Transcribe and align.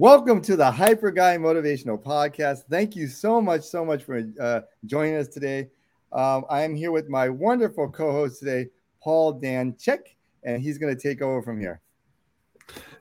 Welcome 0.00 0.40
to 0.42 0.54
the 0.54 0.70
Hyper 0.70 1.10
Guy 1.10 1.38
Motivational 1.38 2.00
Podcast. 2.00 2.62
Thank 2.70 2.94
you 2.94 3.08
so 3.08 3.40
much, 3.40 3.62
so 3.62 3.84
much 3.84 4.04
for 4.04 4.22
uh, 4.40 4.60
joining 4.86 5.16
us 5.16 5.26
today. 5.26 5.70
Um, 6.12 6.44
I 6.48 6.62
am 6.62 6.76
here 6.76 6.92
with 6.92 7.08
my 7.08 7.28
wonderful 7.28 7.90
co-host 7.90 8.38
today, 8.38 8.68
Paul 9.02 9.40
Danczyk, 9.40 9.98
and 10.44 10.62
he's 10.62 10.78
going 10.78 10.96
to 10.96 11.02
take 11.02 11.20
over 11.20 11.42
from 11.42 11.58
here. 11.58 11.80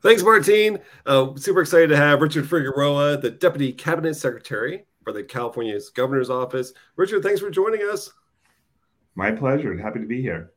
Thanks, 0.01 0.23
Martine. 0.23 0.79
Uh, 1.05 1.35
super 1.35 1.61
excited 1.61 1.89
to 1.89 1.97
have 1.97 2.19
Richard 2.19 2.49
Figueroa, 2.49 3.17
the 3.17 3.29
Deputy 3.29 3.71
Cabinet 3.73 4.15
Secretary 4.15 4.83
for 5.03 5.13
the 5.13 5.21
California's 5.21 5.89
Governor's 5.89 6.31
Office. 6.31 6.73
Richard, 6.95 7.21
thanks 7.21 7.41
for 7.41 7.51
joining 7.51 7.81
us. 7.81 8.11
My 9.13 9.29
pleasure. 9.29 9.77
Happy 9.77 9.99
to 9.99 10.07
be 10.07 10.23
here. 10.23 10.51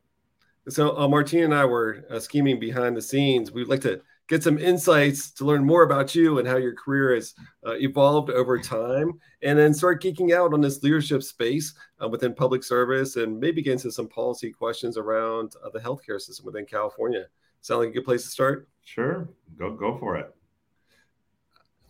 So, 0.69 0.97
uh, 0.97 1.07
Martine 1.07 1.43
and 1.43 1.53
I 1.53 1.65
were 1.65 2.03
uh, 2.09 2.19
scheming 2.19 2.59
behind 2.59 2.97
the 2.97 3.01
scenes. 3.03 3.51
We'd 3.51 3.67
like 3.67 3.81
to 3.81 4.01
get 4.31 4.41
some 4.41 4.57
insights 4.57 5.29
to 5.29 5.43
learn 5.43 5.61
more 5.61 5.83
about 5.83 6.15
you 6.15 6.39
and 6.39 6.47
how 6.47 6.55
your 6.55 6.73
career 6.73 7.13
has 7.13 7.35
uh, 7.67 7.73
evolved 7.73 8.29
over 8.29 8.57
time, 8.57 9.11
and 9.41 9.59
then 9.59 9.73
start 9.73 10.01
geeking 10.01 10.33
out 10.33 10.53
on 10.53 10.61
this 10.61 10.81
leadership 10.81 11.21
space 11.21 11.73
uh, 12.01 12.07
within 12.07 12.33
public 12.33 12.63
service 12.63 13.17
and 13.17 13.37
maybe 13.37 13.61
get 13.61 13.73
into 13.73 13.91
some 13.91 14.07
policy 14.07 14.49
questions 14.49 14.95
around 14.95 15.51
uh, 15.65 15.69
the 15.73 15.79
healthcare 15.79 16.19
system 16.19 16.45
within 16.45 16.65
California. 16.65 17.25
Sound 17.59 17.81
like 17.81 17.89
a 17.89 17.91
good 17.91 18.05
place 18.05 18.23
to 18.23 18.29
start? 18.29 18.69
Sure, 18.85 19.27
go 19.57 19.75
go 19.75 19.97
for 19.97 20.15
it. 20.15 20.33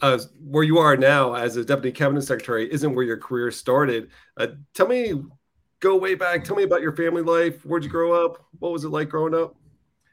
Uh, 0.02 0.18
where 0.44 0.64
you 0.64 0.80
are 0.80 0.98
now 0.98 1.36
as 1.36 1.58
a 1.58 1.64
deputy 1.64 1.92
cabinet 1.92 2.24
secretary 2.24 2.74
isn't 2.74 2.96
where 2.96 3.06
your 3.06 3.18
career 3.18 3.52
started. 3.52 4.10
Uh, 4.36 4.48
tell 4.74 4.88
me, 4.88 5.14
go 5.80 5.96
way 5.96 6.16
back. 6.16 6.44
Tell 6.44 6.56
me 6.56 6.64
about 6.64 6.82
your 6.82 6.96
family 6.96 7.22
life. 7.22 7.64
Where'd 7.64 7.84
you 7.84 7.90
grow 7.92 8.26
up? 8.26 8.44
What 8.58 8.72
was 8.72 8.84
it 8.84 8.90
like 8.90 9.10
growing 9.10 9.36
up? 9.36 9.56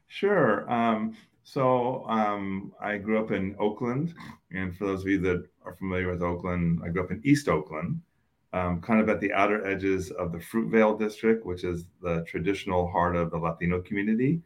Sure. 0.08 0.70
Um, 0.70 1.16
so 1.50 2.04
um, 2.08 2.72
I 2.78 2.98
grew 2.98 3.18
up 3.18 3.30
in 3.30 3.56
Oakland, 3.58 4.14
and 4.50 4.76
for 4.76 4.84
those 4.84 5.00
of 5.00 5.08
you 5.08 5.18
that 5.20 5.48
are 5.64 5.74
familiar 5.76 6.10
with 6.10 6.22
Oakland, 6.22 6.82
I 6.84 6.90
grew 6.90 7.02
up 7.02 7.10
in 7.10 7.22
East 7.24 7.48
Oakland, 7.48 8.02
um, 8.52 8.82
kind 8.82 9.00
of 9.00 9.08
at 9.08 9.18
the 9.20 9.32
outer 9.32 9.66
edges 9.66 10.10
of 10.10 10.30
the 10.30 10.38
Fruitvale 10.38 10.98
district, 10.98 11.46
which 11.46 11.64
is 11.64 11.86
the 12.02 12.22
traditional 12.28 12.86
heart 12.86 13.16
of 13.16 13.30
the 13.30 13.38
Latino 13.38 13.80
community 13.80 14.42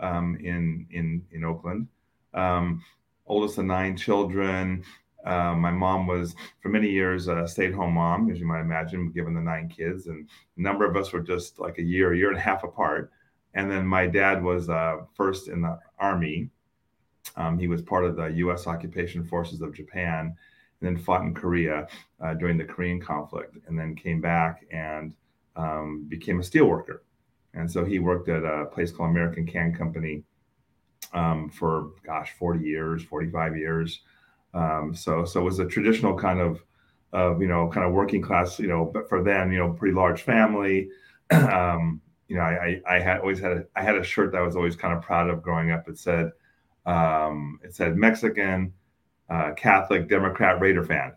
um, 0.00 0.36
in 0.42 0.88
in 0.90 1.24
in 1.30 1.44
Oakland. 1.44 1.86
Um, 2.34 2.82
oldest 3.26 3.58
of 3.58 3.66
nine 3.66 3.96
children. 3.96 4.82
Uh, 5.24 5.54
my 5.54 5.70
mom 5.70 6.08
was 6.08 6.34
for 6.62 6.68
many 6.68 6.88
years 6.88 7.28
a 7.28 7.46
stay-at-home 7.46 7.94
mom, 7.94 8.28
as 8.28 8.40
you 8.40 8.46
might 8.46 8.62
imagine, 8.62 9.12
given 9.12 9.34
the 9.34 9.40
nine 9.40 9.68
kids, 9.68 10.08
and 10.08 10.28
a 10.56 10.60
number 10.60 10.84
of 10.84 10.96
us 10.96 11.12
were 11.12 11.20
just 11.20 11.60
like 11.60 11.78
a 11.78 11.82
year, 11.82 12.12
a 12.12 12.16
year 12.16 12.30
and 12.30 12.38
a 12.38 12.40
half 12.40 12.64
apart. 12.64 13.12
And 13.54 13.70
then 13.70 13.86
my 13.86 14.06
dad 14.06 14.42
was 14.42 14.68
uh, 14.68 14.98
first 15.14 15.48
in 15.48 15.62
the 15.62 15.78
army. 15.98 16.50
Um, 17.36 17.58
he 17.58 17.68
was 17.68 17.82
part 17.82 18.04
of 18.04 18.16
the 18.16 18.26
U.S. 18.26 18.66
occupation 18.66 19.24
forces 19.24 19.60
of 19.60 19.74
Japan, 19.74 20.36
and 20.80 20.96
then 20.96 21.02
fought 21.02 21.22
in 21.22 21.34
Korea 21.34 21.86
uh, 22.22 22.34
during 22.34 22.56
the 22.56 22.64
Korean 22.64 23.00
conflict, 23.00 23.56
and 23.66 23.78
then 23.78 23.94
came 23.94 24.20
back 24.20 24.64
and 24.70 25.14
um, 25.56 26.06
became 26.08 26.38
a 26.40 26.42
steelworker. 26.42 27.00
And 27.54 27.70
so 27.70 27.84
he 27.84 27.98
worked 27.98 28.28
at 28.28 28.44
a 28.44 28.66
place 28.66 28.92
called 28.92 29.10
American 29.10 29.46
Can 29.46 29.74
Company 29.74 30.22
um, 31.12 31.50
for, 31.50 31.90
gosh, 32.04 32.32
40 32.38 32.64
years, 32.64 33.02
45 33.02 33.56
years. 33.56 34.00
Um, 34.54 34.94
so, 34.94 35.24
so 35.24 35.40
it 35.40 35.44
was 35.44 35.58
a 35.58 35.66
traditional 35.66 36.16
kind 36.16 36.40
of, 36.40 36.62
of, 37.12 37.42
you 37.42 37.48
know, 37.48 37.68
kind 37.68 37.86
of 37.86 37.92
working 37.92 38.22
class, 38.22 38.58
you 38.58 38.68
know, 38.68 38.84
but 38.92 39.08
for 39.08 39.22
then, 39.22 39.50
you 39.50 39.58
know, 39.58 39.72
pretty 39.72 39.94
large 39.94 40.22
family. 40.22 40.88
You 42.30 42.36
know, 42.36 42.42
I, 42.42 42.80
I, 42.88 43.00
had 43.00 43.18
always 43.18 43.40
had 43.40 43.50
a, 43.50 43.64
I 43.74 43.82
had 43.82 43.96
a 43.96 44.04
shirt 44.04 44.30
that 44.30 44.38
I 44.38 44.42
was 44.42 44.54
always 44.54 44.76
kind 44.76 44.96
of 44.96 45.02
proud 45.02 45.28
of 45.28 45.42
growing 45.42 45.72
up. 45.72 45.88
It 45.88 45.98
said, 45.98 46.30
um, 46.86 47.58
it 47.64 47.74
said 47.74 47.96
Mexican, 47.96 48.72
uh, 49.28 49.52
Catholic, 49.54 50.08
Democrat, 50.08 50.60
Raider 50.60 50.84
fan. 50.84 51.12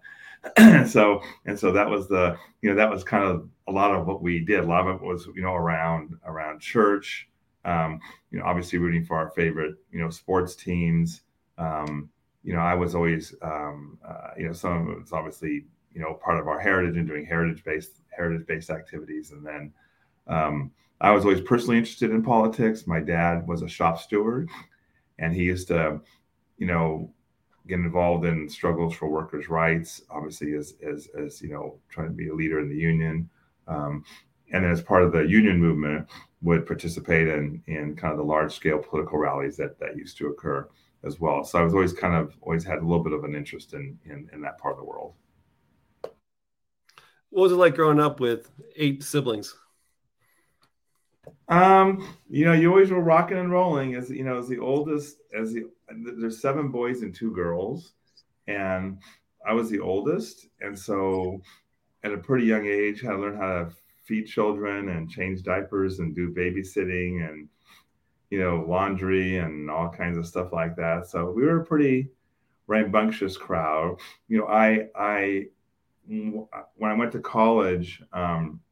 so 0.87 1.21
and 1.45 1.57
so 1.57 1.71
that 1.71 1.87
was 1.87 2.07
the 2.07 2.35
you 2.63 2.69
know 2.69 2.75
that 2.75 2.89
was 2.89 3.03
kind 3.03 3.23
of 3.23 3.47
a 3.67 3.71
lot 3.71 3.93
of 3.93 4.07
what 4.07 4.23
we 4.23 4.39
did. 4.39 4.61
A 4.61 4.67
lot 4.67 4.87
of 4.87 4.95
it 4.95 5.05
was 5.05 5.27
you 5.35 5.43
know 5.43 5.53
around 5.53 6.17
around 6.25 6.59
church. 6.59 7.29
Um, 7.63 7.99
you 8.31 8.39
know, 8.39 8.45
obviously 8.45 8.79
rooting 8.79 9.05
for 9.05 9.15
our 9.15 9.29
favorite 9.29 9.75
you 9.91 10.01
know 10.01 10.09
sports 10.09 10.55
teams. 10.55 11.21
Um, 11.59 12.09
you 12.43 12.53
know, 12.53 12.59
I 12.59 12.73
was 12.73 12.95
always 12.95 13.35
um, 13.43 13.99
uh, 14.03 14.31
you 14.35 14.47
know 14.47 14.53
some 14.53 14.81
of 14.81 14.89
it 14.89 14.99
was 14.99 15.13
obviously 15.13 15.65
you 15.93 16.01
know 16.01 16.15
part 16.15 16.39
of 16.39 16.47
our 16.47 16.59
heritage 16.59 16.97
and 16.97 17.07
doing 17.07 17.23
heritage 17.23 17.63
based 17.63 18.01
heritage 18.09 18.47
based 18.47 18.71
activities, 18.71 19.29
and 19.29 19.45
then 19.45 19.71
um, 20.25 20.71
I 21.03 21.11
was 21.11 21.25
always 21.25 21.41
personally 21.41 21.77
interested 21.77 22.11
in 22.11 22.23
politics. 22.23 22.87
My 22.87 23.01
dad 23.01 23.45
was 23.45 23.61
a 23.61 23.67
shop 23.67 23.99
steward, 23.99 24.49
and 25.19 25.35
he 25.35 25.43
used 25.43 25.67
to, 25.67 25.99
you 26.57 26.65
know, 26.65 27.13
get 27.67 27.79
involved 27.79 28.25
in 28.25 28.47
struggles 28.47 28.95
for 28.95 29.09
workers' 29.09 29.49
rights. 29.49 30.01
Obviously, 30.09 30.53
as 30.53 30.75
as 30.81 31.09
as 31.19 31.41
you 31.41 31.49
know, 31.49 31.77
trying 31.89 32.07
to 32.07 32.13
be 32.13 32.29
a 32.29 32.33
leader 32.33 32.61
in 32.61 32.69
the 32.69 32.75
union, 32.75 33.29
um, 33.67 34.05
and 34.53 34.63
then 34.63 34.71
as 34.71 34.81
part 34.81 35.03
of 35.03 35.11
the 35.11 35.23
union 35.23 35.59
movement, 35.59 36.07
would 36.41 36.65
participate 36.65 37.27
in 37.27 37.61
in 37.67 37.97
kind 37.97 38.13
of 38.13 38.17
the 38.17 38.23
large 38.23 38.53
scale 38.53 38.79
political 38.79 39.17
rallies 39.17 39.57
that 39.57 39.77
that 39.79 39.97
used 39.97 40.17
to 40.19 40.27
occur 40.27 40.69
as 41.03 41.19
well. 41.19 41.43
So 41.43 41.59
I 41.59 41.63
was 41.63 41.73
always 41.73 41.91
kind 41.91 42.15
of 42.15 42.33
always 42.41 42.63
had 42.63 42.79
a 42.79 42.85
little 42.85 43.03
bit 43.03 43.11
of 43.11 43.25
an 43.25 43.35
interest 43.35 43.73
in 43.73 43.99
in, 44.05 44.29
in 44.31 44.41
that 44.43 44.57
part 44.57 44.75
of 44.75 44.79
the 44.79 44.85
world. 44.85 45.15
What 47.29 47.43
was 47.43 47.51
it 47.51 47.55
like 47.55 47.75
growing 47.75 47.99
up 47.99 48.21
with 48.21 48.49
eight 48.77 49.03
siblings? 49.03 49.53
Um, 51.47 52.07
you 52.29 52.45
know, 52.45 52.53
you 52.53 52.69
always 52.69 52.91
were 52.91 53.01
rocking 53.01 53.37
and 53.37 53.51
rolling 53.51 53.95
as 53.95 54.09
you 54.09 54.23
know, 54.23 54.37
as 54.37 54.47
the 54.47 54.59
oldest, 54.59 55.17
as 55.37 55.53
the 55.53 55.69
there's 56.19 56.41
seven 56.41 56.69
boys 56.69 57.01
and 57.01 57.13
two 57.13 57.31
girls, 57.31 57.93
and 58.47 58.99
I 59.47 59.53
was 59.53 59.69
the 59.69 59.79
oldest, 59.79 60.47
and 60.61 60.77
so 60.77 61.41
at 62.03 62.13
a 62.13 62.17
pretty 62.17 62.45
young 62.45 62.65
age, 62.65 63.01
had 63.01 63.11
to 63.11 63.17
learn 63.17 63.37
how 63.37 63.65
to 63.65 63.71
feed 64.03 64.25
children 64.25 64.89
and 64.89 65.09
change 65.09 65.43
diapers 65.43 65.99
and 65.99 66.15
do 66.15 66.33
babysitting 66.33 67.27
and 67.29 67.47
you 68.29 68.39
know 68.39 68.65
laundry 68.67 69.37
and 69.37 69.69
all 69.69 69.89
kinds 69.89 70.17
of 70.17 70.27
stuff 70.27 70.51
like 70.53 70.75
that. 70.77 71.07
So 71.07 71.31
we 71.31 71.43
were 71.43 71.61
a 71.61 71.65
pretty 71.65 72.09
rambunctious 72.67 73.37
crowd. 73.37 73.99
You 74.27 74.39
know, 74.39 74.47
I 74.47 74.87
I 74.95 75.47
when 76.07 76.91
I 76.91 76.95
went 76.95 77.11
to 77.13 77.19
college. 77.19 78.01
Um, 78.11 78.62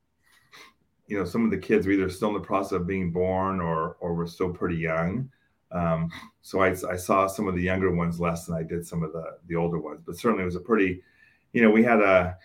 you 1.11 1.17
know 1.17 1.25
some 1.25 1.45
of 1.45 1.51
the 1.51 1.57
kids 1.57 1.85
were 1.85 1.93
either 1.93 2.09
still 2.09 2.29
in 2.29 2.35
the 2.35 2.39
process 2.39 2.73
of 2.73 2.87
being 2.87 3.11
born 3.11 3.59
or 3.59 3.97
or 3.99 4.13
were 4.13 4.27
still 4.27 4.51
pretty 4.51 4.77
young. 4.77 5.29
Um, 5.71 6.09
so 6.41 6.61
I, 6.61 6.69
I 6.69 6.95
saw 6.95 7.27
some 7.27 7.47
of 7.47 7.55
the 7.55 7.61
younger 7.61 7.95
ones 7.95 8.19
less 8.19 8.45
than 8.45 8.55
i 8.57 8.61
did 8.63 8.85
some 8.85 9.03
of 9.03 9.13
the 9.13 9.37
the 9.47 9.55
older 9.55 9.79
ones 9.79 10.01
but 10.05 10.17
certainly 10.17 10.43
it 10.43 10.45
was 10.45 10.57
a 10.57 10.59
pretty 10.59 11.01
you 11.53 11.61
know 11.61 11.69
we 11.69 11.81
had 11.81 12.01
a 12.01 12.35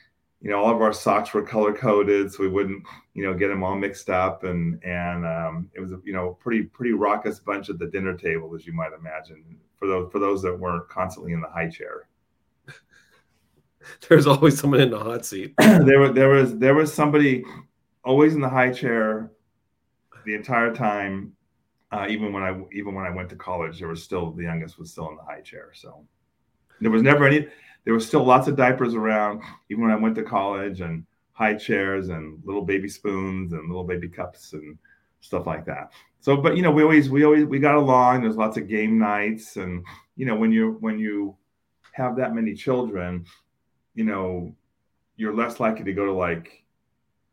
you 0.40 0.50
know 0.50 0.62
all 0.62 0.74
of 0.74 0.80
our 0.80 0.92
socks 0.92 1.34
were 1.34 1.42
color 1.42 1.72
coded 1.72 2.32
so 2.32 2.42
we 2.42 2.48
wouldn't 2.48 2.82
you 3.14 3.24
know 3.24 3.34
get 3.34 3.48
them 3.48 3.64
all 3.64 3.74
mixed 3.74 4.10
up. 4.10 4.44
And 4.44 4.82
and 4.84 5.26
um, 5.26 5.70
it 5.74 5.80
was 5.80 5.92
a 5.92 6.00
you 6.04 6.12
know 6.12 6.36
pretty 6.40 6.62
pretty 6.62 6.92
raucous 6.92 7.40
bunch 7.40 7.70
at 7.70 7.78
the 7.78 7.86
dinner 7.86 8.16
table 8.16 8.54
as 8.54 8.66
you 8.66 8.72
might 8.72 8.92
imagine 8.92 9.58
for 9.76 9.88
those 9.88 10.12
for 10.12 10.18
those 10.18 10.42
that 10.42 10.56
weren't 10.56 10.88
constantly 10.88 11.32
in 11.32 11.40
the 11.40 11.48
high 11.48 11.68
chair. 11.68 12.08
There's 14.08 14.26
always 14.26 14.58
someone 14.58 14.80
in 14.80 14.90
the 14.90 14.98
hot 14.98 15.24
seat. 15.24 15.54
There 15.60 16.00
was 16.00 16.12
there 16.12 16.28
was 16.28 16.58
there 16.58 16.74
was 16.74 16.92
somebody 16.92 17.44
always 18.06 18.34
in 18.34 18.40
the 18.40 18.48
high 18.48 18.72
chair 18.72 19.30
the 20.24 20.34
entire 20.34 20.74
time. 20.74 21.32
Uh, 21.92 22.06
even 22.08 22.32
when 22.32 22.42
I 22.42 22.58
even 22.72 22.94
when 22.94 23.04
I 23.04 23.10
went 23.10 23.28
to 23.30 23.36
college, 23.36 23.78
there 23.78 23.88
was 23.88 24.02
still 24.02 24.32
the 24.32 24.42
youngest 24.44 24.78
was 24.78 24.90
still 24.90 25.10
in 25.10 25.16
the 25.16 25.22
high 25.22 25.40
chair. 25.40 25.70
So 25.74 26.04
there 26.80 26.90
was 26.90 27.02
never 27.02 27.26
any. 27.26 27.46
There 27.84 27.94
was 27.94 28.06
still 28.06 28.24
lots 28.24 28.48
of 28.48 28.56
diapers 28.56 28.94
around, 28.94 29.42
even 29.70 29.84
when 29.84 29.92
I 29.92 29.96
went 29.96 30.16
to 30.16 30.22
college, 30.22 30.80
and 30.80 31.04
high 31.32 31.54
chairs 31.54 32.08
and 32.08 32.40
little 32.44 32.64
baby 32.64 32.88
spoons 32.88 33.52
and 33.52 33.68
little 33.68 33.84
baby 33.84 34.08
cups 34.08 34.52
and 34.54 34.76
stuff 35.20 35.46
like 35.46 35.64
that. 35.66 35.92
So, 36.20 36.36
but 36.36 36.56
you 36.56 36.62
know, 36.62 36.72
we 36.72 36.82
always 36.82 37.08
we 37.08 37.24
always 37.24 37.44
we 37.44 37.60
got 37.60 37.76
along. 37.76 38.22
There's 38.22 38.36
lots 38.36 38.56
of 38.56 38.68
game 38.68 38.98
nights, 38.98 39.56
and 39.56 39.84
you 40.16 40.26
know, 40.26 40.34
when 40.34 40.50
you 40.50 40.76
when 40.80 40.98
you 40.98 41.36
have 41.92 42.16
that 42.16 42.34
many 42.34 42.54
children, 42.54 43.26
you 43.94 44.04
know, 44.04 44.54
you're 45.16 45.34
less 45.34 45.60
likely 45.60 45.84
to 45.84 45.92
go 45.92 46.06
to 46.06 46.12
like 46.12 46.64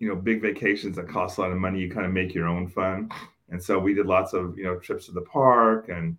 you 0.04 0.10
know 0.10 0.18
big 0.18 0.42
vacations 0.42 0.98
that 0.98 1.08
cost 1.08 1.38
a 1.38 1.42
lot 1.42 1.52
of 1.52 1.58
money 1.58 1.80
you 1.80 1.90
kind 1.90 2.06
of 2.06 2.12
make 2.12 2.34
your 2.34 2.46
own 2.46 2.68
fun. 2.68 3.10
And 3.50 3.64
so 3.64 3.80
we 3.80 3.94
did 3.94 4.06
lots 4.06 4.34
of 4.34 4.58
you 4.58 4.66
know 4.66 4.78
trips 4.78 5.06
to 5.06 5.14
the 5.14 5.22
park 5.22 5.88
and 5.88 6.18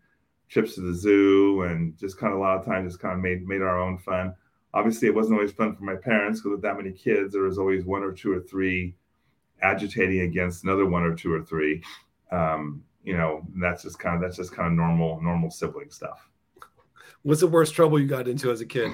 trips 0.48 0.74
to 0.76 0.80
the 0.80 0.94
zoo 0.94 1.62
and 1.64 1.94
just 1.98 2.16
kind 2.16 2.32
of 2.32 2.38
a 2.38 2.42
lot 2.42 2.58
of 2.58 2.64
times 2.64 2.92
just 2.92 3.02
kind 3.02 3.12
of 3.12 3.20
made 3.20 3.46
made 3.46 3.60
our 3.60 3.78
own 3.78 3.98
fun. 3.98 4.34
Obviously 4.72 5.06
it 5.06 5.14
wasn't 5.14 5.34
always 5.34 5.52
fun 5.52 5.76
for 5.76 5.84
my 5.84 5.96
parents 5.96 6.40
because 6.40 6.52
with 6.52 6.62
that 6.62 6.78
many 6.78 6.92
kids 6.92 7.34
there 7.34 7.42
was 7.42 7.58
always 7.58 7.84
one 7.84 8.02
or 8.02 8.12
two 8.12 8.32
or 8.32 8.40
three 8.40 8.94
agitating 9.60 10.20
against 10.20 10.64
another 10.64 10.86
one 10.86 11.02
or 11.02 11.14
two 11.14 11.30
or 11.30 11.42
three. 11.42 11.82
Um, 12.32 12.82
you 13.02 13.14
know 13.18 13.46
that's 13.60 13.82
just 13.82 13.98
kind 13.98 14.16
of 14.16 14.22
that's 14.22 14.38
just 14.38 14.52
kind 14.52 14.66
of 14.68 14.72
normal 14.72 15.20
normal 15.20 15.50
sibling 15.50 15.90
stuff. 15.90 16.26
What's 17.22 17.42
the 17.42 17.48
worst 17.48 17.74
trouble 17.74 18.00
you 18.00 18.06
got 18.06 18.28
into 18.28 18.50
as 18.50 18.62
a 18.62 18.66
kid? 18.66 18.92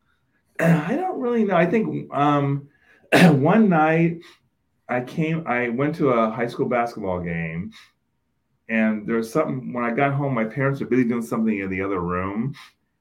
I 0.60 0.94
don't 0.94 1.20
really 1.20 1.42
know. 1.42 1.56
I 1.56 1.66
think 1.66 2.08
um, 2.14 2.68
one 3.32 3.68
night 3.68 4.20
I 4.88 5.00
came, 5.02 5.46
I 5.46 5.68
went 5.68 5.94
to 5.96 6.10
a 6.10 6.30
high 6.30 6.46
school 6.48 6.66
basketball 6.68 7.20
game, 7.20 7.72
and 8.68 9.06
there 9.06 9.16
was 9.16 9.32
something 9.32 9.72
when 9.72 9.84
I 9.84 9.90
got 9.92 10.14
home, 10.14 10.34
my 10.34 10.44
parents 10.44 10.80
were 10.80 10.86
busy 10.86 11.04
doing 11.04 11.22
something 11.22 11.58
in 11.58 11.70
the 11.70 11.82
other 11.82 12.00
room, 12.00 12.54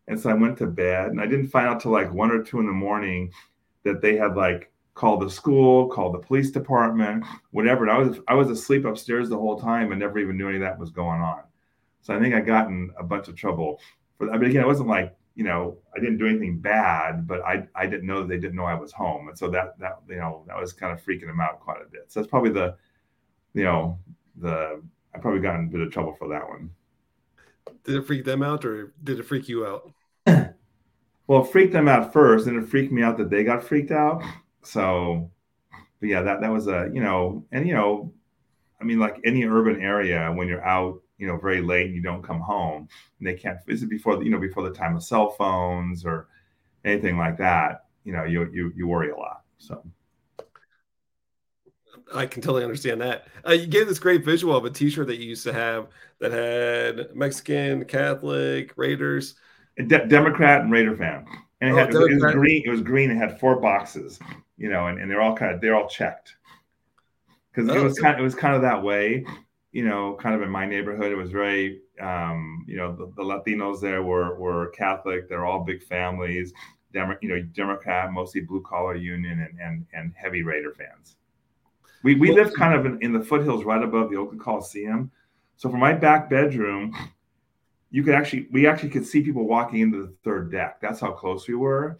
And 0.07 0.19
so 0.19 0.29
I 0.29 0.33
went 0.33 0.57
to 0.59 0.67
bed 0.67 1.11
and 1.11 1.21
I 1.21 1.27
didn't 1.27 1.49
find 1.49 1.67
out 1.67 1.79
till 1.81 1.91
like 1.91 2.11
one 2.11 2.31
or 2.31 2.43
two 2.43 2.59
in 2.59 2.65
the 2.65 2.73
morning 2.73 3.31
that 3.83 4.01
they 4.01 4.17
had 4.17 4.35
like 4.35 4.71
called 4.95 5.21
the 5.21 5.29
school, 5.29 5.87
called 5.89 6.13
the 6.15 6.19
police 6.19 6.51
department, 6.51 7.25
whatever. 7.51 7.83
And 7.83 7.91
I 7.91 7.97
was 7.99 8.19
I 8.27 8.33
was 8.33 8.49
asleep 8.49 8.85
upstairs 8.85 9.29
the 9.29 9.37
whole 9.37 9.59
time 9.59 9.91
and 9.91 9.99
never 9.99 10.19
even 10.19 10.37
knew 10.37 10.47
any 10.49 10.57
of 10.57 10.63
that 10.63 10.79
was 10.79 10.91
going 10.91 11.21
on. 11.21 11.43
So 12.01 12.15
I 12.15 12.19
think 12.19 12.33
I 12.35 12.41
got 12.41 12.67
in 12.67 12.91
a 12.97 13.03
bunch 13.03 13.27
of 13.27 13.35
trouble 13.35 13.79
for 14.17 14.27
that. 14.27 14.39
But 14.39 14.47
again, 14.49 14.63
it 14.63 14.67
wasn't 14.67 14.89
like, 14.89 15.15
you 15.39 15.45
know, 15.45 15.77
I 15.95 16.01
didn't 16.01 16.17
do 16.17 16.27
anything 16.27 16.59
bad, 16.59 17.25
but 17.25 17.39
I 17.45 17.65
I 17.73 17.87
didn't 17.87 18.05
know 18.05 18.27
they 18.27 18.37
didn't 18.37 18.57
know 18.57 18.65
I 18.65 18.73
was 18.73 18.91
home. 18.91 19.29
And 19.29 19.37
so 19.37 19.49
that 19.51 19.79
that 19.79 19.99
you 20.09 20.17
know, 20.17 20.43
that 20.47 20.59
was 20.59 20.73
kind 20.73 20.91
of 20.91 21.01
freaking 21.01 21.27
them 21.27 21.39
out 21.39 21.61
quite 21.61 21.81
a 21.81 21.89
bit. 21.89 22.11
So 22.11 22.19
that's 22.19 22.29
probably 22.29 22.49
the, 22.49 22.75
you 23.53 23.63
know, 23.63 23.97
the 24.35 24.81
I 25.15 25.17
probably 25.17 25.39
got 25.39 25.55
in 25.55 25.67
a 25.67 25.69
bit 25.69 25.79
of 25.79 25.93
trouble 25.93 26.13
for 26.19 26.27
that 26.27 26.45
one. 26.45 26.71
Did 27.85 27.95
it 27.95 28.05
freak 28.05 28.25
them 28.25 28.43
out 28.43 28.65
or 28.65 28.93
did 29.01 29.17
it 29.17 29.23
freak 29.23 29.47
you 29.47 29.65
out? 29.65 29.93
well, 31.27 31.45
it 31.45 31.51
freaked 31.53 31.71
them 31.71 31.87
out 31.87 32.11
first, 32.11 32.47
and 32.47 32.61
it 32.61 32.67
freaked 32.67 32.91
me 32.91 33.01
out 33.01 33.17
that 33.17 33.29
they 33.29 33.45
got 33.45 33.63
freaked 33.63 33.91
out. 33.91 34.21
So, 34.63 35.31
but 36.01 36.09
yeah, 36.09 36.21
that 36.21 36.41
that 36.41 36.51
was 36.51 36.67
a 36.67 36.89
you 36.93 36.99
know, 36.99 37.45
and 37.53 37.65
you 37.65 37.75
know, 37.75 38.11
I 38.81 38.83
mean, 38.83 38.99
like 38.99 39.21
any 39.23 39.45
urban 39.45 39.81
area, 39.81 40.33
when 40.35 40.49
you're 40.49 40.65
out, 40.65 40.99
you 41.19 41.27
know, 41.27 41.37
very 41.37 41.61
late 41.61 41.87
and 41.87 41.95
you 41.95 42.01
don't 42.01 42.23
come 42.23 42.39
home, 42.39 42.87
and 43.19 43.27
they 43.27 43.35
can't 43.35 43.63
visit 43.65 43.89
before 43.89 44.17
the, 44.17 44.23
you 44.23 44.31
know 44.31 44.39
before 44.39 44.63
the 44.63 44.73
time 44.73 44.95
of 44.95 45.03
cell 45.03 45.29
phones 45.31 46.05
or 46.05 46.27
anything 46.85 47.17
like 47.17 47.37
that. 47.37 47.85
You 48.03 48.13
know, 48.13 48.23
you 48.23 48.49
you 48.51 48.71
you 48.75 48.87
worry 48.87 49.11
a 49.11 49.15
lot. 49.15 49.43
So. 49.57 49.83
I 52.11 52.25
can 52.25 52.41
totally 52.41 52.63
understand 52.63 53.01
that. 53.01 53.27
Uh, 53.47 53.51
you 53.51 53.67
gave 53.67 53.87
this 53.87 53.99
great 53.99 54.25
visual 54.25 54.55
of 54.55 54.65
a 54.65 54.69
T-shirt 54.71 55.05
that 55.07 55.17
you 55.17 55.27
used 55.27 55.43
to 55.43 55.53
have 55.53 55.89
that 56.19 56.31
had 56.31 57.15
Mexican, 57.15 57.85
Catholic, 57.85 58.73
Raiders, 58.77 59.35
De- 59.77 60.07
Democrat, 60.07 60.61
and 60.61 60.71
Raider 60.71 60.95
fan, 60.95 61.25
and 61.61 61.69
it, 61.69 61.73
oh, 61.73 61.75
had, 61.75 61.93
it, 61.93 62.23
was 62.23 62.33
green. 62.33 62.63
It 62.65 62.69
was 62.69 62.81
green. 62.81 63.11
It 63.11 63.17
had 63.17 63.39
four 63.39 63.59
boxes, 63.59 64.19
you 64.57 64.69
know, 64.69 64.87
and, 64.87 64.99
and 64.99 65.11
they're 65.11 65.21
all 65.21 65.35
kind 65.35 65.53
of 65.53 65.61
they're 65.61 65.75
all 65.75 65.87
checked 65.87 66.35
because 67.51 67.69
oh, 67.69 67.79
it 67.79 67.83
was 67.83 67.99
kind 67.99 68.15
of, 68.15 68.21
it 68.21 68.23
was 68.23 68.35
kind 68.35 68.55
of 68.55 68.61
that 68.63 68.81
way, 68.81 69.25
you 69.71 69.85
know, 69.85 70.17
kind 70.19 70.35
of 70.35 70.41
in 70.41 70.49
my 70.49 70.65
neighborhood. 70.65 71.11
It 71.11 71.15
was 71.15 71.31
very, 71.31 71.81
um, 72.01 72.65
you 72.67 72.77
know, 72.77 72.95
the, 72.95 73.11
the 73.15 73.23
Latinos 73.23 73.79
there 73.79 74.03
were 74.03 74.35
were 74.39 74.69
Catholic. 74.69 75.29
They're 75.29 75.45
all 75.45 75.63
big 75.63 75.83
families. 75.83 76.53
Demo, 76.91 77.15
you 77.21 77.29
know, 77.29 77.41
Democrat, 77.53 78.11
mostly 78.11 78.41
blue 78.41 78.61
collar 78.61 78.95
union, 78.95 79.39
and 79.39 79.59
and 79.59 79.85
and 79.93 80.13
heavy 80.15 80.41
Raider 80.41 80.73
fans. 80.73 81.17
We 82.03 82.15
we 82.15 82.31
live 82.31 82.53
kind 82.53 82.73
of 82.73 82.85
in, 82.85 83.01
in 83.01 83.13
the 83.13 83.21
foothills 83.23 83.63
right 83.63 83.83
above 83.83 84.09
the 84.09 84.17
Oakland 84.17 84.41
Coliseum. 84.41 85.11
So 85.57 85.69
from 85.69 85.79
my 85.81 85.93
back 85.93 86.29
bedroom, 86.29 86.95
you 87.91 88.03
could 88.03 88.15
actually 88.15 88.47
we 88.51 88.65
actually 88.65 88.89
could 88.89 89.05
see 89.05 89.21
people 89.21 89.47
walking 89.47 89.81
into 89.81 90.01
the 90.01 90.13
third 90.23 90.51
deck. 90.51 90.79
That's 90.81 90.99
how 90.99 91.11
close 91.11 91.47
we 91.47 91.55
were. 91.55 91.97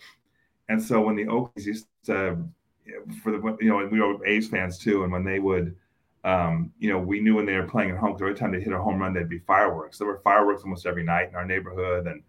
And 0.69 0.81
so 0.81 1.01
when 1.01 1.15
the 1.15 1.25
Oakleys 1.25 1.65
used 1.65 1.87
to 2.05 2.37
for 3.21 3.31
the 3.31 3.57
you 3.61 3.69
know 3.69 3.87
we 3.91 3.99
were 3.99 4.25
A's 4.25 4.47
fans 4.47 4.79
too, 4.79 5.03
and 5.03 5.11
when 5.11 5.23
they 5.23 5.39
would 5.39 5.75
um, 6.23 6.71
you 6.79 6.89
know, 6.89 6.99
we 6.99 7.19
knew 7.19 7.35
when 7.35 7.45
they 7.45 7.55
were 7.55 7.67
playing 7.67 7.91
at 7.91 7.97
home 7.97 8.13
because 8.13 8.21
every 8.21 8.35
time 8.35 8.51
they 8.51 8.59
hit 8.59 8.73
a 8.73 8.81
home 8.81 8.99
run, 8.99 9.13
there'd 9.13 9.29
be 9.29 9.39
fireworks. 9.39 9.97
There 9.97 10.07
were 10.07 10.21
fireworks 10.23 10.63
almost 10.63 10.85
every 10.85 11.03
night 11.03 11.29
in 11.29 11.35
our 11.35 11.45
neighborhood, 11.45 12.07
and 12.07 12.23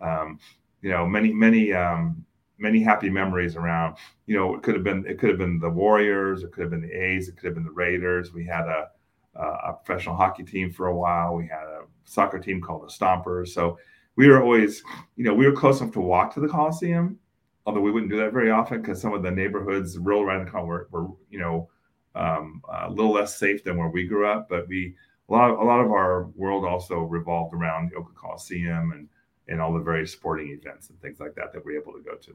um, 0.00 0.38
you 0.80 0.90
know, 0.90 1.06
many, 1.06 1.32
many, 1.32 1.72
um, 1.72 2.24
many 2.58 2.82
happy 2.82 3.10
memories 3.10 3.56
around. 3.56 3.96
You 4.26 4.36
know, 4.36 4.54
it 4.54 4.62
could 4.62 4.74
have 4.74 4.84
been 4.84 5.04
it 5.06 5.18
could 5.18 5.30
have 5.30 5.38
been 5.38 5.58
the 5.58 5.70
Warriors, 5.70 6.42
it 6.42 6.52
could 6.52 6.62
have 6.62 6.70
been 6.70 6.82
the 6.82 6.92
A's, 6.92 7.28
it 7.28 7.36
could 7.36 7.46
have 7.46 7.54
been 7.54 7.64
the 7.64 7.70
Raiders. 7.70 8.32
We 8.32 8.44
had 8.46 8.66
a 8.66 8.88
a 9.36 9.72
professional 9.72 10.16
hockey 10.16 10.44
team 10.44 10.72
for 10.72 10.86
a 10.86 10.96
while. 10.96 11.34
We 11.34 11.44
had 11.44 11.64
a 11.64 11.82
soccer 12.04 12.38
team 12.38 12.60
called 12.60 12.82
the 12.82 12.92
Stompers. 12.92 13.48
So 13.48 13.78
we 14.16 14.28
were 14.28 14.42
always, 14.42 14.82
you 15.16 15.24
know, 15.24 15.34
we 15.34 15.46
were 15.46 15.56
close 15.56 15.80
enough 15.80 15.92
to 15.94 16.00
walk 16.00 16.32
to 16.34 16.40
the 16.40 16.48
Coliseum, 16.48 17.18
although 17.66 17.80
we 17.80 17.90
wouldn't 17.90 18.12
do 18.12 18.18
that 18.18 18.32
very 18.32 18.50
often 18.50 18.80
because 18.80 19.00
some 19.00 19.12
of 19.12 19.22
the 19.22 19.30
neighborhoods 19.30 19.98
real 19.98 20.20
around 20.20 20.50
were, 20.52 20.88
were, 20.90 21.08
you 21.30 21.38
know, 21.38 21.68
um, 22.14 22.62
a 22.72 22.90
little 22.90 23.12
less 23.12 23.36
safe 23.36 23.64
than 23.64 23.76
where 23.76 23.88
we 23.88 24.06
grew 24.06 24.26
up. 24.26 24.48
But 24.48 24.68
we 24.68 24.94
a 25.28 25.32
lot 25.32 25.50
of 25.50 25.58
a 25.58 25.64
lot 25.64 25.80
of 25.80 25.90
our 25.90 26.24
world 26.36 26.64
also 26.64 27.00
revolved 27.00 27.54
around 27.54 27.90
the 27.90 27.96
Oakland 27.96 28.16
Coliseum 28.16 28.92
and 28.92 29.08
and 29.48 29.60
all 29.60 29.72
the 29.72 29.80
various 29.80 30.12
sporting 30.12 30.48
events 30.48 30.90
and 30.90 31.00
things 31.00 31.20
like 31.20 31.34
that 31.34 31.52
that 31.52 31.64
we're 31.64 31.80
able 31.80 31.92
to 31.92 32.00
go 32.00 32.14
to. 32.14 32.34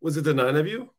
Was 0.00 0.16
it 0.16 0.22
the 0.22 0.34
nine 0.34 0.56
of 0.56 0.66
you? 0.66 0.90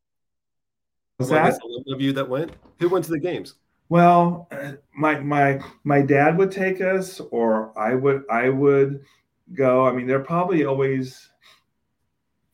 Was 1.19 1.29
that 1.29 1.59
eleven 1.63 1.93
of 1.93 2.01
you 2.01 2.13
that 2.13 2.27
went? 2.27 2.51
Who 2.79 2.89
went 2.89 3.05
to 3.05 3.11
the 3.11 3.19
games? 3.19 3.55
Well, 3.87 4.49
my 4.95 5.19
my 5.19 5.61
my 5.83 6.01
dad 6.01 6.37
would 6.37 6.51
take 6.51 6.81
us, 6.81 7.19
or 7.31 7.77
I 7.77 7.93
would 7.95 8.23
I 8.29 8.49
would 8.49 9.05
go. 9.53 9.87
I 9.87 9.91
mean, 9.91 10.07
there 10.07 10.17
are 10.17 10.23
probably 10.23 10.65
always 10.65 11.29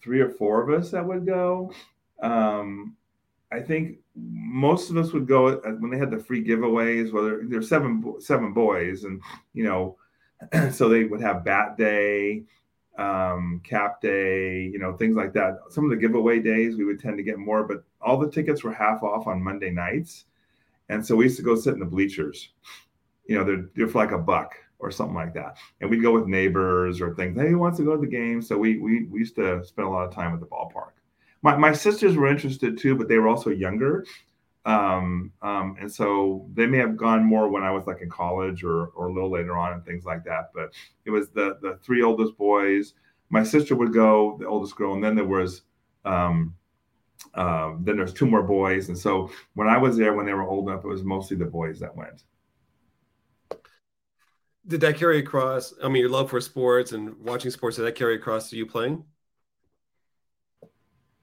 three 0.04 0.20
or 0.20 0.30
four 0.30 0.62
of 0.62 0.70
us 0.80 0.92
that 0.92 1.06
would 1.06 1.26
go. 1.26 1.74
Um, 2.22 2.96
I 3.52 3.60
think 3.60 3.98
most 4.16 4.90
of 4.90 4.98
us 4.98 5.12
would 5.12 5.28
go 5.28 5.58
when 5.80 5.92
they 5.92 5.98
had 5.98 6.12
the 6.12 6.20
free 6.20 6.44
giveaways. 6.44 7.12
Whether 7.12 7.42
there's 7.46 7.70
seven 7.70 8.16
seven 8.20 8.54
boys, 8.54 9.04
and 9.04 9.22
you 9.54 9.64
know, 9.64 9.98
so 10.72 10.88
they 10.88 11.04
would 11.04 11.22
have 11.22 11.44
bat 11.44 11.78
day, 11.78 12.44
um, 12.98 13.62
cap 13.64 14.02
day, 14.02 14.64
you 14.64 14.80
know, 14.80 14.94
things 14.94 15.16
like 15.16 15.34
that. 15.34 15.60
Some 15.70 15.84
of 15.84 15.90
the 15.90 15.98
giveaway 15.98 16.40
days 16.40 16.78
we 16.78 16.86
would 16.86 17.00
tend 17.00 17.18
to 17.18 17.24
get 17.24 17.40
more, 17.40 17.64
but 17.64 17.84
all 18.02 18.18
the 18.18 18.30
tickets 18.30 18.64
were 18.64 18.74
half 18.74 19.04
off 19.04 19.28
on 19.28 19.44
Monday 19.44 19.72
nights. 19.72 20.26
And 20.90 21.06
so 21.06 21.16
we 21.16 21.26
used 21.26 21.38
to 21.38 21.44
go 21.44 21.56
sit 21.56 21.74
in 21.74 21.80
the 21.80 21.86
bleachers. 21.86 22.50
You 23.26 23.38
know, 23.38 23.44
they're, 23.46 23.70
they're 23.76 23.88
for 23.88 24.00
like 24.00 24.12
a 24.12 24.18
buck 24.18 24.56
or 24.80 24.92
something 24.92 25.16
like 25.16 25.34
that. 25.36 25.58
And 25.80 25.90
we'd 25.90 26.02
go 26.02 26.12
with 26.12 26.28
neighbors 26.28 27.00
or 27.00 27.16
things. 27.16 27.40
Hey, 27.40 27.50
who 27.50 27.60
wants 27.60 27.78
to 27.78 27.86
go 27.86 27.96
to 27.96 28.02
the 28.02 28.08
game? 28.08 28.42
So 28.42 28.58
we 28.58 28.78
we, 28.80 29.06
we 29.06 29.20
used 29.20 29.36
to 29.36 29.64
spend 29.64 29.88
a 29.88 29.92
lot 29.92 30.08
of 30.08 30.14
time 30.14 30.34
at 30.34 30.40
the 30.40 30.48
ballpark. 30.48 30.92
My, 31.42 31.56
my 31.56 31.74
sisters 31.74 32.16
were 32.16 32.28
interested 32.28 32.78
too, 32.78 32.96
but 32.96 33.08
they 33.08 33.18
were 33.18 33.28
also 33.28 33.50
younger. 33.50 34.06
Um, 34.64 35.32
um, 35.42 35.76
and 35.80 35.92
so 35.92 36.48
they 36.54 36.68
may 36.68 36.78
have 36.78 36.96
gone 36.96 37.24
more 37.24 37.50
when 37.50 37.64
I 37.64 37.72
was 37.72 37.88
like 37.88 38.02
in 38.02 38.10
college 38.10 38.64
or, 38.64 38.88
or 38.88 39.08
a 39.08 39.14
little 39.14 39.32
later 39.32 39.58
on 39.58 39.74
and 39.74 39.84
things 39.84 40.06
like 40.06 40.24
that. 40.26 40.52
But 40.54 40.74
it 41.06 41.10
was 41.10 41.30
the, 41.30 41.58
the 41.62 41.80
three 41.84 42.04
oldest 42.04 42.38
boys. 42.38 42.94
My 43.30 43.44
sister 43.44 43.76
would 43.76 43.94
go, 43.94 44.38
the 44.40 44.48
oldest 44.48 44.76
girl, 44.76 44.94
and 44.94 45.04
then 45.04 45.16
there 45.16 45.26
was 45.26 45.64
um, 46.06 46.54
um, 47.36 47.82
then 47.84 47.98
there's 47.98 48.14
two 48.14 48.26
more 48.26 48.44
boys. 48.44 48.90
And 48.90 48.98
so 48.98 49.32
when 49.54 49.68
I 49.68 49.78
was 49.78 49.98
there, 49.98 50.14
when 50.14 50.26
they 50.26 50.34
were 50.34 50.48
old 50.48 50.68
enough, 50.68 50.84
it 50.84 50.88
was 50.88 51.04
mostly 51.04 51.38
the 51.38 51.46
boys 51.46 51.80
that 51.80 51.96
went. 51.96 52.24
Did 54.68 54.82
that 54.82 54.98
carry 54.98 55.20
across? 55.20 55.74
I 55.84 55.88
mean, 55.88 56.02
your 56.02 56.10
love 56.10 56.30
for 56.30 56.40
sports 56.42 56.92
and 56.92 57.18
watching 57.20 57.52
sports, 57.52 57.78
did 57.78 57.84
that 57.84 57.96
carry 57.96 58.16
across 58.16 58.50
to 58.50 58.58
you 58.58 58.66
playing? 58.66 59.04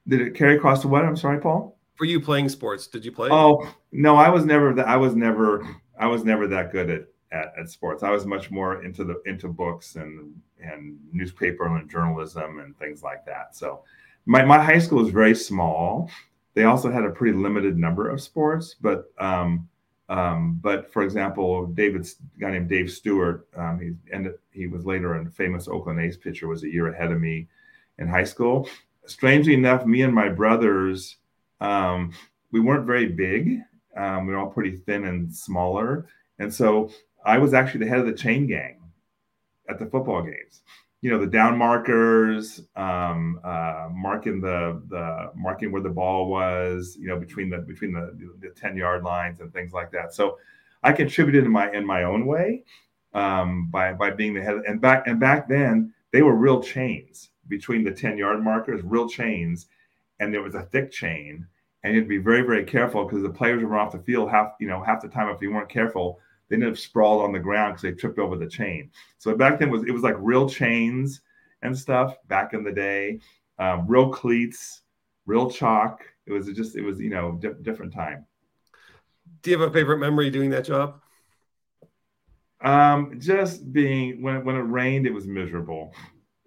Did 0.08 0.20
it 0.20 0.34
carry 0.34 0.56
across 0.56 0.80
to 0.82 0.88
what? 0.88 1.04
I'm 1.04 1.16
sorry, 1.16 1.40
Paul. 1.40 1.76
For 1.96 2.04
you 2.04 2.20
playing 2.20 2.48
sports, 2.48 2.86
did 2.86 3.04
you 3.04 3.12
play? 3.12 3.28
Oh 3.30 3.68
no, 3.92 4.16
I 4.16 4.28
was 4.28 4.44
never 4.44 4.72
that. 4.74 4.86
I 4.86 4.96
was 4.96 5.14
never. 5.14 5.66
I 5.98 6.06
was 6.06 6.24
never 6.24 6.46
that 6.46 6.70
good 6.70 6.90
at, 6.90 7.08
at, 7.32 7.52
at 7.58 7.70
sports. 7.70 8.02
I 8.04 8.10
was 8.10 8.24
much 8.24 8.50
more 8.50 8.84
into 8.84 9.04
the 9.04 9.20
into 9.26 9.48
books 9.48 9.96
and 9.96 10.34
and 10.60 10.98
newspaper 11.12 11.66
and 11.66 11.90
journalism 11.90 12.60
and 12.60 12.76
things 12.78 13.02
like 13.02 13.24
that. 13.26 13.54
So 13.54 13.82
my, 14.26 14.44
my 14.44 14.62
high 14.62 14.78
school 14.78 15.02
was 15.02 15.10
very 15.10 15.34
small. 15.34 16.10
They 16.54 16.64
also 16.64 16.90
had 16.90 17.04
a 17.04 17.10
pretty 17.10 17.36
limited 17.36 17.78
number 17.78 18.08
of 18.08 18.20
sports, 18.20 18.74
but 18.80 19.12
um, 19.18 19.68
um, 20.08 20.58
but 20.62 20.92
for 20.92 21.02
example, 21.02 21.66
David's 21.66 22.16
guy 22.40 22.50
named 22.50 22.68
Dave 22.68 22.90
Stewart, 22.90 23.46
um, 23.56 23.78
he 23.78 23.92
ended, 24.12 24.34
he 24.52 24.66
was 24.66 24.86
later 24.86 25.14
a 25.14 25.30
famous 25.30 25.68
Oakland 25.68 26.00
A's 26.00 26.16
pitcher, 26.16 26.48
was 26.48 26.64
a 26.64 26.68
year 26.68 26.88
ahead 26.88 27.12
of 27.12 27.20
me 27.20 27.46
in 27.98 28.08
high 28.08 28.24
school. 28.24 28.68
Strangely 29.08 29.54
enough, 29.54 29.86
me 29.86 30.02
and 30.02 30.14
my 30.14 30.28
brothers, 30.28 31.16
um, 31.60 32.12
we 32.52 32.60
weren't 32.60 32.86
very 32.86 33.06
big. 33.06 33.60
Um, 33.96 34.26
we 34.26 34.32
were 34.32 34.38
all 34.38 34.50
pretty 34.50 34.76
thin 34.76 35.04
and 35.06 35.34
smaller, 35.34 36.06
and 36.38 36.52
so 36.52 36.90
I 37.24 37.38
was 37.38 37.54
actually 37.54 37.84
the 37.84 37.90
head 37.90 38.00
of 38.00 38.06
the 38.06 38.12
chain 38.12 38.46
gang 38.46 38.80
at 39.68 39.78
the 39.78 39.86
football 39.86 40.22
games. 40.22 40.62
You 41.00 41.10
know 41.10 41.18
the 41.18 41.26
down 41.26 41.56
markers 41.56 42.60
um, 42.76 43.40
uh, 43.42 43.88
marking 43.92 44.40
the 44.40 44.82
the 44.88 45.30
marking 45.34 45.72
where 45.72 45.82
the 45.82 45.90
ball 45.90 46.28
was 46.28 46.96
you 47.00 47.08
know 47.08 47.18
between 47.18 47.50
the 47.50 47.58
between 47.58 47.92
the, 47.92 48.16
the 48.40 48.50
10 48.50 48.76
yard 48.76 49.04
lines 49.04 49.40
and 49.40 49.52
things 49.52 49.72
like 49.72 49.90
that. 49.92 50.14
So 50.14 50.38
i 50.82 50.92
contributed 50.92 51.44
in 51.44 51.50
my 51.50 51.70
in 51.72 51.84
my 51.84 52.04
own 52.04 52.26
way 52.26 52.64
um, 53.14 53.68
by 53.70 53.92
by 53.92 54.10
being 54.10 54.34
the 54.34 54.42
head 54.42 54.56
and 54.66 54.80
back 54.80 55.06
and 55.06 55.18
back 55.18 55.48
then 55.48 55.92
they 56.12 56.22
were 56.22 56.34
real 56.34 56.62
chains 56.62 57.30
between 57.48 57.84
the 57.84 57.92
10 57.92 58.18
yard 58.18 58.42
markers 58.42 58.82
real 58.84 59.08
chains 59.08 59.66
and 60.20 60.32
there 60.32 60.42
was 60.42 60.54
a 60.54 60.62
thick 60.62 60.90
chain 60.90 61.46
and 61.82 61.94
you 61.94 62.00
had 62.00 62.04
to 62.04 62.08
be 62.08 62.18
very 62.18 62.42
very 62.42 62.64
careful 62.64 63.04
because 63.04 63.22
the 63.22 63.30
players 63.30 63.62
were 63.62 63.78
off 63.78 63.92
the 63.92 63.98
field 63.98 64.30
half 64.30 64.52
you 64.60 64.68
know 64.68 64.82
half 64.82 65.00
the 65.02 65.08
time 65.08 65.28
if 65.28 65.40
you 65.40 65.52
weren't 65.52 65.68
careful 65.68 66.20
they 66.48 66.54
ended 66.54 66.70
up 66.70 66.78
sprawled 66.78 67.22
on 67.22 67.32
the 67.32 67.38
ground 67.38 67.74
because 67.74 67.82
they 67.82 67.92
tripped 67.92 68.18
over 68.18 68.36
the 68.36 68.48
chain. 68.48 68.90
So 69.18 69.34
back 69.36 69.58
then 69.58 69.68
it 69.68 69.72
was 69.72 69.82
it 69.84 69.92
was 69.92 70.02
like 70.02 70.16
real 70.18 70.48
chains 70.48 71.20
and 71.62 71.76
stuff 71.76 72.16
back 72.28 72.54
in 72.54 72.64
the 72.64 72.72
day, 72.72 73.20
um, 73.58 73.86
real 73.86 74.10
cleats, 74.10 74.82
real 75.26 75.50
chalk. 75.50 76.00
It 76.26 76.32
was 76.32 76.46
just 76.48 76.76
it 76.76 76.82
was 76.82 76.98
you 76.98 77.10
know 77.10 77.38
di- 77.40 77.54
different 77.62 77.92
time. 77.92 78.26
Do 79.42 79.50
you 79.50 79.58
have 79.58 79.68
a 79.68 79.72
favorite 79.72 79.98
memory 79.98 80.30
doing 80.30 80.50
that 80.50 80.64
job? 80.64 81.00
Um, 82.60 83.20
just 83.20 83.72
being 83.72 84.22
when 84.22 84.44
when 84.44 84.56
it 84.56 84.60
rained, 84.60 85.06
it 85.06 85.12
was 85.12 85.26
miserable. 85.26 85.92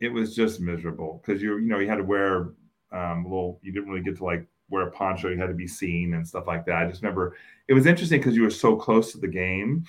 It 0.02 0.10
was 0.12 0.36
just 0.36 0.60
miserable 0.60 1.22
because 1.24 1.42
you 1.42 1.58
you 1.58 1.68
know 1.68 1.80
you 1.80 1.88
had 1.88 1.98
to 1.98 2.04
wear 2.04 2.50
um, 2.92 3.24
a 3.26 3.30
little. 3.30 3.60
You 3.62 3.72
didn't 3.72 3.90
really 3.90 4.04
get 4.04 4.18
to 4.18 4.26
like 4.26 4.46
wear 4.70 4.88
a 4.88 4.92
poncho. 4.92 5.30
You 5.30 5.38
had 5.38 5.48
to 5.48 5.54
be 5.54 5.68
seen 5.68 6.16
and 6.16 6.28
stuff 6.28 6.48
like 6.48 6.66
that. 6.66 6.76
I 6.76 6.88
just 6.88 7.02
remember 7.02 7.38
it 7.68 7.74
was 7.74 7.86
interesting 7.86 8.20
because 8.20 8.36
you 8.36 8.42
were 8.42 8.50
so 8.50 8.76
close 8.76 9.12
to 9.14 9.20
the 9.20 9.28
game 9.28 9.86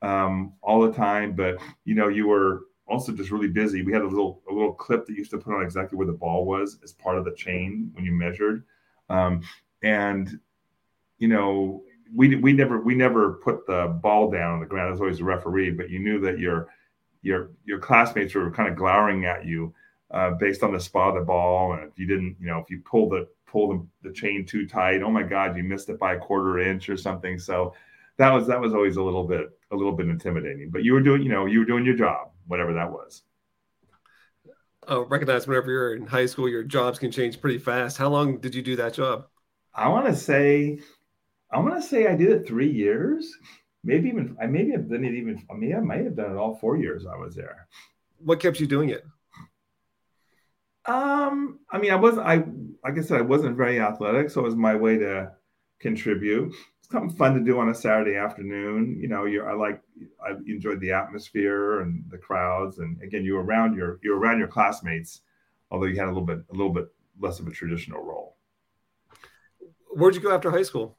um, 0.00 0.54
all 0.62 0.80
the 0.80 0.92
time, 0.92 1.34
but 1.34 1.58
you 1.84 1.94
know 1.94 2.08
you 2.08 2.28
were 2.28 2.62
also 2.86 3.12
just 3.12 3.30
really 3.30 3.48
busy. 3.48 3.82
We 3.82 3.92
had 3.92 4.02
a 4.02 4.08
little 4.08 4.40
a 4.48 4.52
little 4.52 4.72
clip 4.72 5.06
that 5.06 5.14
used 5.14 5.32
to 5.32 5.38
put 5.38 5.54
on 5.54 5.62
exactly 5.62 5.98
where 5.98 6.06
the 6.06 6.12
ball 6.12 6.46
was 6.46 6.78
as 6.84 6.92
part 6.92 7.18
of 7.18 7.24
the 7.24 7.32
chain 7.32 7.90
when 7.94 8.04
you 8.04 8.12
measured, 8.12 8.64
um, 9.10 9.42
and 9.82 10.38
you 11.18 11.28
know 11.28 11.82
we 12.14 12.36
we 12.36 12.52
never 12.52 12.80
we 12.80 12.94
never 12.94 13.34
put 13.34 13.66
the 13.66 13.98
ball 14.02 14.30
down 14.30 14.54
on 14.54 14.60
the 14.60 14.66
ground. 14.66 14.88
It 14.88 14.92
was 14.92 15.00
always 15.00 15.18
the 15.18 15.24
referee, 15.24 15.72
but 15.72 15.90
you 15.90 15.98
knew 15.98 16.20
that 16.20 16.38
your 16.38 16.68
your 17.22 17.50
your 17.64 17.78
classmates 17.78 18.34
were 18.34 18.50
kind 18.50 18.68
of 18.68 18.76
glowering 18.76 19.24
at 19.24 19.44
you 19.44 19.74
uh, 20.10 20.30
based 20.32 20.62
on 20.62 20.72
the 20.72 20.80
spot 20.80 21.10
of 21.10 21.14
the 21.16 21.26
ball, 21.26 21.74
and 21.74 21.84
if 21.84 21.98
you 21.98 22.06
didn't, 22.06 22.36
you 22.40 22.46
know, 22.46 22.58
if 22.58 22.70
you 22.70 22.80
pulled 22.80 23.12
the 23.12 23.28
pull 23.46 23.68
the, 24.02 24.08
the 24.08 24.14
chain 24.14 24.44
too 24.44 24.66
tight, 24.66 25.02
oh 25.02 25.10
my 25.10 25.22
God, 25.22 25.56
you 25.56 25.62
missed 25.62 25.88
it 25.88 25.98
by 25.98 26.14
a 26.14 26.18
quarter 26.18 26.58
inch 26.58 26.88
or 26.88 26.96
something. 26.96 27.38
So 27.38 27.74
that 28.16 28.30
was 28.30 28.46
that 28.46 28.60
was 28.60 28.74
always 28.74 28.96
a 28.96 29.02
little 29.02 29.24
bit 29.24 29.50
a 29.70 29.76
little 29.76 29.92
bit 29.92 30.08
intimidating. 30.08 30.70
But 30.70 30.84
you 30.84 30.92
were 30.92 31.00
doing, 31.00 31.22
you 31.22 31.28
know, 31.28 31.46
you 31.46 31.60
were 31.60 31.64
doing 31.64 31.84
your 31.84 31.96
job, 31.96 32.30
whatever 32.46 32.72
that 32.74 32.90
was. 32.90 33.22
Oh, 34.86 35.04
recognize 35.04 35.46
whenever 35.46 35.70
you're 35.70 35.96
in 35.96 36.06
high 36.06 36.26
school, 36.26 36.48
your 36.48 36.62
jobs 36.62 36.98
can 36.98 37.10
change 37.10 37.40
pretty 37.40 37.58
fast. 37.58 37.98
How 37.98 38.08
long 38.08 38.38
did 38.38 38.54
you 38.54 38.62
do 38.62 38.76
that 38.76 38.94
job? 38.94 39.26
I 39.74 39.88
want 39.88 40.06
to 40.06 40.16
say, 40.16 40.80
I 41.52 41.58
want 41.58 41.76
to 41.76 41.82
say 41.82 42.06
I 42.06 42.16
did 42.16 42.30
it 42.30 42.48
three 42.48 42.70
years, 42.70 43.30
maybe 43.88 44.10
even 44.10 44.36
I 44.40 44.46
maybe 44.46 44.70
have 44.72 44.88
done 44.88 45.04
it 45.04 45.14
even. 45.14 45.42
I 45.50 45.54
mean, 45.54 45.74
I 45.74 45.80
might 45.80 46.04
have 46.04 46.14
done 46.14 46.32
it 46.32 46.36
all 46.36 46.56
four 46.56 46.76
years 46.76 47.06
I 47.06 47.16
was 47.16 47.34
there. 47.34 47.66
What 48.18 48.38
kept 48.38 48.60
you 48.60 48.66
doing 48.66 48.90
it? 48.90 49.04
Um, 50.84 51.60
I 51.70 51.78
mean, 51.78 51.90
I 51.90 51.96
was 51.96 52.18
I 52.18 52.44
like 52.84 52.98
I 52.98 53.00
said, 53.00 53.18
I 53.18 53.22
wasn't 53.22 53.56
very 53.56 53.80
athletic, 53.80 54.30
so 54.30 54.42
it 54.42 54.44
was 54.44 54.56
my 54.56 54.74
way 54.74 54.98
to 54.98 55.32
contribute. 55.80 56.54
It's 56.78 56.92
something 56.92 57.16
fun 57.16 57.34
to 57.34 57.40
do 57.40 57.58
on 57.58 57.70
a 57.70 57.74
Saturday 57.74 58.16
afternoon. 58.16 58.98
You 59.00 59.08
know, 59.08 59.24
you 59.24 59.42
I 59.42 59.54
like 59.54 59.80
I 60.24 60.32
enjoyed 60.46 60.80
the 60.80 60.92
atmosphere 60.92 61.80
and 61.80 62.04
the 62.10 62.18
crowds, 62.18 62.78
and 62.78 63.00
again, 63.02 63.24
you 63.24 63.34
were 63.34 63.42
around 63.42 63.74
your 63.74 63.98
you 64.02 64.10
were 64.10 64.20
around 64.20 64.38
your 64.38 64.48
classmates, 64.48 65.22
although 65.70 65.86
you 65.86 65.98
had 65.98 66.08
a 66.08 66.12
little 66.12 66.26
bit 66.26 66.40
a 66.50 66.54
little 66.54 66.72
bit 66.72 66.88
less 67.18 67.40
of 67.40 67.46
a 67.46 67.50
traditional 67.50 68.02
role. 68.02 68.36
Where'd 69.90 70.14
you 70.14 70.20
go 70.20 70.34
after 70.34 70.50
high 70.50 70.62
school? 70.62 70.98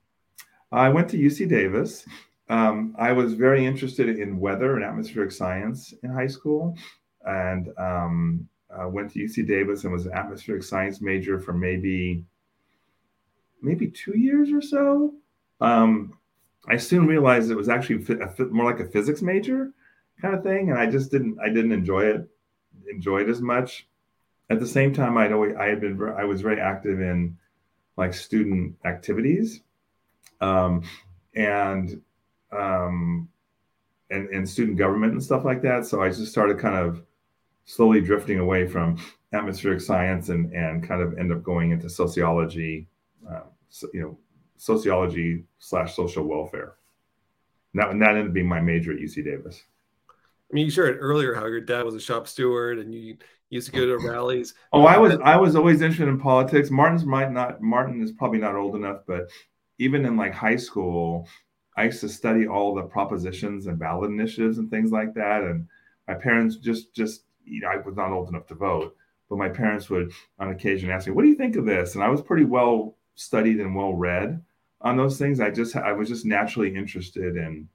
I 0.72 0.90
went 0.90 1.10
to 1.10 1.18
UC 1.18 1.50
Davis. 1.50 2.06
Um, 2.50 2.96
I 2.98 3.12
was 3.12 3.34
very 3.34 3.66
interested 3.66 4.10
in 4.20 4.40
weather 4.40 4.76
and 4.76 4.84
atmospheric 4.84 5.32
science 5.32 5.94
in 6.04 6.10
high 6.10 6.28
school, 6.28 6.76
and 7.26 7.70
um, 7.78 8.50
went 8.88 9.12
to 9.12 9.20
UC 9.20 9.48
Davis 9.48 9.84
and 9.84 9.94
was 9.94 10.06
an 10.06 10.14
atmospheric 10.14 10.64
science 10.64 11.02
major 11.02 11.40
for 11.40 11.54
maybe 11.54 12.24
maybe 13.62 13.88
two 13.88 14.18
years 14.18 14.52
or 14.52 14.62
so. 14.62 15.14
Um, 15.62 16.18
I 16.68 16.78
soon 16.78 17.06
realized 17.06 17.52
it 17.52 17.56
was 17.56 17.70
actually 17.70 18.06
a, 18.16 18.44
more 18.46 18.66
like 18.66 18.80
a 18.80 18.90
physics 18.90 19.22
major 19.22 19.72
kind 20.22 20.34
of 20.34 20.44
thing, 20.44 20.70
and 20.70 20.80
I 20.80 20.88
just 20.88 21.12
didn't 21.12 21.38
I 21.40 21.50
didn't 21.50 21.72
enjoy 21.72 22.06
it 22.06 22.28
enjoy 22.90 23.22
it 23.22 23.30
as 23.30 23.42
much. 23.42 23.88
At 24.50 24.60
the 24.60 24.68
same 24.68 24.94
time, 24.94 25.18
I'd 25.18 25.32
always 25.32 25.56
I 25.56 25.68
had 25.68 25.82
been 25.82 26.02
I 26.18 26.24
was 26.24 26.42
very 26.42 26.60
active 26.60 27.00
in 27.00 27.38
like 27.98 28.14
student 28.14 28.76
activities, 28.86 29.62
um, 30.42 30.84
and 31.36 32.02
um, 32.52 33.30
and 34.10 34.30
and 34.30 34.48
student 34.48 34.78
government 34.78 35.14
and 35.14 35.24
stuff 35.24 35.46
like 35.46 35.62
that. 35.62 35.86
So 35.86 36.02
I 36.02 36.10
just 36.10 36.32
started 36.32 36.60
kind 36.60 36.76
of 36.76 37.04
slowly 37.66 38.02
drifting 38.02 38.40
away 38.40 38.66
from 38.68 38.98
atmospheric 39.34 39.82
science 39.82 40.30
and 40.30 40.52
and 40.54 40.88
kind 40.88 41.02
of 41.02 41.18
end 41.18 41.32
up 41.32 41.44
going 41.44 41.72
into 41.72 41.90
sociology, 41.90 42.88
uh, 43.30 43.42
so, 43.70 43.88
you 43.94 44.02
know, 44.02 44.18
sociology 44.58 45.44
slash 45.60 45.96
social 45.96 46.26
welfare. 46.26 46.76
And 47.74 47.82
that, 47.82 47.92
and 47.92 48.02
that 48.02 48.10
ended 48.10 48.28
up 48.28 48.34
being 48.34 48.48
my 48.48 48.60
major 48.60 48.92
at 48.92 49.00
UC 49.00 49.24
Davis. 49.24 49.64
I 50.10 50.56
mean, 50.56 50.66
you 50.66 50.72
shared 50.72 50.98
earlier 51.00 51.36
how 51.36 51.46
your 51.46 51.62
dad 51.62 51.86
was 51.86 51.94
a 51.94 52.00
shop 52.00 52.28
steward 52.28 52.80
and 52.80 52.94
you 52.94 53.18
used 53.50 53.72
to 53.72 53.74
go 53.74 53.86
to 53.86 53.98
rallies. 54.08 54.56
Oh, 54.74 54.86
I 54.86 54.98
was 54.98 55.18
I 55.24 55.38
was 55.38 55.56
always 55.56 55.82
interested 55.82 56.08
in 56.08 56.20
politics. 56.20 56.72
Martin's 56.72 57.06
might 57.06 57.32
not 57.32 57.62
Martin 57.62 58.02
is 58.02 58.12
probably 58.12 58.40
not 58.40 58.56
old 58.56 58.76
enough, 58.76 59.02
but 59.08 59.30
even 59.78 60.06
in 60.06 60.18
like 60.18 60.34
high 60.34 60.56
school, 60.56 61.28
I 61.78 61.86
used 61.86 62.02
to 62.02 62.10
study 62.10 62.48
all 62.48 62.76
the 62.76 62.84
propositions 62.84 63.68
and 63.68 63.80
ballot 63.80 64.12
initiatives 64.12 64.58
and 64.58 64.70
things 64.70 64.92
like 64.92 65.14
that. 65.14 65.44
And 65.44 65.68
my 66.08 66.16
parents 66.16 66.58
just 66.58 66.94
just 66.94 67.24
you 67.46 67.62
know, 67.62 67.70
I 67.70 67.78
was 67.78 67.96
not 67.96 68.12
old 68.12 68.30
enough 68.30 68.48
to 68.48 68.56
vote, 68.56 68.96
but 69.30 69.38
my 69.38 69.50
parents 69.50 69.90
would 69.90 70.12
on 70.40 70.50
occasion 70.50 70.90
ask 70.90 71.08
me, 71.08 71.14
"What 71.14 71.24
do 71.24 71.30
you 71.30 71.36
think 71.36 71.56
of 71.56 71.66
this?" 71.66 71.96
And 71.96 72.04
I 72.04 72.10
was 72.10 72.22
pretty 72.22 72.46
well 72.46 72.96
studied 73.16 73.60
and 73.60 73.76
well 73.76 73.94
read 73.94 74.42
on 74.82 74.98
those 74.98 75.18
things. 75.18 75.40
I 75.40 75.50
just 75.50 75.76
I 75.76 75.92
was 75.94 76.10
just 76.10 76.26
naturally 76.26 76.76
interested 76.76 77.38
in 77.38 77.68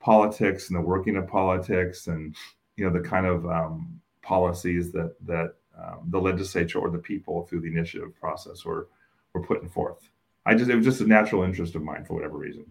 politics 0.00 0.68
and 0.68 0.76
the 0.76 0.82
working 0.82 1.16
of 1.16 1.26
politics 1.26 2.06
and 2.06 2.36
you 2.76 2.84
know 2.84 2.92
the 2.92 3.06
kind 3.06 3.26
of 3.26 3.46
um, 3.46 4.00
policies 4.22 4.92
that 4.92 5.14
that 5.26 5.54
um, 5.78 6.04
the 6.08 6.20
legislature 6.20 6.78
or 6.78 6.90
the 6.90 6.98
people 6.98 7.46
through 7.46 7.60
the 7.60 7.68
initiative 7.68 8.14
process 8.18 8.64
were 8.64 8.88
were 9.32 9.42
putting 9.42 9.68
forth. 9.68 10.10
I 10.44 10.54
just 10.54 10.70
it 10.70 10.76
was 10.76 10.84
just 10.84 11.00
a 11.00 11.06
natural 11.06 11.42
interest 11.42 11.74
of 11.74 11.82
mine 11.82 12.04
for 12.04 12.14
whatever 12.14 12.38
reason. 12.38 12.66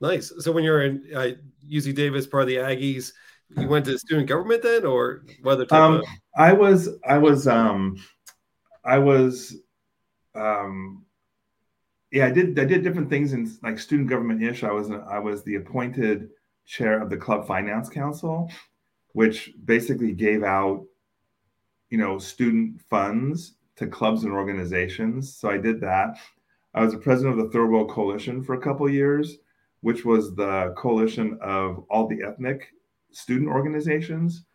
Nice. 0.00 0.32
So 0.38 0.52
when 0.52 0.64
you're 0.64 0.82
in 0.82 1.04
uh, 1.14 1.30
UC 1.68 1.94
Davis, 1.94 2.26
part 2.26 2.42
of 2.42 2.48
the 2.48 2.56
Aggies, 2.56 3.12
you 3.56 3.68
went 3.68 3.84
to 3.86 3.98
student 3.98 4.28
government 4.28 4.62
then, 4.62 4.84
or 4.84 5.24
whether 5.42 5.66
um, 5.70 5.96
of- 5.96 6.04
I 6.36 6.52
was 6.52 6.88
I 7.06 7.18
was 7.18 7.46
um 7.46 7.96
I 8.84 8.98
was 8.98 9.56
um 10.34 11.04
yeah 12.10 12.26
I 12.26 12.30
did 12.30 12.58
I 12.58 12.64
did 12.64 12.82
different 12.82 13.08
things 13.08 13.32
in 13.32 13.56
like 13.62 13.78
student 13.78 14.08
government 14.08 14.42
ish. 14.42 14.64
I 14.64 14.72
was 14.72 14.90
I 14.90 15.18
was 15.18 15.42
the 15.44 15.56
appointed 15.56 16.30
chair 16.66 17.00
of 17.00 17.10
the 17.10 17.16
club 17.16 17.46
finance 17.46 17.88
council, 17.88 18.50
which 19.12 19.52
basically 19.64 20.12
gave 20.12 20.42
out 20.42 20.84
you 21.90 21.98
know 21.98 22.18
student 22.18 22.80
funds 22.90 23.54
to 23.76 23.86
clubs 23.86 24.24
and 24.24 24.32
organizations. 24.32 25.36
So 25.36 25.50
I 25.50 25.58
did 25.58 25.80
that. 25.80 26.18
I 26.74 26.82
was 26.82 26.92
the 26.92 26.98
president 26.98 27.38
of 27.38 27.44
the 27.44 27.52
Third 27.52 27.70
World 27.70 27.90
Coalition 27.90 28.42
for 28.42 28.54
a 28.54 28.60
couple 28.60 28.88
years, 28.88 29.38
which 29.84 30.02
was 30.06 30.34
the 30.34 30.72
coalition 30.78 31.38
of 31.42 31.84
all 31.90 32.06
the 32.06 32.22
ethnic 32.26 32.72
student 33.12 33.50
organizations 33.50 34.46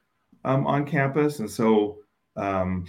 um, 0.44 0.66
on 0.66 0.84
campus. 0.84 1.38
And 1.38 1.48
so, 1.48 2.00
um, 2.36 2.88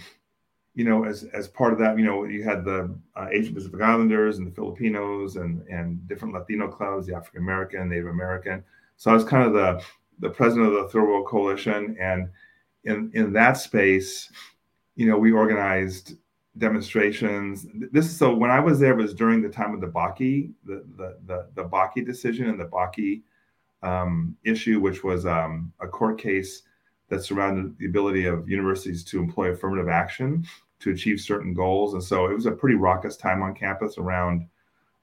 you 0.73 0.83
know, 0.83 1.03
as, 1.05 1.23
as 1.35 1.47
part 1.47 1.71
of 1.71 1.77
that, 1.77 1.99
you 1.99 2.03
know, 2.03 2.23
you 2.23 2.43
had 2.43 2.65
the 2.65 2.97
uh, 3.15 3.27
Asian 3.29 3.53
Pacific 3.53 3.79
Islanders 3.79 4.39
and 4.39 4.47
the 4.47 4.55
Filipinos 4.55 5.35
and, 5.35 5.61
and 5.67 6.07
different 6.07 6.33
Latino 6.33 6.67
clubs, 6.67 7.05
the 7.05 7.15
African 7.15 7.43
American, 7.43 7.87
Native 7.87 8.07
American. 8.07 8.63
So 8.97 9.11
I 9.11 9.13
was 9.13 9.23
kind 9.23 9.45
of 9.45 9.53
the, 9.53 9.83
the 10.17 10.31
president 10.31 10.65
of 10.69 10.73
the 10.73 10.89
Third 10.89 11.03
World 11.03 11.27
Coalition. 11.27 11.95
And 11.99 12.27
in, 12.85 13.11
in 13.13 13.33
that 13.33 13.53
space, 13.53 14.31
you 14.95 15.05
know, 15.05 15.19
we 15.19 15.31
organized 15.31 16.15
demonstrations. 16.57 17.65
This 17.91 18.15
so 18.15 18.35
when 18.35 18.51
I 18.51 18.59
was 18.59 18.79
there 18.79 18.95
was 18.95 19.13
during 19.13 19.41
the 19.41 19.49
time 19.49 19.73
of 19.73 19.81
the 19.81 19.87
Bakke, 19.87 20.51
the 20.65 20.83
the 20.97 21.17
the, 21.25 21.47
the 21.55 21.63
Bakke 21.63 22.05
decision 22.05 22.49
and 22.49 22.59
the 22.59 22.65
Bakke 22.65 23.21
um, 23.83 24.35
issue, 24.43 24.79
which 24.79 25.03
was 25.03 25.25
um, 25.25 25.71
a 25.79 25.87
court 25.87 26.19
case 26.19 26.63
that 27.09 27.23
surrounded 27.23 27.77
the 27.77 27.85
ability 27.85 28.25
of 28.25 28.49
universities 28.49 29.03
to 29.03 29.19
employ 29.19 29.49
affirmative 29.49 29.89
action 29.89 30.45
to 30.79 30.91
achieve 30.91 31.19
certain 31.19 31.53
goals. 31.53 31.93
And 31.93 32.03
so 32.03 32.25
it 32.25 32.33
was 32.33 32.45
a 32.45 32.51
pretty 32.51 32.75
raucous 32.75 33.17
time 33.17 33.41
on 33.43 33.53
campus 33.53 33.97
around 33.97 34.47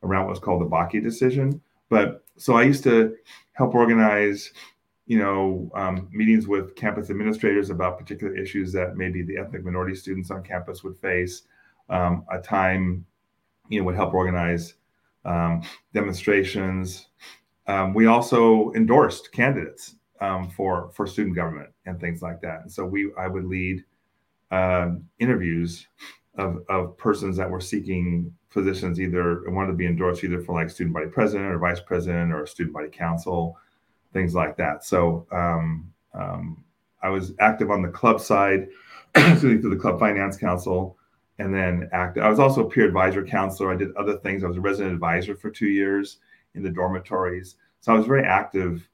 around 0.02 0.26
what's 0.26 0.40
called 0.40 0.60
the 0.60 0.66
Bakke 0.66 1.02
decision. 1.02 1.60
But 1.88 2.24
so 2.36 2.54
I 2.54 2.62
used 2.62 2.84
to 2.84 3.16
help 3.52 3.74
organize, 3.74 4.52
you 5.08 5.18
know, 5.18 5.70
um, 5.74 6.08
meetings 6.12 6.46
with 6.46 6.76
campus 6.76 7.10
administrators 7.10 7.70
about 7.70 7.98
particular 7.98 8.36
issues 8.36 8.72
that 8.74 8.96
maybe 8.96 9.22
the 9.22 9.38
ethnic 9.38 9.64
minority 9.64 9.96
students 9.96 10.30
on 10.30 10.44
campus 10.44 10.84
would 10.84 10.96
face. 10.98 11.42
Um, 11.90 12.24
a 12.30 12.38
time, 12.38 13.06
you 13.70 13.80
know, 13.80 13.86
would 13.86 13.96
help 13.96 14.12
organize 14.12 14.74
um, 15.24 15.62
demonstrations, 15.94 17.08
um, 17.66 17.92
we 17.92 18.06
also 18.06 18.72
endorsed 18.74 19.32
candidates 19.32 19.94
um, 20.20 20.48
for 20.50 20.90
for 20.94 21.06
student 21.06 21.36
government 21.36 21.70
and 21.86 22.00
things 22.00 22.22
like 22.22 22.40
that. 22.40 22.62
And 22.62 22.72
so 22.72 22.84
we 22.84 23.12
I 23.16 23.28
would 23.28 23.44
lead 23.44 23.84
um, 24.50 25.04
interviews 25.18 25.86
of 26.36 26.64
of 26.68 26.96
persons 26.96 27.36
that 27.36 27.50
were 27.50 27.60
seeking 27.60 28.32
positions 28.50 28.98
either 28.98 29.44
and 29.44 29.54
wanted 29.54 29.68
to 29.68 29.76
be 29.76 29.86
endorsed 29.86 30.24
either 30.24 30.40
for 30.40 30.54
like 30.54 30.70
student 30.70 30.94
body 30.94 31.08
president 31.08 31.52
or 31.52 31.58
vice 31.58 31.80
president 31.80 32.32
or 32.32 32.46
student 32.46 32.74
body 32.74 32.88
council, 32.88 33.58
things 34.12 34.34
like 34.34 34.56
that. 34.56 34.84
So 34.84 35.26
um, 35.32 35.92
um, 36.14 36.64
I 37.02 37.08
was 37.08 37.32
active 37.40 37.70
on 37.70 37.82
the 37.82 37.88
club 37.88 38.20
side, 38.20 38.68
through 39.38 39.60
the 39.60 39.76
club 39.76 39.98
finance 39.98 40.36
council, 40.36 40.96
and 41.38 41.54
then 41.54 41.88
active. 41.92 42.22
I 42.22 42.28
was 42.28 42.38
also 42.38 42.66
a 42.66 42.70
peer 42.70 42.86
advisor 42.86 43.24
counselor. 43.24 43.72
I 43.72 43.76
did 43.76 43.94
other 43.96 44.18
things. 44.18 44.42
I 44.42 44.48
was 44.48 44.56
a 44.56 44.60
resident 44.60 44.94
advisor 44.94 45.36
for 45.36 45.50
two 45.50 45.68
years 45.68 46.18
in 46.54 46.62
the 46.62 46.70
dormitories. 46.70 47.56
So 47.80 47.92
I 47.92 47.96
was 47.96 48.06
very 48.06 48.24
active. 48.24 48.88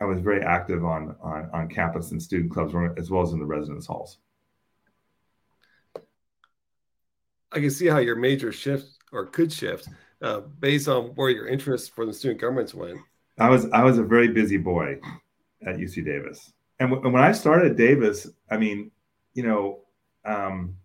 I 0.00 0.04
was 0.04 0.20
very 0.20 0.42
active 0.42 0.84
on 0.84 1.14
on, 1.20 1.50
on 1.52 1.68
campus 1.68 2.12
and 2.12 2.22
student 2.22 2.52
clubs 2.52 2.74
as 2.96 3.10
well 3.10 3.22
as 3.22 3.32
in 3.32 3.38
the 3.38 3.44
residence 3.44 3.86
halls. 3.86 4.18
I 7.50 7.60
can 7.60 7.70
see 7.70 7.86
how 7.86 7.98
your 7.98 8.16
major 8.16 8.52
shift 8.52 8.86
or 9.12 9.26
could 9.26 9.52
shift 9.52 9.88
uh, 10.22 10.40
based 10.40 10.88
on 10.88 11.06
where 11.14 11.30
your 11.30 11.46
interest 11.48 11.94
for 11.94 12.04
the 12.04 12.12
student 12.12 12.40
governments 12.40 12.74
went. 12.74 12.98
I 13.38 13.48
was 13.48 13.70
I 13.70 13.84
was 13.84 13.98
a 13.98 14.02
very 14.02 14.28
busy 14.28 14.56
boy 14.56 14.98
at 15.66 15.76
UC 15.76 16.04
Davis, 16.04 16.52
and, 16.80 16.90
w- 16.90 17.04
and 17.04 17.12
when 17.12 17.22
I 17.22 17.32
started 17.32 17.72
at 17.72 17.76
Davis, 17.76 18.28
I 18.50 18.56
mean, 18.56 18.90
you 19.34 19.42
know, 19.42 19.80
um, 20.24 20.76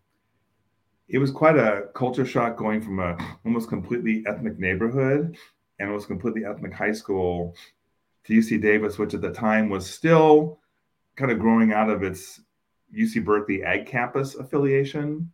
it 1.08 1.18
was 1.18 1.32
quite 1.32 1.58
a 1.58 1.88
culture 1.94 2.26
shock 2.26 2.58
going 2.58 2.82
from 2.82 3.00
a 3.00 3.18
almost 3.46 3.70
completely 3.70 4.24
ethnic 4.28 4.60
neighborhood 4.60 5.38
and 5.80 5.90
almost 5.90 6.08
completely 6.08 6.46
ethnic 6.46 6.74
high 6.74 6.92
school 6.92 7.56
to 8.26 8.34
UC 8.34 8.62
Davis, 8.62 8.98
which 8.98 9.14
at 9.14 9.22
the 9.22 9.32
time 9.32 9.70
was 9.70 9.90
still 9.90 10.60
kind 11.16 11.32
of 11.32 11.40
growing 11.40 11.74
out 11.74 11.90
of 11.90 12.04
its 12.04 12.42
UC 12.96 13.26
Berkeley 13.26 13.64
Ag 13.64 13.86
Campus 13.86 14.36
affiliation, 14.36 15.32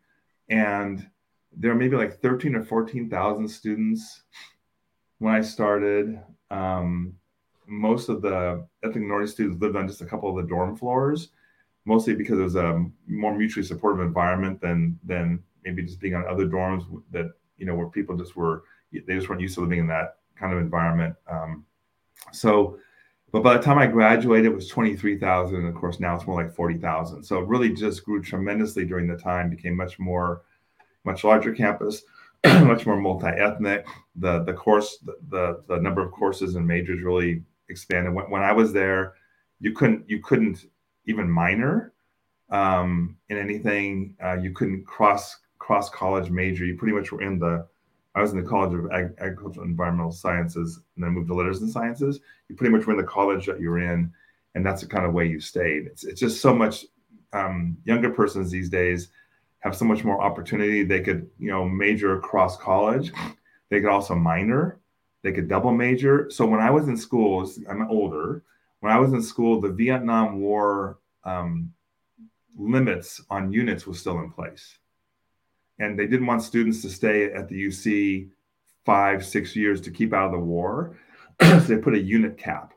and 0.50 1.08
there 1.56 1.72
are 1.72 1.76
maybe 1.76 1.98
like 1.98 2.22
thirteen 2.22 2.56
or 2.56 2.64
fourteen 2.64 3.10
thousand 3.10 3.48
students 3.48 4.24
when 5.20 5.34
I 5.34 5.42
started. 5.42 6.20
Um, 6.52 7.14
most 7.68 8.10
of 8.10 8.22
the 8.22 8.66
ethnic 8.84 9.04
minority 9.04 9.32
students 9.32 9.62
lived 9.62 9.76
on 9.76 9.88
just 9.88 10.02
a 10.02 10.06
couple 10.06 10.30
of 10.30 10.36
the 10.36 10.50
dorm 10.50 10.76
floors, 10.76 11.30
mostly 11.86 12.16
because 12.16 12.40
it 12.40 12.44
was 12.44 12.56
a 12.56 12.86
more 13.08 13.38
mutually 13.38 13.66
supportive 13.66 14.06
environment 14.06 14.60
than 14.60 15.00
than 15.04 15.44
maybe 15.64 15.84
just 15.84 16.00
being 16.00 16.16
on 16.16 16.26
other 16.28 16.48
dorms 16.48 16.84
that 17.12 17.32
you 17.58 17.66
know 17.66 17.76
where 17.76 17.88
people 17.88 18.18
just 18.18 18.36
were 18.36 18.64
they 18.92 19.16
just 19.16 19.30
weren't 19.30 19.42
used 19.42 19.56
to 19.56 19.62
living 19.62 19.80
in 19.80 19.88
that 19.88 20.18
kind 20.36 20.54
of 20.54 20.60
environment. 20.60 21.16
Um, 21.30 21.66
so, 22.32 22.80
but 23.32 23.44
by 23.44 23.56
the 23.56 23.64
time 23.64 23.78
I 23.78 23.88
graduated, 23.88 24.48
it 24.48 24.56
was 24.56 24.68
23,000. 24.68 25.56
And 25.56 25.68
of 25.68 25.76
course, 25.76 26.00
now 26.00 26.16
it's 26.16 26.26
more 26.26 26.42
like 26.42 26.56
40,000. 26.56 27.24
So 27.24 27.40
it 27.40 27.48
really 27.48 27.72
just 27.72 28.04
grew 28.04 28.22
tremendously 28.22 28.86
during 28.86 29.08
the 29.08 29.18
time, 29.18 29.50
became 29.50 29.76
much 29.76 30.00
more, 30.00 30.42
much 31.04 31.24
larger 31.24 31.54
campus, 31.54 32.02
much 32.46 32.86
more 32.86 32.96
multi-ethnic. 32.96 33.86
The, 34.16 34.44
the 34.44 34.54
course, 34.54 34.98
the, 35.06 35.18
the, 35.30 35.64
the, 35.68 35.82
number 35.82 36.02
of 36.02 36.12
courses 36.12 36.56
and 36.56 36.66
majors 36.66 37.02
really 37.04 37.44
expanded. 37.68 38.14
When, 38.14 38.30
when 38.30 38.42
I 38.42 38.54
was 38.54 38.72
there, 38.72 39.14
you 39.60 39.74
couldn't, 39.74 40.10
you 40.10 40.22
couldn't 40.22 40.66
even 41.06 41.30
minor 41.30 41.94
um, 42.50 43.18
in 43.30 43.38
anything. 43.38 44.16
Uh, 44.24 44.38
you 44.38 44.52
couldn't 44.52 44.86
cross, 44.86 45.38
cross 45.58 45.90
college 45.90 46.30
major. 46.30 46.66
You 46.66 46.78
pretty 46.78 46.96
much 46.96 47.12
were 47.12 47.22
in 47.22 47.40
the, 47.40 47.68
I 48.16 48.22
was 48.22 48.32
in 48.32 48.42
the 48.42 48.50
College 48.50 48.74
of 48.74 48.92
Ag- 48.92 49.16
Agricultural 49.20 49.64
and 49.64 49.72
Environmental 49.72 50.12
Sciences 50.12 50.80
and 50.96 51.04
then 51.04 51.12
moved 51.12 51.28
to 51.28 51.36
Letters 51.36 51.62
and 51.62 51.70
Sciences. 51.70 52.20
You 52.48 52.56
pretty 52.56 52.74
much 52.74 52.86
were 52.86 52.94
in 52.94 53.00
the 53.00 53.04
college 53.04 53.46
that 53.46 53.60
you're 53.60 53.80
in, 53.80 54.12
and 54.56 54.66
that's 54.66 54.82
the 54.82 54.88
kind 54.88 55.06
of 55.06 55.14
way 55.14 55.28
you 55.28 55.40
stayed. 55.40 55.88
It's, 55.88 56.04
it's 56.06 56.20
just 56.20 56.42
so 56.42 56.56
much 56.56 56.86
um, 57.34 57.78
younger 57.84 58.10
persons 58.10 58.50
these 58.50 58.70
days 58.70 59.10
have 59.60 59.76
so 59.76 59.86
much 59.86 60.04
more 60.04 60.22
opportunity. 60.22 60.84
They 60.84 61.02
could, 61.02 61.30
you 61.38 61.52
know, 61.52 61.68
major 61.68 62.18
across 62.18 62.58
college. 62.58 63.12
They 63.70 63.82
could 63.82 63.90
also 63.90 64.16
minor. 64.16 64.80
They 65.22 65.32
could 65.32 65.48
double 65.48 65.72
major. 65.72 66.30
So 66.30 66.46
when 66.46 66.62
I 66.62 66.72
was 66.72 66.88
in 66.88 66.96
school, 66.98 67.50
I'm 67.70 67.90
older. 67.90 68.44
When 68.80 68.92
I 68.92 69.00
was 69.00 69.12
in 69.14 69.22
school, 69.22 69.60
the 69.60 69.70
Vietnam 69.70 70.40
War 70.40 71.00
um, 71.26 71.74
limits 72.58 73.22
on 73.30 73.52
units 73.52 73.86
was 73.86 74.00
still 74.00 74.20
in 74.20 74.32
place 74.32 74.80
and 75.80 75.98
they 75.98 76.06
didn't 76.06 76.28
want 76.28 76.44
students 76.44 76.82
to 76.82 76.90
stay 76.90 77.32
at 77.32 77.48
the 77.48 77.68
UC 77.68 78.30
five, 78.86 79.26
six 79.26 79.56
years 79.56 79.82
to 79.82 79.92
keep 79.92 80.14
out 80.14 80.28
of 80.28 80.32
the 80.34 80.40
war. 80.40 80.98
so 81.42 81.60
they 81.60 81.78
put 81.78 81.94
a 81.94 82.00
unit 82.00 82.38
cap 82.38 82.74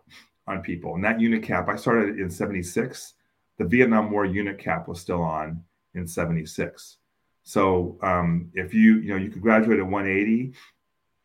on 0.47 0.63
people. 0.63 0.95
And 0.95 1.05
that 1.05 1.21
unit 1.21 1.43
cap, 1.43 1.69
I 1.69 1.77
started 1.77 2.19
in 2.19 2.31
76. 2.31 3.15
The 3.59 3.65
Vietnam 3.65 4.11
War 4.11 4.25
unit 4.25 4.59
cap 4.59 4.89
was 4.89 5.01
still 5.01 5.23
on 5.23 5.63
in 5.95 6.07
76. 6.07 6.99
So 7.43 7.99
um, 8.03 8.51
if 8.55 8.73
you, 8.73 8.99
you 8.99 9.11
know, 9.11 9.17
you 9.17 9.31
could 9.31 9.43
graduate 9.43 9.79
at 9.79 9.87
180. 9.87 10.55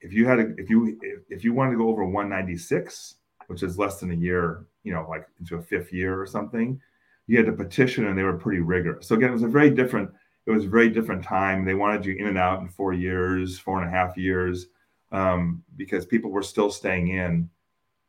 If 0.01 0.13
you 0.13 0.27
had 0.27 0.39
a, 0.39 0.53
if 0.57 0.69
you, 0.69 0.99
if, 1.29 1.43
you 1.43 1.53
wanted 1.53 1.71
to 1.71 1.77
go 1.77 1.89
over 1.89 2.05
196, 2.05 3.15
which 3.47 3.63
is 3.63 3.77
less 3.77 3.99
than 3.99 4.11
a 4.11 4.15
year, 4.15 4.65
you 4.83 4.93
know, 4.93 5.05
like 5.09 5.27
into 5.39 5.55
a 5.55 5.61
fifth 5.61 5.91
year 5.91 6.19
or 6.19 6.25
something, 6.25 6.79
you 7.27 7.37
had 7.37 7.45
to 7.45 7.51
petition 7.51 8.05
and 8.05 8.17
they 8.17 8.23
were 8.23 8.37
pretty 8.37 8.61
rigorous. 8.61 9.07
So 9.07 9.15
again, 9.15 9.29
it 9.29 9.33
was 9.33 9.43
a 9.43 9.47
very 9.47 9.69
different 9.69 10.11
it 10.47 10.51
was 10.51 10.63
a 10.63 10.69
very 10.69 10.89
different 10.89 11.23
time. 11.23 11.65
They 11.65 11.73
wanted 11.73 12.05
you 12.05 12.15
in 12.15 12.27
and 12.27 12.37
out 12.37 12.61
in 12.61 12.69
four 12.69 12.93
years, 12.93 13.59
four 13.59 13.81
and 13.81 13.87
a 13.87 13.91
half 13.91 14.15
years, 14.15 14.67
um, 15.11 15.61
because 15.75 16.05
people 16.05 16.31
were 16.31 16.41
still 16.41 16.71
staying 16.71 17.09
in 17.09 17.49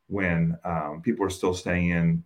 when 0.07 0.57
um, 0.65 1.03
people 1.03 1.25
were 1.25 1.31
still 1.31 1.53
staying 1.53 1.91
in. 1.91 2.23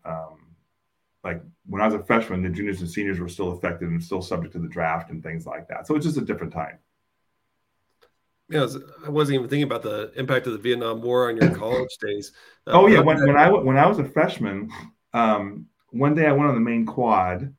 Like 1.25 1.43
when 1.67 1.81
I 1.81 1.87
was 1.87 1.95
a 1.95 2.03
freshman, 2.03 2.43
the 2.43 2.49
juniors 2.49 2.81
and 2.81 2.91
seniors 2.91 3.21
were 3.21 3.29
still 3.29 3.53
affected 3.53 3.89
and 3.89 4.03
still 4.03 4.23
subject 4.23 4.53
to 4.55 4.59
the 4.59 4.69
draft 4.69 5.11
and 5.11 5.23
things 5.23 5.47
like 5.47 5.69
that. 5.69 5.87
So 5.87 5.95
it's 5.95 6.07
just 6.07 6.19
a 6.19 6.23
different 6.23 6.53
time. 6.53 6.79
Yeah, 8.49 8.67
I 9.07 9.09
wasn't 9.09 9.37
even 9.37 9.49
thinking 9.49 9.63
about 9.63 9.83
the 9.83 10.13
impact 10.17 10.47
of 10.47 10.53
the 10.53 10.59
Vietnam 10.59 11.01
War 11.01 11.29
on 11.29 11.37
your 11.37 11.55
college 11.55 11.97
days. 12.01 12.33
Uh, 12.67 12.73
oh 12.73 12.87
yeah, 12.87 13.01
when, 13.01 13.25
when 13.25 13.37
I 13.37 13.51
when 13.51 13.79
I 13.79 13.87
was 13.87 13.99
a 13.99 14.05
freshman, 14.05 14.71
um, 15.15 15.67
one 15.91 16.15
day 16.15 16.27
I 16.27 16.33
went 16.33 16.49
on 16.49 16.55
the 16.55 16.61
main 16.61 16.85
quad 16.85 17.55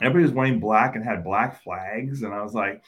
everybody 0.00 0.24
was 0.24 0.32
wearing 0.32 0.60
black 0.60 0.96
and 0.96 1.04
had 1.04 1.24
black 1.24 1.62
flags. 1.62 2.22
And 2.22 2.32
I 2.32 2.42
was 2.42 2.54
like, 2.54 2.82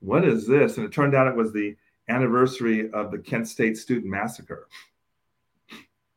what 0.00 0.24
is 0.24 0.46
this? 0.46 0.76
And 0.76 0.86
it 0.86 0.92
turned 0.92 1.14
out 1.14 1.26
it 1.26 1.36
was 1.36 1.52
the 1.52 1.76
anniversary 2.08 2.90
of 2.90 3.10
the 3.10 3.18
Kent 3.18 3.48
State 3.48 3.76
student 3.76 4.10
massacre. 4.10 4.68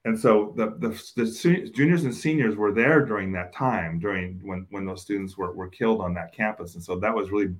And 0.07 0.17
so 0.19 0.53
the, 0.55 0.75
the, 0.79 0.89
the, 1.15 1.71
juniors 1.73 2.03
and 2.05 2.15
seniors 2.15 2.55
were 2.55 2.71
there 2.71 3.05
during 3.05 3.31
that 3.33 3.53
time, 3.53 3.99
during 3.99 4.39
when, 4.43 4.65
when 4.69 4.85
those 4.85 5.01
students 5.01 5.37
were, 5.37 5.53
were 5.53 5.69
killed 5.69 6.01
on 6.01 6.13
that 6.13 6.33
campus. 6.33 6.75
And 6.75 6.83
so 6.83 6.97
that 6.99 7.13
was 7.13 7.29
really, 7.29 7.53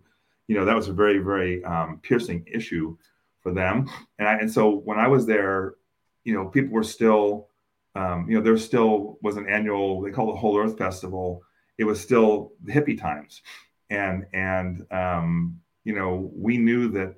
you 0.47 0.55
know, 0.55 0.65
that 0.65 0.75
was 0.75 0.88
a 0.88 0.93
very, 0.93 1.19
very 1.19 1.63
um, 1.65 1.99
piercing 2.01 2.45
issue 2.47 2.97
for 3.41 3.51
them. 3.51 3.89
And, 4.17 4.27
I, 4.27 4.33
and 4.36 4.51
so 4.51 4.69
when 4.69 4.97
I 4.97 5.07
was 5.07 5.25
there, 5.25 5.75
you 6.23 6.33
know, 6.33 6.45
people 6.45 6.73
were 6.73 6.83
still, 6.83 7.49
um, 7.95 8.29
you 8.29 8.38
know, 8.38 8.43
there 8.43 8.57
still 8.57 9.17
was 9.21 9.38
an 9.38 9.47
annual, 9.47 10.01
they 10.01 10.12
call 10.12 10.33
it 10.33 10.38
Whole 10.38 10.57
Earth 10.57 10.77
Festival 10.77 11.43
it 11.77 11.83
was 11.83 12.01
still 12.01 12.53
the 12.63 12.73
hippie 12.73 12.99
times, 12.99 13.41
and 13.89 14.25
and 14.33 14.86
um, 14.91 15.60
you 15.83 15.93
know 15.93 16.31
we 16.36 16.57
knew 16.57 16.89
that 16.89 17.15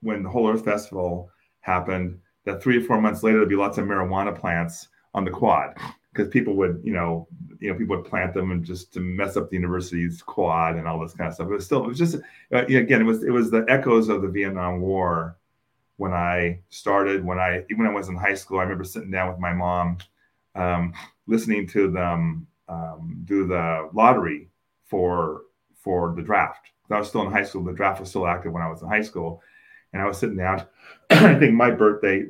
when 0.00 0.22
the 0.22 0.30
Whole 0.30 0.48
Earth 0.48 0.64
Festival 0.64 1.30
happened, 1.60 2.20
that 2.44 2.62
three 2.62 2.78
or 2.78 2.82
four 2.82 3.00
months 3.00 3.22
later 3.22 3.38
there'd 3.38 3.48
be 3.48 3.56
lots 3.56 3.78
of 3.78 3.86
marijuana 3.86 4.36
plants 4.36 4.88
on 5.14 5.24
the 5.24 5.30
quad 5.30 5.76
because 6.12 6.28
people 6.28 6.54
would 6.54 6.80
you 6.82 6.92
know 6.92 7.28
you 7.60 7.70
know 7.70 7.78
people 7.78 7.96
would 7.96 8.04
plant 8.04 8.34
them 8.34 8.50
and 8.50 8.64
just 8.64 8.92
to 8.92 9.00
mess 9.00 9.36
up 9.36 9.50
the 9.50 9.56
university's 9.56 10.22
quad 10.22 10.76
and 10.76 10.86
all 10.86 11.00
this 11.00 11.14
kind 11.14 11.28
of 11.28 11.34
stuff. 11.34 11.48
It 11.48 11.54
was 11.54 11.64
still 11.64 11.84
it 11.84 11.88
was 11.88 11.98
just 11.98 12.16
uh, 12.52 12.64
again 12.66 13.00
it 13.00 13.04
was 13.04 13.22
it 13.22 13.30
was 13.30 13.50
the 13.50 13.64
echoes 13.68 14.08
of 14.08 14.22
the 14.22 14.28
Vietnam 14.28 14.80
War 14.80 15.36
when 15.96 16.12
I 16.12 16.60
started 16.70 17.24
when 17.24 17.38
I 17.38 17.64
even 17.70 17.84
when 17.84 17.88
I 17.88 17.94
was 17.94 18.08
in 18.08 18.16
high 18.16 18.34
school. 18.34 18.58
I 18.58 18.62
remember 18.62 18.84
sitting 18.84 19.10
down 19.10 19.28
with 19.28 19.38
my 19.38 19.52
mom, 19.52 19.98
um, 20.54 20.94
listening 21.26 21.66
to 21.68 21.90
them 21.90 22.46
um, 22.68 23.20
do 23.24 23.46
the 23.46 23.90
lottery 23.92 24.48
for 24.84 25.42
for 25.74 26.14
the 26.16 26.22
draft. 26.22 26.66
I 26.90 26.98
was 26.98 27.08
still 27.08 27.22
in 27.22 27.30
high 27.30 27.44
school. 27.44 27.62
The 27.62 27.72
draft 27.72 28.00
was 28.00 28.08
still 28.08 28.26
active 28.26 28.52
when 28.52 28.62
I 28.62 28.68
was 28.68 28.82
in 28.82 28.88
high 28.88 29.02
school, 29.02 29.42
and 29.92 30.02
I 30.02 30.06
was 30.06 30.18
sitting 30.18 30.36
down. 30.36 30.66
I 31.10 31.34
think 31.38 31.54
my 31.54 31.70
birthday, 31.70 32.26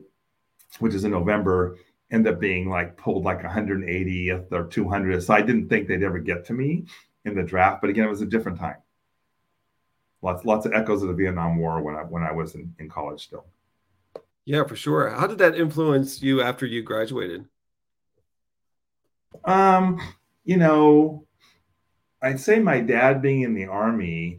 which 0.78 0.94
is 0.94 1.04
in 1.04 1.10
November, 1.10 1.76
ended 2.10 2.34
up 2.34 2.40
being 2.40 2.68
like 2.68 2.96
pulled 2.96 3.24
like 3.24 3.42
180th 3.42 4.52
or 4.52 4.64
200th. 4.64 5.22
So 5.22 5.34
I 5.34 5.42
didn't 5.42 5.68
think 5.68 5.86
they'd 5.86 6.02
ever 6.02 6.18
get 6.18 6.44
to 6.46 6.52
me 6.52 6.86
in 7.24 7.34
the 7.34 7.42
draft. 7.42 7.80
But 7.80 7.90
again, 7.90 8.04
it 8.04 8.10
was 8.10 8.22
a 8.22 8.26
different 8.26 8.58
time. 8.58 8.76
Lots 10.22 10.44
lots 10.44 10.66
of 10.66 10.72
echoes 10.74 11.02
of 11.02 11.08
the 11.08 11.14
Vietnam 11.14 11.56
War 11.58 11.80
when 11.80 11.96
I 11.96 12.00
when 12.00 12.22
I 12.22 12.32
was 12.32 12.54
in, 12.54 12.74
in 12.78 12.88
college 12.88 13.24
still. 13.24 13.46
Yeah, 14.44 14.64
for 14.64 14.76
sure. 14.76 15.10
How 15.10 15.26
did 15.26 15.38
that 15.38 15.54
influence 15.54 16.22
you 16.22 16.42
after 16.42 16.66
you 16.66 16.82
graduated? 16.82 17.46
Um, 19.44 20.00
you 20.44 20.56
know, 20.56 21.26
I'd 22.22 22.40
say 22.40 22.58
my 22.58 22.80
dad 22.80 23.22
being 23.22 23.42
in 23.42 23.54
the 23.54 23.66
army 23.66 24.38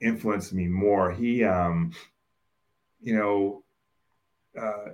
influenced 0.00 0.52
me 0.52 0.66
more. 0.66 1.10
He, 1.10 1.44
um, 1.44 1.92
you 3.00 3.16
know, 3.16 3.64
uh, 4.60 4.90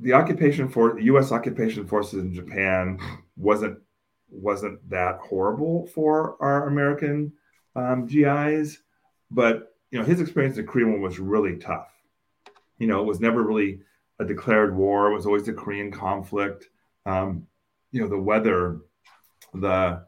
the 0.00 0.12
occupation 0.12 0.68
for 0.68 0.98
U.S. 0.98 1.32
occupation 1.32 1.86
forces 1.86 2.22
in 2.22 2.32
Japan 2.32 2.98
wasn't 3.36 3.78
wasn't 4.30 4.88
that 4.90 5.18
horrible 5.18 5.86
for 5.86 6.36
our 6.40 6.68
American 6.68 7.32
um, 7.74 8.06
GIs, 8.06 8.78
but 9.30 9.74
you 9.90 9.98
know 9.98 10.04
his 10.04 10.20
experience 10.20 10.58
in 10.58 10.66
War 10.66 10.98
was 10.98 11.18
really 11.18 11.56
tough. 11.56 11.88
You 12.78 12.86
know, 12.86 13.00
it 13.00 13.06
was 13.06 13.20
never 13.20 13.42
really 13.42 13.80
a 14.18 14.24
declared 14.24 14.76
war; 14.76 15.10
it 15.10 15.14
was 15.14 15.26
always 15.26 15.44
the 15.44 15.52
Korean 15.52 15.90
conflict. 15.90 16.68
Um, 17.06 17.46
you 17.90 18.00
know 18.00 18.08
the 18.08 18.18
weather, 18.18 18.80
the 19.54 20.04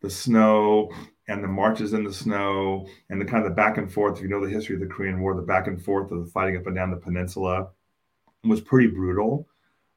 the 0.00 0.10
snow 0.10 0.90
and 1.28 1.42
the 1.42 1.48
marches 1.48 1.92
in 1.92 2.04
the 2.04 2.12
snow 2.12 2.86
and 3.10 3.20
the 3.20 3.24
kind 3.24 3.44
of 3.44 3.50
the 3.50 3.54
back 3.54 3.78
and 3.78 3.92
forth. 3.92 4.16
If 4.16 4.22
you 4.22 4.28
know 4.28 4.44
the 4.44 4.50
history 4.50 4.74
of 4.74 4.80
the 4.80 4.86
Korean 4.86 5.20
War, 5.20 5.34
the 5.34 5.42
back 5.42 5.66
and 5.66 5.82
forth 5.82 6.10
of 6.10 6.24
the 6.24 6.30
fighting 6.30 6.56
up 6.56 6.66
and 6.66 6.74
down 6.74 6.90
the 6.90 6.96
peninsula 6.96 7.68
was 8.44 8.60
pretty 8.60 8.88
brutal. 8.88 9.48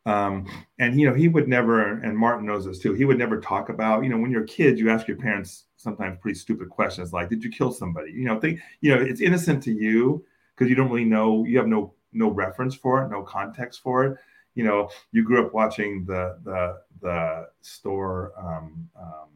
Um, 0.06 0.46
and 0.78 1.00
you 1.00 1.08
know, 1.10 1.16
he 1.16 1.28
would 1.28 1.48
never, 1.48 2.00
and 2.00 2.18
Martin 2.18 2.46
knows 2.46 2.66
this 2.66 2.80
too. 2.80 2.94
He 2.94 3.06
would 3.06 3.18
never 3.18 3.42
talk 3.42 3.70
about, 3.70 4.04
you 4.04 4.10
know, 4.10 4.18
when 4.18 4.30
you're 4.30 4.44
a 4.44 4.48
kid, 4.48 4.78
you 4.78 4.90
ask 4.90 5.08
your 5.08 5.18
parents 5.18 5.66
sometimes 5.78 6.20
pretty 6.22 6.38
stupid 6.38 6.70
questions 6.70 7.12
like, 7.12 7.30
"Did 7.30 7.44
you 7.44 7.50
kill 7.50 7.72
somebody?" 7.72 8.12
You 8.12 8.26
know, 8.26 8.40
think, 8.40 8.60
you 8.82 8.94
know, 8.94 9.02
it's 9.02 9.20
innocent 9.22 9.64
to 9.64 9.72
you 9.72 10.24
because 10.54 10.70
you 10.70 10.76
don't 10.76 10.90
really 10.90 11.06
know, 11.06 11.44
you 11.44 11.58
have 11.58 11.68
no 11.68 11.96
no 12.14 12.30
reference 12.30 12.76
for 12.76 13.04
it, 13.04 13.10
no 13.10 13.24
context 13.24 13.82
for 13.82 14.06
it. 14.06 14.18
You 14.54 14.64
know, 14.64 14.90
you 15.12 15.24
grew 15.24 15.44
up 15.46 15.54
watching 15.54 16.06
the 16.06 16.38
the 16.44 16.78
the 17.02 17.48
store. 17.62 18.32
Um, 18.38 18.90
um, 18.96 19.30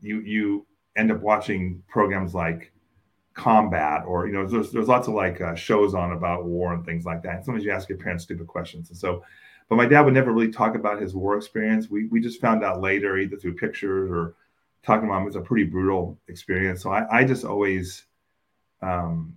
you 0.00 0.20
you 0.20 0.66
end 1.00 1.12
up 1.12 1.20
watching 1.20 1.82
programs 1.88 2.34
like 2.34 2.72
combat 3.34 4.02
or 4.06 4.26
you 4.26 4.32
know 4.32 4.46
there's, 4.46 4.70
there's 4.70 4.88
lots 4.88 5.08
of 5.08 5.14
like 5.14 5.40
uh, 5.40 5.54
shows 5.54 5.94
on 5.94 6.12
about 6.12 6.44
war 6.44 6.72
and 6.74 6.84
things 6.84 7.04
like 7.04 7.22
that. 7.22 7.36
And 7.36 7.44
sometimes 7.44 7.64
you 7.64 7.70
ask 7.70 7.88
your 7.88 7.98
parents 7.98 8.24
stupid 8.24 8.46
questions. 8.46 8.90
And 8.90 8.98
so 8.98 9.22
but 9.68 9.76
my 9.76 9.86
dad 9.86 10.00
would 10.02 10.14
never 10.14 10.32
really 10.32 10.50
talk 10.50 10.74
about 10.74 11.00
his 11.00 11.14
war 11.14 11.36
experience. 11.36 11.88
We, 11.88 12.06
we 12.08 12.20
just 12.20 12.40
found 12.40 12.64
out 12.64 12.80
later 12.80 13.18
either 13.18 13.36
through 13.36 13.54
pictures 13.54 14.10
or 14.10 14.34
talking 14.82 15.08
about 15.08 15.18
him 15.18 15.22
it 15.22 15.26
was 15.26 15.36
a 15.36 15.40
pretty 15.40 15.64
brutal 15.64 16.18
experience. 16.28 16.82
So 16.82 16.90
i, 16.90 17.20
I 17.20 17.24
just 17.24 17.44
always 17.44 18.04
um, 18.82 19.36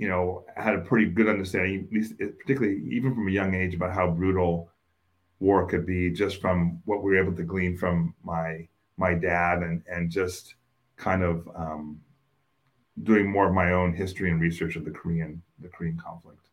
you 0.00 0.08
know 0.08 0.44
had 0.56 0.74
a 0.74 0.80
pretty 0.80 1.06
good 1.06 1.28
understanding 1.28 1.86
at 1.86 1.92
least 1.92 2.14
particularly 2.18 2.82
even 2.90 3.14
from 3.14 3.28
a 3.28 3.30
young 3.30 3.54
age 3.54 3.74
about 3.74 3.92
how 3.92 4.10
brutal 4.10 4.70
war 5.40 5.66
could 5.66 5.86
be 5.86 6.10
just 6.10 6.40
from 6.40 6.80
what 6.86 7.02
we 7.02 7.12
were 7.12 7.22
able 7.22 7.36
to 7.36 7.42
glean 7.42 7.76
from 7.76 8.14
my 8.24 8.66
my 9.00 9.14
dad 9.14 9.62
and 9.62 9.82
and 9.90 10.10
just 10.10 10.54
kind 10.96 11.22
of 11.24 11.48
um, 11.56 12.00
doing 13.02 13.28
more 13.28 13.48
of 13.48 13.54
my 13.54 13.72
own 13.72 13.94
history 13.94 14.30
and 14.30 14.40
research 14.40 14.76
of 14.76 14.84
the 14.84 14.90
Korean 14.90 15.42
the 15.58 15.68
Korean 15.68 15.98
conflict. 15.98 16.46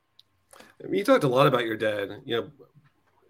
I 0.83 0.87
mean, 0.87 0.99
you 0.99 1.03
talked 1.03 1.25
a 1.25 1.27
lot 1.27 1.45
about 1.45 1.65
your 1.65 1.75
dad. 1.75 2.09
You 2.25 2.37
know, 2.37 2.51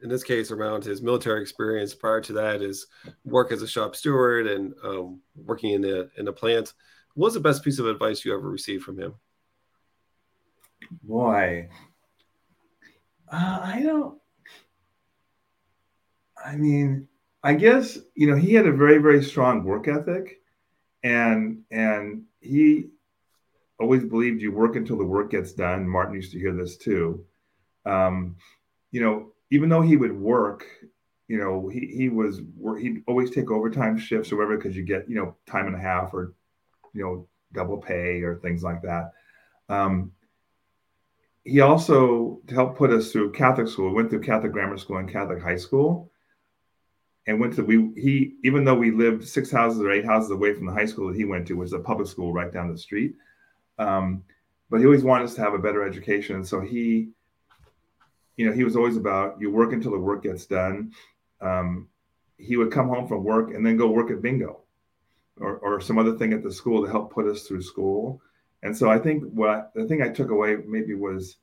in 0.04 0.10
this 0.10 0.24
case, 0.24 0.52
around 0.52 0.84
his 0.84 1.02
military 1.02 1.42
experience. 1.42 1.96
Prior 1.96 2.22
to 2.22 2.34
that, 2.34 2.62
his 2.62 2.86
work 3.26 3.52
as 3.52 3.64
a 3.64 3.68
shop 3.68 3.96
steward 3.96 4.46
and 4.48 4.74
um, 4.84 5.20
working 5.36 5.72
in 5.72 5.82
the 5.82 6.10
in 6.18 6.26
the 6.26 6.34
plant. 6.34 6.74
What 7.16 7.26
was 7.26 7.34
the 7.34 7.40
best 7.40 7.64
piece 7.64 7.80
of 7.80 7.88
advice 7.88 8.24
you 8.24 8.34
ever 8.34 8.48
received 8.48 8.84
from 8.84 9.00
him? 9.00 9.16
Boy, 11.02 11.70
uh, 13.32 13.60
I 13.64 13.82
don't. 13.84 14.20
I 16.46 16.56
mean, 16.56 17.08
I 17.48 17.54
guess 17.54 17.98
you 18.14 18.28
know 18.28 18.36
he 18.36 18.54
had 18.54 18.68
a 18.68 18.74
very 18.74 18.98
very 18.98 19.24
strong 19.24 19.64
work 19.64 19.88
ethic, 19.88 20.42
and 21.02 21.64
and 21.72 22.24
he 22.42 22.90
always 23.80 24.04
believed 24.04 24.42
you 24.42 24.52
work 24.52 24.76
until 24.76 24.98
the 24.98 25.06
work 25.06 25.32
gets 25.32 25.54
done. 25.54 25.88
Martin 25.88 26.16
used 26.16 26.34
to 26.34 26.40
hear 26.40 26.54
this 26.54 26.76
too. 26.76 27.24
Um, 27.86 28.36
you 28.92 29.00
know, 29.00 29.32
even 29.50 29.70
though 29.70 29.82
he 29.82 29.96
would 29.96 30.12
work, 30.12 30.66
you 31.30 31.38
know, 31.38 31.70
he, 31.70 31.88
he 31.88 32.10
was, 32.10 32.42
he'd 32.80 33.04
always 33.08 33.32
take 33.32 33.50
overtime 33.50 33.98
shifts 33.98 34.30
or 34.30 34.36
whatever, 34.36 34.58
because 34.58 34.76
you 34.76 34.84
get, 34.84 35.08
you 35.08 35.16
know, 35.16 35.36
time 35.46 35.68
and 35.68 35.76
a 35.76 35.80
half 35.80 36.14
or, 36.14 36.34
you 36.94 37.04
know, 37.04 37.28
double 37.54 37.78
pay 37.78 38.22
or 38.24 38.38
things 38.38 38.64
like 38.64 38.82
that. 38.82 39.12
Um, 39.70 40.12
he 41.46 41.62
also, 41.62 42.42
helped 42.50 42.78
put 42.78 42.92
us 42.92 43.12
through 43.12 43.32
Catholic 43.32 43.68
school, 43.68 43.94
went 43.94 44.10
through 44.10 44.22
Catholic 44.22 44.52
grammar 44.52 44.78
school 44.78 44.98
and 44.98 45.10
Catholic 45.10 45.42
high 45.42 45.56
school 45.58 46.12
and 47.28 47.40
went 47.40 47.54
to 47.54 47.64
we 47.64 47.92
he 48.02 48.34
even 48.44 48.64
though 48.64 48.76
we 48.76 48.92
lived 48.92 49.28
six 49.28 49.52
houses 49.52 49.82
or 49.82 49.92
eight 49.92 50.06
houses 50.06 50.32
away 50.32 50.54
from 50.54 50.66
the 50.66 50.74
high 50.74 50.86
school 50.86 51.10
that 51.10 51.18
he 51.18 51.26
went 51.26 51.46
to 51.48 51.54
which 51.54 51.72
was 51.72 51.74
a 51.74 51.80
public 51.80 52.08
school 52.08 52.34
right 52.34 52.52
down 52.52 52.72
the 52.72 52.78
street 52.78 53.16
um, 53.80 54.24
but 54.70 54.80
he 54.80 54.86
always 54.86 55.04
wanted 55.04 55.26
us 55.26 55.36
to 55.36 55.42
have 55.42 55.54
a 55.54 55.60
better 55.60 55.86
education. 55.86 56.44
So 56.44 56.62
he, 56.62 57.10
you 58.36 58.46
know, 58.46 58.52
he 58.52 58.64
was 58.64 58.76
always 58.76 58.98
about 58.98 59.40
you 59.40 59.52
work 59.52 59.74
until 59.74 59.92
the 59.92 59.98
work 59.98 60.24
gets 60.24 60.46
done. 60.46 60.94
Um, 61.42 61.88
he 62.38 62.58
would 62.58 62.72
come 62.72 62.88
home 62.88 63.08
from 63.08 63.24
work 63.24 63.54
and 63.54 63.66
then 63.66 63.78
go 63.78 63.88
work 63.88 64.12
at 64.12 64.22
bingo 64.22 64.62
or, 65.40 65.58
or 65.58 65.82
some 65.82 65.98
other 65.98 66.18
thing 66.18 66.34
at 66.34 66.44
the 66.44 66.52
school 66.52 66.84
to 66.84 66.92
help 66.92 67.14
put 67.14 67.26
us 67.26 67.44
through 67.44 67.62
school. 67.62 68.22
And 68.64 68.76
so 68.76 68.90
I 68.90 69.00
think 69.00 69.24
what 69.32 69.72
the 69.74 69.86
thing 69.86 70.02
I 70.02 70.10
took 70.10 70.30
away 70.30 70.58
maybe 70.68 70.94
was, 70.94 71.38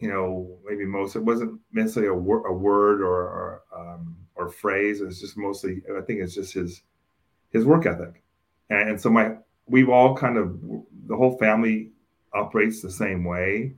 you 0.00 0.08
know, 0.08 0.58
maybe 0.64 0.84
most, 0.84 1.16
it 1.16 1.24
wasn't 1.24 1.60
necessarily 1.72 2.10
a, 2.10 2.14
wor- 2.14 2.46
a 2.46 2.52
word 2.52 3.00
or, 3.00 3.06
or, 3.06 3.62
um, 3.76 4.16
or 4.34 4.48
phrase. 4.48 5.00
It's 5.00 5.20
just 5.20 5.36
mostly, 5.36 5.82
I 5.96 6.00
think 6.02 6.20
it's 6.20 6.34
just 6.34 6.54
his, 6.54 6.82
his 7.50 7.64
work 7.64 7.86
ethic. 7.86 8.22
And, 8.70 8.90
and 8.90 9.00
so 9.00 9.10
my, 9.10 9.36
we've 9.66 9.88
all 9.88 10.16
kind 10.16 10.36
of 10.36 10.60
the 11.06 11.16
whole 11.16 11.38
family 11.38 11.90
operates 12.34 12.82
the 12.82 12.90
same 12.90 13.24
way. 13.24 13.74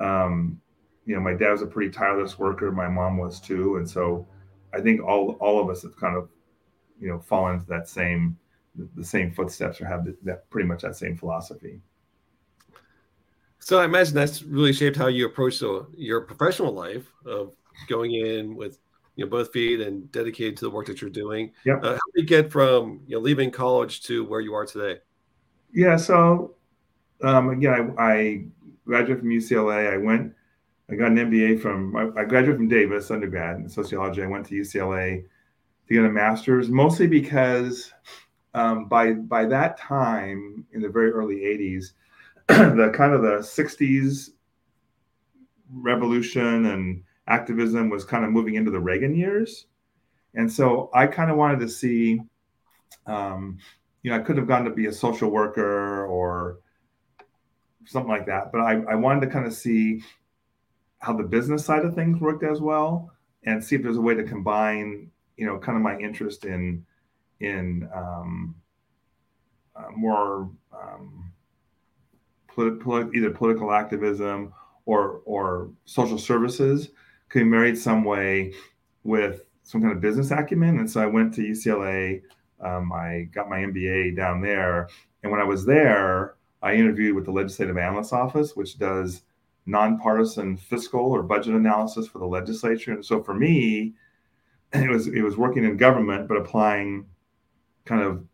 Um, 0.00 0.60
you 1.04 1.14
know, 1.14 1.20
my 1.20 1.34
dad 1.34 1.52
was 1.52 1.62
a 1.62 1.66
pretty 1.66 1.90
tireless 1.90 2.38
worker. 2.38 2.70
My 2.72 2.88
mom 2.88 3.16
was 3.16 3.40
too, 3.40 3.76
and 3.76 3.88
so 3.88 4.26
I 4.74 4.80
think 4.80 5.02
all 5.02 5.36
all 5.40 5.60
of 5.60 5.70
us 5.70 5.82
have 5.82 5.96
kind 5.96 6.16
of, 6.16 6.28
you 7.00 7.08
know, 7.08 7.18
fallen 7.20 7.54
into 7.54 7.66
that 7.66 7.88
same 7.88 8.36
the 8.96 9.04
same 9.04 9.32
footsteps 9.32 9.80
or 9.80 9.86
have 9.86 10.06
that 10.24 10.50
pretty 10.50 10.68
much 10.68 10.82
that 10.82 10.96
same 10.96 11.16
philosophy. 11.16 11.80
So 13.66 13.80
I 13.80 13.84
imagine 13.84 14.14
that's 14.14 14.44
really 14.44 14.72
shaped 14.72 14.96
how 14.96 15.08
you 15.08 15.26
approach 15.26 15.58
the, 15.58 15.88
your 15.96 16.20
professional 16.20 16.72
life 16.72 17.12
of 17.24 17.56
going 17.88 18.14
in 18.14 18.54
with 18.54 18.78
you 19.16 19.24
know 19.24 19.28
both 19.28 19.52
feet 19.52 19.80
and 19.80 20.08
dedicated 20.12 20.56
to 20.58 20.66
the 20.66 20.70
work 20.70 20.86
that 20.86 21.00
you're 21.00 21.10
doing. 21.10 21.50
Yeah. 21.64 21.78
Uh, 21.78 21.94
how 21.94 22.00
do 22.14 22.22
you 22.22 22.26
get 22.26 22.52
from 22.52 23.00
you 23.08 23.16
know 23.16 23.20
leaving 23.20 23.50
college 23.50 24.02
to 24.02 24.24
where 24.24 24.38
you 24.38 24.54
are 24.54 24.66
today? 24.66 25.00
Yeah. 25.72 25.96
So 25.96 26.54
um, 27.24 27.48
again, 27.48 27.96
I, 27.98 28.04
I, 28.04 28.44
graduated 28.84 29.18
from 29.18 29.30
UCLA. 29.30 29.92
I 29.92 29.96
went, 29.96 30.32
I 30.88 30.94
got 30.94 31.10
an 31.10 31.16
MBA 31.16 31.60
from, 31.60 31.96
I, 31.96 32.20
I 32.20 32.24
graduated 32.24 32.58
from 32.58 32.68
Davis 32.68 33.10
undergrad 33.10 33.56
in 33.56 33.68
sociology. 33.68 34.22
I 34.22 34.28
went 34.28 34.46
to 34.46 34.54
UCLA 34.54 35.24
to 35.88 35.92
get 35.92 36.04
a 36.04 36.08
master's, 36.08 36.68
mostly 36.68 37.08
because 37.08 37.92
um, 38.54 38.84
by 38.84 39.14
by 39.14 39.44
that 39.46 39.76
time 39.76 40.64
in 40.72 40.80
the 40.80 40.88
very 40.88 41.10
early 41.10 41.38
80s, 41.38 41.94
the 42.48 42.92
kind 42.94 43.12
of 43.12 43.22
the 43.22 43.38
60s 43.38 44.30
revolution 45.72 46.66
and 46.66 47.02
activism 47.26 47.90
was 47.90 48.04
kind 48.04 48.24
of 48.24 48.30
moving 48.30 48.54
into 48.54 48.70
the 48.70 48.78
Reagan 48.78 49.14
years. 49.14 49.66
And 50.34 50.50
so 50.50 50.90
I 50.94 51.06
kind 51.06 51.30
of 51.30 51.36
wanted 51.36 51.60
to 51.60 51.68
see 51.68 52.20
um, 53.06 53.58
you 54.02 54.10
know, 54.10 54.16
I 54.16 54.20
could 54.20 54.36
have 54.36 54.46
gone 54.46 54.64
to 54.64 54.70
be 54.70 54.86
a 54.86 54.92
social 54.92 55.30
worker 55.30 56.06
or 56.06 56.60
something 57.86 58.10
like 58.10 58.26
that, 58.26 58.52
but 58.52 58.60
I, 58.60 58.82
I 58.88 58.94
wanted 58.94 59.22
to 59.22 59.26
kind 59.28 59.46
of 59.46 59.52
see 59.52 60.02
how 60.98 61.12
the 61.12 61.22
business 61.22 61.64
side 61.64 61.84
of 61.84 61.94
things 61.94 62.20
worked 62.20 62.44
as 62.44 62.60
well 62.60 63.10
and 63.44 63.62
see 63.62 63.76
if 63.76 63.82
there's 63.82 63.96
a 63.96 64.00
way 64.00 64.14
to 64.14 64.24
combine, 64.24 65.10
you 65.36 65.46
know, 65.46 65.58
kind 65.58 65.76
of 65.76 65.82
my 65.82 65.98
interest 65.98 66.44
in 66.44 66.84
in 67.40 67.88
um, 67.94 68.54
uh, 69.74 69.90
more 69.94 70.50
um, 70.72 71.25
polit- 72.56 72.80
polit- 72.80 73.14
either 73.14 73.30
political 73.30 73.72
activism 73.72 74.52
or 74.86 75.20
or 75.24 75.70
social 75.84 76.18
services 76.18 76.90
could 77.28 77.40
be 77.40 77.44
married 77.44 77.78
some 77.78 78.02
way 78.02 78.52
with 79.04 79.42
some 79.62 79.80
kind 79.80 79.92
of 79.92 80.00
business 80.00 80.30
acumen. 80.30 80.78
And 80.78 80.90
so 80.90 81.00
I 81.00 81.06
went 81.06 81.34
to 81.34 81.42
UCLA 81.42 82.22
um, 82.60 82.92
I 82.92 83.28
got 83.32 83.48
my 83.48 83.58
MBA 83.58 84.16
down 84.16 84.40
there. 84.40 84.88
And 85.22 85.30
when 85.30 85.40
I 85.40 85.44
was 85.44 85.64
there, 85.64 86.34
I 86.62 86.74
interviewed 86.74 87.14
with 87.14 87.24
the 87.24 87.32
Legislative 87.32 87.76
Analyst 87.76 88.12
Office, 88.12 88.56
which 88.56 88.78
does 88.78 89.22
nonpartisan 89.66 90.56
fiscal 90.56 91.00
or 91.00 91.22
budget 91.22 91.54
analysis 91.54 92.06
for 92.06 92.18
the 92.18 92.26
legislature. 92.26 92.92
And 92.92 93.04
so 93.04 93.22
for 93.22 93.34
me, 93.34 93.94
it 94.72 94.90
was 94.90 95.08
it 95.08 95.22
was 95.22 95.36
working 95.36 95.64
in 95.64 95.76
government, 95.76 96.28
but 96.28 96.36
applying 96.36 97.06
kind 97.84 98.02
of 98.02 98.24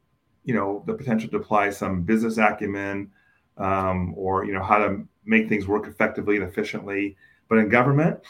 you 0.44 0.54
know 0.54 0.82
the 0.86 0.94
potential 0.94 1.28
to 1.30 1.36
apply 1.36 1.70
some 1.70 2.02
business 2.02 2.38
acumen 2.38 3.10
um, 3.58 4.14
or 4.16 4.44
you 4.44 4.52
know 4.52 4.62
how 4.62 4.78
to 4.78 5.06
make 5.24 5.48
things 5.48 5.66
work 5.66 5.86
effectively 5.86 6.36
and 6.36 6.44
efficiently, 6.44 7.16
but 7.48 7.58
in 7.58 7.68
government. 7.68 8.20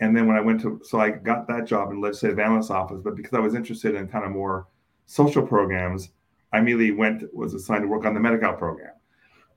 And 0.00 0.14
then 0.14 0.26
when 0.26 0.36
I 0.36 0.40
went 0.40 0.60
to 0.62 0.80
so 0.84 1.00
I 1.00 1.10
got 1.10 1.48
that 1.48 1.64
job 1.64 1.90
in 1.90 2.00
legislative 2.00 2.38
analyst 2.38 2.70
office, 2.70 3.00
but 3.02 3.16
because 3.16 3.32
I 3.34 3.40
was 3.40 3.54
interested 3.54 3.94
in 3.94 4.08
kind 4.08 4.24
of 4.24 4.30
more 4.30 4.66
social 5.06 5.46
programs, 5.46 6.10
I 6.52 6.58
immediately 6.58 6.92
went 6.92 7.34
was 7.34 7.54
assigned 7.54 7.82
to 7.82 7.88
work 7.88 8.04
on 8.04 8.14
the 8.14 8.20
Medi-Cal 8.20 8.54
program. 8.54 8.92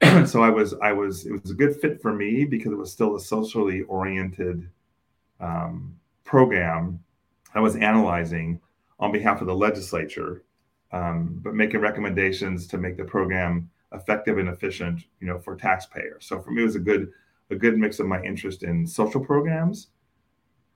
so 0.26 0.42
I 0.42 0.50
was 0.50 0.74
I 0.82 0.94
was 0.94 1.26
it 1.26 1.32
was 1.32 1.52
a 1.52 1.56
good 1.56 1.76
fit 1.76 2.02
for 2.02 2.14
me 2.14 2.46
because 2.46 2.72
it 2.72 2.78
was 2.78 2.92
still 2.92 3.16
a 3.16 3.20
socially 3.20 3.82
oriented 3.84 4.70
um, 5.42 5.96
program. 6.24 7.04
I 7.54 7.60
was 7.60 7.76
analyzing 7.76 8.62
on 9.00 9.12
behalf 9.12 9.42
of 9.42 9.48
the 9.48 9.56
legislature, 9.56 10.44
um, 10.92 11.40
but 11.44 11.54
making 11.54 11.82
recommendations 11.82 12.68
to 12.68 12.78
make 12.78 12.96
the 12.96 13.04
program 13.04 13.70
effective 13.94 14.38
and 14.38 14.50
efficient, 14.50 15.06
you 15.20 15.28
know, 15.28 15.40
for 15.40 15.56
taxpayers. 15.56 16.26
So 16.26 16.40
for 16.42 16.52
me, 16.52 16.62
it 16.62 16.66
was 16.66 16.76
a 16.76 16.80
good 16.80 17.12
a 17.52 17.56
good 17.56 17.78
mix 17.78 18.00
of 18.00 18.06
my 18.06 18.22
interest 18.22 18.64
in 18.64 18.86
social 18.86 19.24
programs, 19.24 19.88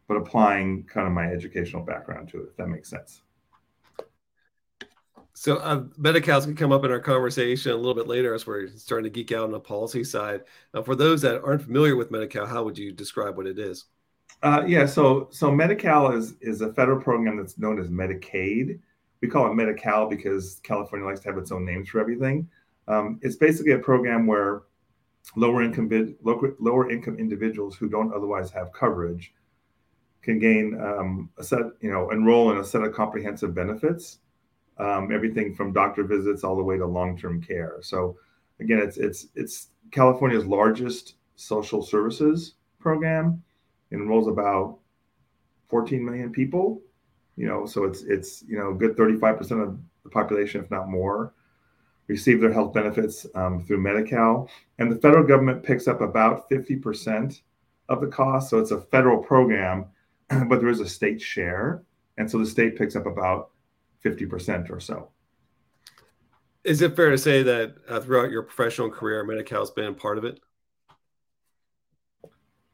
but 0.08 0.18
applying 0.18 0.84
kind 0.86 1.06
of 1.06 1.14
my 1.14 1.28
educational 1.28 1.84
background 1.84 2.30
to 2.30 2.42
it, 2.42 2.50
if 2.50 2.58
that 2.58 2.68
makes 2.68 2.90
sense. 2.90 3.22
So 5.36 5.58
uh, 5.58 5.84
Medi-Cal's 5.98 6.46
can 6.46 6.56
come 6.56 6.72
up 6.72 6.84
in 6.84 6.92
our 6.92 7.00
conversation 7.00 7.72
a 7.72 7.76
little 7.76 7.96
bit 7.96 8.08
later 8.08 8.34
as 8.34 8.46
we're 8.46 8.68
starting 8.68 9.06
to 9.06 9.10
geek 9.10 9.32
out 9.32 9.44
on 9.44 9.52
the 9.52 9.60
policy 9.60 10.04
side. 10.04 10.42
Now, 10.74 10.84
for 10.84 10.96
those 10.96 11.22
that 11.24 11.44
aren't 11.44 11.64
familiar 11.64 11.96
with 11.96 12.12
Medi-Cal, 12.12 12.46
how 12.46 12.64
would 12.64 12.78
you 12.78 12.92
describe 12.92 13.36
what 13.36 13.48
it 13.48 13.58
is? 13.58 13.86
Uh, 14.42 14.64
yeah, 14.68 14.86
so 14.86 15.30
so 15.32 15.52
Medi-Cal 15.52 16.12
is 16.12 16.36
is 16.42 16.62
a 16.62 16.74
federal 16.74 17.02
program 17.02 17.38
that's 17.38 17.58
known 17.58 17.80
as 17.80 17.88
Medicaid. 17.90 18.80
We 19.22 19.28
call 19.28 19.50
it 19.50 19.54
Medi-Cal 19.54 20.08
because 20.08 20.60
California 20.64 21.08
likes 21.08 21.22
to 21.22 21.30
have 21.30 21.38
its 21.38 21.52
own 21.52 21.66
names 21.66 21.90
for 21.90 22.00
everything. 22.00 22.48
Um, 22.88 23.20
it's 23.22 23.36
basically 23.36 23.74
a 23.74 23.80
program 23.80 24.28
where 24.28 24.64
lower 25.36 25.64
income 25.64 25.90
lower, 26.22 26.90
income 26.90 27.18
individuals 27.18 27.76
who 27.76 27.90
don't 27.90 28.14
otherwise 28.14 28.52
have 28.52 28.74
coverage 28.74 29.34
can 30.22 30.40
gain 30.40 30.80
um, 30.82 31.30
a 31.38 31.44
set, 31.44 31.60
you 31.82 31.92
know, 31.92 32.10
enroll 32.12 32.52
in 32.52 32.58
a 32.58 32.64
set 32.64 32.82
of 32.82 32.94
comprehensive 32.94 33.54
benefits, 33.54 34.20
um, 34.78 35.12
everything 35.12 35.54
from 35.54 35.74
doctor 35.74 36.04
visits 36.04 36.44
all 36.44 36.56
the 36.56 36.64
way 36.64 36.78
to 36.78 36.86
long 36.86 37.18
term 37.18 37.42
care. 37.42 37.78
So 37.82 38.18
again, 38.60 38.80
it's 38.80 38.98
it's 38.98 39.28
it's 39.36 39.70
California's 39.92 40.46
largest 40.46 41.16
social 41.36 41.82
services 41.82 42.56
program. 42.80 43.44
It 43.92 43.96
enrolls 43.96 44.28
about 44.28 44.80
14 45.70 46.04
million 46.04 46.32
people. 46.32 46.82
You 47.36 47.48
know, 47.48 47.66
so 47.66 47.84
it's 47.84 48.04
it's 48.04 48.44
you 48.48 48.58
know 48.58 48.72
a 48.72 48.76
good 48.76 48.96
35 48.96 49.38
percent 49.38 49.62
of 49.62 49.78
the 50.04 50.10
population, 50.10 50.64
if 50.64 50.70
not 50.70 50.90
more, 50.90 51.34
receive 52.14 52.40
their 52.40 52.54
health 52.54 52.74
benefits 52.74 53.26
um, 53.34 53.64
through 53.64 53.80
Medi-Cal, 53.80 54.48
and 54.78 54.92
the 54.92 54.98
federal 54.98 55.26
government 55.26 55.64
picks 55.64 55.88
up 55.88 56.00
about 56.00 56.48
50 56.48 56.76
percent 56.76 57.42
of 57.90 58.02
the 58.02 58.08
cost. 58.08 58.52
So 58.52 58.60
it's 58.60 58.70
a 58.70 58.82
federal 58.82 59.18
program, 59.18 59.86
but 60.30 60.60
there 60.60 60.70
is 60.70 60.80
a 60.80 60.88
state 60.88 61.20
share, 61.20 61.84
and 62.20 62.30
so 62.30 62.38
the 62.38 62.46
state 62.46 62.78
picks 62.78 62.96
up 62.96 63.08
about 63.08 63.50
50 64.02 64.28
percent 64.28 64.70
or 64.70 64.80
so. 64.80 65.10
Is 66.64 66.82
it 66.84 66.96
fair 66.96 67.10
to 67.10 67.18
say 67.18 67.42
that 67.42 67.76
uh, 67.90 68.00
throughout 68.00 68.30
your 68.30 68.44
professional 68.44 68.90
career, 68.90 69.24
Medi-Cal 69.24 69.62
has 69.62 69.72
been 69.72 69.96
part 69.96 70.20
of 70.20 70.24
it? 70.24 70.40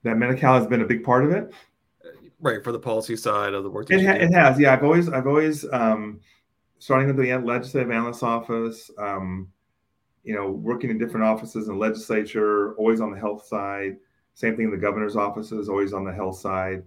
That 0.04 0.18
Medi-Cal 0.18 0.60
has 0.60 0.68
been 0.68 0.82
a 0.82 0.86
big 0.86 1.04
part 1.04 1.24
of 1.24 1.32
it. 1.32 1.54
Right 2.42 2.64
for 2.64 2.72
the 2.72 2.80
policy 2.80 3.16
side 3.16 3.54
of 3.54 3.64
the 3.64 3.70
work. 3.70 3.90
It, 3.90 4.06
ha- 4.06 4.14
it 4.14 4.32
has, 4.34 4.60
yeah. 4.60 4.74
I've 4.74 4.84
always, 4.84 5.10
I've 5.10 5.28
always, 5.28 5.66
um, 5.72 6.20
starting 6.80 7.08
with 7.08 7.18
the 7.18 7.36
legislative 7.38 7.92
analyst 7.92 8.24
office, 8.24 8.90
um, 8.98 9.48
you 10.24 10.34
know, 10.34 10.50
working 10.50 10.90
in 10.90 10.98
different 10.98 11.26
offices 11.26 11.68
in 11.68 11.78
legislature, 11.78 12.74
always 12.76 13.02
on 13.02 13.12
the 13.12 13.20
health 13.20 13.46
side. 13.46 13.98
Same 14.34 14.56
thing 14.56 14.66
in 14.66 14.72
the 14.72 14.78
governor's 14.78 15.16
offices, 15.16 15.70
always 15.70 15.94
on 15.94 16.06
the 16.06 16.14
health 16.14 16.40
side. 16.40 16.84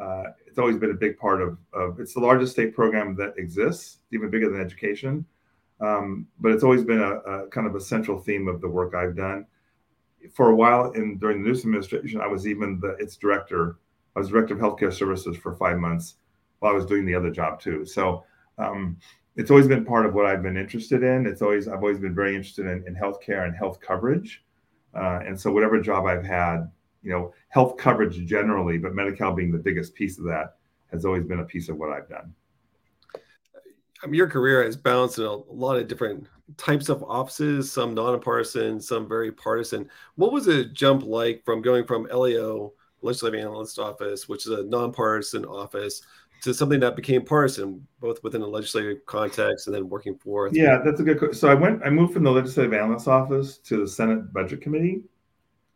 Uh, 0.00 0.24
it's 0.46 0.58
always 0.58 0.76
been 0.76 0.90
a 0.90 0.94
big 0.94 1.16
part 1.18 1.40
of, 1.40 1.58
of. 1.72 2.00
It's 2.00 2.14
the 2.14 2.20
largest 2.20 2.52
state 2.52 2.74
program 2.74 3.14
that 3.16 3.34
exists, 3.36 3.98
even 4.12 4.30
bigger 4.30 4.50
than 4.50 4.60
education. 4.60 5.24
Um, 5.80 6.26
but 6.40 6.52
it's 6.52 6.64
always 6.64 6.84
been 6.84 7.00
a, 7.00 7.16
a, 7.16 7.48
kind 7.48 7.66
of 7.66 7.76
a 7.76 7.80
central 7.80 8.18
theme 8.18 8.48
of 8.48 8.60
the 8.60 8.68
work 8.68 8.94
I've 8.94 9.16
done. 9.16 9.46
For 10.34 10.50
a 10.50 10.56
while, 10.56 10.90
in 10.92 11.18
during 11.18 11.42
the 11.42 11.48
Newsom 11.48 11.70
administration, 11.70 12.20
I 12.20 12.26
was 12.26 12.46
even 12.46 12.80
the 12.80 12.96
its 12.96 13.16
director. 13.16 13.78
I 14.16 14.18
was 14.18 14.28
director 14.28 14.54
of 14.54 14.60
healthcare 14.60 14.92
services 14.92 15.36
for 15.36 15.54
five 15.54 15.78
months 15.78 16.14
while 16.58 16.72
I 16.72 16.74
was 16.74 16.86
doing 16.86 17.06
the 17.06 17.14
other 17.14 17.30
job 17.30 17.60
too. 17.60 17.84
So 17.84 18.24
um, 18.58 18.96
it's 19.38 19.52
always 19.52 19.68
been 19.68 19.84
part 19.84 20.04
of 20.04 20.14
what 20.14 20.26
I've 20.26 20.42
been 20.42 20.56
interested 20.56 21.04
in. 21.04 21.24
It's 21.24 21.42
always 21.42 21.68
I've 21.68 21.78
always 21.78 22.00
been 22.00 22.14
very 22.14 22.34
interested 22.34 22.66
in, 22.66 22.84
in 22.88 22.94
healthcare 22.94 23.46
and 23.46 23.56
health 23.56 23.80
coverage. 23.80 24.44
Uh, 24.94 25.20
and 25.24 25.40
so 25.40 25.52
whatever 25.52 25.80
job 25.80 26.06
I've 26.06 26.24
had, 26.24 26.68
you 27.04 27.12
know, 27.12 27.32
health 27.48 27.76
coverage 27.76 28.16
generally, 28.26 28.78
but 28.78 28.94
Medi-Cal 28.94 29.32
being 29.34 29.52
the 29.52 29.58
biggest 29.58 29.94
piece 29.94 30.18
of 30.18 30.24
that, 30.24 30.56
has 30.90 31.04
always 31.04 31.24
been 31.24 31.38
a 31.38 31.44
piece 31.44 31.68
of 31.68 31.76
what 31.76 31.90
I've 31.90 32.08
done. 32.08 32.34
Your 34.10 34.28
career 34.28 34.64
has 34.64 34.76
in 34.76 35.24
a 35.24 35.32
lot 35.32 35.76
of 35.76 35.86
different 35.86 36.26
types 36.56 36.88
of 36.88 37.04
offices, 37.04 37.70
some 37.70 37.94
nonpartisan, 37.94 38.80
some 38.80 39.08
very 39.08 39.30
partisan. 39.30 39.88
What 40.16 40.32
was 40.32 40.48
a 40.48 40.64
jump 40.64 41.04
like 41.04 41.44
from 41.44 41.62
going 41.62 41.84
from 41.84 42.08
LAO, 42.10 42.72
Legislative 43.02 43.40
Analyst 43.40 43.78
Office, 43.78 44.28
which 44.28 44.46
is 44.46 44.52
a 44.52 44.64
nonpartisan 44.64 45.44
office, 45.44 46.02
to 46.42 46.54
something 46.54 46.80
that 46.80 46.96
became 46.96 47.24
partisan, 47.24 47.86
both 48.00 48.22
within 48.22 48.42
a 48.42 48.46
legislative 48.46 49.04
context 49.06 49.66
and 49.66 49.74
then 49.74 49.88
working 49.88 50.16
for? 50.16 50.48
Yeah, 50.52 50.78
that's 50.84 51.00
a 51.00 51.02
good. 51.02 51.36
So 51.36 51.48
I 51.48 51.54
went, 51.54 51.82
I 51.84 51.90
moved 51.90 52.14
from 52.14 52.24
the 52.24 52.30
Legislative 52.30 52.72
Analyst 52.72 53.08
Office 53.08 53.58
to 53.58 53.80
the 53.80 53.88
Senate 53.88 54.32
Budget 54.32 54.60
Committee, 54.60 55.02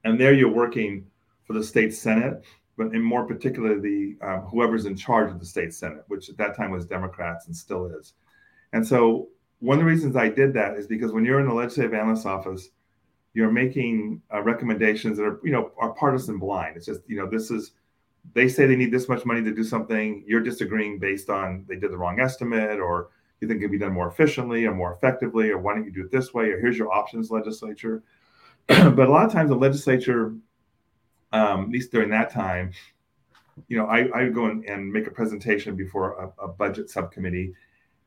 and 0.04 0.20
there 0.20 0.32
you're 0.32 0.52
working 0.52 1.06
for 1.44 1.52
the 1.52 1.64
state 1.64 1.94
Senate 1.94 2.44
but 2.76 2.94
in 2.94 3.02
more 3.02 3.26
particular, 3.26 3.78
the 3.78 4.16
um, 4.22 4.40
whoever's 4.40 4.86
in 4.86 4.96
charge 4.96 5.30
of 5.30 5.38
the 5.38 5.46
state 5.46 5.74
senate, 5.74 6.04
which 6.08 6.28
at 6.28 6.36
that 6.38 6.56
time 6.56 6.70
was 6.70 6.86
Democrats 6.86 7.46
and 7.46 7.56
still 7.56 7.86
is. 7.86 8.14
And 8.72 8.86
so 8.86 9.28
one 9.58 9.78
of 9.78 9.84
the 9.84 9.90
reasons 9.90 10.16
I 10.16 10.28
did 10.28 10.54
that 10.54 10.76
is 10.76 10.86
because 10.86 11.12
when 11.12 11.24
you're 11.24 11.40
in 11.40 11.46
the 11.46 11.54
legislative 11.54 11.94
analyst 11.94 12.26
office, 12.26 12.70
you're 13.34 13.50
making 13.50 14.20
uh, 14.32 14.42
recommendations 14.42 15.18
that 15.18 15.24
are 15.24 15.40
you 15.44 15.52
know 15.52 15.72
are 15.78 15.92
partisan 15.92 16.38
blind. 16.38 16.76
It's 16.76 16.86
just 16.86 17.00
you 17.06 17.16
know 17.16 17.28
this 17.28 17.50
is 17.50 17.72
they 18.34 18.48
say 18.48 18.66
they 18.66 18.76
need 18.76 18.92
this 18.92 19.08
much 19.08 19.24
money 19.24 19.42
to 19.42 19.54
do 19.54 19.64
something. 19.64 20.24
You're 20.26 20.40
disagreeing 20.40 20.98
based 20.98 21.28
on 21.28 21.64
they 21.68 21.76
did 21.76 21.90
the 21.90 21.98
wrong 21.98 22.20
estimate 22.20 22.80
or 22.80 23.10
you 23.40 23.48
think 23.48 23.58
it 23.58 23.62
could 23.62 23.72
be 23.72 23.78
done 23.78 23.92
more 23.92 24.08
efficiently 24.08 24.64
or 24.66 24.74
more 24.74 24.94
effectively 24.94 25.50
or 25.50 25.58
why 25.58 25.74
don't 25.74 25.84
you 25.84 25.90
do 25.90 26.02
it 26.02 26.10
this 26.10 26.32
way 26.32 26.50
or 26.50 26.60
here's 26.60 26.78
your 26.78 26.92
options 26.92 27.30
legislature. 27.30 28.02
but 28.68 28.98
a 28.98 29.10
lot 29.10 29.26
of 29.26 29.32
times 29.32 29.50
the 29.50 29.56
legislature 29.56 30.34
um, 31.32 31.64
at 31.64 31.68
least 31.70 31.90
during 31.90 32.10
that 32.10 32.30
time, 32.30 32.72
you 33.68 33.76
know, 33.76 33.86
I, 33.86 34.08
I 34.14 34.24
would 34.24 34.34
go 34.34 34.46
and, 34.46 34.92
make 34.92 35.06
a 35.06 35.10
presentation 35.10 35.76
before 35.76 36.32
a, 36.38 36.44
a, 36.44 36.48
budget 36.48 36.90
subcommittee, 36.90 37.54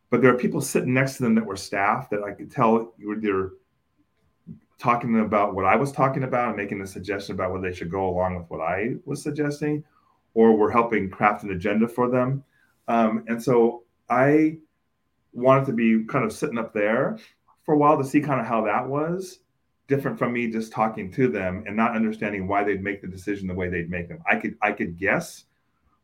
but 0.10 0.22
there 0.22 0.34
are 0.34 0.38
people 0.38 0.62
sitting 0.62 0.94
next 0.94 1.18
to 1.18 1.24
them 1.24 1.36
that 1.36 1.46
were 1.46 1.56
staff 1.56 2.10
that 2.10 2.24
I 2.24 2.32
could 2.32 2.52
tell 2.52 2.94
you 2.98 3.08
were 3.10 3.16
they're 3.16 3.52
talking 4.78 5.20
about 5.20 5.56
what 5.56 5.66
I 5.66 5.76
was 5.76 5.92
talking 5.92 6.24
about 6.24 6.50
and 6.50 6.58
making 6.58 6.82
a 6.82 6.88
suggestion 6.88 7.36
about 7.36 7.52
whether 7.52 7.70
they 7.70 7.76
should 7.76 7.92
go 7.92 8.10
along 8.10 8.36
with 8.36 8.50
what 8.50 8.62
I 8.62 8.96
was 9.06 9.24
suggesting, 9.24 9.84
or 10.36 10.56
we're 10.56 10.72
helping 10.72 11.10
craft 11.10 11.44
an 11.44 11.52
agenda 11.52 11.88
for 11.88 12.10
them. 12.10 12.44
Um, 12.88 13.24
and 13.28 13.42
so 13.42 13.84
I 14.10 14.58
wanted 15.34 15.66
to 15.66 15.74
be 15.74 16.04
kind 16.06 16.24
of 16.24 16.32
sitting 16.32 16.60
up 16.60 16.74
there 16.74 17.18
for 17.64 17.74
a 17.74 17.78
while 17.78 17.98
to 17.98 18.04
see 18.04 18.22
kind 18.22 18.40
of 18.40 18.46
how 18.46 18.64
that 18.66 18.88
was 18.88 19.40
different 19.88 20.18
from 20.18 20.34
me 20.34 20.50
just 20.52 20.72
talking 20.72 21.12
to 21.12 21.28
them 21.28 21.64
and 21.68 21.76
not 21.76 21.96
understanding 21.96 22.48
why 22.48 22.64
they'd 22.64 22.84
make 22.84 23.02
the 23.02 23.08
decision 23.08 23.48
the 23.48 23.54
way 23.54 23.70
they'd 23.70 23.90
make 23.90 24.08
them. 24.08 24.20
I 24.30 24.36
could 24.36 24.56
I 24.62 24.72
could 24.72 24.98
guess 24.98 25.46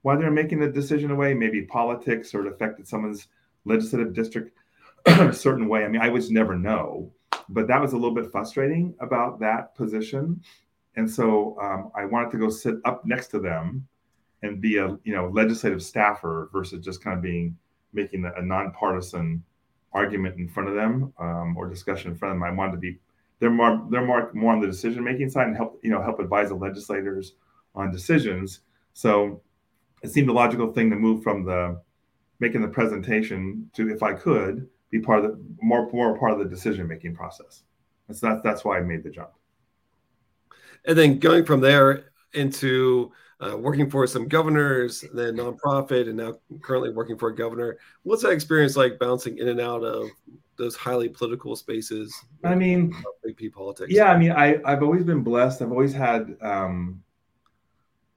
why 0.01 0.15
they're 0.15 0.31
making 0.31 0.59
the 0.59 0.67
decision 0.67 1.11
away, 1.11 1.33
maybe 1.33 1.63
politics 1.63 2.33
or 2.33 2.45
it 2.45 2.51
affected 2.51 2.87
someone's 2.87 3.27
legislative 3.65 4.13
district 4.13 4.57
a 5.05 5.33
certain 5.33 5.67
way. 5.67 5.83
I 5.83 5.87
mean, 5.87 6.01
I 6.01 6.09
would 6.09 6.29
never 6.31 6.57
know, 6.57 7.11
but 7.49 7.67
that 7.67 7.81
was 7.81 7.93
a 7.93 7.97
little 7.97 8.15
bit 8.15 8.31
frustrating 8.31 8.95
about 8.99 9.39
that 9.39 9.75
position. 9.75 10.41
And 10.95 11.09
so 11.09 11.57
um, 11.61 11.91
I 11.95 12.05
wanted 12.05 12.31
to 12.31 12.37
go 12.37 12.49
sit 12.49 12.75
up 12.85 13.05
next 13.05 13.27
to 13.29 13.39
them 13.39 13.87
and 14.43 14.61
be 14.61 14.77
a 14.77 14.97
you 15.03 15.13
know 15.13 15.29
legislative 15.29 15.83
staffer 15.83 16.49
versus 16.51 16.83
just 16.83 17.03
kind 17.03 17.15
of 17.15 17.23
being 17.23 17.57
making 17.93 18.25
a, 18.25 18.41
nonpartisan 18.41 19.43
argument 19.93 20.37
in 20.37 20.47
front 20.47 20.69
of 20.69 20.75
them 20.75 21.13
um, 21.19 21.55
or 21.57 21.67
discussion 21.67 22.11
in 22.11 22.17
front 22.17 22.33
of 22.33 22.39
them. 22.39 22.43
I 22.43 22.51
wanted 22.51 22.73
to 22.73 22.77
be 22.77 22.99
they're 23.39 23.49
more 23.49 23.85
they're 23.89 24.05
more 24.05 24.31
more 24.33 24.53
on 24.53 24.61
the 24.61 24.67
decision 24.67 25.03
making 25.03 25.29
side 25.29 25.47
and 25.47 25.55
help 25.55 25.79
you 25.83 25.91
know 25.91 26.01
help 26.01 26.19
advise 26.19 26.49
the 26.49 26.55
legislators 26.55 27.33
on 27.75 27.91
decisions. 27.91 28.61
So 28.93 29.41
it 30.01 30.11
seemed 30.11 30.29
a 30.29 30.33
logical 30.33 30.71
thing 30.73 30.89
to 30.89 30.95
move 30.95 31.23
from 31.23 31.45
the 31.45 31.79
making 32.39 32.61
the 32.61 32.67
presentation 32.67 33.69
to, 33.73 33.89
if 33.89 34.01
I 34.01 34.13
could, 34.13 34.67
be 34.89 34.99
part 34.99 35.23
of 35.23 35.31
the 35.31 35.43
more 35.61 35.89
more 35.91 36.17
part 36.17 36.33
of 36.33 36.39
the 36.39 36.45
decision 36.45 36.87
making 36.87 37.15
process. 37.15 37.63
And 38.07 38.17
so 38.17 38.27
that's 38.27 38.41
that's 38.41 38.65
why 38.65 38.77
I 38.77 38.81
made 38.81 39.03
the 39.03 39.09
jump. 39.09 39.31
And 40.85 40.97
then 40.97 41.19
going 41.19 41.45
from 41.45 41.61
there 41.61 42.11
into 42.33 43.11
uh, 43.41 43.57
working 43.57 43.89
for 43.89 44.05
some 44.05 44.27
governors, 44.27 45.03
then 45.13 45.37
nonprofit, 45.37 46.07
and 46.07 46.17
now 46.17 46.37
currently 46.61 46.91
working 46.91 47.17
for 47.17 47.29
a 47.29 47.35
governor. 47.35 47.77
What's 48.03 48.21
that 48.21 48.29
experience 48.29 48.77
like 48.77 48.99
bouncing 48.99 49.39
in 49.39 49.47
and 49.49 49.59
out 49.59 49.83
of 49.83 50.09
those 50.57 50.75
highly 50.75 51.09
political 51.09 51.55
spaces? 51.55 52.15
I 52.43 52.53
mean, 52.53 52.93
big 53.23 53.51
politics. 53.51 53.91
Yeah, 53.91 54.11
I 54.11 54.17
mean, 54.17 54.31
I 54.31 54.59
I've 54.63 54.83
always 54.83 55.03
been 55.03 55.23
blessed. 55.23 55.61
I've 55.61 55.71
always 55.71 55.93
had 55.93 56.37
um, 56.41 57.01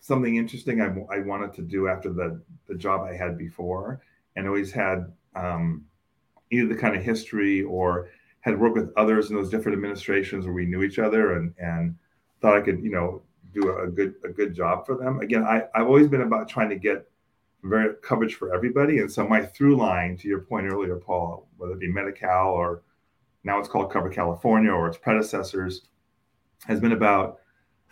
something 0.01 0.37
interesting 0.37 0.83
I, 0.83 0.95
I 1.15 1.21
wanted 1.21 1.55
to 1.55 1.63
do 1.63 1.89
after 1.89 2.13
the 2.13 2.43
the 2.67 2.75
job 2.75 3.03
I 3.03 3.15
had 3.15 3.39
before, 3.39 4.03
and 4.37 4.47
always 4.47 4.73
had 4.73 5.11
um, 5.35 5.87
either 6.51 6.69
the 6.69 6.77
kind 6.77 6.95
of 6.95 7.03
history 7.03 7.63
or 7.63 8.11
had 8.41 8.61
worked 8.61 8.77
with 8.77 8.93
others 8.99 9.31
in 9.31 9.37
those 9.37 9.49
different 9.49 9.77
administrations 9.77 10.45
where 10.45 10.53
we 10.53 10.67
knew 10.67 10.83
each 10.83 10.99
other 10.99 11.37
and 11.37 11.55
and 11.59 11.97
thought 12.43 12.59
I 12.59 12.61
could 12.61 12.85
you 12.85 12.91
know 12.91 13.23
do 13.55 13.77
a, 13.79 13.89
good 13.89 14.15
a 14.25 14.29
good 14.29 14.55
job 14.55 14.87
for 14.87 14.97
them. 14.97 15.21
Again, 15.21 15.45
I 15.45 15.65
I've 15.75 15.87
always 15.87 16.09
been 16.09 16.23
about 16.23 16.49
trying 16.49 16.71
to 16.71 16.77
get 16.77 17.09
very 17.63 17.95
coverage 18.03 18.35
for 18.35 18.55
everybody. 18.55 18.99
And 18.99 19.11
so 19.11 19.27
my 19.27 19.45
through 19.45 19.77
line 19.77 20.17
to 20.19 20.29
your 20.29 20.41
point 20.41 20.67
earlier, 20.71 20.97
Paul, 20.97 21.49
whether 21.57 21.73
it 21.73 21.81
be 21.81 21.91
Medi-Cal 21.91 22.49
or 22.49 22.83
now 23.43 23.59
it's 23.59 23.69
called 23.69 23.91
Covered 23.91 24.13
California 24.13 24.71
or 24.71 24.87
its 24.87 24.99
predecessors, 24.99 25.83
has 26.67 26.81
been 26.81 26.93
about 26.93 27.39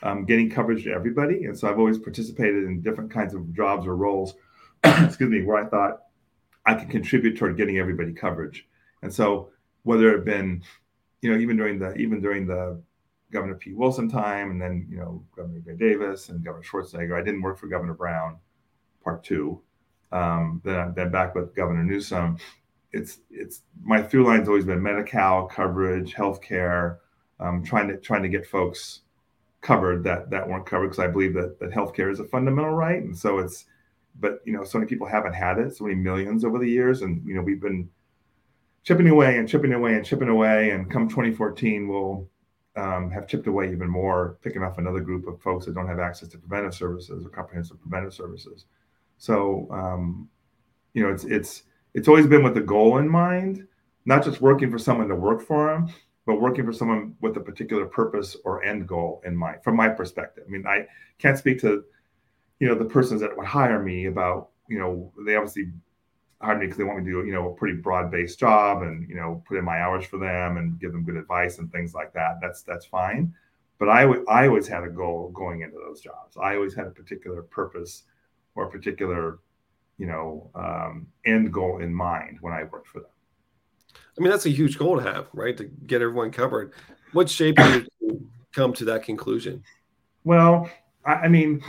um, 0.02 0.24
getting 0.24 0.50
coverage 0.50 0.84
to 0.84 0.92
everybody. 0.92 1.44
And 1.44 1.58
so 1.58 1.68
I've 1.68 1.78
always 1.78 1.98
participated 1.98 2.64
in 2.64 2.82
different 2.82 3.10
kinds 3.10 3.34
of 3.34 3.52
jobs 3.54 3.86
or 3.86 3.96
roles, 3.96 4.34
excuse 4.84 5.30
me, 5.30 5.42
where 5.42 5.64
I 5.64 5.68
thought 5.68 6.02
I 6.66 6.74
could 6.74 6.90
contribute 6.90 7.36
toward 7.38 7.56
getting 7.56 7.78
everybody 7.78 8.12
coverage. 8.12 8.66
And 9.02 9.12
so 9.12 9.50
whether 9.84 10.14
it 10.14 10.24
been, 10.24 10.62
you 11.20 11.32
know, 11.32 11.38
even 11.38 11.56
during 11.56 11.78
the 11.78 11.94
even 11.94 12.20
during 12.20 12.46
the 12.46 12.80
Governor 13.32 13.54
Pete 13.54 13.76
Wilson 13.76 14.08
time, 14.08 14.50
and 14.50 14.60
then 14.60 14.86
you 14.90 14.98
know 14.98 15.24
Governor 15.34 15.60
Davis 15.74 16.28
and 16.28 16.44
Governor 16.44 16.64
Schwarzenegger. 16.64 17.18
I 17.18 17.24
didn't 17.24 17.42
work 17.42 17.58
for 17.58 17.66
Governor 17.66 17.94
Brown, 17.94 18.36
part 19.02 19.24
two. 19.24 19.60
Um, 20.12 20.60
then 20.64 20.92
then 20.94 21.10
back 21.10 21.34
with 21.34 21.54
Governor 21.54 21.84
Newsom. 21.84 22.36
It's 22.92 23.20
it's 23.30 23.62
my 23.82 24.02
through 24.02 24.26
line's 24.26 24.48
always 24.48 24.66
been 24.66 24.82
Medi-Cal 24.82 25.46
coverage, 25.46 26.14
healthcare, 26.14 26.98
um, 27.40 27.64
trying 27.64 27.88
to 27.88 27.96
trying 27.96 28.22
to 28.22 28.28
get 28.28 28.46
folks 28.46 29.00
covered 29.62 30.04
that 30.04 30.28
that 30.30 30.46
weren't 30.46 30.66
covered 30.66 30.88
because 30.88 30.98
I 30.98 31.06
believe 31.06 31.34
that 31.34 31.58
that 31.60 31.70
healthcare 31.70 32.12
is 32.12 32.20
a 32.20 32.24
fundamental 32.24 32.72
right, 32.72 33.02
and 33.02 33.16
so 33.16 33.38
it's. 33.38 33.64
But 34.20 34.42
you 34.44 34.52
know, 34.52 34.62
so 34.62 34.76
many 34.76 34.86
people 34.90 35.06
haven't 35.06 35.32
had 35.32 35.58
it, 35.58 35.74
so 35.74 35.84
many 35.84 35.96
millions 35.96 36.44
over 36.44 36.58
the 36.58 36.68
years, 36.68 37.00
and 37.00 37.26
you 37.26 37.34
know, 37.34 37.40
we've 37.40 37.62
been 37.62 37.88
chipping 38.82 39.08
away 39.08 39.38
and 39.38 39.48
chipping 39.48 39.72
away 39.72 39.94
and 39.94 40.04
chipping 40.04 40.28
away, 40.28 40.70
and 40.70 40.90
come 40.90 41.08
2014, 41.08 41.88
we'll 41.88 42.28
um, 42.76 43.10
have 43.10 43.28
chipped 43.28 43.46
away 43.46 43.70
even 43.70 43.88
more, 43.88 44.38
picking 44.42 44.62
off 44.62 44.78
another 44.78 45.00
group 45.00 45.26
of 45.26 45.40
folks 45.40 45.66
that 45.66 45.74
don't 45.74 45.88
have 45.88 45.98
access 45.98 46.28
to 46.30 46.38
preventive 46.38 46.74
services 46.74 47.24
or 47.24 47.28
comprehensive 47.28 47.80
preventive 47.80 48.14
services. 48.14 48.66
So, 49.18 49.68
um, 49.70 50.28
you 50.94 51.02
know, 51.02 51.10
it's 51.10 51.24
it's 51.24 51.64
it's 51.94 52.08
always 52.08 52.26
been 52.26 52.42
with 52.42 52.54
the 52.54 52.60
goal 52.60 52.98
in 52.98 53.08
mind, 53.08 53.66
not 54.04 54.24
just 54.24 54.40
working 54.40 54.70
for 54.70 54.78
someone 54.78 55.08
to 55.08 55.14
work 55.14 55.42
for 55.42 55.68
them, 55.68 55.92
but 56.26 56.40
working 56.40 56.64
for 56.64 56.72
someone 56.72 57.14
with 57.20 57.36
a 57.36 57.40
particular 57.40 57.84
purpose 57.84 58.36
or 58.44 58.64
end 58.64 58.88
goal 58.88 59.22
in 59.26 59.36
mind. 59.36 59.62
From 59.62 59.76
my 59.76 59.88
perspective, 59.88 60.44
I 60.46 60.50
mean, 60.50 60.66
I 60.66 60.86
can't 61.18 61.38
speak 61.38 61.60
to, 61.60 61.84
you 62.58 62.68
know, 62.68 62.74
the 62.74 62.84
persons 62.84 63.20
that 63.20 63.36
would 63.36 63.46
hire 63.46 63.82
me 63.82 64.06
about, 64.06 64.50
you 64.68 64.78
know, 64.78 65.12
they 65.26 65.36
obviously 65.36 65.70
hired 66.42 66.58
me 66.58 66.66
because 66.66 66.76
they 66.76 66.84
want 66.84 66.98
me 66.98 67.04
to 67.04 67.22
do, 67.22 67.26
you 67.26 67.32
know, 67.32 67.50
a 67.50 67.54
pretty 67.54 67.78
broad-based 67.80 68.38
job 68.38 68.82
and, 68.82 69.08
you 69.08 69.14
know, 69.14 69.42
put 69.46 69.56
in 69.56 69.64
my 69.64 69.80
hours 69.80 70.04
for 70.04 70.18
them 70.18 70.56
and 70.56 70.78
give 70.80 70.92
them 70.92 71.04
good 71.04 71.16
advice 71.16 71.58
and 71.58 71.70
things 71.70 71.94
like 71.94 72.12
that. 72.12 72.38
That's 72.40 72.62
that's 72.62 72.84
fine. 72.84 73.32
But 73.78 73.88
I, 73.88 74.02
w- 74.02 74.24
I 74.28 74.46
always 74.46 74.68
had 74.68 74.84
a 74.84 74.88
goal 74.88 75.30
going 75.30 75.62
into 75.62 75.76
those 75.76 76.00
jobs. 76.00 76.36
I 76.40 76.54
always 76.54 76.74
had 76.74 76.86
a 76.86 76.90
particular 76.90 77.42
purpose 77.42 78.04
or 78.54 78.66
a 78.66 78.70
particular, 78.70 79.40
you 79.98 80.06
know, 80.06 80.50
um, 80.54 81.06
end 81.24 81.52
goal 81.52 81.78
in 81.78 81.92
mind 81.92 82.38
when 82.40 82.52
I 82.52 82.64
worked 82.64 82.88
for 82.88 83.00
them. 83.00 83.10
I 83.94 84.20
mean, 84.20 84.30
that's 84.30 84.46
a 84.46 84.50
huge 84.50 84.78
goal 84.78 84.98
to 84.98 85.02
have, 85.02 85.26
right? 85.32 85.56
To 85.56 85.64
get 85.64 86.02
everyone 86.02 86.30
covered. 86.30 86.74
What 87.12 87.28
shape 87.28 87.56
did 87.56 87.88
you 88.00 88.28
come 88.52 88.72
to 88.74 88.84
that 88.86 89.02
conclusion? 89.02 89.64
Well, 90.24 90.70
I, 91.04 91.12
I 91.12 91.28
mean, 91.28 91.62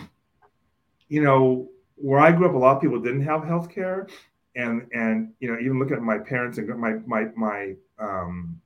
you 1.08 1.24
know, 1.24 1.70
where 1.96 2.20
I 2.20 2.32
grew 2.32 2.48
up, 2.48 2.54
a 2.54 2.58
lot 2.58 2.76
of 2.76 2.82
people 2.82 3.00
didn't 3.00 3.24
have 3.24 3.44
health 3.44 3.70
care 3.70 4.08
and 4.56 4.88
and 4.94 5.34
you 5.40 5.52
know 5.52 5.60
even 5.60 5.80
looking 5.80 5.96
at 5.96 6.04
my 6.04 6.18
parents 6.18 6.58
and 6.58 6.68
my 6.80 6.94
my 7.06 7.26
my 7.36 7.74
um, 8.00 8.60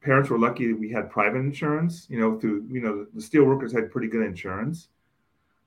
parents 0.00 0.30
were 0.30 0.38
lucky 0.38 0.68
that 0.68 0.78
we 0.78 0.90
had 0.90 1.10
private 1.10 1.38
insurance 1.38 2.06
you 2.08 2.20
know 2.20 2.38
through 2.38 2.66
you 2.70 2.80
know 2.80 3.06
the 3.14 3.20
steel 3.20 3.44
workers 3.44 3.72
had 3.72 3.90
pretty 3.90 4.08
good 4.08 4.24
insurance 4.24 4.88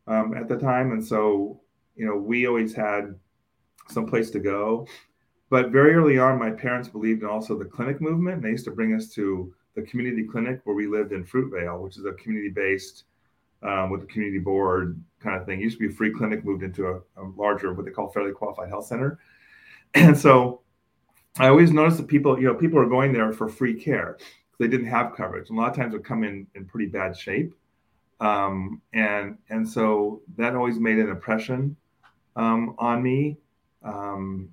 um, 0.10 0.34
at 0.36 0.48
the 0.50 0.58
time. 0.58 0.92
And 0.92 1.06
so 1.06 1.62
you 1.96 2.06
know 2.06 2.16
we 2.16 2.48
always 2.48 2.74
had 2.74 3.16
some 3.88 4.06
place 4.06 4.30
to 4.32 4.40
go. 4.40 4.88
But 5.50 5.70
very 5.70 5.96
early 5.96 6.20
on 6.20 6.38
my 6.38 6.52
parents 6.52 6.90
believed 6.90 7.24
in 7.24 7.30
also 7.30 7.58
the 7.58 7.66
clinic 7.66 8.02
movement 8.02 8.36
and 8.36 8.44
they 8.44 8.50
used 8.50 8.66
to 8.66 8.72
bring 8.72 8.94
us 8.94 9.10
to 9.14 9.54
the 9.76 9.82
community 9.84 10.24
clinic 10.24 10.62
where 10.64 10.76
we 10.76 10.88
lived 10.88 11.12
in 11.12 11.24
fruitvale 11.24 11.82
which 11.82 11.98
is 11.98 12.06
a 12.06 12.14
community 12.14 12.50
based 12.50 13.06
um, 13.64 13.90
with 13.90 14.02
the 14.02 14.08
community 14.08 14.40
board 14.40 15.02
kind 15.20 15.40
of 15.40 15.46
thing. 15.46 15.60
It 15.60 15.64
used 15.64 15.78
to 15.78 15.88
be 15.88 15.94
a 15.94 15.96
free 15.96 16.12
clinic, 16.12 16.44
moved 16.46 16.64
into 16.64 16.88
a, 16.88 16.96
a, 17.22 17.24
larger, 17.36 17.74
what 17.74 17.86
they 17.86 17.92
call 17.92 18.12
federally 18.12 18.34
qualified 18.34 18.70
health 18.70 18.88
center. 18.88 19.20
And 19.96 20.16
so 20.16 20.62
I 21.40 21.48
always 21.48 21.72
noticed 21.72 21.98
that 21.98 22.08
people, 22.08 22.40
you 22.40 22.46
know, 22.46 22.54
people 22.54 22.78
are 22.78 22.86
going 22.86 23.12
there 23.12 23.34
for 23.34 23.50
free 23.50 23.74
care. 23.74 24.18
They 24.60 24.68
didn't 24.68 24.86
have 24.86 25.16
coverage. 25.16 25.50
And 25.50 25.58
a 25.58 25.62
lot 25.62 25.72
of 25.72 25.76
times 25.76 25.94
would 25.94 26.04
come 26.04 26.24
in 26.24 26.46
in 26.54 26.66
pretty 26.66 26.86
bad 26.86 27.18
shape. 27.18 27.56
Um, 28.20 28.82
and 28.94 29.38
and 29.50 29.68
so 29.68 30.22
that 30.38 30.56
always 30.56 30.80
made 30.80 31.00
an 31.00 31.10
impression 31.10 31.76
um, 32.36 32.76
on 32.78 33.02
me. 33.02 33.38
Um, 33.82 34.50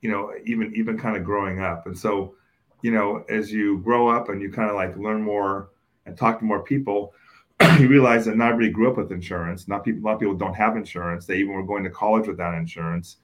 you 0.00 0.10
know, 0.10 0.32
even 0.44 0.74
even 0.74 0.98
kind 0.98 1.16
of 1.16 1.24
growing 1.24 1.60
up. 1.60 1.86
And 1.86 1.96
so, 1.96 2.34
you 2.82 2.90
know, 2.90 3.24
as 3.28 3.52
you 3.52 3.78
grow 3.78 4.08
up 4.08 4.28
and 4.28 4.40
you 4.42 4.50
kind 4.50 4.68
of 4.68 4.76
like 4.76 4.96
learn 4.96 5.22
more 5.22 5.70
and 6.06 6.16
talk 6.16 6.38
to 6.40 6.44
more 6.44 6.62
people, 6.62 7.14
you 7.80 7.88
realize 7.88 8.24
that 8.26 8.36
not 8.36 8.52
everybody 8.52 8.72
grew 8.72 8.90
up 8.90 8.96
with 8.96 9.10
insurance. 9.10 9.68
Not 9.68 9.84
people, 9.84 10.02
a 10.02 10.04
lot 10.04 10.14
of 10.14 10.20
people 10.20 10.34
don't 10.34 10.54
have 10.54 10.76
insurance. 10.76 11.26
They 11.26 11.38
even 11.38 11.54
were 11.54 11.64
going 11.64 11.84
to 11.84 11.90
college 11.90 12.28
without 12.28 12.54
insurance. 12.54 13.16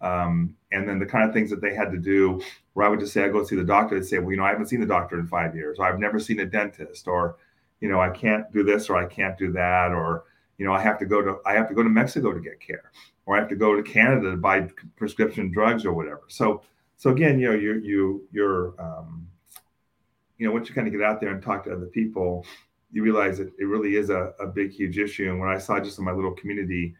Um, 0.00 0.54
and 0.72 0.88
then 0.88 0.98
the 0.98 1.06
kind 1.06 1.26
of 1.26 1.34
things 1.34 1.50
that 1.50 1.60
they 1.60 1.74
had 1.74 1.90
to 1.92 1.98
do, 1.98 2.40
where 2.74 2.86
I 2.86 2.88
would 2.88 3.00
just 3.00 3.12
say, 3.12 3.24
I 3.24 3.28
go 3.28 3.44
see 3.44 3.56
the 3.56 3.64
doctor. 3.64 3.98
They'd 3.98 4.06
say, 4.06 4.18
well, 4.18 4.30
you 4.30 4.36
know, 4.36 4.44
I 4.44 4.50
haven't 4.50 4.66
seen 4.66 4.80
the 4.80 4.86
doctor 4.86 5.18
in 5.18 5.26
five 5.26 5.54
years, 5.54 5.78
or 5.78 5.86
I've 5.86 5.98
never 5.98 6.18
seen 6.18 6.40
a 6.40 6.46
dentist, 6.46 7.08
or, 7.08 7.36
you 7.80 7.88
know, 7.88 8.00
I 8.00 8.10
can't 8.10 8.50
do 8.52 8.62
this, 8.62 8.90
or 8.90 8.96
I 8.96 9.06
can't 9.06 9.36
do 9.38 9.52
that, 9.52 9.92
or, 9.92 10.24
you 10.58 10.66
know, 10.66 10.72
I 10.72 10.80
have 10.80 10.98
to 10.98 11.06
go 11.06 11.22
to, 11.22 11.36
I 11.46 11.54
have 11.54 11.68
to 11.68 11.74
go 11.74 11.82
to 11.82 11.88
Mexico 11.88 12.32
to 12.32 12.40
get 12.40 12.60
care, 12.60 12.90
or 13.26 13.36
I 13.36 13.40
have 13.40 13.48
to 13.48 13.56
go 13.56 13.74
to 13.74 13.82
Canada 13.82 14.30
to 14.30 14.36
buy 14.36 14.68
prescription 14.96 15.50
drugs 15.50 15.86
or 15.86 15.92
whatever. 15.92 16.22
So, 16.28 16.62
so 16.96 17.10
again, 17.10 17.38
you 17.38 17.48
know, 17.48 17.54
you, 17.54 17.74
you, 17.80 18.28
you're, 18.30 18.74
um, 18.78 19.26
you 20.38 20.46
know, 20.46 20.52
once 20.52 20.68
you 20.68 20.74
kind 20.74 20.86
of 20.86 20.92
get 20.92 21.02
out 21.02 21.20
there 21.20 21.30
and 21.30 21.42
talk 21.42 21.64
to 21.64 21.72
other 21.72 21.86
people, 21.86 22.44
you 22.94 23.02
realize 23.02 23.38
that 23.38 23.52
it 23.58 23.64
really 23.64 23.96
is 23.96 24.08
a, 24.08 24.32
a 24.38 24.46
big, 24.46 24.70
huge 24.70 24.98
issue. 24.98 25.28
And 25.28 25.40
when 25.40 25.48
I 25.48 25.58
saw 25.58 25.80
just 25.80 25.98
in 25.98 26.04
my 26.04 26.12
little 26.12 26.30
community, 26.30 26.94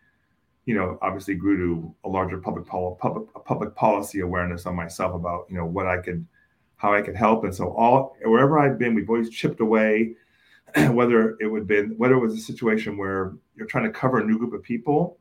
you 0.67 0.75
know, 0.75 0.99
obviously 1.01 1.37
grew 1.37 1.57
to 1.57 1.95
a 2.05 2.09
larger 2.09 2.39
public 2.39 2.67
pol- 2.67 2.99
public 3.01 3.27
public 3.45 3.77
policy 3.77 4.21
awareness 4.21 4.67
on 4.67 4.75
myself 4.75 5.15
about 5.15 5.47
you 5.49 5.57
know 5.57 5.65
what 5.65 5.87
I 5.87 5.99
could, 5.99 6.27
how 6.77 6.93
I 6.93 7.01
could 7.01 7.15
help. 7.15 7.45
And 7.45 7.55
so 7.55 7.73
all 7.75 8.17
wherever 8.25 8.59
I've 8.59 8.77
been, 8.77 8.95
we've 8.95 9.09
always 9.09 9.31
chipped 9.31 9.61
away. 9.61 10.17
whether 10.91 11.37
it 11.41 11.47
would 11.47 11.69
been 11.69 11.95
whether 11.99 12.15
it 12.15 12.19
was 12.19 12.35
a 12.35 12.41
situation 12.41 12.97
where 12.97 13.35
you're 13.55 13.67
trying 13.67 13.85
to 13.85 13.93
cover 13.93 14.19
a 14.19 14.25
new 14.25 14.37
group 14.37 14.53
of 14.53 14.63
people, 14.65 15.19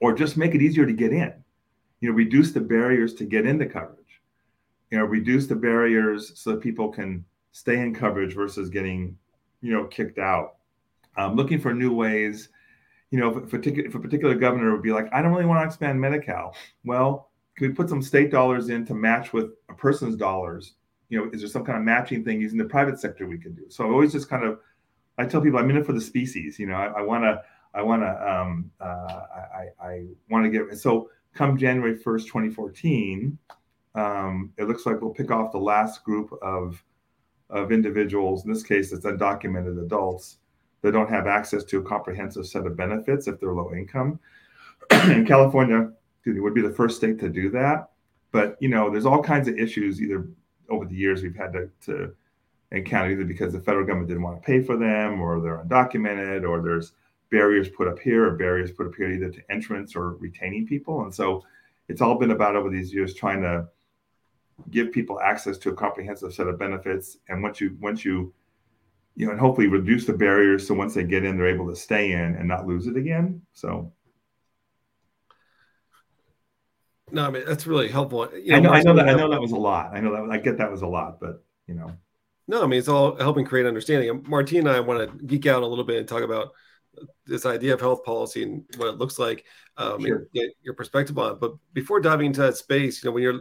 or 0.00 0.12
just 0.12 0.36
make 0.36 0.54
it 0.54 0.60
easier 0.60 0.84
to 0.84 0.92
get 0.92 1.12
in. 1.12 1.32
You 2.00 2.10
know, 2.10 2.14
reduce 2.14 2.52
the 2.52 2.60
barriers 2.60 3.14
to 3.14 3.24
get 3.24 3.46
into 3.46 3.64
coverage. 3.64 4.20
You 4.90 4.98
know, 4.98 5.04
reduce 5.04 5.46
the 5.46 5.56
barriers 5.56 6.38
so 6.38 6.50
that 6.50 6.60
people 6.60 6.90
can 6.90 7.24
stay 7.52 7.80
in 7.80 7.94
coverage 7.94 8.34
versus 8.34 8.68
getting 8.68 9.16
you 9.64 9.72
know, 9.72 9.84
kicked 9.86 10.18
out. 10.18 10.56
Um, 11.16 11.36
looking 11.36 11.58
for 11.58 11.72
new 11.72 11.94
ways. 11.94 12.50
You 13.10 13.18
know, 13.18 13.38
if, 13.38 13.54
if, 13.54 13.94
a, 13.94 13.98
particular 13.98 14.34
governor 14.34 14.72
would 14.72 14.82
be 14.82 14.92
like, 14.92 15.08
I 15.12 15.22
don't 15.22 15.32
really 15.32 15.46
want 15.46 15.62
to 15.62 15.66
expand 15.66 16.00
Medi-Cal. 16.00 16.54
Well, 16.84 17.30
can 17.56 17.68
we 17.68 17.74
put 17.74 17.88
some 17.88 18.02
state 18.02 18.30
dollars 18.30 18.68
in 18.68 18.84
to 18.86 18.94
match 18.94 19.32
with 19.32 19.52
a 19.70 19.74
person's 19.74 20.16
dollars? 20.16 20.74
You 21.08 21.18
know, 21.18 21.30
is 21.32 21.40
there 21.40 21.48
some 21.48 21.64
kind 21.64 21.78
of 21.78 21.84
matching 21.84 22.24
thing 22.24 22.40
using 22.40 22.58
the 22.58 22.64
private 22.64 23.00
sector 23.00 23.26
we 23.26 23.38
can 23.38 23.54
do? 23.54 23.62
So 23.68 23.84
I 23.84 23.88
always 23.88 24.12
just 24.12 24.28
kind 24.28 24.44
of, 24.44 24.58
I 25.16 25.24
tell 25.24 25.40
people 25.40 25.58
I'm 25.58 25.70
in 25.70 25.78
it 25.78 25.86
for 25.86 25.92
the 25.92 26.00
species. 26.00 26.58
You 26.58 26.66
know, 26.66 26.74
I 26.74 27.00
want 27.00 27.24
to, 27.24 27.42
I 27.72 27.82
want 27.82 28.02
to, 28.02 28.30
um, 28.30 28.70
uh, 28.80 28.84
I, 28.84 29.66
I 29.80 30.04
want 30.28 30.44
to 30.44 30.50
get. 30.50 30.76
So 30.76 31.08
come 31.32 31.56
January 31.56 31.96
1st, 31.96 32.24
2014, 32.24 33.38
um, 33.94 34.52
it 34.58 34.64
looks 34.64 34.84
like 34.84 35.00
we'll 35.00 35.14
pick 35.14 35.30
off 35.30 35.52
the 35.52 35.58
last 35.58 36.04
group 36.04 36.32
of 36.42 36.82
of 37.50 37.72
individuals, 37.72 38.44
in 38.44 38.52
this 38.52 38.62
case, 38.62 38.92
it's 38.92 39.04
undocumented 39.04 39.82
adults 39.82 40.38
that 40.82 40.92
don't 40.92 41.10
have 41.10 41.26
access 41.26 41.64
to 41.64 41.78
a 41.78 41.82
comprehensive 41.82 42.46
set 42.46 42.66
of 42.66 42.76
benefits 42.76 43.26
if 43.26 43.40
they're 43.40 43.54
low 43.54 43.72
income. 43.72 44.18
and 44.90 45.26
California 45.26 45.90
me, 46.32 46.40
would 46.40 46.54
be 46.54 46.62
the 46.62 46.70
first 46.70 46.96
state 46.96 47.18
to 47.20 47.28
do 47.28 47.50
that. 47.50 47.90
But 48.32 48.56
you 48.60 48.68
know, 48.68 48.90
there's 48.90 49.06
all 49.06 49.22
kinds 49.22 49.48
of 49.48 49.58
issues 49.58 50.00
either 50.00 50.28
over 50.68 50.84
the 50.84 50.94
years 50.94 51.22
we've 51.22 51.36
had 51.36 51.52
to, 51.52 51.70
to 51.86 52.14
encounter 52.72 53.10
either 53.10 53.24
because 53.24 53.52
the 53.52 53.60
federal 53.60 53.86
government 53.86 54.08
didn't 54.08 54.22
want 54.22 54.40
to 54.40 54.46
pay 54.46 54.62
for 54.62 54.76
them 54.76 55.20
or 55.20 55.40
they're 55.40 55.62
undocumented 55.64 56.48
or 56.48 56.62
there's 56.62 56.92
barriers 57.30 57.68
put 57.68 57.88
up 57.88 57.98
here 57.98 58.26
or 58.26 58.32
barriers 58.36 58.72
put 58.72 58.86
up 58.86 58.94
here 58.94 59.10
either 59.10 59.30
to 59.30 59.40
entrance 59.50 59.94
or 59.94 60.14
retaining 60.14 60.66
people. 60.66 61.02
And 61.02 61.14
so 61.14 61.44
it's 61.88 62.00
all 62.00 62.18
been 62.18 62.30
about 62.30 62.56
over 62.56 62.70
these 62.70 62.92
years 62.92 63.14
trying 63.14 63.42
to 63.42 63.66
give 64.70 64.92
people 64.92 65.20
access 65.20 65.58
to 65.58 65.70
a 65.70 65.74
comprehensive 65.74 66.34
set 66.34 66.46
of 66.46 66.58
benefits. 66.58 67.18
And 67.28 67.42
once 67.42 67.60
you 67.60 67.76
once 67.80 68.04
you 68.04 68.32
you 69.16 69.26
know, 69.26 69.32
and 69.32 69.40
hopefully 69.40 69.68
reduce 69.68 70.06
the 70.06 70.12
barriers 70.12 70.66
so 70.66 70.74
once 70.74 70.94
they 70.94 71.04
get 71.04 71.24
in, 71.24 71.36
they're 71.36 71.46
able 71.46 71.68
to 71.68 71.76
stay 71.76 72.12
in 72.12 72.34
and 72.34 72.48
not 72.48 72.66
lose 72.66 72.86
it 72.86 72.96
again. 72.96 73.42
So. 73.52 73.92
No, 77.12 77.26
I 77.26 77.30
mean 77.30 77.44
that's 77.46 77.66
really 77.66 77.88
helpful. 77.88 78.28
You 78.34 78.52
know, 78.52 78.56
I 78.56 78.60
know, 78.60 78.70
I 78.70 78.82
know 78.82 78.94
that. 78.96 79.08
I 79.08 79.14
know 79.14 79.30
that 79.30 79.40
was 79.40 79.52
a 79.52 79.56
lot. 79.56 79.94
I 79.94 80.00
know 80.00 80.12
that. 80.12 80.32
I 80.32 80.38
get 80.38 80.58
that 80.58 80.70
was 80.70 80.82
a 80.82 80.86
lot, 80.86 81.20
but 81.20 81.44
you 81.68 81.74
know. 81.74 81.92
No, 82.48 82.62
I 82.62 82.66
mean 82.66 82.78
it's 82.78 82.88
all 82.88 83.16
helping 83.16 83.44
create 83.44 83.66
understanding. 83.66 84.24
Martine 84.26 84.60
and 84.60 84.70
I 84.70 84.80
want 84.80 85.08
to 85.08 85.24
geek 85.26 85.46
out 85.46 85.62
a 85.62 85.66
little 85.66 85.84
bit 85.84 85.98
and 85.98 86.08
talk 86.08 86.22
about 86.22 86.52
this 87.26 87.46
idea 87.46 87.74
of 87.74 87.80
health 87.80 88.04
policy 88.04 88.42
and 88.42 88.64
what 88.76 88.88
it 88.88 88.98
looks 88.98 89.18
like, 89.18 89.44
um, 89.76 90.00
sure. 90.00 90.16
and 90.16 90.26
get 90.32 90.50
your 90.62 90.74
perspective 90.74 91.18
on 91.18 91.32
it. 91.32 91.40
But 91.40 91.54
before 91.72 92.00
diving 92.00 92.26
into 92.26 92.40
that 92.40 92.56
space, 92.56 93.02
you 93.02 93.08
know, 93.08 93.14
when 93.14 93.22
you're 93.22 93.40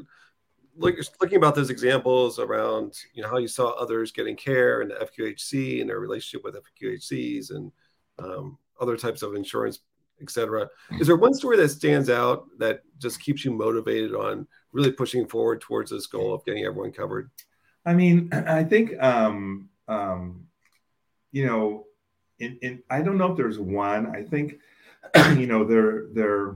look, 0.75 0.95
looking 1.21 1.37
about 1.37 1.55
those 1.55 1.69
examples 1.69 2.39
around 2.39 2.97
you 3.13 3.21
know 3.21 3.29
how 3.29 3.37
you 3.37 3.47
saw 3.47 3.69
others 3.71 4.11
getting 4.11 4.35
care 4.35 4.81
and 4.81 4.91
the 4.91 4.95
FQHC 4.95 5.81
and 5.81 5.89
their 5.89 5.99
relationship 5.99 6.43
with 6.43 6.55
FQHCs 6.55 7.51
and 7.51 7.71
um, 8.19 8.57
other 8.79 8.97
types 8.97 9.21
of 9.21 9.35
insurance, 9.35 9.79
etc. 10.21 10.69
Is 10.99 11.07
there 11.07 11.15
one 11.15 11.33
story 11.33 11.57
that 11.57 11.69
stands 11.69 12.09
out 12.09 12.47
that 12.59 12.81
just 12.99 13.21
keeps 13.21 13.45
you 13.45 13.51
motivated 13.51 14.13
on 14.13 14.47
really 14.71 14.91
pushing 14.91 15.27
forward 15.27 15.61
towards 15.61 15.91
this 15.91 16.07
goal 16.07 16.33
of 16.33 16.45
getting 16.45 16.65
everyone 16.65 16.91
covered? 16.91 17.29
I 17.85 17.93
mean, 17.93 18.29
I 18.47 18.63
think 18.63 19.01
um, 19.01 19.69
um, 19.87 20.47
you 21.31 21.45
know, 21.45 21.85
in, 22.39 22.57
in 22.61 22.83
I 22.89 23.01
don't 23.01 23.17
know 23.17 23.31
if 23.31 23.37
there's 23.37 23.59
one. 23.59 24.15
I 24.15 24.23
think, 24.23 24.59
you 25.37 25.47
know, 25.47 25.63
they're 25.63 26.07
they're 26.13 26.55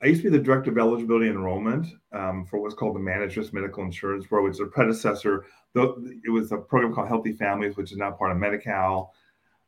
I 0.00 0.06
used 0.06 0.22
to 0.22 0.30
be 0.30 0.36
the 0.36 0.42
director 0.42 0.70
of 0.70 0.78
eligibility 0.78 1.28
enrollment 1.28 1.86
um, 2.12 2.46
for 2.46 2.60
what's 2.60 2.74
called 2.74 2.94
the 2.94 3.00
Managed 3.00 3.36
Risk 3.36 3.52
Medical 3.52 3.82
Insurance 3.82 4.26
Program, 4.26 4.48
which 4.48 4.56
is 4.56 4.60
a 4.60 4.66
predecessor. 4.66 5.46
It 5.74 6.30
was 6.30 6.52
a 6.52 6.56
program 6.56 6.94
called 6.94 7.08
Healthy 7.08 7.32
Families, 7.32 7.76
which 7.76 7.90
is 7.90 7.98
now 7.98 8.12
part 8.12 8.30
of 8.30 8.38
Medi-Cal. 8.38 9.12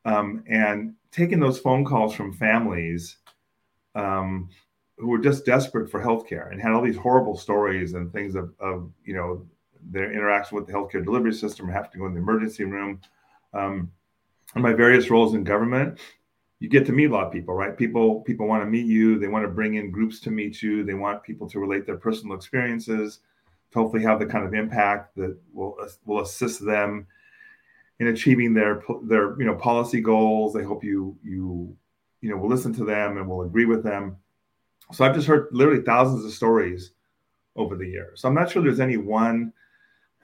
Um, 0.05 0.43
and 0.47 0.95
taking 1.11 1.39
those 1.39 1.59
phone 1.59 1.83
calls 1.83 2.15
from 2.15 2.33
families 2.33 3.17
um, 3.93 4.49
who 4.97 5.09
were 5.09 5.19
just 5.19 5.45
desperate 5.45 5.91
for 5.91 6.01
healthcare 6.01 6.51
and 6.51 6.61
had 6.61 6.71
all 6.71 6.81
these 6.81 6.97
horrible 6.97 7.37
stories 7.37 7.93
and 7.93 8.11
things 8.11 8.35
of, 8.35 8.53
of 8.59 8.89
you 9.03 9.13
know 9.13 9.45
their 9.89 10.11
interaction 10.11 10.55
with 10.55 10.65
the 10.65 10.73
healthcare 10.73 11.03
delivery 11.03 11.33
system 11.33 11.67
having 11.67 11.91
to 11.91 11.97
go 11.97 12.05
in 12.05 12.13
the 12.13 12.19
emergency 12.19 12.63
room. 12.63 13.01
Um, 13.53 13.91
in 14.55 14.61
my 14.61 14.73
various 14.73 15.09
roles 15.09 15.33
in 15.33 15.43
government, 15.43 15.99
you 16.61 16.69
get 16.69 16.85
to 16.85 16.91
meet 16.91 17.09
a 17.09 17.11
lot 17.11 17.25
of 17.25 17.33
people, 17.33 17.55
right? 17.55 17.75
People 17.75 18.21
people 18.21 18.47
want 18.47 18.61
to 18.61 18.69
meet 18.69 18.85
you. 18.85 19.17
They 19.17 19.27
want 19.27 19.43
to 19.43 19.49
bring 19.49 19.73
in 19.73 19.89
groups 19.89 20.19
to 20.21 20.29
meet 20.29 20.61
you. 20.61 20.83
They 20.83 20.93
want 20.93 21.23
people 21.23 21.49
to 21.49 21.59
relate 21.59 21.87
their 21.87 21.97
personal 21.97 22.35
experiences 22.35 23.21
to 23.71 23.79
hopefully 23.79 24.03
have 24.03 24.19
the 24.19 24.27
kind 24.27 24.45
of 24.45 24.53
impact 24.53 25.15
that 25.15 25.35
will 25.51 25.75
will 26.05 26.21
assist 26.21 26.63
them 26.63 27.07
in 27.99 28.07
achieving 28.07 28.53
their 28.53 28.83
their 29.05 29.39
you 29.39 29.45
know 29.45 29.55
policy 29.55 30.01
goals. 30.01 30.53
They 30.53 30.61
hope 30.61 30.83
you 30.83 31.17
you 31.23 31.75
you 32.21 32.29
know 32.29 32.37
will 32.37 32.49
listen 32.49 32.73
to 32.75 32.85
them 32.85 33.17
and 33.17 33.27
will 33.27 33.41
agree 33.41 33.65
with 33.65 33.83
them. 33.83 34.17
So 34.91 35.03
I've 35.03 35.15
just 35.15 35.27
heard 35.27 35.47
literally 35.51 35.81
thousands 35.81 36.23
of 36.23 36.31
stories 36.31 36.91
over 37.55 37.75
the 37.75 37.87
years. 37.87 38.21
So 38.21 38.27
I'm 38.27 38.35
not 38.35 38.51
sure 38.51 38.61
there's 38.61 38.79
any 38.79 38.97
one, 38.97 39.51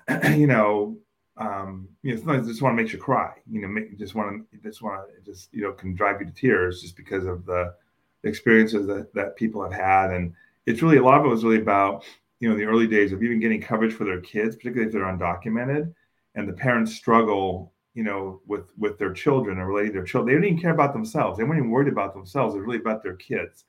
you 0.36 0.46
know, 0.46 0.98
um, 1.38 1.88
you 2.02 2.14
know, 2.14 2.20
sometimes 2.20 2.48
just 2.48 2.62
want 2.62 2.76
to 2.78 2.82
make 2.82 2.92
you 2.92 3.00
cry. 3.00 3.34
You 3.50 3.62
know, 3.62 3.68
make, 3.68 3.98
just 3.98 4.16
want 4.16 4.46
to 4.52 4.58
just 4.58 4.82
want 4.82 5.02
to 5.08 5.32
just 5.32 5.54
you 5.54 5.62
know 5.62 5.72
can 5.72 5.94
drive 5.94 6.20
you 6.20 6.28
to 6.28 6.34
tears 6.34 6.82
just 6.82 6.96
because 6.96 7.26
of 7.26 7.46
the 7.46 7.74
experiences 8.24 8.88
that 8.88 9.14
that 9.14 9.36
people 9.36 9.62
have 9.62 9.74
had, 9.74 10.12
and 10.12 10.34
it's 10.66 10.82
really 10.82 10.98
a 10.98 11.04
lot 11.04 11.20
of 11.20 11.26
it 11.26 11.30
was 11.30 11.44
really 11.44 11.62
about 11.62 12.04
you 12.40 12.50
know 12.50 12.56
the 12.56 12.66
early 12.66 12.88
days 12.88 13.12
of 13.12 13.24
even 13.24 13.40
getting 13.40 13.62
coverage 13.62 13.94
for 13.94 14.06
their 14.06 14.22
kids, 14.22 14.56
particularly 14.56 14.88
if 14.88 14.94
they're 14.94 15.04
undocumented, 15.04 15.94
and 16.36 16.48
the 16.48 16.54
parents 16.54 16.96
struggle 16.96 17.74
you 17.94 18.04
know 18.04 18.42
with 18.48 18.72
with 18.78 18.98
their 18.98 19.14
children 19.14 19.60
and 19.60 19.68
relating 19.68 19.92
to 19.92 20.00
their 20.00 20.06
children. 20.06 20.28
They 20.28 20.40
don't 20.40 20.52
even 20.52 20.62
care 20.62 20.74
about 20.74 20.94
themselves. 20.94 21.38
They 21.38 21.44
weren't 21.44 21.60
even 21.60 21.72
worried 21.72 21.92
about 21.92 22.14
themselves. 22.14 22.54
They're 22.54 22.64
really 22.64 22.80
about 22.80 23.04
their 23.04 23.16
kids 23.16 23.66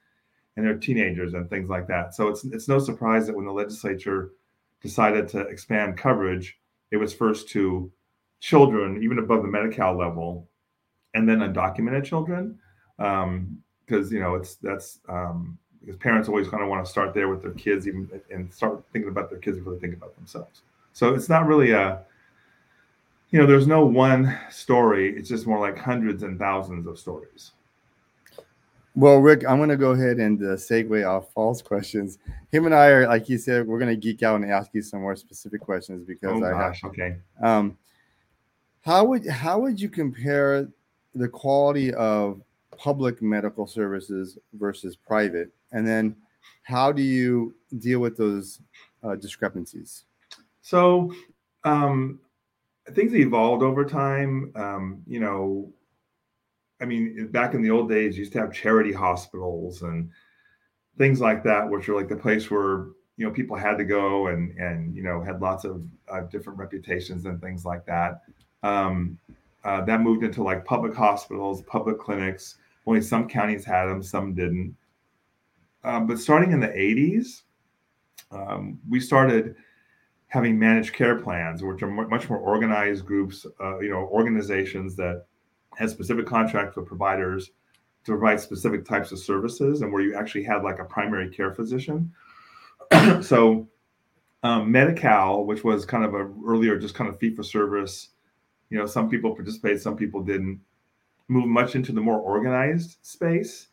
and 0.57 0.67
their 0.67 0.77
teenagers 0.77 1.35
and 1.35 1.49
things 1.49 1.69
like 1.69 1.87
that. 1.89 2.15
So 2.15 2.29
it's 2.29 2.45
it's 2.45 2.69
no 2.69 2.79
surprise 2.79 3.27
that 3.27 3.37
when 3.37 3.47
the 3.47 3.53
legislature 3.53 4.33
decided 4.81 5.29
to 5.29 5.41
expand 5.41 5.97
coverage 5.97 6.58
it 6.91 6.97
was 6.97 7.13
first 7.15 7.49
to 7.51 7.91
children, 8.41 9.03
even 9.03 9.19
above 9.19 9.43
the 9.43 9.49
Medi-Cal 9.49 9.97
level, 9.97 10.49
and 11.15 11.29
then 11.29 11.39
undocumented 11.39 12.05
children, 12.05 12.59
because 12.97 13.25
um, 13.25 13.63
you 14.11 14.21
know 14.21 14.35
it's 14.35 14.57
that's 14.57 15.01
um, 15.09 15.59
because 15.81 15.97
parents 15.97 16.29
always 16.29 16.49
kind 16.49 16.63
of 16.63 16.69
want 16.69 16.85
to 16.85 16.91
start 16.91 17.15
there 17.15 17.29
with 17.29 17.43
their 17.43 17.53
kids, 17.53 17.87
even 17.87 18.09
and 18.31 18.53
start 18.53 18.83
thinking 18.93 19.11
about 19.11 19.31
their 19.31 19.39
kids 19.39 19.59
before 19.59 19.75
they 19.75 19.79
think 19.81 19.95
about 19.95 20.15
themselves. 20.17 20.63
So 20.93 21.15
it's 21.15 21.29
not 21.29 21.47
really 21.47 21.71
a, 21.71 22.01
you 23.31 23.39
know, 23.39 23.47
there's 23.47 23.67
no 23.67 23.85
one 23.85 24.37
story. 24.51 25.17
It's 25.17 25.29
just 25.29 25.47
more 25.47 25.61
like 25.61 25.79
hundreds 25.79 26.23
and 26.23 26.39
thousands 26.39 26.87
of 26.87 26.99
stories. 26.99 27.53
Well, 28.99 29.19
Rick, 29.19 29.45
I'm 29.49 29.59
going 29.59 29.69
to 29.69 29.77
go 29.77 29.93
ahead 29.93 30.17
and 30.17 30.43
uh, 30.43 30.57
segue 30.57 31.09
off 31.09 31.33
false 31.33 31.63
questions. 31.63 32.19
Him 32.51 32.67
and 32.67 32.75
I 32.75 32.89
are, 32.89 33.07
like 33.07 33.29
you 33.29 33.39
said, 33.39 33.65
we're 33.65 33.79
going 33.79 33.95
to 33.95 33.97
geek 33.97 34.25
out 34.25 34.41
and 34.41 34.51
ask 34.51 34.75
you 34.75 34.83
some 34.83 35.03
more 35.03 35.15
specific 35.15 35.61
questions 35.61 36.03
because 36.05 36.43
oh, 36.43 36.45
I 36.45 36.51
gosh, 36.51 36.83
have. 36.83 36.91
Okay. 36.91 37.17
Um, 37.41 37.79
how 38.81 39.05
would 39.05 39.25
how 39.25 39.61
would 39.61 39.81
you 39.81 39.89
compare 39.89 40.69
the 41.15 41.29
quality 41.29 41.95
of 41.95 42.43
public 42.77 43.23
medical 43.23 43.69
services 43.69 44.37
versus 44.55 44.97
private, 44.97 45.53
and 45.71 45.87
then 45.87 46.17
how 46.65 46.91
do 46.91 47.01
you 47.03 47.55
deal 47.79 48.01
with 48.01 48.17
those 48.17 48.61
uh, 49.05 49.15
discrepancies? 49.15 50.07
So, 50.63 51.15
um, 51.63 52.19
things 52.95 53.15
evolved 53.15 53.63
over 53.63 53.85
time. 53.85 54.51
Um, 54.57 55.03
you 55.07 55.21
know, 55.21 55.73
I 56.81 56.85
mean, 56.85 57.29
back 57.33 57.55
in 57.55 57.63
the 57.63 57.71
old 57.71 57.89
days, 57.89 58.17
you 58.17 58.21
used 58.21 58.33
to 58.33 58.41
have 58.41 58.53
charity 58.53 58.93
hospitals 58.93 59.83
and 59.83 60.11
things 60.97 61.21
like 61.21 61.43
that, 61.45 61.69
which 61.69 61.89
are 61.89 61.95
like 61.95 62.09
the 62.09 62.17
place 62.17 62.51
where 62.51 62.89
you 63.17 63.27
know 63.27 63.31
people 63.31 63.57
had 63.57 63.79
to 63.79 63.85
go 63.85 64.29
and 64.29 64.57
and 64.59 64.95
you 64.95 65.03
know 65.03 65.21
had 65.21 65.41
lots 65.41 65.65
of 65.65 65.83
uh, 66.09 66.21
different 66.23 66.59
reputations 66.59 67.25
and 67.25 67.41
things 67.41 67.65
like 67.65 67.85
that. 67.87 68.23
Um, 68.63 69.19
uh, 69.65 69.85
that 69.85 70.01
moved 70.01 70.23
into 70.23 70.43
like 70.43 70.65
public 70.65 70.95
hospitals, 70.95 71.63
public 71.63 71.99
clinics. 71.99 72.57
Only 72.87 73.03
some 73.03 73.29
counties 73.29 73.65
had 73.65 73.87
them, 73.87 74.03
some 74.03 74.35
didn't. 74.35 74.75
Um, 75.85 76.07
but 76.07 76.19
starting 76.19 76.53
in 76.53 76.61
the 76.61 76.69
80s, 76.69 77.43
um, 78.31 78.79
we 78.89 79.01
started 79.01 79.57
having 80.29 80.59
managed 80.59 80.93
care 80.93 81.17
plans, 81.17 81.63
which 81.63 81.83
are 81.83 81.91
much 81.91 82.29
more 82.29 82.39
organized 82.39 83.05
groups, 83.05 83.47
uh, 83.61 83.79
you 83.81 83.91
know, 83.91 84.09
organizations 84.11 84.97
that 84.97 85.27
had 85.79 85.89
specific 85.89 86.27
contracts 86.27 86.77
with 86.77 86.87
providers 86.87 87.53
to 88.05 88.11
provide 88.11 88.41
specific 88.41 88.85
types 88.85 89.13
of 89.13 89.19
services 89.21 89.81
and 89.81 89.93
where 89.93 90.03
you 90.03 90.17
actually 90.17 90.43
had 90.43 90.65
like 90.65 90.81
a 90.81 90.85
primary 90.85 91.31
care 91.31 91.53
physician. 91.53 92.13
so 93.23 93.69
um, 94.43 94.73
Medi-Cal, 94.73 95.45
which 95.45 95.63
was 95.63 95.85
kind 95.85 96.05
of 96.05 96.15
a 96.15 96.29
earlier 96.45 96.77
just 96.79 96.97
kind 96.97 97.09
of 97.09 97.17
fee 97.21 97.33
for 97.33 97.45
service, 97.45 98.09
you 98.71 98.79
know, 98.79 98.87
some 98.87 99.09
people 99.09 99.37
participated, 99.37 99.81
some 99.81 99.97
people 99.97 100.21
didn't 100.21 100.61
move 101.29 101.47
much 101.47 101.77
into 101.77 101.93
the 101.93 102.01
more 102.01 102.19
organized 102.19 102.99
space. 103.03 103.69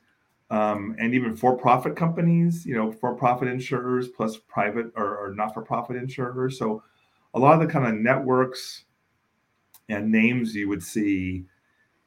Um, 0.51 0.95
and 0.99 1.16
even 1.16 1.36
for-profit 1.36 1.95
companies, 1.95 2.68
you 2.68 2.76
know, 2.76 2.91
for-profit 2.91 3.47
insurers 3.47 4.10
plus 4.10 4.38
private 4.38 4.91
or, 4.95 5.18
or 5.18 5.34
not-for-profit 5.34 5.95
insurers. 5.95 6.60
So 6.60 6.84
a 7.34 7.39
lot 7.39 7.60
of 7.60 7.68
the 7.68 7.74
kind 7.74 7.88
of 7.88 7.95
networks 7.95 8.84
and 9.89 10.12
names 10.12 10.53
you 10.53 10.70
would 10.70 10.84
see 10.84 11.45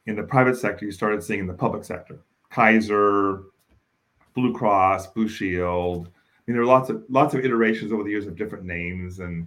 in 0.08 0.16
the 0.16 0.22
private 0.22 0.56
sector, 0.56 0.86
you 0.86 0.90
started 0.90 1.22
seeing 1.22 1.40
in 1.40 1.46
the 1.46 1.52
public 1.52 1.84
sector. 1.84 2.18
Kaiser, 2.50 3.42
Blue 4.34 4.54
Cross, 4.54 5.08
Blue 5.08 5.28
Shield. 5.28 6.06
I 6.08 6.10
mean, 6.46 6.54
there 6.54 6.62
are 6.62 6.66
lots 6.66 6.88
of 6.88 7.04
lots 7.10 7.34
of 7.34 7.44
iterations 7.44 7.92
over 7.92 8.02
the 8.02 8.10
years 8.10 8.26
of 8.26 8.34
different 8.34 8.64
names 8.64 9.18
and 9.18 9.46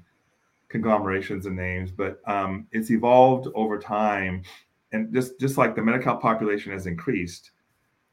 conglomerations 0.69 1.47
and 1.47 1.55
names, 1.55 1.91
but 1.91 2.21
um, 2.27 2.67
it's 2.71 2.91
evolved 2.91 3.47
over 3.55 3.79
time. 3.79 4.43
And 4.91 5.11
just 5.11 5.39
just 5.39 5.57
like 5.57 5.75
the 5.75 5.81
Medi-Cal 5.81 6.17
population 6.17 6.71
has 6.73 6.85
increased, 6.85 7.51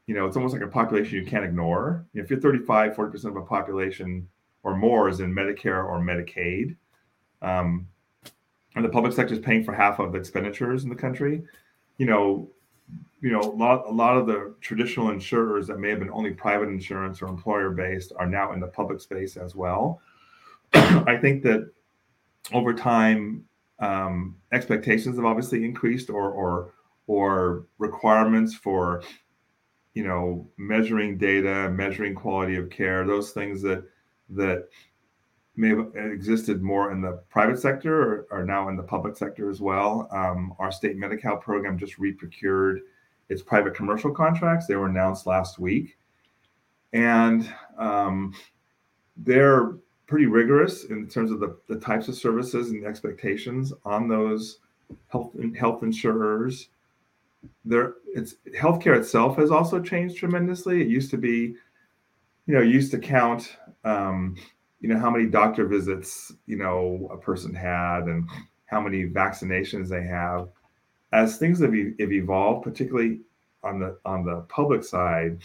you 0.07 0.15
know, 0.15 0.27
it's 0.27 0.37
almost 0.37 0.55
like 0.55 0.63
a 0.63 0.69
population 0.69 1.19
you 1.19 1.27
can't 1.27 1.45
ignore. 1.45 2.07
You 2.15 2.23
know, 2.23 2.25
if 2.25 2.31
you're 2.31 2.41
35, 2.41 2.95
40% 2.95 3.25
of 3.27 3.37
a 3.37 3.43
population 3.43 4.27
or 4.63 4.75
more 4.75 5.11
is 5.11 5.21
in 5.21 5.35
Medicare 5.35 5.85
or 5.85 6.01
Medicaid, 6.01 6.77
um, 7.43 7.87
and 8.75 8.83
the 8.83 8.89
public 8.89 9.13
sector 9.13 9.35
is 9.35 9.41
paying 9.41 9.65
for 9.65 9.75
half 9.75 9.99
of 9.99 10.13
the 10.13 10.19
expenditures 10.19 10.85
in 10.85 10.89
the 10.89 10.97
country, 10.97 11.43
you 11.99 12.07
know, 12.07 12.51
you 13.21 13.33
know, 13.33 13.41
a 13.41 13.51
lot, 13.51 13.85
a 13.87 13.91
lot 13.91 14.17
of 14.17 14.27
the 14.27 14.55
traditional 14.61 15.11
insurers 15.11 15.67
that 15.67 15.79
may 15.79 15.91
have 15.91 15.99
been 15.99 16.11
only 16.11 16.31
private 16.31 16.69
insurance 16.69 17.21
or 17.21 17.27
employer 17.27 17.71
based 17.71 18.13
are 18.17 18.27
now 18.27 18.53
in 18.53 18.61
the 18.61 18.69
public 18.69 19.01
space 19.01 19.37
as 19.37 19.55
well. 19.55 20.01
I 20.73 21.19
think 21.21 21.43
that 21.43 21.71
over 22.53 22.73
time, 22.73 23.45
um, 23.81 24.37
expectations 24.53 25.17
have 25.17 25.25
obviously 25.25 25.65
increased, 25.65 26.11
or 26.11 26.31
or 26.31 26.73
or 27.07 27.67
requirements 27.79 28.55
for, 28.55 29.03
you 29.95 30.07
know, 30.07 30.49
measuring 30.57 31.17
data, 31.17 31.71
measuring 31.71 32.15
quality 32.15 32.57
of 32.57 32.71
care, 32.71 33.07
those 33.07 33.33
things 33.33 33.63
that 33.63 33.85
that 34.31 34.69
may 35.59 35.71
have 35.71 35.91
existed 35.95 36.63
more 36.63 36.93
in 36.93 37.01
the 37.01 37.21
private 37.29 37.59
sector 37.59 38.01
or 38.01 38.27
are 38.31 38.45
now 38.45 38.69
in 38.69 38.77
the 38.77 38.83
public 38.83 39.17
sector 39.17 39.51
as 39.51 39.61
well. 39.61 40.09
Um, 40.13 40.55
our 40.59 40.71
state 40.71 40.97
Medi-Cal 40.97 41.39
program 41.39 41.77
just 41.77 41.99
reprocured 41.99 42.83
its 43.29 43.43
private 43.43 43.75
commercial 43.75 44.13
contracts. 44.13 44.67
They 44.67 44.77
were 44.77 44.87
announced 44.87 45.27
last 45.27 45.59
week. 45.59 45.99
And 46.93 47.53
um, 47.77 48.35
they're 49.17 49.75
pretty 50.07 50.27
rigorous 50.27 50.85
in 50.85 51.09
terms 51.09 51.31
of 51.31 51.41
the, 51.41 51.59
the 51.69 51.79
types 51.79 52.09
of 52.09 52.15
services 52.15 52.71
and 52.71 52.87
expectations 52.87 53.73
on 53.85 54.09
those 54.09 54.61
health 55.09 55.33
health 55.59 55.83
insurers. 55.83 56.69
There, 57.65 57.95
it's 58.07 58.37
healthcare 58.57 58.97
itself 58.97 59.37
has 59.37 59.51
also 59.51 59.81
changed 59.81 60.17
tremendously. 60.17 60.81
It 60.81 60.89
used 60.89 61.11
to 61.11 61.19
be, 61.19 61.55
you 62.47 62.55
know, 62.55 62.63
used 62.63 62.91
to 62.93 62.99
count 62.99 63.57
um, 63.85 64.37
you 64.81 64.89
know 64.89 64.99
how 64.99 65.11
many 65.11 65.27
doctor 65.27 65.67
visits 65.67 66.33
you 66.47 66.57
know 66.57 67.09
a 67.13 67.17
person 67.17 67.55
had 67.55 68.05
and 68.05 68.29
how 68.67 68.81
many 68.81 69.05
vaccinations 69.05 69.89
they 69.89 70.05
have. 70.05 70.49
As 71.13 71.39
things 71.39 71.61
have, 71.61 71.73
have 71.73 72.13
evolved 72.13 72.65
particularly 72.65 73.21
on 73.63 73.81
the 73.81 73.99
on 74.05 74.25
the 74.25 74.43
public 74.49 74.85
side 74.85 75.39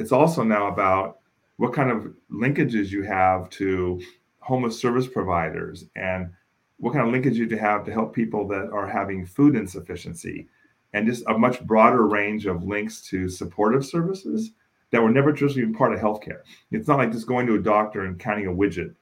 it's 0.00 0.12
also 0.12 0.42
now 0.42 0.68
about 0.68 1.18
what 1.58 1.74
kind 1.74 1.90
of 1.90 2.12
linkages 2.32 2.90
you 2.90 3.02
have 3.02 3.50
to 3.50 4.00
homeless 4.40 4.80
service 4.80 5.06
providers 5.06 5.84
and 5.94 6.30
what 6.78 6.94
kind 6.94 7.06
of 7.06 7.12
linkage 7.12 7.36
you 7.36 7.46
have 7.58 7.84
to 7.84 7.92
help 7.92 8.14
people 8.14 8.48
that 8.48 8.70
are 8.72 8.86
having 8.86 9.26
food 9.26 9.54
insufficiency 9.54 10.48
and 10.94 11.06
just 11.06 11.22
a 11.28 11.36
much 11.36 11.60
broader 11.66 12.06
range 12.06 12.46
of 12.46 12.64
links 12.64 13.02
to 13.02 13.28
supportive 13.28 13.84
services 13.84 14.52
that 14.90 15.02
were 15.02 15.10
never 15.10 15.32
traditionally 15.32 15.72
part 15.72 15.92
of 15.92 16.00
healthcare. 16.00 16.40
It's 16.70 16.88
not 16.88 16.98
like 16.98 17.12
just 17.12 17.26
going 17.26 17.46
to 17.46 17.54
a 17.54 17.62
doctor 17.62 18.04
and 18.04 18.18
counting 18.18 18.46
a 18.46 18.52
widget. 18.52 18.94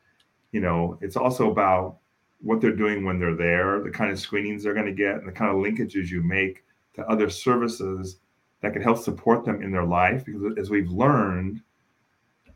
You 0.53 0.61
know, 0.61 0.99
it's 1.01 1.17
also 1.17 1.51
about 1.51 1.99
what 2.41 2.61
they're 2.61 2.73
doing 2.73 3.05
when 3.05 3.19
they're 3.19 3.35
there, 3.35 3.83
the 3.83 3.91
kind 3.91 4.11
of 4.11 4.21
screenings 4.21 4.63
they're 4.63 4.75
going 4.75 4.87
to 4.87 4.93
get, 4.93 5.17
and 5.17 5.27
the 5.27 5.33
kind 5.33 5.51
of 5.51 5.57
linkages 5.57 6.09
you 6.09 6.23
make 6.23 6.65
to 6.95 7.07
other 7.07 7.31
services 7.31 8.19
that 8.61 8.73
can 8.73 8.83
help 8.83 8.99
support 8.99 9.45
them 9.45 9.63
in 9.63 9.71
their 9.71 9.85
life. 9.85 10.25
Because 10.25 10.59
as 10.59 10.71
we've 10.71 10.91
learned, 10.91 11.63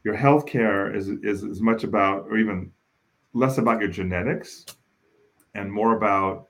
your 0.05 0.17
healthcare 0.17 0.95
is 0.95 1.09
is 1.09 1.45
as 1.45 1.61
much 1.61 1.85
about, 1.85 2.27
or 2.29 2.37
even 2.37 2.71
less 3.35 3.59
about 3.59 3.81
your 3.81 3.91
genetics, 3.91 4.67
and 5.55 5.73
more 5.73 5.97
about 5.97 6.49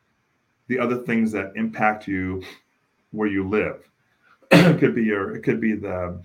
the 0.68 0.78
other 0.78 0.96
things 0.96 1.30
that 1.32 1.52
impact 1.54 2.06
you 2.06 2.42
where 3.10 3.28
you 3.28 3.48
live. 3.48 3.88
it 4.50 4.78
could 4.78 4.94
be 4.94 5.04
your, 5.04 5.34
it 5.36 5.42
could 5.42 5.60
be 5.60 5.74
the 5.74 6.20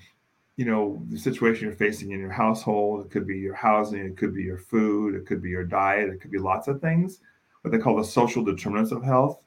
you 0.58 0.66
know 0.66 1.02
the 1.10 1.18
situation 1.18 1.68
you're 1.68 1.76
facing 1.76 2.12
in 2.12 2.20
your 2.20 2.32
household 2.32 3.06
it 3.06 3.12
could 3.12 3.26
be 3.26 3.38
your 3.38 3.54
housing 3.54 4.06
it 4.06 4.18
could 4.18 4.34
be 4.34 4.44
your 4.44 4.58
food 4.58 5.16
it 5.16 5.26
could 5.26 5.42
be 5.42 5.50
your 5.50 5.64
diet 5.64 6.10
it 6.10 6.20
could 6.20 6.32
be 6.32 6.40
lots 6.40 6.68
of 6.68 6.82
things 6.82 7.22
what 7.68 7.78
they 7.78 7.84
call 7.84 7.98
the 7.98 8.04
social 8.04 8.44
determinants 8.44 8.92
of 8.92 9.04
health. 9.04 9.40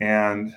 And 0.00 0.54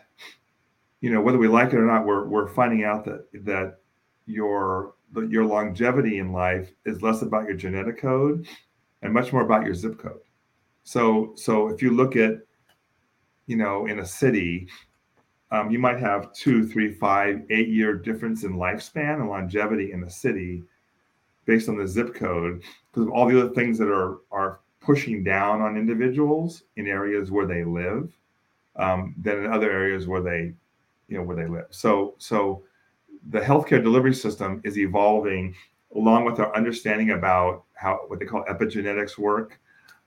you 1.02 1.12
know 1.12 1.22
whether 1.22 1.38
we 1.38 1.48
like 1.48 1.74
it 1.74 1.80
or 1.80 1.86
not 1.86 2.06
we're, 2.06 2.26
we're 2.28 2.48
finding 2.48 2.84
out 2.84 3.04
that 3.06 3.28
that 3.46 3.80
your 4.26 4.96
your 5.30 5.46
longevity 5.46 6.20
in 6.20 6.32
life 6.32 6.72
is 6.86 7.02
less 7.02 7.22
about 7.22 7.46
your 7.46 7.56
genetic 7.56 8.00
code 8.00 8.48
and 9.02 9.14
much 9.14 9.34
more 9.34 9.44
about 9.44 9.66
your 9.66 9.74
zip 9.74 9.98
code. 10.00 10.22
So 10.84 11.34
so 11.36 11.68
if 11.70 11.82
you 11.82 11.92
look 11.92 12.16
at 12.16 12.40
you 13.48 13.58
know 13.58 13.86
in 13.86 14.00
a 14.00 14.06
city 14.06 14.68
um, 15.54 15.70
you 15.70 15.78
might 15.78 16.00
have 16.00 16.34
two, 16.34 16.68
three, 16.68 16.92
five, 16.92 17.44
eight 17.52 17.70
year 17.70 17.96
difference 17.96 18.44
in 18.44 18.54
lifespan 18.54 19.20
and 19.20 19.30
longevity 19.30 19.92
in 19.92 20.02
the 20.02 20.10
city 20.10 20.64
based 21.46 21.70
on 21.70 21.78
the 21.78 21.88
zip 21.88 22.16
code 22.16 22.64
because 22.90 23.08
of 23.08 23.14
all 23.14 23.28
the 23.28 23.40
other 23.40 23.54
things 23.54 23.78
that 23.78 23.88
are 23.90 24.22
are 24.32 24.62
pushing 24.82 25.24
down 25.24 25.62
on 25.62 25.78
individuals 25.78 26.64
in 26.76 26.88
areas 26.88 27.32
where 27.32 27.46
they 27.46 27.64
live 27.64 28.12
um, 28.78 29.16
than 29.22 29.46
in 29.46 29.54
other 29.54 29.72
areas 29.72 30.08
where 30.08 30.22
they 30.22 30.54
you 31.08 31.18
know 31.18 31.24
where 31.24 31.36
they 31.36 31.48
live. 31.48 31.68
So 31.70 32.16
so 32.18 32.64
the 33.30 33.40
healthcare 33.40 33.82
delivery 33.82 34.16
system 34.16 34.60
is 34.64 34.80
evolving 34.80 35.54
along 35.96 36.26
with 36.26 36.40
our 36.40 36.54
understanding 36.56 37.12
about 37.12 37.64
how 37.76 38.00
what 38.08 38.20
they 38.20 38.26
call 38.26 38.44
epigenetics 38.46 39.20
work 39.20 39.60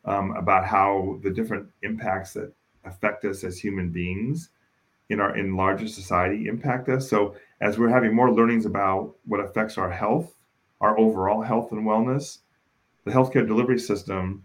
um, 0.06 0.32
about 0.32 0.66
how 0.66 1.20
the 1.22 1.30
different 1.30 1.68
impacts 1.82 2.32
that 2.32 2.52
affect 2.84 3.24
us 3.24 3.44
as 3.44 3.58
human 3.58 3.90
beings 3.90 4.50
in 5.08 5.20
our 5.20 5.36
in 5.36 5.56
larger 5.56 5.88
society 5.88 6.48
impact 6.48 6.88
us. 6.88 7.08
So 7.08 7.36
as 7.60 7.78
we're 7.78 7.88
having 7.88 8.14
more 8.14 8.32
learnings 8.32 8.66
about 8.66 9.14
what 9.24 9.40
affects 9.40 9.78
our 9.78 9.90
health, 9.90 10.34
our 10.80 10.98
overall 10.98 11.42
health 11.42 11.72
and 11.72 11.86
wellness, 11.86 12.38
the 13.04 13.12
healthcare 13.12 13.46
delivery 13.46 13.78
system 13.78 14.44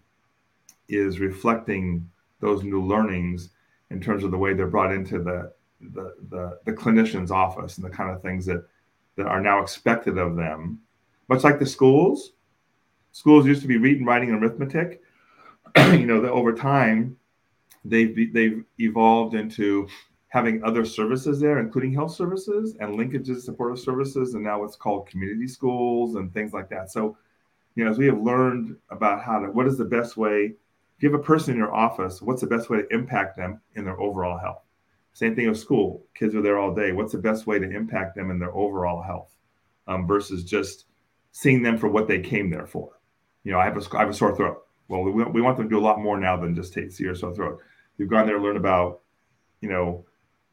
is 0.88 1.20
reflecting 1.20 2.09
those 2.39 2.64
new 2.64 2.84
learnings 2.84 3.49
in 3.89 3.99
terms 3.99 4.24
of 4.24 4.32
the 4.32 4.38
way 4.38 4.53
they're 4.53 4.68
brought 4.68 4.93
into 4.93 5.20
the 5.20 5.51
the 5.80 6.16
the, 6.30 6.59
the 6.66 6.74
clinician's 6.74 7.32
office 7.32 7.78
and 7.78 7.86
the 7.86 7.89
kind 7.89 8.12
of 8.12 8.22
things 8.22 8.45
that 8.45 8.64
that 9.16 9.26
are 9.28 9.41
now 9.41 9.62
expected 9.62 10.18
of 10.18 10.36
them. 10.36 10.80
Much 11.28 11.43
like 11.43 11.59
the 11.59 11.66
schools, 11.66 12.34
schools 13.12 13.45
used 13.45 13.62
to 13.62 13.68
be 13.68 13.78
reading, 13.78 14.05
writing, 14.05 14.30
and 14.30 14.41
arithmetic. 14.41 15.01
you 15.78 16.05
know 16.05 16.22
that 16.22 16.32
over 16.32 16.53
time 16.53 17.18
they've 17.86 18.34
they've 18.34 18.64
evolved 18.80 19.34
into 19.34 19.88
having 20.32 20.64
other 20.64 20.86
services 20.86 21.42
there, 21.42 21.60
including 21.60 21.94
health 21.94 22.16
services 22.16 22.78
and 22.80 22.98
linkages, 22.98 23.42
supportive 23.42 23.78
services, 23.78 24.34
and 24.34 24.42
now 24.42 24.62
what's 24.62 24.78
called 24.78 25.06
community 25.06 25.46
schools 25.46 26.16
and 26.16 26.34
things 26.34 26.54
like 26.54 26.70
that. 26.70 26.90
So, 26.90 27.18
you 27.76 27.84
know, 27.84 27.92
as 27.92 27.98
we 27.98 28.06
have 28.06 28.22
learned 28.22 28.78
about 28.90 29.22
how 29.22 29.40
to, 29.40 29.48
what 29.48 29.68
is 29.68 29.78
the 29.78 29.84
best 29.84 30.16
way, 30.16 30.54
have 31.02 31.14
a 31.14 31.20
person 31.20 31.52
in 31.54 31.58
your 31.58 31.74
office, 31.74 32.22
what's 32.22 32.40
the 32.40 32.48
best 32.48 32.70
way 32.70 32.82
to 32.82 32.88
impact 32.94 33.36
them 33.36 33.60
in 33.76 33.84
their 33.84 34.00
overall 34.00 34.38
health? 34.38 34.62
Same 35.12 35.36
thing 35.36 35.50
with 35.50 35.60
school. 35.60 36.06
Kids 36.16 36.34
are 36.34 36.42
there 36.42 36.60
all 36.60 36.74
day. 36.74 36.94
What's 36.94 37.12
the 37.12 37.18
best 37.18 37.46
way 37.46 37.60
to 37.60 37.70
impact 37.70 38.16
them 38.16 38.32
in 38.32 38.40
their 38.40 38.56
overall 38.56 39.02
health 39.02 39.36
um, 39.88 40.08
versus 40.08 40.46
just 40.46 40.86
seeing 41.34 41.62
them 41.62 41.78
for 41.78 41.90
what 41.90 42.08
they 42.08 42.20
came 42.20 42.50
there 42.50 42.68
for? 42.68 43.02
You 43.44 43.52
know, 43.52 43.60
I 43.60 43.66
have 43.66 43.76
a, 43.76 43.98
I 43.98 44.00
have 44.00 44.10
a 44.10 44.14
sore 44.14 44.34
throat. 44.34 44.66
Well, 44.88 45.04
we, 45.04 45.12
we 45.26 45.42
want 45.42 45.58
them 45.58 45.68
to 45.68 45.76
do 45.76 45.80
a 45.80 45.84
lot 45.84 46.00
more 46.00 46.18
now 46.18 46.38
than 46.38 46.56
just 46.56 46.72
take 46.72 46.90
see 46.92 47.04
your 47.04 47.16
sore 47.16 47.36
throat. 47.36 47.60
You've 47.98 48.10
gone 48.10 48.28
there 48.28 48.38
to 48.38 48.42
learn 48.42 48.56
about, 48.56 49.02
you 49.60 49.68
know, 49.68 50.06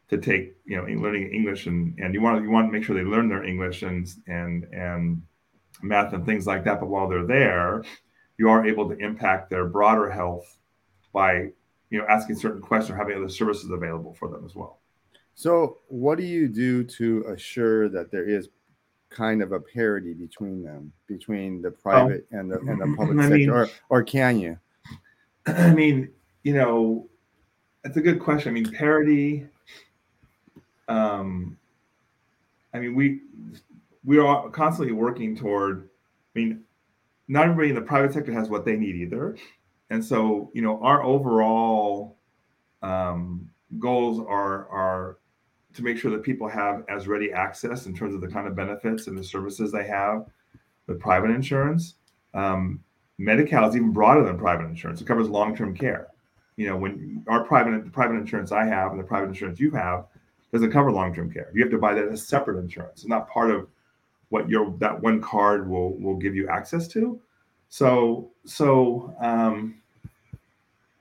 to 0.08 0.18
take 0.18 0.56
you 0.64 0.76
know 0.76 0.84
learning 0.84 1.32
English 1.32 1.66
and 1.66 1.98
and 1.98 2.14
you 2.14 2.20
want 2.20 2.42
you 2.42 2.50
want 2.50 2.68
to 2.68 2.72
make 2.72 2.84
sure 2.84 2.96
they 2.96 3.08
learn 3.08 3.28
their 3.28 3.44
English 3.44 3.82
and 3.82 4.08
and 4.26 4.64
and 4.72 5.22
math 5.82 6.12
and 6.12 6.24
things 6.24 6.46
like 6.46 6.64
that. 6.64 6.80
But 6.80 6.88
while 6.88 7.08
they're 7.08 7.26
there, 7.26 7.84
you 8.38 8.48
are 8.48 8.66
able 8.66 8.88
to 8.88 8.96
impact 8.96 9.50
their 9.50 9.66
broader 9.66 10.10
health 10.10 10.58
by 11.12 11.50
you 11.90 11.98
know 11.98 12.06
asking 12.08 12.36
certain 12.36 12.60
questions 12.60 12.94
or 12.94 12.96
having 12.96 13.16
other 13.16 13.28
services 13.28 13.70
available 13.70 14.14
for 14.14 14.28
them 14.28 14.44
as 14.44 14.54
well. 14.54 14.80
So, 15.34 15.78
what 15.88 16.18
do 16.18 16.24
you 16.24 16.48
do 16.48 16.82
to 16.84 17.24
assure 17.28 17.88
that 17.90 18.10
there 18.10 18.28
is 18.28 18.48
kind 19.10 19.42
of 19.42 19.52
a 19.52 19.60
parity 19.60 20.12
between 20.12 20.62
them, 20.62 20.92
between 21.06 21.62
the 21.62 21.70
private 21.70 22.26
oh, 22.32 22.38
and 22.38 22.50
the 22.50 22.58
and 22.58 22.80
the 22.80 22.84
mm-hmm. 22.84 22.94
public 22.94 23.18
I 23.18 23.22
sector, 23.22 23.36
mean, 23.36 23.50
or 23.50 23.68
or 23.88 24.02
can 24.02 24.38
you? 24.38 24.58
I 25.46 25.72
mean, 25.74 26.10
you 26.42 26.54
know, 26.54 27.08
it's 27.84 27.96
a 27.96 28.00
good 28.00 28.20
question. 28.20 28.50
I 28.50 28.52
mean, 28.52 28.72
parity 28.72 29.46
um, 30.88 31.56
I 32.74 32.78
mean, 32.78 32.94
we 32.94 33.20
we 34.04 34.18
are 34.18 34.48
constantly 34.50 34.92
working 34.92 35.36
toward. 35.36 35.88
I 36.34 36.38
mean, 36.38 36.64
not 37.28 37.44
everybody 37.44 37.70
in 37.70 37.74
the 37.74 37.82
private 37.82 38.12
sector 38.12 38.32
has 38.32 38.48
what 38.48 38.64
they 38.64 38.76
need 38.76 38.96
either, 38.96 39.36
and 39.90 40.04
so 40.04 40.50
you 40.54 40.62
know, 40.62 40.80
our 40.82 41.02
overall 41.02 42.16
um, 42.82 43.50
goals 43.78 44.18
are 44.20 44.68
are 44.68 45.18
to 45.74 45.82
make 45.82 45.98
sure 45.98 46.10
that 46.10 46.22
people 46.22 46.48
have 46.48 46.84
as 46.88 47.06
ready 47.06 47.30
access 47.32 47.86
in 47.86 47.94
terms 47.94 48.14
of 48.14 48.20
the 48.20 48.28
kind 48.28 48.48
of 48.48 48.56
benefits 48.56 49.06
and 49.06 49.16
the 49.16 49.22
services 49.22 49.70
they 49.70 49.86
have 49.86 50.26
with 50.86 50.98
private 50.98 51.30
insurance. 51.30 51.94
Um, 52.34 52.80
is 53.20 53.76
even 53.76 53.92
broader 53.92 54.24
than 54.24 54.38
private 54.38 54.66
insurance. 54.66 55.00
It 55.00 55.06
covers 55.06 55.28
long-term 55.28 55.76
care. 55.76 56.08
You 56.56 56.68
know, 56.68 56.76
when 56.76 57.24
our 57.28 57.44
private 57.44 57.90
private 57.92 58.16
insurance 58.16 58.52
I 58.52 58.64
have 58.64 58.92
and 58.92 59.00
the 59.00 59.04
private 59.04 59.28
insurance 59.28 59.60
you 59.60 59.70
have 59.72 60.06
doesn't 60.52 60.72
cover 60.72 60.90
long-term 60.90 61.32
care. 61.32 61.50
You 61.54 61.62
have 61.62 61.70
to 61.70 61.78
buy 61.78 61.94
that 61.94 62.08
as 62.08 62.26
separate 62.26 62.58
insurance. 62.58 63.00
It's 63.00 63.08
not 63.08 63.28
part 63.28 63.50
of 63.50 63.68
what 64.30 64.48
your 64.48 64.74
that 64.78 65.00
one 65.00 65.20
card 65.20 65.68
will 65.68 65.98
will 65.98 66.16
give 66.16 66.34
you 66.34 66.48
access 66.48 66.88
to. 66.88 67.20
So 67.68 68.30
so 68.44 69.14
um, 69.20 69.80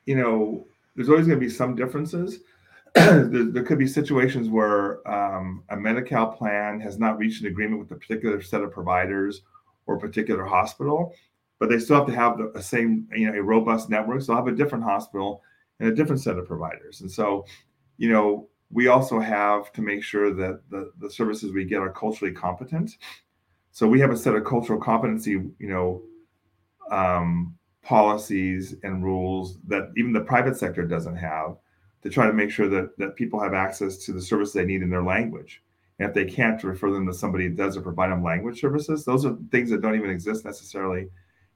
you 0.07 0.15
know, 0.15 0.65
there's 0.95 1.09
always 1.09 1.27
going 1.27 1.39
to 1.39 1.45
be 1.45 1.51
some 1.51 1.75
differences. 1.75 2.39
there, 2.95 3.27
there, 3.27 3.63
could 3.63 3.77
be 3.77 3.85
situations 3.85 4.49
where 4.49 5.07
um, 5.07 5.63
a 5.69 5.77
Medi-Cal 5.77 6.31
plan 6.31 6.79
has 6.79 6.97
not 6.97 7.19
reached 7.19 7.41
an 7.41 7.47
agreement 7.47 7.79
with 7.79 7.91
a 7.91 7.95
particular 7.95 8.41
set 8.41 8.63
of 8.63 8.71
providers 8.71 9.41
or 9.85 9.99
particular 9.99 10.45
hospital, 10.45 11.13
but 11.59 11.69
they 11.69 11.77
still 11.77 11.97
have 11.97 12.07
to 12.07 12.13
have 12.13 12.39
the 12.53 12.63
same, 12.63 13.07
you 13.13 13.29
know, 13.29 13.37
a 13.37 13.43
robust 13.43 13.89
network. 13.89 14.21
So 14.21 14.33
have 14.33 14.47
a 14.47 14.51
different 14.55 14.83
hospital 14.83 15.43
and 15.79 15.89
a 15.89 15.95
different 15.95 16.21
set 16.21 16.37
of 16.37 16.47
providers. 16.47 17.01
And 17.01 17.11
so, 17.11 17.45
you 17.97 18.09
know, 18.09 18.47
we 18.71 18.87
also 18.87 19.19
have 19.19 19.71
to 19.73 19.81
make 19.81 20.03
sure 20.03 20.33
that 20.33 20.61
the, 20.69 20.91
the 20.99 21.09
services 21.09 21.51
we 21.51 21.65
get 21.65 21.79
are 21.79 21.91
culturally 21.91 22.33
competent. 22.33 22.97
So 23.71 23.87
we 23.87 23.99
have 23.99 24.11
a 24.11 24.17
set 24.17 24.35
of 24.35 24.43
cultural 24.43 24.79
competency, 24.79 25.31
you 25.31 25.53
know, 25.59 26.01
um, 26.91 27.55
policies 27.83 28.75
and 28.83 29.03
rules 29.03 29.59
that 29.67 29.91
even 29.95 30.11
the 30.11 30.21
private 30.21 30.57
sector 30.57 30.83
doesn't 30.83 31.15
have 31.15 31.55
to 32.01 32.09
try 32.09 32.27
to 32.27 32.33
make 32.33 32.51
sure 32.51 32.67
that 32.67 32.97
that 32.97 33.15
people 33.15 33.39
have 33.39 33.53
access 33.53 33.97
to 33.97 34.11
the 34.11 34.21
service 34.21 34.51
they 34.51 34.65
need 34.65 34.81
in 34.81 34.89
their 34.89 35.03
language. 35.03 35.63
And 35.99 36.07
if 36.07 36.13
they 36.13 36.25
can't, 36.25 36.61
refer 36.63 36.91
them 36.91 37.07
to 37.07 37.13
somebody 37.13 37.47
that 37.47 37.57
does 37.57 37.77
or 37.77 37.81
provide 37.81 38.11
them 38.11 38.23
language 38.23 38.59
services. 38.59 39.03
Those 39.03 39.25
are 39.25 39.37
things 39.51 39.69
that 39.69 39.81
don't 39.81 39.95
even 39.95 40.09
exist 40.09 40.45
necessarily 40.45 41.07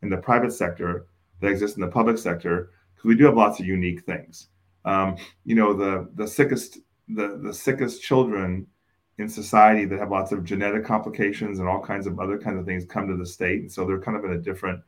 in 0.01 0.09
the 0.09 0.17
private 0.17 0.51
sector 0.51 1.05
that 1.41 1.49
exist 1.49 1.75
in 1.75 1.81
the 1.81 1.87
public 1.87 2.17
sector 2.17 2.71
because 2.95 3.07
we 3.07 3.15
do 3.15 3.25
have 3.25 3.35
lots 3.35 3.59
of 3.59 3.65
unique 3.65 4.03
things. 4.03 4.47
Um, 4.85 5.17
you 5.43 5.55
know, 5.55 5.73
the 5.73 6.09
the 6.15 6.27
sickest 6.27 6.79
the 7.15 7.39
the 7.41 7.53
sickest 7.53 8.01
children 8.01 8.67
in 9.17 9.29
society 9.29 9.85
that 9.85 9.99
have 9.99 10.11
lots 10.11 10.31
of 10.31 10.43
genetic 10.43 10.83
complications 10.83 11.59
and 11.59 11.67
all 11.67 11.81
kinds 11.81 12.07
of 12.07 12.19
other 12.19 12.37
kinds 12.37 12.59
of 12.59 12.65
things 12.65 12.85
come 12.85 13.07
to 13.07 13.15
the 13.15 13.25
state. 13.25 13.61
And 13.61 13.71
so 13.71 13.85
they're 13.85 13.99
kind 14.01 14.17
of 14.17 14.25
in 14.25 14.31
a 14.31 14.37
different 14.37 14.81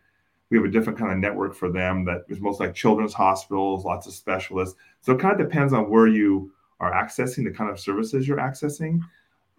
we 0.50 0.58
have 0.58 0.66
a 0.66 0.72
different 0.72 1.00
kind 1.00 1.12
of 1.12 1.18
network 1.18 1.56
for 1.56 1.72
them 1.72 2.06
that 2.06 2.26
is 2.30 2.40
most 2.40 2.60
like 2.60 2.76
children's 2.76 3.14
hospitals 3.14 3.86
lots 3.86 4.08
of 4.08 4.14
specialists. 4.14 4.76
So 5.02 5.14
it 5.14 5.20
kind 5.20 5.40
of 5.40 5.48
depends 5.48 5.74
on 5.74 5.90
where 5.90 6.08
you 6.08 6.52
are 6.80 6.92
accessing 6.92 7.44
the 7.44 7.52
kind 7.52 7.70
of 7.70 7.80
services 7.80 8.28
you're 8.28 8.38
accessing 8.38 9.00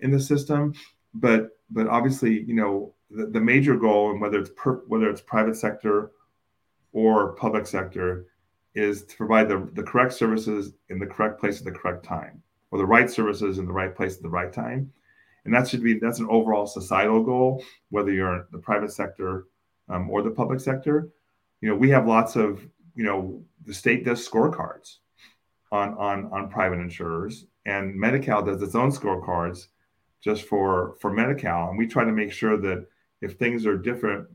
in 0.00 0.10
the 0.10 0.20
system. 0.20 0.74
But 1.14 1.58
but 1.70 1.86
obviously 1.88 2.42
you 2.42 2.54
know 2.54 2.94
the, 3.10 3.26
the 3.26 3.40
major 3.40 3.76
goal 3.76 4.10
and 4.10 4.20
whether 4.20 4.38
it's 4.40 4.50
per, 4.56 4.76
whether 4.88 5.08
it's 5.08 5.20
private 5.20 5.56
sector 5.56 6.12
or 6.92 7.34
public 7.34 7.66
sector 7.66 8.26
is 8.74 9.04
to 9.04 9.16
provide 9.16 9.48
the, 9.48 9.68
the 9.74 9.82
correct 9.82 10.12
services 10.12 10.72
in 10.88 10.98
the 10.98 11.06
correct 11.06 11.38
place 11.38 11.58
at 11.58 11.64
the 11.64 11.70
correct 11.70 12.04
time, 12.04 12.42
or 12.74 12.78
the 12.78 12.84
right 12.84 13.08
services 13.08 13.58
in 13.58 13.66
the 13.66 13.72
right 13.72 13.94
place 13.94 14.16
at 14.16 14.22
the 14.22 14.28
right 14.28 14.52
time. 14.52 14.92
And 15.44 15.54
that 15.54 15.68
should 15.68 15.82
be 15.82 15.96
that's 16.00 16.18
an 16.18 16.26
overall 16.28 16.66
societal 16.66 17.22
goal, 17.22 17.62
whether 17.90 18.10
you're 18.10 18.48
the 18.50 18.58
private 18.58 18.90
sector 18.90 19.46
um, 19.88 20.10
or 20.10 20.22
the 20.22 20.32
public 20.32 20.58
sector. 20.58 21.08
You 21.60 21.68
know, 21.68 21.76
we 21.76 21.88
have 21.90 22.08
lots 22.08 22.34
of 22.34 22.66
you 22.96 23.04
know 23.04 23.44
the 23.64 23.72
state 23.72 24.04
does 24.04 24.28
scorecards 24.28 24.96
on 25.70 25.94
on 25.94 26.24
on 26.32 26.50
private 26.50 26.80
insurers, 26.80 27.46
and 27.64 27.94
Medi-Cal 27.94 28.42
does 28.42 28.60
its 28.60 28.74
own 28.74 28.90
scorecards 28.90 29.68
just 30.20 30.42
for 30.42 30.96
for 31.00 31.12
Medi-Cal, 31.12 31.68
and 31.68 31.78
we 31.78 31.86
try 31.86 32.04
to 32.04 32.10
make 32.10 32.32
sure 32.32 32.56
that 32.56 32.88
if 33.20 33.34
things 33.34 33.66
are 33.66 33.78
different 33.78 34.26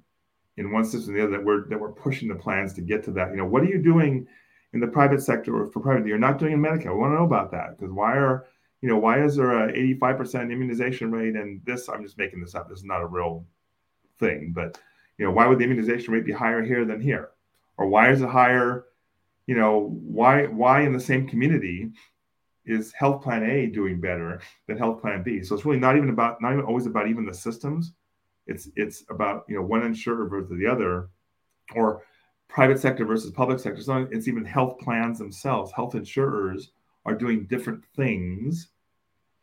in 0.56 0.72
one 0.72 0.86
system 0.86 1.14
or 1.14 1.18
the 1.18 1.24
other, 1.24 1.32
that 1.32 1.44
we're 1.44 1.68
that 1.68 1.80
we're 1.80 1.92
pushing 1.92 2.30
the 2.30 2.36
plans 2.36 2.74
to 2.76 2.82
get 2.82 3.04
to 3.04 3.12
that. 3.12 3.32
You 3.32 3.38
know, 3.38 3.46
what 3.46 3.64
are 3.64 3.70
you 3.70 3.84
doing 3.84 4.28
in 4.74 4.80
the 4.80 4.88
private 4.88 5.22
sector 5.22 5.56
or 5.56 5.68
for 5.68 5.80
private? 5.80 6.08
You're 6.08 6.18
not 6.18 6.40
doing 6.40 6.54
in 6.54 6.62
Medi-Cal. 6.62 6.94
We 6.94 7.00
want 7.00 7.12
to 7.12 7.18
know 7.18 7.26
about 7.26 7.52
that 7.52 7.78
because 7.78 7.94
why 7.94 8.14
are 8.14 8.46
you 8.82 8.90
know 8.90 8.98
why 8.98 9.24
is 9.24 9.36
there 9.36 9.68
a 9.68 9.74
85% 9.74 10.52
immunization 10.52 11.12
rate 11.12 11.36
and 11.36 11.62
this? 11.66 11.90
I'm 11.90 12.04
just 12.04 12.18
making 12.18 12.42
this 12.42 12.56
up. 12.56 12.70
This 12.70 12.80
is 12.80 12.86
not 12.86 13.02
a 13.02 13.08
real 13.08 13.46
thing, 14.20 14.52
but 14.54 14.80
you 15.18 15.26
know 15.26 15.32
why 15.32 15.48
would 15.48 15.60
the 15.60 15.66
immunization 15.66 16.14
rate 16.14 16.26
be 16.26 16.32
higher 16.32 16.64
here 16.64 16.86
than 16.86 17.02
here, 17.02 17.30
or 17.78 17.88
why 17.88 18.12
is 18.12 18.22
it 18.22 18.30
higher? 18.30 18.86
You 19.48 19.56
know 19.56 19.98
why 20.04 20.46
why 20.46 20.82
in 20.82 20.94
the 20.94 21.00
same 21.00 21.28
community 21.28 21.92
is 22.66 22.94
health 22.94 23.24
plan 23.24 23.44
A 23.44 23.66
doing 23.68 24.00
better 24.00 24.42
than 24.68 24.78
health 24.78 25.02
plan 25.02 25.24
B? 25.24 25.44
So 25.44 25.56
it's 25.56 25.66
really 25.66 25.80
not 25.80 25.98
even 25.98 26.10
about 26.10 26.42
not 26.42 26.54
even 26.54 26.66
always 26.66 26.86
about 26.86 27.08
even 27.08 27.26
the 27.26 27.34
systems 27.34 27.94
it's 28.50 28.68
it's 28.76 29.04
about 29.10 29.46
you 29.48 29.56
know 29.56 29.62
one 29.62 29.84
insurer 29.84 30.28
versus 30.28 30.58
the 30.58 30.66
other, 30.66 31.10
or 31.76 32.02
private 32.50 32.80
sector 32.80 33.06
versus 33.06 33.32
public 33.32 33.60
sector. 33.60 33.82
So 33.82 34.08
it's 34.12 34.28
even 34.28 34.44
health 34.44 34.80
plans 34.80 35.18
themselves. 35.18 35.72
Health 35.72 35.96
insurers 35.96 36.72
are 37.06 37.16
doing 37.16 37.46
different 37.46 37.86
things 37.96 38.68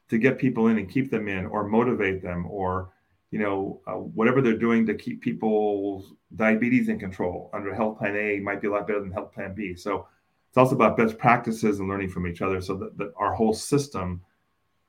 to 0.09 0.19
get 0.19 0.39
people 0.39 0.69
in 0.69 0.79
and 0.79 0.91
keep 0.91 1.11
them 1.11 1.27
in, 1.27 1.47
or 1.47 1.67
motivate 1.67 2.23
them, 2.23 2.47
or 2.47 2.93
you 3.31 3.39
know 3.39 3.81
uh, 3.87 3.93
whatever 3.95 4.43
they're 4.43 4.59
doing 4.59 4.85
to 4.87 4.95
keep 4.95 5.23
people's 5.23 6.13
diabetes 6.35 6.89
in 6.89 6.99
control 6.99 7.51
under 7.55 7.75
health 7.75 7.99
plan 7.99 8.17
A 8.17 8.41
might 8.41 8.61
be 8.61 8.69
a 8.69 8.71
lot 8.71 8.87
better 8.87 9.01
than 9.01 9.11
health 9.11 9.33
plan 9.33 9.55
B. 9.55 9.75
So 9.75 10.07
it's 10.49 10.59
also 10.59 10.75
about 10.75 10.97
best 10.97 11.19
practices 11.19 11.81
and 11.81 11.89
learning 11.89 12.11
from 12.11 12.27
each 12.27 12.43
other, 12.43 12.61
so 12.61 12.77
that, 12.77 12.99
that 12.99 13.13
our 13.17 13.33
whole 13.33 13.55
system 13.55 14.21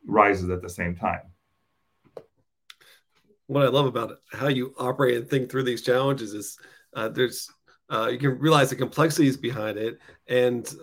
rises 0.05 0.49
at 0.49 0.61
the 0.61 0.69
same 0.69 0.95
time 0.95 1.21
what 3.47 3.63
I 3.63 3.69
love 3.69 3.85
about 3.85 4.19
how 4.31 4.49
you 4.49 4.73
operate 4.77 5.15
and 5.15 5.29
think 5.29 5.49
through 5.49 5.63
these 5.63 5.81
challenges 5.81 6.33
is 6.33 6.59
uh, 6.93 7.09
there's 7.09 7.49
uh, 7.89 8.09
you 8.11 8.17
can 8.17 8.37
realize 8.39 8.69
the 8.69 8.75
complexities 8.75 9.37
behind 9.37 9.77
it, 9.77 9.99
and 10.27 10.73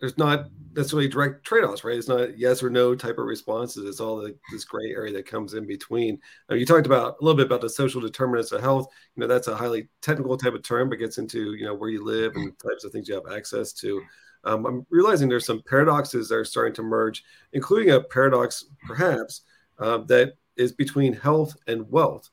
there's 0.00 0.18
not 0.18 0.46
necessarily 0.74 1.08
direct 1.08 1.44
trade-offs, 1.44 1.84
right? 1.84 1.96
It's 1.96 2.08
not 2.08 2.36
yes 2.38 2.62
or 2.62 2.68
no 2.68 2.94
type 2.94 3.18
of 3.18 3.26
responses. 3.26 3.88
It's 3.88 4.00
all 4.00 4.16
the, 4.16 4.36
this 4.52 4.64
gray 4.64 4.90
area 4.90 5.12
that 5.14 5.26
comes 5.26 5.54
in 5.54 5.66
between. 5.66 6.20
You 6.50 6.66
talked 6.66 6.86
about 6.86 7.16
a 7.20 7.24
little 7.24 7.36
bit 7.36 7.46
about 7.46 7.60
the 7.60 7.70
social 7.70 8.00
determinants 8.00 8.52
of 8.52 8.60
health. 8.60 8.88
You 9.16 9.20
know, 9.20 9.26
that's 9.26 9.48
a 9.48 9.56
highly 9.56 9.88
technical 10.02 10.36
type 10.36 10.54
of 10.54 10.62
term, 10.62 10.88
but 10.88 10.98
gets 10.98 11.18
into 11.18 11.54
you 11.54 11.64
know 11.64 11.74
where 11.74 11.90
you 11.90 12.04
live 12.04 12.32
and 12.34 12.52
types 12.58 12.84
of 12.84 12.92
things 12.92 13.08
you 13.08 13.14
have 13.14 13.32
access 13.34 13.72
to. 13.74 14.02
Um, 14.44 14.66
I'm 14.66 14.86
realizing 14.90 15.28
there's 15.28 15.46
some 15.46 15.62
paradoxes 15.62 16.28
that 16.28 16.36
are 16.36 16.44
starting 16.44 16.74
to 16.74 16.82
merge, 16.82 17.24
including 17.52 17.94
a 17.94 18.00
paradox 18.00 18.66
perhaps 18.86 19.42
uh, 19.78 19.98
that 20.08 20.34
is 20.56 20.72
between 20.72 21.12
health 21.12 21.56
and 21.66 21.90
wealth. 21.90 22.30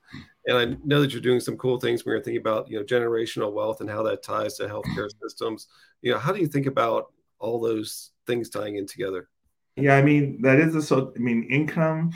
And 0.47 0.57
I 0.57 0.77
know 0.83 1.01
that 1.01 1.11
you're 1.11 1.21
doing 1.21 1.39
some 1.39 1.57
cool 1.57 1.79
things 1.79 2.03
when 2.03 2.13
you're 2.13 2.23
thinking 2.23 2.41
about, 2.41 2.69
you 2.69 2.79
know, 2.79 2.85
generational 2.85 3.53
wealth 3.53 3.81
and 3.81 3.89
how 3.89 4.03
that 4.03 4.23
ties 4.23 4.55
to 4.55 4.67
healthcare 4.67 5.09
systems. 5.21 5.67
You 6.01 6.13
know, 6.13 6.19
how 6.19 6.31
do 6.31 6.39
you 6.39 6.47
think 6.47 6.65
about 6.65 7.11
all 7.39 7.59
those 7.59 8.11
things 8.25 8.49
tying 8.49 8.75
in 8.75 8.87
together? 8.87 9.29
Yeah, 9.75 9.95
I 9.95 10.01
mean, 10.01 10.41
that 10.41 10.59
is 10.59 10.75
a 10.75 10.81
so. 10.81 11.13
I 11.15 11.19
mean, 11.19 11.43
income 11.43 12.11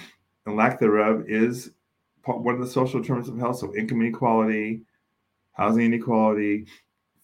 and 0.46 0.56
lack 0.56 0.80
thereof 0.80 1.26
is 1.28 1.72
one 2.26 2.56
of 2.56 2.62
the 2.62 2.68
social 2.68 3.00
determinants 3.00 3.30
of 3.30 3.38
health. 3.38 3.60
So, 3.60 3.74
income 3.76 4.02
inequality, 4.02 4.82
housing 5.54 5.86
inequality, 5.86 6.68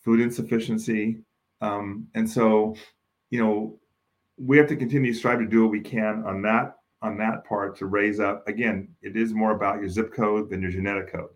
food 0.04 0.22
insufficiency, 0.22 1.24
um, 1.62 2.08
and 2.16 2.30
so, 2.30 2.76
you 3.30 3.44
know, 3.44 3.80
we 4.38 4.58
have 4.58 4.68
to 4.68 4.76
continue 4.76 5.14
to 5.14 5.18
strive 5.18 5.40
to 5.40 5.46
do 5.46 5.64
what 5.64 5.72
we 5.72 5.82
can 5.82 6.24
on 6.26 6.42
that 6.42 6.78
on 7.02 7.18
that 7.18 7.44
part 7.46 7.78
to 7.78 7.86
raise 7.86 8.20
up. 8.20 8.48
Again, 8.48 8.88
it 9.02 9.16
is 9.16 9.34
more 9.34 9.52
about 9.52 9.80
your 9.80 9.90
zip 9.90 10.14
code 10.14 10.50
than 10.50 10.62
your 10.62 10.72
genetic 10.72 11.12
code. 11.12 11.30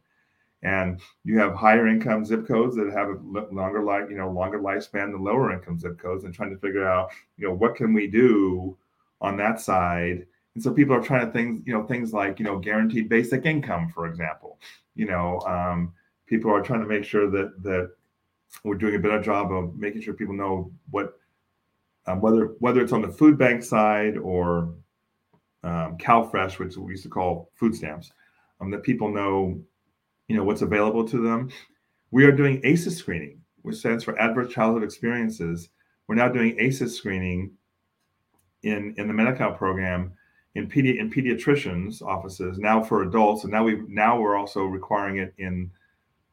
And 0.63 0.99
you 1.23 1.37
have 1.39 1.53
higher 1.53 1.87
income 1.87 2.25
zip 2.25 2.47
codes 2.47 2.75
that 2.75 2.91
have 2.91 3.09
a 3.09 3.19
longer 3.53 3.83
life, 3.83 4.09
you 4.09 4.17
know, 4.17 4.31
longer 4.31 4.59
lifespan 4.59 5.11
than 5.11 5.23
lower 5.23 5.51
income 5.51 5.79
zip 5.79 5.99
codes, 5.99 6.23
and 6.23 6.33
trying 6.33 6.51
to 6.51 6.57
figure 6.57 6.87
out, 6.87 7.11
you 7.37 7.47
know, 7.47 7.53
what 7.53 7.75
can 7.75 7.93
we 7.93 8.07
do 8.07 8.75
on 9.21 9.37
that 9.37 9.59
side. 9.59 10.25
And 10.55 10.63
so 10.63 10.71
people 10.71 10.95
are 10.95 11.01
trying 11.01 11.25
to 11.25 11.31
things, 11.31 11.61
you 11.65 11.73
know, 11.73 11.85
things 11.85 12.13
like, 12.13 12.39
you 12.39 12.45
know, 12.45 12.57
guaranteed 12.57 13.09
basic 13.09 13.45
income, 13.45 13.91
for 13.93 14.07
example. 14.07 14.59
You 14.95 15.05
know, 15.05 15.39
um, 15.41 15.93
people 16.25 16.51
are 16.51 16.61
trying 16.61 16.81
to 16.81 16.87
make 16.87 17.03
sure 17.03 17.29
that 17.29 17.61
that 17.63 17.91
we're 18.63 18.75
doing 18.75 18.95
a 18.95 18.99
better 18.99 19.21
job 19.21 19.51
of 19.51 19.75
making 19.75 20.01
sure 20.01 20.13
people 20.13 20.33
know 20.33 20.71
what 20.89 21.19
um, 22.07 22.21
whether 22.21 22.55
whether 22.59 22.81
it's 22.81 22.93
on 22.93 23.01
the 23.01 23.09
food 23.09 23.37
bank 23.37 23.63
side 23.63 24.17
or 24.17 24.73
um, 25.65 25.97
CalFresh, 25.97 26.59
which 26.59 26.77
we 26.77 26.91
used 26.91 27.03
to 27.03 27.09
call 27.09 27.49
food 27.55 27.75
stamps, 27.75 28.11
um, 28.61 28.69
that 28.71 28.83
people 28.83 29.11
know, 29.11 29.59
you 30.27 30.37
know, 30.37 30.43
what's 30.43 30.61
available 30.61 31.05
to 31.07 31.21
them. 31.21 31.49
We 32.11 32.23
are 32.25 32.31
doing 32.31 32.61
ACEs 32.63 32.95
screening, 32.95 33.41
which 33.63 33.77
stands 33.77 34.03
for 34.03 34.17
Adverse 34.19 34.53
Childhood 34.53 34.83
Experiences. 34.83 35.69
We're 36.07 36.15
now 36.15 36.29
doing 36.29 36.55
ACEs 36.59 36.95
screening 36.95 37.51
in 38.63 38.93
in 38.97 39.07
the 39.07 39.13
Medi-Cal 39.13 39.53
program 39.53 40.13
in 40.53 40.69
pedi- 40.69 40.99
in 40.99 41.11
pediatricians' 41.11 42.01
offices 42.01 42.57
now 42.59 42.81
for 42.81 43.03
adults, 43.03 43.43
and 43.43 43.51
now 43.51 43.63
we 43.63 43.81
now 43.87 44.19
we're 44.19 44.37
also 44.37 44.63
requiring 44.63 45.17
it 45.17 45.33
in 45.37 45.71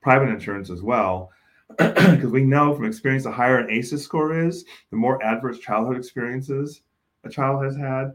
private 0.02 0.28
insurance 0.28 0.70
as 0.70 0.82
well. 0.82 1.30
because 1.78 2.30
we 2.30 2.44
know 2.44 2.74
from 2.74 2.84
experience, 2.84 3.24
the 3.24 3.32
higher 3.32 3.58
an 3.58 3.70
ACEs 3.70 4.04
score 4.04 4.38
is, 4.38 4.66
the 4.90 4.96
more 4.96 5.22
adverse 5.24 5.58
childhood 5.58 5.96
experiences 5.96 6.82
a 7.24 7.30
child 7.30 7.64
has 7.64 7.76
had, 7.76 8.12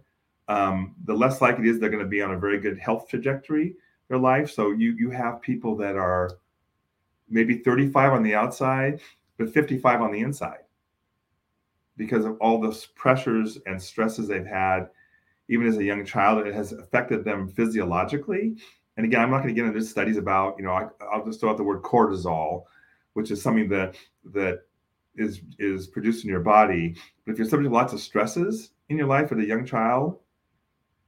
um, 0.47 0.95
the 1.05 1.13
less 1.13 1.41
likely 1.41 1.67
it 1.67 1.71
is 1.71 1.79
they're 1.79 1.89
going 1.89 2.03
to 2.03 2.09
be 2.09 2.21
on 2.21 2.31
a 2.31 2.39
very 2.39 2.59
good 2.59 2.77
health 2.77 3.07
trajectory 3.09 3.75
their 4.07 4.17
life. 4.17 4.51
So 4.51 4.71
you 4.71 4.93
you 4.93 5.09
have 5.09 5.41
people 5.41 5.75
that 5.77 5.95
are 5.95 6.31
maybe 7.29 7.57
35 7.57 8.13
on 8.13 8.23
the 8.23 8.35
outside, 8.35 9.01
but 9.37 9.53
55 9.53 10.01
on 10.01 10.11
the 10.11 10.19
inside 10.19 10.59
because 11.97 12.25
of 12.25 12.37
all 12.39 12.61
the 12.61 12.85
pressures 12.95 13.57
and 13.65 13.81
stresses 13.81 14.27
they've 14.27 14.45
had, 14.45 14.89
even 15.49 15.67
as 15.67 15.77
a 15.77 15.83
young 15.83 16.05
child. 16.05 16.45
It 16.45 16.53
has 16.53 16.71
affected 16.71 17.25
them 17.25 17.47
physiologically. 17.49 18.55
And 18.95 19.05
again, 19.05 19.21
I'm 19.21 19.31
not 19.31 19.43
going 19.43 19.53
to 19.53 19.59
get 19.59 19.65
into 19.67 19.81
studies 19.81 20.17
about, 20.17 20.55
you 20.57 20.65
know, 20.65 20.71
I, 20.71 20.87
I'll 21.11 21.25
just 21.25 21.39
throw 21.39 21.49
out 21.49 21.57
the 21.57 21.63
word 21.63 21.81
cortisol, 21.81 22.63
which 23.13 23.31
is 23.31 23.41
something 23.41 23.67
that 23.69 23.95
that 24.31 24.61
is 25.15 25.41
is 25.59 25.87
produced 25.87 26.23
in 26.23 26.29
your 26.29 26.39
body. 26.39 26.95
But 27.25 27.33
if 27.33 27.39
you're 27.39 27.47
subject 27.47 27.69
to 27.69 27.75
lots 27.75 27.93
of 27.93 27.99
stresses 27.99 28.71
in 28.89 28.97
your 28.97 29.07
life 29.07 29.31
as 29.31 29.39
a 29.39 29.45
young 29.45 29.65
child, 29.65 30.19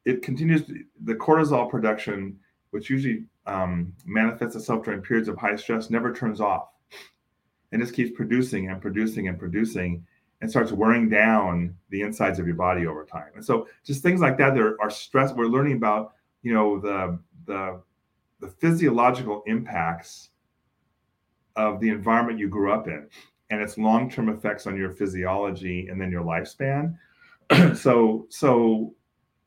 it 0.10 0.24
continues 0.24 0.64
the 1.04 1.14
cortisol 1.14 1.70
production, 1.70 2.40
which 2.72 2.90
usually 2.90 3.26
um, 3.46 3.94
manifests 4.06 4.56
itself 4.56 4.84
during 4.84 5.02
periods 5.02 5.30
of 5.30 5.38
high 5.38 5.56
stress, 5.56 5.90
never 5.90 6.12
turns 6.12 6.42
off, 6.42 6.70
and 7.72 7.82
just 7.82 7.94
keeps 7.94 8.12
producing 8.16 8.70
and 8.70 8.82
producing 8.82 9.28
and 9.28 9.38
producing, 9.38 10.04
and 10.42 10.50
starts 10.50 10.72
wearing 10.72 11.10
down 11.10 11.76
the 11.90 12.02
insides 12.02 12.40
of 12.40 12.48
your 12.48 12.56
body 12.56 12.88
over 12.88 13.06
time. 13.06 13.30
And 13.36 13.46
so, 13.46 13.68
just 13.86 14.02
things 14.02 14.20
like 14.20 14.38
that. 14.40 14.56
There 14.56 14.76
are 14.82 14.90
stress. 14.90 15.32
We're 15.34 15.46
learning 15.46 15.78
about 15.78 16.14
you 16.42 16.54
know 16.54 16.80
the 16.80 17.20
the 17.46 17.82
the 18.40 18.48
physiological 18.48 19.44
impacts 19.46 20.30
of 21.56 21.80
the 21.82 21.90
environment 21.90 22.40
you 22.40 22.48
grew 22.48 22.72
up 22.72 22.88
in 22.88 23.08
and 23.52 23.62
its 23.62 23.78
long-term 23.78 24.30
effects 24.30 24.66
on 24.66 24.78
your 24.78 24.92
physiology 24.92 25.88
and 25.90 26.00
then 26.00 26.10
your 26.10 26.24
lifespan 26.24 26.96
so 27.76 28.28
so 28.30 28.94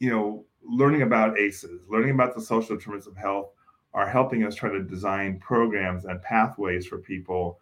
you 0.03 0.11
know, 0.11 0.45
learning 0.65 1.03
about 1.03 1.39
ACEs, 1.39 1.81
learning 1.89 2.11
about 2.11 2.35
the 2.35 2.41
social 2.41 2.77
determinants 2.77 3.07
of 3.07 3.17
health 3.17 3.51
are 3.95 4.09
helping 4.09 4.45
us 4.45 4.55
try 4.55 4.71
to 4.71 4.83
design 4.83 5.39
programs 5.39 6.05
and 6.05 6.21
pathways 6.23 6.87
for 6.87 6.99
people 6.99 7.59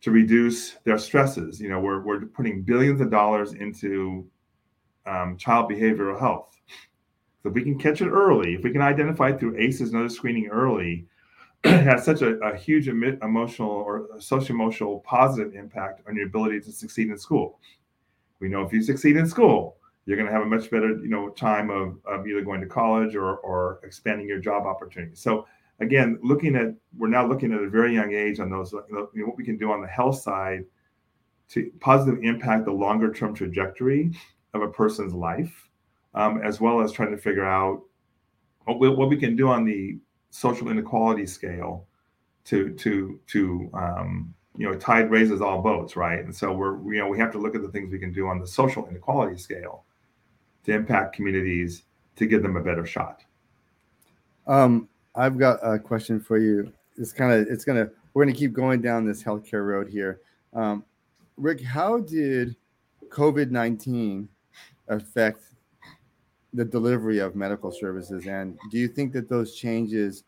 to 0.00 0.10
reduce 0.10 0.72
their 0.84 0.98
stresses. 0.98 1.60
You 1.60 1.68
know, 1.68 1.80
we're, 1.80 2.00
we're 2.02 2.20
putting 2.26 2.62
billions 2.62 3.00
of 3.00 3.10
dollars 3.10 3.52
into 3.54 4.26
um, 5.06 5.36
child 5.36 5.70
behavioral 5.70 6.18
health. 6.18 6.56
So 7.42 7.50
if 7.50 7.54
we 7.54 7.62
can 7.62 7.78
catch 7.78 8.00
it 8.00 8.08
early, 8.08 8.54
if 8.54 8.64
we 8.64 8.72
can 8.72 8.82
identify 8.82 9.32
through 9.32 9.56
ACEs 9.56 9.92
and 9.92 9.96
other 9.96 10.08
screening 10.08 10.48
early, 10.48 11.06
it 11.64 11.82
has 11.82 12.04
such 12.04 12.22
a, 12.22 12.38
a 12.38 12.56
huge 12.56 12.88
emotional 12.88 13.70
or 13.70 14.08
social 14.18 14.54
emotional 14.54 15.00
positive 15.00 15.54
impact 15.54 16.02
on 16.08 16.16
your 16.16 16.26
ability 16.26 16.60
to 16.60 16.72
succeed 16.72 17.08
in 17.08 17.18
school. 17.18 17.60
We 18.40 18.48
know 18.48 18.62
if 18.62 18.72
you 18.72 18.82
succeed 18.82 19.16
in 19.16 19.26
school, 19.26 19.76
you're 20.06 20.16
going 20.16 20.26
to 20.26 20.32
have 20.32 20.42
a 20.42 20.46
much 20.46 20.70
better 20.70 20.88
you 20.88 21.08
know 21.08 21.28
time 21.30 21.68
of, 21.70 21.98
of 22.06 22.26
either 22.26 22.42
going 22.42 22.60
to 22.60 22.66
college 22.66 23.14
or 23.14 23.36
or 23.38 23.80
expanding 23.82 24.26
your 24.26 24.38
job 24.38 24.64
opportunities 24.66 25.20
so 25.20 25.46
again 25.80 26.18
looking 26.22 26.56
at 26.56 26.74
we're 26.96 27.08
now 27.08 27.26
looking 27.26 27.52
at 27.52 27.60
a 27.60 27.68
very 27.68 27.92
young 27.92 28.12
age 28.14 28.40
on 28.40 28.48
those 28.48 28.72
you 28.72 28.84
know, 28.90 29.26
what 29.26 29.36
we 29.36 29.44
can 29.44 29.58
do 29.58 29.70
on 29.70 29.82
the 29.82 29.88
health 29.88 30.20
side 30.20 30.64
to 31.48 31.70
positively 31.80 32.26
impact 32.26 32.64
the 32.64 32.72
longer 32.72 33.12
term 33.12 33.34
trajectory 33.34 34.12
of 34.54 34.62
a 34.62 34.68
person's 34.68 35.14
life, 35.14 35.68
um, 36.14 36.40
as 36.42 36.60
well 36.60 36.80
as 36.80 36.92
trying 36.92 37.10
to 37.10 37.18
figure 37.18 37.44
out 37.44 37.82
what 38.64 38.80
we, 38.80 38.88
what 38.88 39.08
we 39.08 39.16
can 39.16 39.36
do 39.36 39.48
on 39.48 39.64
the 39.64 39.98
social 40.30 40.68
inequality 40.68 41.26
scale 41.26 41.86
to 42.44 42.70
to 42.74 43.20
to 43.26 43.70
um, 43.74 44.34
you 44.56 44.66
know 44.66 44.76
tide 44.76 45.10
raises 45.10 45.40
all 45.40 45.62
boats, 45.62 45.96
right? 45.96 46.24
And 46.24 46.34
so 46.34 46.52
we're 46.52 46.76
you 46.92 46.98
know 46.98 47.08
we 47.08 47.18
have 47.18 47.32
to 47.32 47.38
look 47.38 47.54
at 47.54 47.62
the 47.62 47.68
things 47.68 47.92
we 47.92 47.98
can 47.98 48.12
do 48.12 48.26
on 48.26 48.40
the 48.40 48.46
social 48.46 48.86
inequality 48.88 49.38
scale 49.38 49.84
to 50.66 50.72
impact 50.74 51.14
communities 51.14 51.84
to 52.16 52.26
give 52.26 52.42
them 52.42 52.56
a 52.56 52.62
better 52.62 52.84
shot. 52.84 53.24
Um, 54.46 54.88
I've 55.14 55.38
got 55.38 55.58
a 55.62 55.78
question 55.78 56.20
for 56.20 56.38
you. 56.38 56.72
It's 56.98 57.12
kind 57.12 57.32
of 57.32 57.46
it's 57.48 57.64
gonna 57.64 57.88
we're 58.12 58.24
gonna 58.24 58.36
keep 58.36 58.52
going 58.52 58.82
down 58.82 59.06
this 59.06 59.22
healthcare 59.22 59.66
road 59.66 59.88
here. 59.88 60.20
Um, 60.52 60.84
Rick, 61.36 61.62
how 61.62 62.00
did 62.00 62.56
COVID 63.08 63.50
nineteen 63.50 64.28
affect 64.88 65.42
the 66.52 66.64
delivery 66.64 67.18
of 67.18 67.36
medical 67.36 67.70
services, 67.70 68.26
and 68.26 68.58
do 68.70 68.78
you 68.78 68.88
think 68.88 69.12
that 69.12 69.28
those 69.28 69.54
changes 69.54 70.24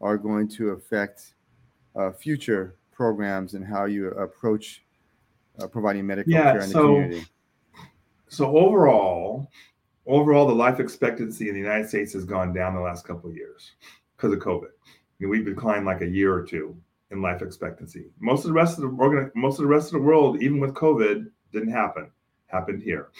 are 0.00 0.16
going 0.18 0.48
to 0.48 0.70
affect 0.70 1.34
uh, 1.96 2.12
future 2.12 2.74
programs 2.92 3.54
and 3.54 3.64
how 3.64 3.84
you 3.84 4.08
approach 4.08 4.82
uh, 5.60 5.66
providing 5.66 6.06
medical 6.06 6.32
Yeah, 6.32 6.52
care 6.52 6.60
in 6.60 6.60
the 6.60 6.72
so- 6.72 6.82
community? 6.82 7.26
So 8.30 8.58
overall, 8.58 9.50
overall, 10.08 10.46
the 10.46 10.54
life 10.54 10.80
expectancy 10.80 11.48
in 11.48 11.54
the 11.54 11.60
United 11.60 11.88
States 11.88 12.12
has 12.14 12.24
gone 12.24 12.52
down 12.52 12.74
the 12.74 12.80
last 12.80 13.06
couple 13.06 13.30
of 13.30 13.36
years 13.36 13.72
because 14.16 14.32
of 14.32 14.40
COVID. 14.40 14.64
I 14.64 15.20
mean, 15.20 15.30
we've 15.30 15.44
declined 15.44 15.86
like 15.86 16.00
a 16.00 16.06
year 16.06 16.34
or 16.34 16.44
two 16.44 16.76
in 17.10 17.22
life 17.22 17.42
expectancy. 17.42 18.06
Most 18.18 18.40
of 18.40 18.48
the 18.48 18.54
rest 18.54 18.78
of 18.78 18.82
the 18.82 18.96
organ, 19.02 19.30
most 19.34 19.58
of 19.58 19.62
the 19.62 19.68
rest 19.68 19.86
of 19.86 19.92
the 19.92 20.06
world, 20.06 20.42
even 20.42 20.58
with 20.58 20.74
COVID, 20.74 21.30
didn't 21.52 21.72
happen. 21.72 22.10
Happened 22.46 22.82
here, 22.82 23.10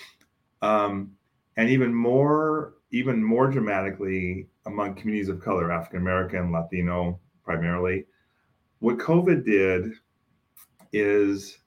um, 0.62 1.12
and 1.59 1.68
even 1.68 1.95
more, 1.95 2.76
even 2.93 3.22
more 3.22 3.51
dramatically 3.51 4.49
among 4.64 4.95
communities 4.95 5.28
of 5.28 5.39
color, 5.39 5.70
African 5.70 5.99
American, 5.99 6.51
Latino, 6.51 7.20
primarily. 7.45 8.07
What 8.78 8.97
COVID 8.97 9.45
did 9.45 9.93
is 10.95 11.59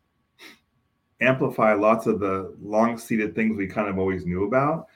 amplify 1.19 1.73
lots 1.73 2.07
of 2.07 2.19
the 2.19 2.55
long-seated 2.59 3.35
things 3.35 3.55
we 3.55 3.67
kind 3.67 3.87
of 3.87 3.99
always 3.99 4.25
knew 4.25 4.45
about, 4.45 4.87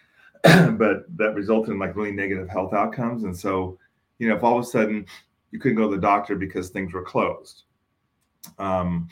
but 0.78 1.06
that 1.18 1.34
resulted 1.34 1.74
in 1.74 1.80
like 1.80 1.96
really 1.96 2.12
negative 2.12 2.48
health 2.48 2.74
outcomes. 2.74 3.24
And 3.24 3.36
so, 3.36 3.80
you 4.20 4.30
know, 4.30 4.36
if 4.36 4.44
all 4.44 4.60
of 4.60 4.64
a 4.64 4.68
sudden 4.68 5.06
you 5.52 5.60
couldn't 5.60 5.78
go 5.78 5.90
to 5.90 5.96
the 5.96 6.02
doctor 6.02 6.36
because 6.36 6.70
things 6.70 6.94
were 6.94 7.04
closed, 7.04 7.64
um, 8.60 9.08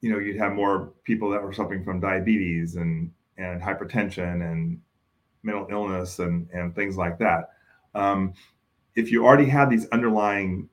you 0.00 0.10
know, 0.10 0.18
you'd 0.18 0.36
have 0.36 0.52
more 0.52 0.92
people 1.04 1.30
that 1.30 1.42
were 1.42 1.52
suffering 1.52 1.84
from 1.84 2.00
diabetes 2.00 2.76
and 2.76 3.10
and 3.38 3.60
hypertension 3.60 4.52
and 4.52 4.80
mental 5.42 5.66
illness 5.70 6.18
and 6.20 6.48
and 6.52 6.74
things 6.74 6.96
like 6.96 7.18
that. 7.18 7.50
Um, 7.94 8.34
if 8.94 9.10
you 9.10 9.24
already 9.24 9.48
had 9.48 9.68
these 9.68 9.88
underlying 9.88 10.68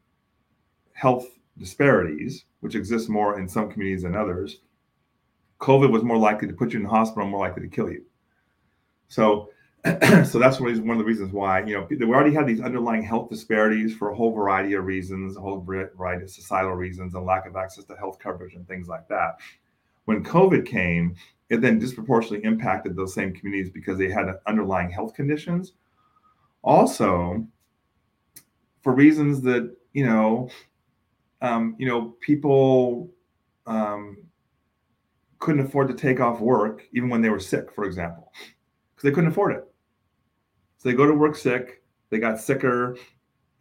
health 0.93 1.27
disparities, 1.57 2.45
which 2.59 2.75
exist 2.75 3.09
more 3.09 3.39
in 3.39 3.47
some 3.47 3.71
communities 3.71 4.03
than 4.03 4.15
others, 4.15 4.59
COVID 5.59 5.89
was 5.91 6.03
more 6.03 6.17
likely 6.17 6.47
to 6.47 6.53
put 6.53 6.73
you 6.73 6.77
in 6.77 6.83
the 6.83 6.89
hospital, 6.89 7.27
more 7.27 7.47
likely 7.47 7.63
to 7.63 7.75
kill 7.75 7.89
you. 7.89 8.03
So, 9.07 9.49
so 10.25 10.39
that's 10.39 10.59
one 10.59 10.71
of 10.71 10.97
the 10.97 11.03
reasons 11.05 11.31
why 11.31 11.63
you 11.63 11.73
know 11.73 11.87
we 11.89 12.05
already 12.05 12.33
had 12.33 12.45
these 12.45 12.59
underlying 12.59 13.01
health 13.01 13.29
disparities 13.29 13.95
for 13.95 14.09
a 14.09 14.15
whole 14.15 14.33
variety 14.33 14.73
of 14.73 14.83
reasons, 14.83 15.37
a 15.37 15.39
whole 15.39 15.61
variety 15.61 16.23
of 16.23 16.29
societal 16.29 16.73
reasons, 16.73 17.15
and 17.15 17.25
lack 17.25 17.45
of 17.45 17.55
access 17.55 17.85
to 17.85 17.95
health 17.95 18.19
coverage 18.19 18.55
and 18.55 18.67
things 18.67 18.89
like 18.89 19.07
that. 19.07 19.37
When 20.03 20.23
COVID 20.23 20.65
came, 20.65 21.15
it 21.49 21.61
then 21.61 21.79
disproportionately 21.79 22.45
impacted 22.45 22.95
those 22.95 23.13
same 23.13 23.33
communities 23.33 23.71
because 23.71 23.97
they 23.97 24.09
had 24.09 24.25
underlying 24.45 24.91
health 24.91 25.13
conditions. 25.13 25.73
Also, 26.61 27.47
for 28.81 28.93
reasons 28.93 29.41
that 29.41 29.73
you 29.93 30.05
know, 30.05 30.49
um, 31.41 31.75
you 31.79 31.87
know, 31.87 32.15
people 32.19 33.09
um, 33.65 34.17
couldn't 35.39 35.65
afford 35.65 35.87
to 35.87 35.93
take 35.93 36.19
off 36.19 36.41
work 36.41 36.83
even 36.91 37.09
when 37.09 37.21
they 37.21 37.29
were 37.29 37.39
sick, 37.39 37.71
for 37.73 37.85
example, 37.85 38.31
because 38.93 39.03
they 39.03 39.11
couldn't 39.11 39.29
afford 39.29 39.53
it. 39.53 39.68
So 40.79 40.89
they 40.89 40.95
go 40.95 41.05
to 41.05 41.13
work 41.13 41.35
sick, 41.35 41.83
they 42.09 42.19
got 42.19 42.39
sicker 42.39 42.97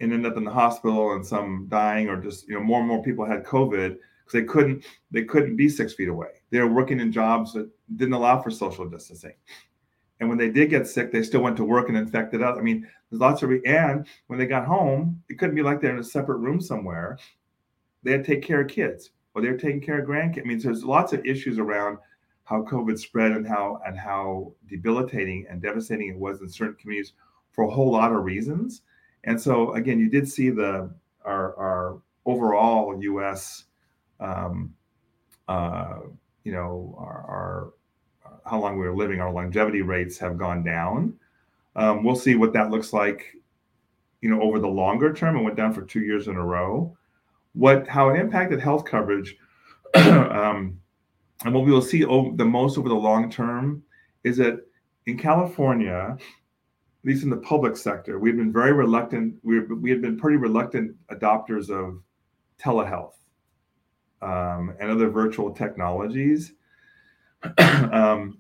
and 0.01 0.12
ended 0.12 0.31
up 0.31 0.39
in 0.39 0.45
the 0.45 0.51
hospital 0.51 1.12
and 1.12 1.27
some 1.27 1.66
dying 1.69 2.09
or 2.09 2.16
just, 2.21 2.49
you 2.49 2.55
know, 2.55 2.62
more 2.62 2.79
and 2.79 2.89
more 2.89 3.03
people 3.03 3.25
had 3.25 3.45
COVID 3.45 3.97
because 3.97 4.33
they 4.33 4.45
couldn't 4.45 4.85
they 5.11 5.25
couldn't 5.25 5.57
be 5.57 5.69
six 5.69 5.95
feet 5.95 6.09
away. 6.09 6.29
They 6.51 6.61
were 6.61 6.73
working 6.73 7.01
in 7.01 7.11
jobs 7.11 7.53
that 7.55 7.69
didn't 7.97 8.14
allow 8.14 8.41
for 8.41 8.51
social 8.51 8.89
distancing. 8.89 9.35
And 10.21 10.29
when 10.29 10.39
they 10.39 10.49
did 10.49 10.71
get 10.71 10.87
sick, 10.87 11.12
they 11.12 11.23
still 11.23 11.43
went 11.43 11.57
to 11.59 11.64
work 11.64 11.89
and 11.89 11.99
infected 11.99 12.43
others. 12.43 12.59
I 12.59 12.62
mean, 12.62 12.87
there's 13.11 13.21
lots 13.21 13.43
of 13.43 13.51
re- 13.51 13.62
and 13.66 14.07
when 14.29 14.39
they 14.39 14.47
got 14.47 14.66
home, 14.66 15.23
it 15.29 15.39
couldn't 15.39 15.55
be 15.55 15.62
like 15.62 15.81
they're 15.81 15.93
in 15.93 15.99
a 15.99 16.05
separate 16.05 16.39
room 16.39 16.61
somewhere. 16.61 17.19
They 18.05 18.12
had 18.12 18.25
to 18.25 18.35
take 18.35 18.45
care 18.45 18.61
of 18.61 18.69
kids 18.69 19.11
or 19.35 19.43
they're 19.43 19.57
taking 19.57 19.81
care 19.81 20.01
of 20.01 20.09
grandkids. 20.09 20.41
I 20.41 20.45
mean, 20.45 20.61
there's 20.61 20.85
lots 20.85 21.12
of 21.12 21.25
issues 21.25 21.59
around 21.59 21.99
how 22.49 22.62
COVID 22.62 22.99
spread 22.99 23.32
and 23.32 23.46
how 23.46 23.80
and 23.86 23.99
how 23.99 24.53
debilitating 24.68 25.46
and 25.51 25.61
devastating 25.61 26.09
it 26.09 26.16
was 26.16 26.40
in 26.40 26.49
certain 26.49 26.76
communities 26.76 27.12
for 27.53 27.64
a 27.64 27.70
whole 27.70 27.92
lot 27.92 28.11
of 28.11 28.24
reasons. 28.24 28.82
And 29.24 29.38
so 29.38 29.74
again, 29.74 29.99
you 29.99 30.09
did 30.09 30.26
see 30.26 30.49
the 30.49 30.90
our 31.24 31.55
our 31.57 31.99
overall 32.24 32.99
U.S. 33.03 33.64
Um, 34.20 34.74
uh, 35.46 35.99
you 36.44 36.53
know 36.53 36.94
our, 36.99 37.24
our 37.28 37.72
how 38.46 38.59
long 38.59 38.78
we 38.78 38.86
were 38.86 38.96
living, 38.96 39.20
our 39.20 39.30
longevity 39.30 39.82
rates 39.82 40.16
have 40.18 40.38
gone 40.38 40.64
down. 40.64 41.12
Um, 41.76 42.03
we'll 42.03 42.16
see 42.16 42.34
what 42.34 42.55
that 42.55 42.70
looks 42.70 42.94
like, 42.94 43.34
you 44.22 44.30
know, 44.30 44.40
over 44.40 44.59
the 44.59 44.68
longer 44.68 45.12
term. 45.12 45.36
It 45.36 45.42
went 45.42 45.57
down 45.57 45.74
for 45.74 45.82
two 45.82 46.01
years 46.01 46.28
in 46.28 46.36
a 46.36 46.44
row. 46.44 46.96
What 47.53 47.86
how 47.86 48.09
it 48.09 48.18
impacted 48.18 48.59
health 48.59 48.86
coverage 48.86 49.36
um, 49.94 50.80
and 51.45 51.55
what 51.55 51.64
we 51.64 51.72
will 51.72 51.82
see 51.82 52.05
over, 52.05 52.36
the 52.36 52.45
most 52.45 52.78
over 52.78 52.89
the 52.89 52.95
long 52.95 53.30
term 53.30 53.82
is 54.24 54.36
that 54.39 54.61
in 55.07 55.16
California, 55.16 56.16
at 56.18 57.05
least 57.05 57.22
in 57.22 57.30
the 57.30 57.36
public 57.36 57.76
sector, 57.76 58.18
we've 58.18 58.36
been 58.36 58.53
very 58.53 58.72
reluctant. 58.72 59.36
We 59.43 59.61
we 59.61 59.91
had 59.91 60.03
been 60.03 60.18
pretty 60.18 60.36
reluctant 60.36 60.97
adopters 61.11 61.70
of 61.70 62.03
telehealth 62.61 63.14
um, 64.20 64.74
and 64.80 64.91
other 64.91 65.09
virtual 65.09 65.53
technologies. 65.53 66.55
um, 67.59 68.39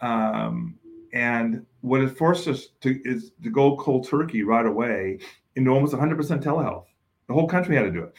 um, 0.00 0.78
and 1.12 1.64
what 1.82 2.02
it 2.02 2.18
forced 2.18 2.48
us 2.48 2.68
to 2.80 3.00
is 3.04 3.30
to 3.44 3.48
go 3.48 3.76
cold 3.76 4.08
turkey 4.08 4.42
right 4.42 4.66
away 4.66 5.20
into 5.54 5.70
almost 5.70 5.94
100% 5.94 6.16
telehealth. 6.42 6.84
The 7.28 7.32
whole 7.32 7.48
country 7.48 7.76
had 7.76 7.84
to 7.84 7.92
do 7.92 8.02
it, 8.02 8.12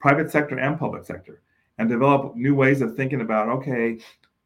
private 0.00 0.30
sector 0.30 0.58
and 0.58 0.78
public 0.78 1.04
sector 1.04 1.42
and 1.80 1.88
develop 1.88 2.36
new 2.36 2.54
ways 2.54 2.82
of 2.82 2.94
thinking 2.94 3.22
about 3.22 3.48
okay 3.48 3.98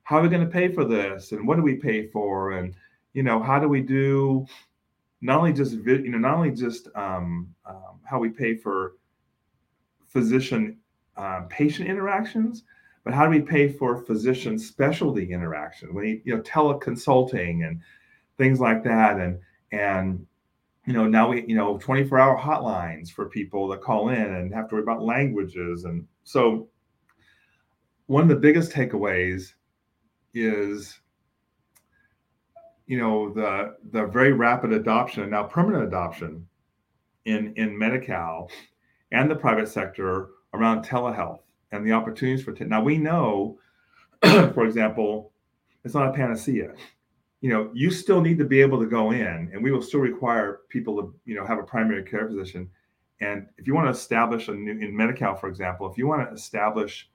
how 0.05 0.18
are 0.18 0.22
we 0.22 0.28
going 0.28 0.45
to 0.45 0.53
pay 0.53 0.68
for 0.68 0.85
this? 0.85 1.32
And 1.32 1.49
what 1.49 1.57
do 1.57 1.62
we 1.62 1.76
pay 1.76 2.07
for? 2.07 2.53
And 2.53 2.74
you 3.14 3.22
know 3.22 3.43
how 3.43 3.59
do 3.59 3.68
we 3.68 3.80
do 3.80 4.47
not 5.20 5.39
only 5.39 5.53
just 5.53 5.72
you 5.72 6.11
know 6.11 6.18
not 6.18 6.37
only 6.37 6.53
just 6.53 6.89
um, 6.95 7.55
um, 7.66 8.01
how 8.05 8.18
we 8.18 8.28
pay 8.28 8.55
for 8.55 8.95
physician 10.07 10.78
um, 11.16 11.49
patient 11.49 11.89
interactions 11.89 12.64
but 13.05 13.12
how 13.12 13.24
do 13.24 13.30
we 13.30 13.41
pay 13.41 13.68
for 13.68 13.97
physician 13.97 14.59
specialty 14.59 15.32
interaction? 15.32 15.95
We 15.95 16.22
you 16.24 16.37
know 16.37 16.43
teleconsulting 16.43 17.66
and 17.66 17.80
things 18.39 18.61
like 18.61 18.85
that. 18.85 19.18
And 19.18 19.41
and 19.72 20.26
you 20.87 20.93
know 20.93 21.07
now 21.07 21.30
we 21.30 21.45
you 21.47 21.57
know 21.57 21.78
24 21.78 22.18
hour 22.18 22.39
hotlines 22.39 23.11
for 23.11 23.28
people 23.28 23.68
that 23.68 23.82
call 23.82 24.09
in 24.09 24.35
and 24.35 24.55
have 24.55 24.68
to 24.68 24.76
worry 24.76 24.82
about 24.85 25.03
languages. 25.03 25.85
And 25.85 26.07
so 26.24 26.68
one 28.07 28.23
of 28.23 28.29
the 28.29 28.37
biggest 28.37 28.73
takeaways 28.73 29.55
is 30.35 31.01
you 32.87 32.99
know 32.99 33.33
the 33.33 33.77
the 33.93 34.07
very 34.07 34.33
rapid 34.33 34.73
adoption 34.73 35.31
now 35.31 35.45
permanent 35.45 35.85
adoption 35.85 36.47
in 37.25 37.55
in 37.57 37.77
Medi-Cal 37.77 38.51
and 39.13 39.31
the 39.31 39.37
private 39.37 39.69
sector 39.69 40.29
around 40.53 40.85
telehealth 40.85 41.41
and 41.73 41.87
the 41.87 41.93
opportunities 41.93 42.45
for 42.45 42.53
te- 42.53 42.65
now 42.65 42.83
we 42.83 42.99
know 42.99 43.59
for 44.23 44.67
example 44.67 45.33
it's 45.85 45.95
not 45.95 46.09
a 46.09 46.13
panacea. 46.13 46.73
You 47.41 47.51
know 47.51 47.71
you 47.75 47.91
still 47.91 48.21
need 48.21 48.39
to 48.39 48.45
be 48.45 48.61
able 48.61 48.79
to 48.81 48.87
go 48.87 49.13
in 49.13 49.51
and 49.53 49.63
we 49.63 49.71
will 49.71 49.83
still 49.83 50.01
require 50.01 50.61
people 50.69 50.97
to 51.01 51.15
you 51.25 51.35
know 51.35 51.47
have 51.47 51.59
a 51.59 51.63
primary 51.63 52.03
care 52.03 52.27
physician. 52.27 52.69
And 53.21 53.47
if 53.57 53.67
you 53.67 53.75
want 53.75 53.87
to 53.87 53.93
establish 53.93 54.49
a 54.49 54.55
new 54.55 54.73
in 54.73 54.95
Medi-Cal 54.95 55.37
for 55.37 55.49
example 55.49 55.91
if 55.91 55.97
you 55.97 56.07
want 56.07 56.29
to 56.29 56.35
establish 56.35 57.09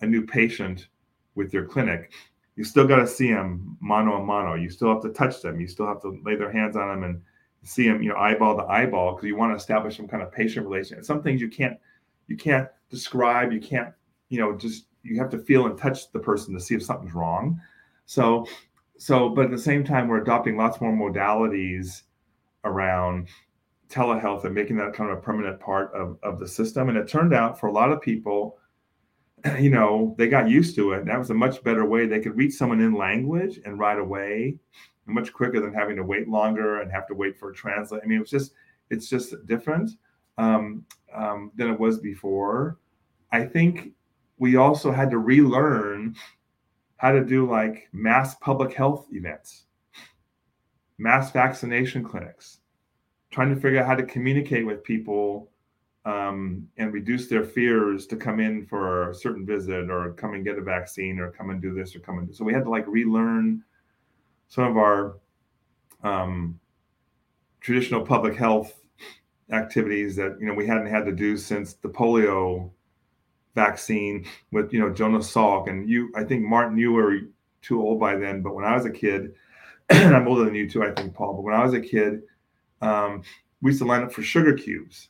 a 0.00 0.06
new 0.06 0.24
patient 0.26 0.88
with 1.34 1.52
your 1.52 1.64
clinic, 1.64 2.12
you 2.56 2.64
still 2.64 2.86
got 2.86 2.96
to 2.96 3.06
see 3.06 3.30
them 3.32 3.76
mano 3.80 4.14
a 4.16 4.24
mano. 4.24 4.54
You 4.54 4.70
still 4.70 4.88
have 4.88 5.02
to 5.02 5.10
touch 5.10 5.42
them. 5.42 5.60
You 5.60 5.68
still 5.68 5.86
have 5.86 6.00
to 6.02 6.18
lay 6.24 6.36
their 6.36 6.50
hands 6.50 6.76
on 6.76 6.88
them 6.88 7.04
and 7.04 7.22
see 7.62 7.86
them, 7.88 8.02
you 8.02 8.08
know, 8.08 8.16
eyeball 8.16 8.56
to 8.56 8.64
eyeball 8.64 9.14
because 9.14 9.26
you 9.26 9.36
want 9.36 9.52
to 9.52 9.56
establish 9.56 9.96
some 9.96 10.08
kind 10.08 10.22
of 10.22 10.32
patient 10.32 10.66
relationship. 10.66 11.04
Some 11.04 11.22
things 11.22 11.40
you 11.40 11.48
can't 11.48 11.76
you 12.26 12.36
can't 12.36 12.68
describe. 12.90 13.52
You 13.52 13.60
can't 13.60 13.92
you 14.28 14.40
know 14.40 14.56
just 14.56 14.86
you 15.02 15.18
have 15.18 15.30
to 15.30 15.38
feel 15.38 15.66
and 15.66 15.78
touch 15.78 16.10
the 16.12 16.18
person 16.18 16.54
to 16.54 16.60
see 16.60 16.74
if 16.74 16.82
something's 16.82 17.14
wrong. 17.14 17.60
So 18.06 18.46
so 18.98 19.28
but 19.28 19.46
at 19.46 19.50
the 19.50 19.58
same 19.58 19.84
time 19.84 20.08
we're 20.08 20.22
adopting 20.22 20.56
lots 20.56 20.80
more 20.80 20.92
modalities 20.92 22.02
around 22.64 23.28
telehealth 23.88 24.44
and 24.44 24.54
making 24.54 24.76
that 24.76 24.92
kind 24.92 25.10
of 25.10 25.18
a 25.18 25.20
permanent 25.20 25.60
part 25.60 25.92
of, 25.94 26.18
of 26.22 26.38
the 26.38 26.48
system. 26.48 26.88
And 26.88 26.98
it 26.98 27.08
turned 27.08 27.34
out 27.34 27.58
for 27.58 27.68
a 27.68 27.72
lot 27.72 27.92
of 27.92 28.00
people, 28.00 28.58
you 29.58 29.70
know, 29.70 30.14
they 30.18 30.28
got 30.28 30.48
used 30.48 30.74
to 30.76 30.92
it. 30.92 31.06
That 31.06 31.18
was 31.18 31.30
a 31.30 31.34
much 31.34 31.62
better 31.62 31.84
way. 31.84 32.06
They 32.06 32.20
could 32.20 32.36
reach 32.36 32.54
someone 32.54 32.80
in 32.80 32.94
language 32.94 33.60
and 33.64 33.78
right 33.78 33.98
away, 33.98 34.56
much 35.06 35.32
quicker 35.32 35.60
than 35.60 35.72
having 35.72 35.96
to 35.96 36.02
wait 36.02 36.28
longer 36.28 36.80
and 36.80 36.90
have 36.90 37.06
to 37.08 37.14
wait 37.14 37.38
for 37.38 37.50
a 37.50 37.54
translate. 37.54 38.02
I 38.04 38.06
mean, 38.06 38.20
it's 38.20 38.30
just, 38.30 38.52
it's 38.90 39.08
just 39.08 39.34
different 39.46 39.90
um, 40.38 40.84
um, 41.14 41.52
than 41.56 41.70
it 41.70 41.78
was 41.78 41.98
before. 41.98 42.78
I 43.32 43.44
think 43.44 43.92
we 44.38 44.56
also 44.56 44.92
had 44.92 45.10
to 45.10 45.18
relearn 45.18 46.14
how 46.96 47.12
to 47.12 47.24
do 47.24 47.48
like 47.48 47.88
mass 47.92 48.34
public 48.36 48.72
health 48.72 49.06
events, 49.12 49.64
mass 50.98 51.30
vaccination 51.30 52.02
clinics, 52.02 52.60
trying 53.30 53.54
to 53.54 53.60
figure 53.60 53.80
out 53.80 53.86
how 53.86 53.94
to 53.94 54.02
communicate 54.02 54.66
with 54.66 54.82
people 54.82 55.50
um, 56.06 56.66
and 56.78 56.94
reduce 56.94 57.26
their 57.26 57.44
fears 57.44 58.06
to 58.06 58.16
come 58.16 58.38
in 58.38 58.64
for 58.64 59.10
a 59.10 59.14
certain 59.14 59.44
visit 59.44 59.90
or 59.90 60.12
come 60.12 60.34
and 60.34 60.44
get 60.44 60.56
a 60.56 60.62
vaccine 60.62 61.18
or 61.18 61.32
come 61.32 61.50
and 61.50 61.60
do 61.60 61.74
this 61.74 61.96
or 61.96 61.98
come 61.98 62.18
and 62.18 62.28
do. 62.28 62.32
So 62.32 62.44
we 62.44 62.52
had 62.52 62.62
to 62.64 62.70
like 62.70 62.86
relearn 62.86 63.62
some 64.48 64.64
of 64.64 64.76
our 64.76 65.16
um, 66.04 66.58
traditional 67.60 68.06
public 68.06 68.36
health 68.36 68.72
activities 69.50 70.14
that 70.16 70.36
you 70.40 70.46
know 70.46 70.54
we 70.54 70.66
hadn't 70.66 70.86
had 70.86 71.04
to 71.06 71.12
do 71.12 71.36
since 71.36 71.74
the 71.74 71.88
polio 71.88 72.70
vaccine 73.56 74.24
with 74.52 74.72
you 74.72 74.78
know 74.78 74.90
Jonas 74.90 75.32
Salk 75.32 75.68
and 75.68 75.90
you. 75.90 76.12
I 76.14 76.22
think 76.22 76.44
Martin, 76.44 76.78
you 76.78 76.92
were 76.92 77.18
too 77.62 77.82
old 77.82 77.98
by 77.98 78.14
then, 78.14 78.42
but 78.42 78.54
when 78.54 78.64
I 78.64 78.76
was 78.76 78.84
a 78.84 78.90
kid, 78.90 79.34
and 79.88 80.14
I'm 80.16 80.28
older 80.28 80.44
than 80.44 80.54
you 80.54 80.70
too, 80.70 80.84
I 80.84 80.92
think 80.92 81.14
Paul. 81.14 81.34
But 81.34 81.42
when 81.42 81.54
I 81.54 81.64
was 81.64 81.74
a 81.74 81.80
kid, 81.80 82.22
um, 82.80 83.22
we 83.60 83.72
used 83.72 83.82
to 83.82 83.88
line 83.88 84.04
up 84.04 84.12
for 84.12 84.22
sugar 84.22 84.54
cubes, 84.54 85.08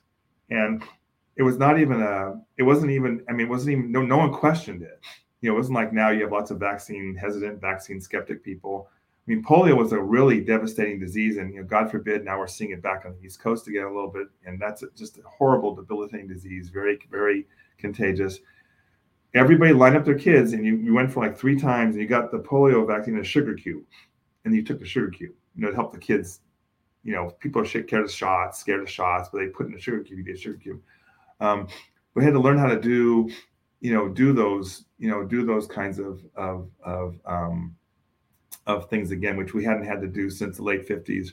and 0.51 0.82
it 1.36 1.42
was 1.42 1.59
not 1.59 1.78
even 1.78 2.01
a. 2.01 2.40
It 2.57 2.62
wasn't 2.62 2.90
even. 2.92 3.22
I 3.28 3.32
mean, 3.32 3.47
it 3.47 3.51
wasn't 3.51 3.72
even. 3.72 3.92
No, 3.92 4.03
no 4.03 4.16
one 4.16 4.32
questioned 4.32 4.82
it. 4.82 5.01
You 5.40 5.51
know, 5.51 5.57
it 5.57 5.59
wasn't 5.59 5.76
like 5.76 5.92
now 5.92 6.11
you 6.11 6.22
have 6.22 6.32
lots 6.32 6.51
of 6.51 6.59
vaccine 6.59 7.14
hesitant, 7.14 7.61
vaccine 7.61 8.01
skeptic 8.01 8.42
people. 8.42 8.88
I 9.26 9.32
mean, 9.32 9.44
polio 9.44 9.76
was 9.76 9.92
a 9.92 10.01
really 10.01 10.40
devastating 10.40 11.01
disease, 11.01 11.36
and 11.36 11.53
you 11.53 11.61
know, 11.61 11.66
God 11.66 11.90
forbid, 11.90 12.24
now 12.24 12.38
we're 12.38 12.47
seeing 12.47 12.70
it 12.70 12.80
back 12.80 13.05
on 13.05 13.12
the 13.12 13.26
East 13.26 13.40
Coast 13.40 13.66
again 13.66 13.84
a 13.84 13.92
little 13.92 14.11
bit, 14.11 14.28
and 14.47 14.61
that's 14.61 14.84
just 14.97 15.18
a 15.18 15.22
horrible, 15.24 15.74
debilitating 15.74 16.28
disease, 16.28 16.68
very, 16.68 16.99
very 17.11 17.47
contagious. 17.76 18.38
Everybody 19.34 19.72
lined 19.72 19.97
up 19.97 20.05
their 20.05 20.18
kids, 20.18 20.53
and 20.53 20.64
you, 20.64 20.76
you 20.76 20.94
went 20.94 21.12
for 21.12 21.26
like 21.26 21.36
three 21.36 21.59
times, 21.59 21.97
and 21.97 22.03
you 22.03 22.09
got 22.09 22.30
the 22.30 22.38
polio 22.38 22.86
vaccine 22.86 23.14
in 23.14 23.20
a 23.20 23.24
sugar 23.24 23.55
cube, 23.55 23.82
and 24.44 24.55
you 24.55 24.62
took 24.62 24.78
the 24.78 24.86
sugar 24.86 25.11
cube, 25.11 25.34
you 25.57 25.62
know, 25.62 25.70
to 25.70 25.74
help 25.74 25.92
the 25.92 25.99
kids 25.99 26.40
you 27.07 27.12
know, 27.12 27.30
people 27.38 27.62
are 27.62 27.64
scared 27.64 27.92
of 27.92 28.11
shots, 28.11 28.59
scared 28.59 28.82
of 28.82 28.90
shots, 28.90 29.28
but 29.32 29.38
they 29.38 29.46
put 29.46 29.68
in 29.68 29.74
a 29.74 29.78
sugar 29.78 30.00
cube, 30.00 30.18
you 30.18 30.24
get 30.24 30.34
a 30.34 30.38
sugar 30.38 30.59
cube. 30.59 30.82
Um, 31.40 31.68
we 32.14 32.24
had 32.24 32.32
to 32.32 32.40
learn 32.40 32.59
how 32.59 32.66
to 32.66 32.80
do, 32.80 33.30
you 33.80 33.94
know, 33.94 34.09
do 34.09 34.32
those, 34.32 34.86
you 34.98 35.09
know, 35.09 35.22
do 35.22 35.46
those 35.46 35.68
kinds 35.68 36.00
of 36.00 36.20
of 36.34 36.68
of 36.84 37.20
um, 37.24 37.76
of 38.66 38.90
things 38.90 39.12
again, 39.12 39.36
which 39.36 39.54
we 39.54 39.62
hadn't 39.62 39.84
had 39.84 40.00
to 40.00 40.09
do 40.09 40.28
since 40.28 40.57
the 40.57 40.64
late 40.64 40.88
50s, 40.88 41.28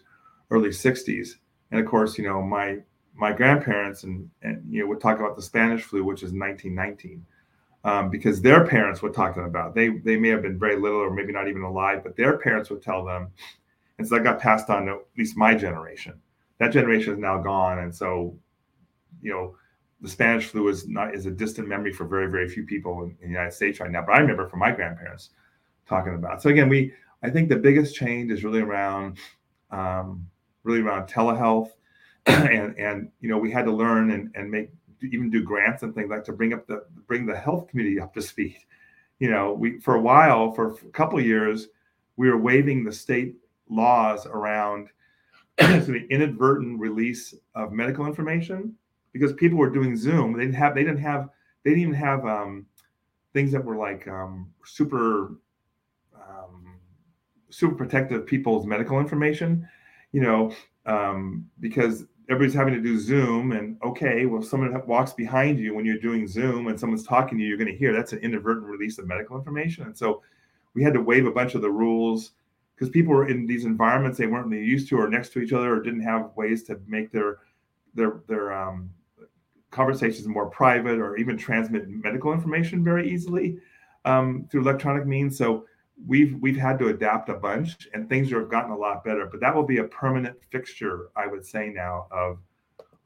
early 0.51 0.69
60s. 0.69 1.29
And 1.71 1.79
of 1.79 1.87
course, 1.87 2.19
you 2.19 2.25
know, 2.25 2.39
my 2.43 2.77
my 3.15 3.33
grandparents 3.33 4.03
and 4.03 4.29
and 4.43 4.63
you 4.71 4.81
know 4.81 4.87
would 4.89 5.01
talk 5.01 5.19
about 5.19 5.35
the 5.35 5.41
Spanish 5.41 5.81
flu, 5.81 6.03
which 6.03 6.21
is 6.21 6.33
1919. 6.33 7.25
Um, 7.85 8.09
because 8.09 8.41
their 8.41 8.65
parents 8.65 9.01
were 9.01 9.09
talking 9.09 9.43
about 9.43 9.73
they 9.73 9.89
they 9.89 10.17
may 10.17 10.29
have 10.29 10.43
been 10.43 10.59
very 10.59 10.77
little 10.77 10.99
or 10.99 11.09
maybe 11.09 11.33
not 11.33 11.47
even 11.47 11.63
alive, 11.63 12.03
but 12.03 12.15
their 12.15 12.37
parents 12.37 12.69
would 12.69 12.83
tell 12.83 13.03
them, 13.03 13.29
and 13.97 14.07
so 14.07 14.15
that 14.15 14.23
got 14.23 14.39
passed 14.39 14.69
on 14.69 14.85
to 14.85 14.93
at 14.93 14.99
least 15.17 15.37
my 15.37 15.53
generation. 15.53 16.13
That 16.59 16.71
generation 16.71 17.13
is 17.13 17.19
now 17.19 17.41
gone, 17.41 17.79
and 17.79 17.93
so 17.93 18.37
you 19.21 19.31
know 19.31 19.55
the 20.01 20.09
Spanish 20.09 20.45
flu 20.47 20.67
is 20.67 20.87
not 20.87 21.15
is 21.15 21.25
a 21.25 21.31
distant 21.31 21.67
memory 21.67 21.93
for 21.93 22.05
very 22.05 22.27
very 22.27 22.47
few 22.49 22.65
people 22.65 23.03
in, 23.03 23.09
in 23.21 23.27
the 23.27 23.33
United 23.33 23.53
States 23.53 23.79
right 23.79 23.91
now. 23.91 24.03
But 24.05 24.15
I 24.15 24.19
remember 24.19 24.47
from 24.47 24.59
my 24.59 24.71
grandparents 24.71 25.29
talking 25.87 26.15
about. 26.15 26.41
So 26.41 26.49
again, 26.49 26.69
we 26.69 26.93
I 27.21 27.29
think 27.29 27.49
the 27.49 27.55
biggest 27.55 27.95
change 27.95 28.31
is 28.31 28.43
really 28.43 28.61
around 28.61 29.17
um, 29.71 30.27
really 30.63 30.81
around 30.81 31.07
telehealth, 31.07 31.71
and 32.25 32.77
and 32.77 33.09
you 33.21 33.29
know 33.29 33.37
we 33.37 33.51
had 33.51 33.65
to 33.65 33.71
learn 33.71 34.11
and 34.11 34.31
and 34.35 34.49
make 34.49 34.69
even 35.01 35.29
do 35.29 35.43
grants 35.43 35.83
and 35.83 35.93
things 35.93 36.09
like 36.09 36.23
to 36.23 36.33
bring 36.33 36.53
up 36.53 36.65
the 36.67 36.85
bring 37.07 37.25
the 37.25 37.35
health 37.35 37.67
community 37.67 37.99
up 37.99 38.13
to 38.13 38.21
speed. 38.21 38.57
You 39.19 39.29
know, 39.29 39.53
we 39.53 39.79
for 39.79 39.95
a 39.95 40.01
while 40.01 40.51
for 40.51 40.73
a 40.73 40.91
couple 40.91 41.19
years 41.21 41.67
we 42.15 42.29
were 42.29 42.37
waiving 42.37 42.83
the 42.83 42.91
state 42.91 43.35
laws 43.75 44.25
around 44.25 44.89
the 45.57 46.07
inadvertent 46.09 46.79
release 46.79 47.35
of 47.55 47.71
medical 47.71 48.05
information 48.05 48.75
because 49.11 49.33
people 49.33 49.57
were 49.57 49.69
doing 49.69 49.95
Zoom. 49.95 50.33
They 50.33 50.45
didn't 50.45 50.55
have 50.55 50.75
they 50.75 50.83
didn't 50.83 50.99
have 50.99 51.29
they 51.63 51.71
didn't 51.71 51.83
even 51.83 51.93
have 51.93 52.25
um, 52.25 52.65
things 53.33 53.51
that 53.51 53.63
were 53.63 53.77
like 53.77 54.07
um, 54.07 54.51
super 54.65 55.37
um, 56.15 56.79
super 57.49 57.75
protective 57.75 58.25
people's 58.25 58.65
medical 58.65 58.99
information. 58.99 59.67
You 60.11 60.21
know, 60.21 60.55
um, 60.85 61.49
because 61.59 62.05
everybody's 62.29 62.55
having 62.55 62.73
to 62.73 62.81
do 62.81 62.99
Zoom, 62.99 63.51
and 63.51 63.77
okay, 63.83 64.25
well, 64.25 64.41
someone 64.41 64.79
walks 64.87 65.13
behind 65.13 65.59
you 65.59 65.75
when 65.75 65.85
you're 65.85 65.99
doing 65.99 66.27
Zoom, 66.27 66.67
and 66.67 66.79
someone's 66.79 67.05
talking 67.05 67.37
to 67.37 67.43
you, 67.43 67.49
you're 67.49 67.57
going 67.57 67.71
to 67.71 67.77
hear 67.77 67.93
that's 67.93 68.13
an 68.13 68.19
inadvertent 68.19 68.65
release 68.65 68.97
of 68.97 69.07
medical 69.07 69.37
information, 69.37 69.85
and 69.85 69.97
so 69.97 70.21
we 70.73 70.83
had 70.83 70.93
to 70.93 71.01
waive 71.01 71.27
a 71.27 71.31
bunch 71.31 71.55
of 71.55 71.61
the 71.61 71.69
rules 71.69 72.31
because 72.75 72.89
people 72.89 73.13
were 73.13 73.27
in 73.27 73.45
these 73.45 73.65
environments 73.65 74.17
they 74.17 74.27
weren't 74.27 74.47
really 74.47 74.65
used 74.65 74.89
to 74.89 74.97
or 74.97 75.07
next 75.07 75.29
to 75.33 75.39
each 75.39 75.53
other 75.53 75.75
or 75.75 75.81
didn't 75.81 76.01
have 76.01 76.31
ways 76.35 76.63
to 76.63 76.79
make 76.87 77.11
their 77.11 77.39
their 77.93 78.21
their 78.27 78.53
um, 78.53 78.89
conversations 79.71 80.27
more 80.27 80.49
private 80.49 80.99
or 80.99 81.17
even 81.17 81.37
transmit 81.37 81.87
medical 81.87 82.33
information 82.33 82.83
very 82.83 83.09
easily 83.09 83.57
um, 84.05 84.47
through 84.49 84.61
electronic 84.61 85.05
means. 85.05 85.37
So 85.37 85.65
we've 86.07 86.35
we've 86.39 86.57
had 86.57 86.79
to 86.79 86.87
adapt 86.87 87.29
a 87.29 87.35
bunch 87.35 87.87
and 87.93 88.09
things 88.09 88.31
have 88.31 88.49
gotten 88.49 88.71
a 88.71 88.77
lot 88.77 89.03
better 89.03 89.27
but 89.27 89.39
that 89.39 89.53
will 89.53 89.63
be 89.63 89.77
a 89.77 89.83
permanent 89.83 90.35
fixture 90.49 91.09
i 91.15 91.27
would 91.27 91.45
say 91.45 91.69
now 91.69 92.07
of 92.09 92.39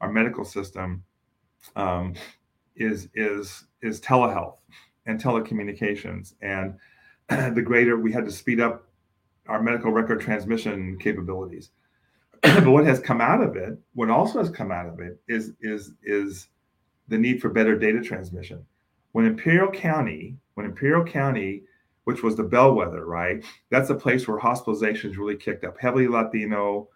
our 0.00 0.10
medical 0.10 0.42
system 0.42 1.04
um, 1.76 2.14
is 2.76 3.08
is 3.14 3.64
is 3.82 4.00
telehealth 4.00 4.58
and 5.06 5.20
telecommunications. 5.20 6.34
And 6.40 6.76
the 7.54 7.62
greater 7.62 7.98
we 7.98 8.12
had 8.12 8.24
to 8.24 8.32
speed 8.32 8.60
up 8.60 8.87
our 9.48 9.62
medical 9.62 9.90
record 9.90 10.20
transmission 10.20 10.98
capabilities. 10.98 11.70
but 12.42 12.68
what 12.68 12.86
has 12.86 13.00
come 13.00 13.20
out 13.20 13.42
of 13.42 13.56
it, 13.56 13.78
what 13.94 14.10
also 14.10 14.38
has 14.38 14.50
come 14.50 14.70
out 14.70 14.86
of 14.86 15.00
it 15.00 15.20
is 15.26 15.52
is 15.60 15.92
is 16.02 16.48
the 17.08 17.18
need 17.18 17.40
for 17.40 17.48
better 17.48 17.76
data 17.76 18.00
transmission. 18.00 18.64
When 19.12 19.24
Imperial 19.24 19.70
County, 19.70 20.36
when 20.54 20.66
Imperial 20.66 21.04
County, 21.04 21.62
which 22.04 22.22
was 22.22 22.36
the 22.36 22.42
bellwether, 22.42 23.06
right? 23.06 23.44
That's 23.70 23.90
a 23.90 23.94
place 23.94 24.28
where 24.28 24.38
hospitalizations 24.38 25.16
really 25.16 25.36
kicked 25.36 25.64
up. 25.64 25.76
Heavily 25.80 26.06
Latino, 26.06 26.88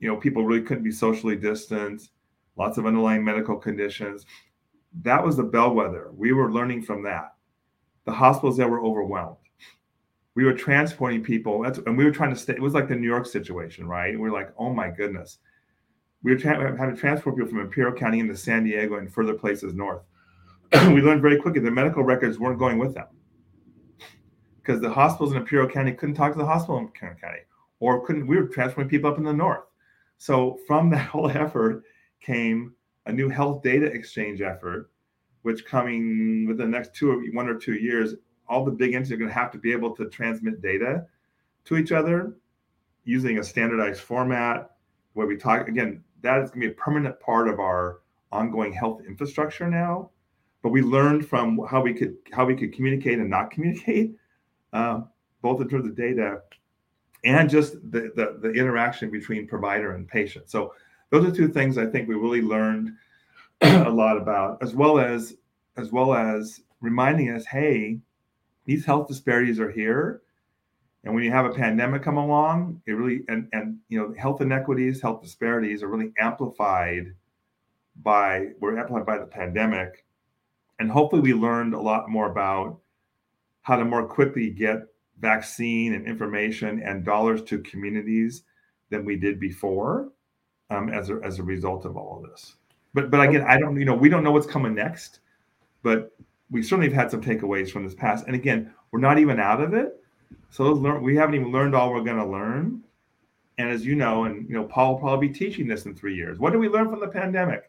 you 0.00 0.08
know, 0.08 0.16
people 0.16 0.44
really 0.44 0.62
couldn't 0.62 0.84
be 0.84 0.90
socially 0.90 1.36
distanced, 1.36 2.10
lots 2.56 2.76
of 2.76 2.86
underlying 2.86 3.24
medical 3.24 3.56
conditions. 3.56 4.26
That 5.02 5.24
was 5.24 5.36
the 5.36 5.44
bellwether. 5.44 6.10
We 6.12 6.32
were 6.32 6.52
learning 6.52 6.82
from 6.82 7.04
that. 7.04 7.34
The 8.04 8.12
hospitals 8.12 8.56
that 8.58 8.68
were 8.68 8.84
overwhelmed 8.84 9.36
we 10.34 10.44
were 10.44 10.54
transporting 10.54 11.22
people. 11.22 11.62
That's 11.62 11.78
and 11.78 11.96
we 11.96 12.04
were 12.04 12.10
trying 12.10 12.30
to 12.30 12.36
stay. 12.36 12.54
It 12.54 12.62
was 12.62 12.74
like 12.74 12.88
the 12.88 12.96
New 12.96 13.06
York 13.06 13.26
situation, 13.26 13.86
right? 13.86 14.18
We 14.18 14.28
are 14.28 14.32
like, 14.32 14.52
oh 14.58 14.72
my 14.72 14.90
goodness, 14.90 15.38
we 16.22 16.32
were 16.32 16.38
tra- 16.38 16.76
having 16.76 16.94
to 16.94 17.00
transport 17.00 17.36
people 17.36 17.50
from 17.50 17.60
Imperial 17.60 17.92
County 17.92 18.20
into 18.20 18.36
San 18.36 18.64
Diego 18.64 18.96
and 18.96 19.12
further 19.12 19.34
places 19.34 19.74
north. 19.74 20.02
we 20.72 21.02
learned 21.02 21.20
very 21.22 21.36
quickly 21.36 21.60
the 21.60 21.70
medical 21.70 22.02
records 22.02 22.38
weren't 22.38 22.58
going 22.58 22.78
with 22.78 22.94
them 22.94 23.06
because 24.62 24.80
the 24.80 24.90
hospitals 24.90 25.32
in 25.32 25.38
Imperial 25.38 25.68
County 25.68 25.92
couldn't 25.92 26.14
talk 26.14 26.32
to 26.32 26.38
the 26.38 26.46
hospital 26.46 26.78
in 26.78 26.84
Imperial 26.84 27.18
County, 27.18 27.40
or 27.80 28.06
couldn't. 28.06 28.26
We 28.26 28.36
were 28.36 28.46
transporting 28.46 28.88
people 28.88 29.10
up 29.10 29.18
in 29.18 29.24
the 29.24 29.32
north. 29.32 29.64
So 30.18 30.58
from 30.66 30.88
that 30.90 31.08
whole 31.08 31.30
effort 31.30 31.82
came 32.20 32.74
a 33.06 33.12
new 33.12 33.28
health 33.28 33.62
data 33.62 33.86
exchange 33.86 34.40
effort, 34.40 34.90
which 35.42 35.66
coming 35.66 36.46
within 36.46 36.70
the 36.70 36.78
next 36.78 36.94
two 36.94 37.10
or 37.10 37.20
one 37.32 37.48
or 37.48 37.58
two 37.58 37.74
years 37.74 38.14
all 38.52 38.64
the 38.64 38.70
big 38.70 38.94
entities 38.94 39.12
are 39.12 39.16
going 39.16 39.28
to 39.28 39.34
have 39.34 39.50
to 39.50 39.58
be 39.58 39.72
able 39.72 39.96
to 39.96 40.08
transmit 40.08 40.60
data 40.60 41.06
to 41.64 41.76
each 41.76 41.92
other 41.92 42.36
using 43.04 43.38
a 43.38 43.44
standardized 43.44 44.00
format 44.00 44.72
where 45.14 45.26
we 45.26 45.36
talk 45.36 45.68
again 45.68 46.02
that 46.22 46.42
is 46.42 46.50
going 46.50 46.60
to 46.60 46.68
be 46.68 46.72
a 46.72 46.76
permanent 46.76 47.18
part 47.18 47.48
of 47.48 47.58
our 47.58 48.00
ongoing 48.30 48.72
health 48.72 49.02
infrastructure 49.06 49.68
now. 49.68 50.10
But 50.62 50.68
we 50.70 50.82
learned 50.82 51.26
from 51.26 51.66
how 51.68 51.80
we 51.80 51.92
could 51.92 52.16
how 52.32 52.44
we 52.44 52.54
could 52.54 52.72
communicate 52.72 53.18
and 53.18 53.28
not 53.28 53.50
communicate 53.50 54.14
uh, 54.72 55.00
both 55.40 55.60
in 55.60 55.68
terms 55.68 55.86
of 55.86 55.96
data 55.96 56.42
and 57.24 57.50
just 57.50 57.74
the, 57.90 58.12
the, 58.14 58.38
the 58.40 58.50
interaction 58.52 59.10
between 59.10 59.46
provider 59.48 59.94
and 59.94 60.06
patient. 60.06 60.48
So 60.50 60.74
those 61.10 61.26
are 61.26 61.34
two 61.34 61.48
things 61.48 61.76
i 61.76 61.84
think 61.84 62.08
we 62.08 62.14
really 62.14 62.40
learned 62.40 62.90
a 63.60 63.90
lot 63.90 64.16
about 64.16 64.62
as 64.62 64.74
well 64.74 64.98
as 64.98 65.34
as 65.76 65.90
well 65.90 66.14
as 66.14 66.62
reminding 66.82 67.30
us, 67.30 67.46
hey, 67.46 67.98
these 68.64 68.84
health 68.84 69.08
disparities 69.08 69.60
are 69.60 69.70
here. 69.70 70.22
And 71.04 71.14
when 71.14 71.24
you 71.24 71.32
have 71.32 71.46
a 71.46 71.50
pandemic 71.50 72.02
come 72.02 72.16
along, 72.16 72.80
it 72.86 72.92
really 72.92 73.22
and 73.28 73.48
and 73.52 73.78
you 73.88 73.98
know 73.98 74.14
health 74.16 74.40
inequities, 74.40 75.00
health 75.00 75.22
disparities 75.22 75.82
are 75.82 75.88
really 75.88 76.12
amplified 76.18 77.14
by 78.02 78.48
were 78.60 78.78
amplified 78.78 79.06
by 79.06 79.18
the 79.18 79.26
pandemic. 79.26 80.04
And 80.78 80.90
hopefully 80.90 81.22
we 81.22 81.34
learned 81.34 81.74
a 81.74 81.80
lot 81.80 82.08
more 82.08 82.30
about 82.30 82.80
how 83.62 83.76
to 83.76 83.84
more 83.84 84.06
quickly 84.06 84.50
get 84.50 84.78
vaccine 85.20 85.94
and 85.94 86.06
information 86.06 86.82
and 86.82 87.04
dollars 87.04 87.42
to 87.44 87.58
communities 87.60 88.42
than 88.90 89.04
we 89.04 89.16
did 89.16 89.38
before 89.38 90.10
um, 90.70 90.88
as, 90.88 91.10
a, 91.10 91.20
as 91.22 91.38
a 91.38 91.42
result 91.42 91.84
of 91.84 91.96
all 91.96 92.22
of 92.22 92.30
this. 92.30 92.56
But 92.94 93.10
but 93.10 93.26
again, 93.26 93.42
I 93.42 93.58
don't 93.58 93.78
you 93.78 93.84
know 93.84 93.94
we 93.94 94.08
don't 94.08 94.22
know 94.22 94.32
what's 94.32 94.46
coming 94.46 94.74
next, 94.74 95.20
but 95.82 96.16
we 96.52 96.62
certainly 96.62 96.86
have 96.86 96.94
had 96.96 97.10
some 97.10 97.22
takeaways 97.22 97.70
from 97.70 97.84
this 97.84 97.94
past. 97.94 98.26
And 98.26 98.36
again, 98.36 98.72
we're 98.90 99.00
not 99.00 99.18
even 99.18 99.40
out 99.40 99.62
of 99.62 99.72
it. 99.72 99.98
So 100.50 100.64
learn, 100.64 101.02
we 101.02 101.16
haven't 101.16 101.34
even 101.34 101.50
learned 101.50 101.74
all 101.74 101.92
we're 101.92 102.04
going 102.04 102.18
to 102.18 102.26
learn. 102.26 102.82
And 103.58 103.70
as 103.70 103.84
you 103.84 103.94
know, 103.94 104.24
and 104.24 104.48
you 104.48 104.54
know, 104.54 104.64
Paul 104.64 104.92
will 104.92 105.00
probably 105.00 105.28
be 105.28 105.34
teaching 105.34 105.66
this 105.66 105.86
in 105.86 105.94
three 105.94 106.14
years. 106.14 106.38
What 106.38 106.52
did 106.52 106.58
we 106.58 106.68
learn 106.68 106.90
from 106.90 107.00
the 107.00 107.08
pandemic? 107.08 107.64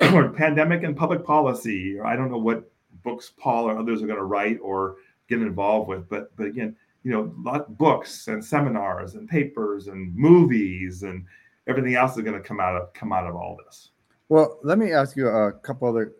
or 0.12 0.28
pandemic 0.30 0.82
and 0.82 0.96
public 0.96 1.24
policy, 1.24 1.98
or 1.98 2.06
I 2.06 2.16
don't 2.16 2.30
know 2.30 2.38
what 2.38 2.70
books 3.04 3.32
Paul 3.38 3.68
or 3.68 3.78
others 3.78 4.02
are 4.02 4.06
going 4.06 4.18
to 4.18 4.24
write 4.24 4.58
or 4.60 4.96
get 5.28 5.40
involved 5.40 5.88
with. 5.88 6.08
But 6.08 6.34
but 6.36 6.46
again, 6.46 6.74
you 7.04 7.12
know, 7.12 7.32
lot, 7.38 7.76
books 7.78 8.26
and 8.28 8.44
seminars 8.44 9.14
and 9.14 9.28
papers 9.28 9.86
and 9.86 10.14
movies 10.16 11.02
and 11.02 11.24
everything 11.66 11.94
else 11.94 12.16
is 12.16 12.22
going 12.22 12.40
to 12.40 12.46
come 12.46 12.60
out 12.60 12.76
of 12.76 12.92
come 12.92 13.12
out 13.12 13.26
of 13.26 13.36
all 13.36 13.56
this. 13.64 13.90
Well, 14.28 14.58
let 14.62 14.78
me 14.78 14.92
ask 14.92 15.16
you 15.16 15.28
a 15.28 15.52
couple 15.52 15.88
other 15.88 16.12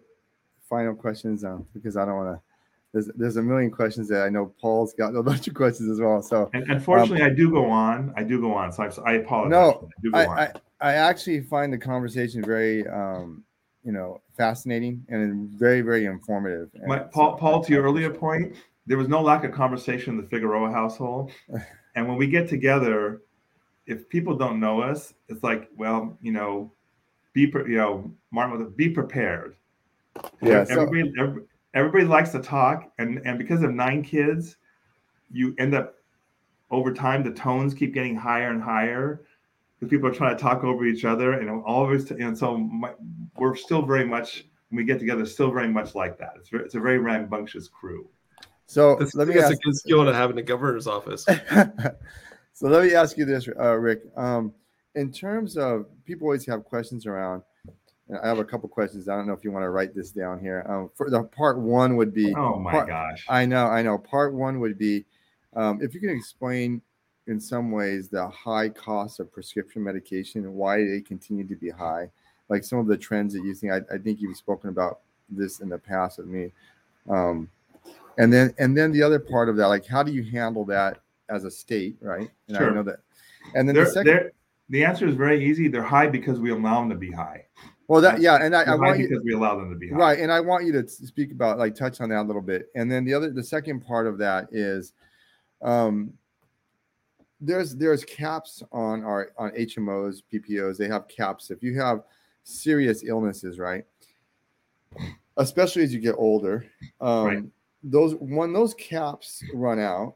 final 0.70 0.94
questions 0.94 1.44
uh, 1.44 1.58
because 1.74 1.98
I 1.98 2.06
don't 2.06 2.16
want 2.16 2.36
to. 2.36 2.42
There's, 2.92 3.10
there's 3.14 3.36
a 3.36 3.42
million 3.42 3.70
questions 3.70 4.08
that 4.08 4.22
I 4.22 4.30
know 4.30 4.52
Paul's 4.60 4.94
got 4.94 5.14
a 5.14 5.22
bunch 5.22 5.46
of 5.46 5.54
questions 5.54 5.90
as 5.90 6.00
well. 6.00 6.22
So, 6.22 6.50
and 6.54 6.68
unfortunately, 6.70 7.22
um, 7.22 7.30
I 7.30 7.34
do 7.34 7.50
go 7.50 7.68
on. 7.68 8.12
I 8.16 8.24
do 8.24 8.40
go 8.40 8.54
on. 8.54 8.72
So 8.72 8.84
I, 9.04 9.10
I 9.10 9.14
apologize. 9.16 9.50
No, 9.50 9.88
I, 10.14 10.24
I, 10.24 10.42
I, 10.42 10.52
I, 10.80 10.92
actually 10.94 11.40
find 11.42 11.72
the 11.72 11.78
conversation 11.78 12.42
very, 12.42 12.86
um, 12.88 13.44
you 13.84 13.92
know, 13.92 14.20
fascinating 14.36 15.04
and 15.08 15.50
very, 15.50 15.82
very 15.82 16.06
informative. 16.06 16.70
My, 16.86 16.98
Paul, 16.98 17.36
Paul, 17.36 17.62
to 17.62 17.72
your 17.72 17.84
earlier 17.84 18.10
point, 18.10 18.56
there 18.86 18.98
was 18.98 19.08
no 19.08 19.22
lack 19.22 19.44
of 19.44 19.52
conversation 19.52 20.14
in 20.14 20.20
the 20.20 20.26
Figueroa 20.28 20.72
household. 20.72 21.30
and 21.94 22.08
when 22.08 22.16
we 22.16 22.26
get 22.26 22.48
together, 22.48 23.22
if 23.86 24.08
people 24.08 24.36
don't 24.36 24.58
know 24.58 24.80
us, 24.80 25.14
it's 25.28 25.44
like, 25.44 25.68
well, 25.76 26.18
you 26.20 26.32
know, 26.32 26.72
be, 27.34 27.42
you 27.42 27.76
know, 27.76 28.10
Martin, 28.32 28.68
be 28.70 28.88
prepared 28.88 29.54
yeah, 30.42 30.64
everybody, 30.68 31.12
so, 31.16 31.22
everybody, 31.22 31.46
everybody 31.74 32.04
likes 32.04 32.30
to 32.30 32.40
talk, 32.40 32.92
and 32.98 33.20
and 33.24 33.38
because 33.38 33.62
of 33.62 33.72
nine 33.72 34.02
kids, 34.02 34.56
you 35.30 35.54
end 35.58 35.74
up 35.74 35.94
over 36.70 36.92
time 36.92 37.22
the 37.22 37.32
tones 37.32 37.74
keep 37.74 37.94
getting 37.94 38.16
higher 38.16 38.50
and 38.50 38.62
higher 38.62 39.22
because 39.78 39.90
people 39.90 40.08
are 40.08 40.14
trying 40.14 40.36
to 40.36 40.42
talk 40.42 40.64
over 40.64 40.84
each 40.84 41.04
other, 41.04 41.34
and 41.34 41.50
always 41.64 42.10
and 42.10 42.36
so 42.36 42.56
my, 42.58 42.92
we're 43.36 43.56
still 43.56 43.82
very 43.82 44.04
much 44.04 44.44
when 44.68 44.76
we 44.76 44.84
get 44.84 44.98
together, 44.98 45.26
still 45.26 45.50
very 45.50 45.68
much 45.68 45.94
like 45.94 46.18
that. 46.18 46.32
It's 46.36 46.48
very, 46.48 46.64
it's 46.64 46.74
a 46.74 46.80
very 46.80 46.98
rambunctious 46.98 47.68
crew. 47.68 48.08
So 48.66 48.94
That's, 48.96 49.16
let 49.16 49.26
me 49.26 49.36
ask, 49.36 49.52
a 49.52 49.56
good 49.56 49.74
skill 49.74 50.04
to 50.04 50.14
have 50.14 50.30
in 50.30 50.36
the 50.36 50.42
governor's 50.42 50.86
office. 50.86 51.24
so 52.52 52.68
let 52.68 52.84
me 52.84 52.94
ask 52.94 53.18
you 53.18 53.24
this, 53.24 53.48
uh, 53.58 53.74
Rick. 53.74 54.02
Um, 54.16 54.54
in 54.94 55.10
terms 55.10 55.56
of 55.56 55.86
people 56.04 56.26
always 56.28 56.46
have 56.46 56.64
questions 56.64 57.04
around 57.04 57.42
I 58.22 58.28
have 58.28 58.38
a 58.38 58.44
couple 58.44 58.68
questions. 58.68 59.08
I 59.08 59.16
don't 59.16 59.26
know 59.26 59.32
if 59.32 59.44
you 59.44 59.52
want 59.52 59.64
to 59.64 59.70
write 59.70 59.94
this 59.94 60.10
down 60.10 60.40
here. 60.40 60.64
Um, 60.68 60.90
for 60.94 61.10
the 61.10 61.22
part 61.24 61.58
one 61.58 61.96
would 61.96 62.12
be. 62.12 62.34
Oh 62.34 62.58
my 62.58 62.72
part, 62.72 62.88
gosh! 62.88 63.24
I 63.28 63.46
know, 63.46 63.66
I 63.66 63.82
know. 63.82 63.98
Part 63.98 64.34
one 64.34 64.60
would 64.60 64.78
be 64.78 65.04
um, 65.54 65.80
if 65.82 65.94
you 65.94 66.00
can 66.00 66.10
explain 66.10 66.82
in 67.26 67.38
some 67.40 67.70
ways 67.70 68.08
the 68.08 68.26
high 68.28 68.68
cost 68.68 69.20
of 69.20 69.32
prescription 69.32 69.82
medication 69.82 70.44
and 70.44 70.54
why 70.54 70.84
they 70.84 71.00
continue 71.00 71.46
to 71.46 71.54
be 71.54 71.70
high, 71.70 72.10
like 72.48 72.64
some 72.64 72.78
of 72.78 72.86
the 72.86 72.96
trends 72.96 73.34
that 73.34 73.44
you 73.44 73.54
think. 73.54 73.72
I, 73.72 73.94
I 73.94 73.98
think 73.98 74.20
you've 74.20 74.36
spoken 74.36 74.70
about 74.70 75.00
this 75.28 75.60
in 75.60 75.68
the 75.68 75.78
past 75.78 76.18
with 76.18 76.26
me. 76.26 76.50
Um, 77.08 77.48
and 78.18 78.32
then 78.32 78.54
and 78.58 78.76
then 78.76 78.92
the 78.92 79.02
other 79.02 79.18
part 79.18 79.48
of 79.48 79.56
that, 79.56 79.68
like 79.68 79.86
how 79.86 80.02
do 80.02 80.12
you 80.12 80.24
handle 80.24 80.64
that 80.66 80.98
as 81.28 81.44
a 81.44 81.50
state, 81.50 81.96
right? 82.00 82.28
And 82.48 82.56
sure. 82.56 82.70
I 82.70 82.74
know 82.74 82.82
that. 82.82 83.00
And 83.54 83.68
then 83.68 83.74
they're, 83.74 83.84
the 83.84 83.90
second. 83.90 84.30
The 84.68 84.84
answer 84.84 85.06
is 85.08 85.16
very 85.16 85.44
easy. 85.44 85.66
They're 85.66 85.82
high 85.82 86.06
because 86.06 86.38
we 86.38 86.50
allow 86.50 86.78
them 86.80 86.90
to 86.90 86.94
be 86.94 87.10
high. 87.10 87.44
Well, 87.90 88.00
that 88.02 88.20
yeah, 88.20 88.36
and 88.36 88.54
I, 88.54 88.62
I 88.62 88.74
want 88.76 89.00
you 89.00 89.08
because 89.08 89.24
we 89.24 89.32
allow 89.32 89.56
them 89.56 89.68
to 89.68 89.74
be 89.74 89.88
high. 89.88 89.96
right, 89.96 90.18
and 90.20 90.30
I 90.30 90.38
want 90.38 90.64
you 90.64 90.70
to 90.80 90.88
speak 90.88 91.32
about 91.32 91.58
like 91.58 91.74
touch 91.74 92.00
on 92.00 92.10
that 92.10 92.20
a 92.20 92.22
little 92.22 92.40
bit, 92.40 92.68
and 92.76 92.88
then 92.88 93.04
the 93.04 93.12
other, 93.12 93.32
the 93.32 93.42
second 93.42 93.80
part 93.80 94.06
of 94.06 94.16
that 94.18 94.46
is, 94.52 94.92
um, 95.60 96.12
there's 97.40 97.74
there's 97.74 98.04
caps 98.04 98.62
on 98.70 99.02
our 99.02 99.32
on 99.36 99.50
HMOs, 99.58 100.22
PPOs. 100.32 100.76
They 100.76 100.86
have 100.86 101.08
caps 101.08 101.50
if 101.50 101.64
you 101.64 101.80
have 101.80 102.04
serious 102.44 103.02
illnesses, 103.02 103.58
right? 103.58 103.84
Especially 105.36 105.82
as 105.82 105.92
you 105.92 105.98
get 105.98 106.14
older, 106.16 106.66
um, 107.00 107.26
right. 107.26 107.42
those 107.82 108.14
when 108.20 108.52
those 108.52 108.72
caps 108.74 109.42
run 109.52 109.80
out, 109.80 110.14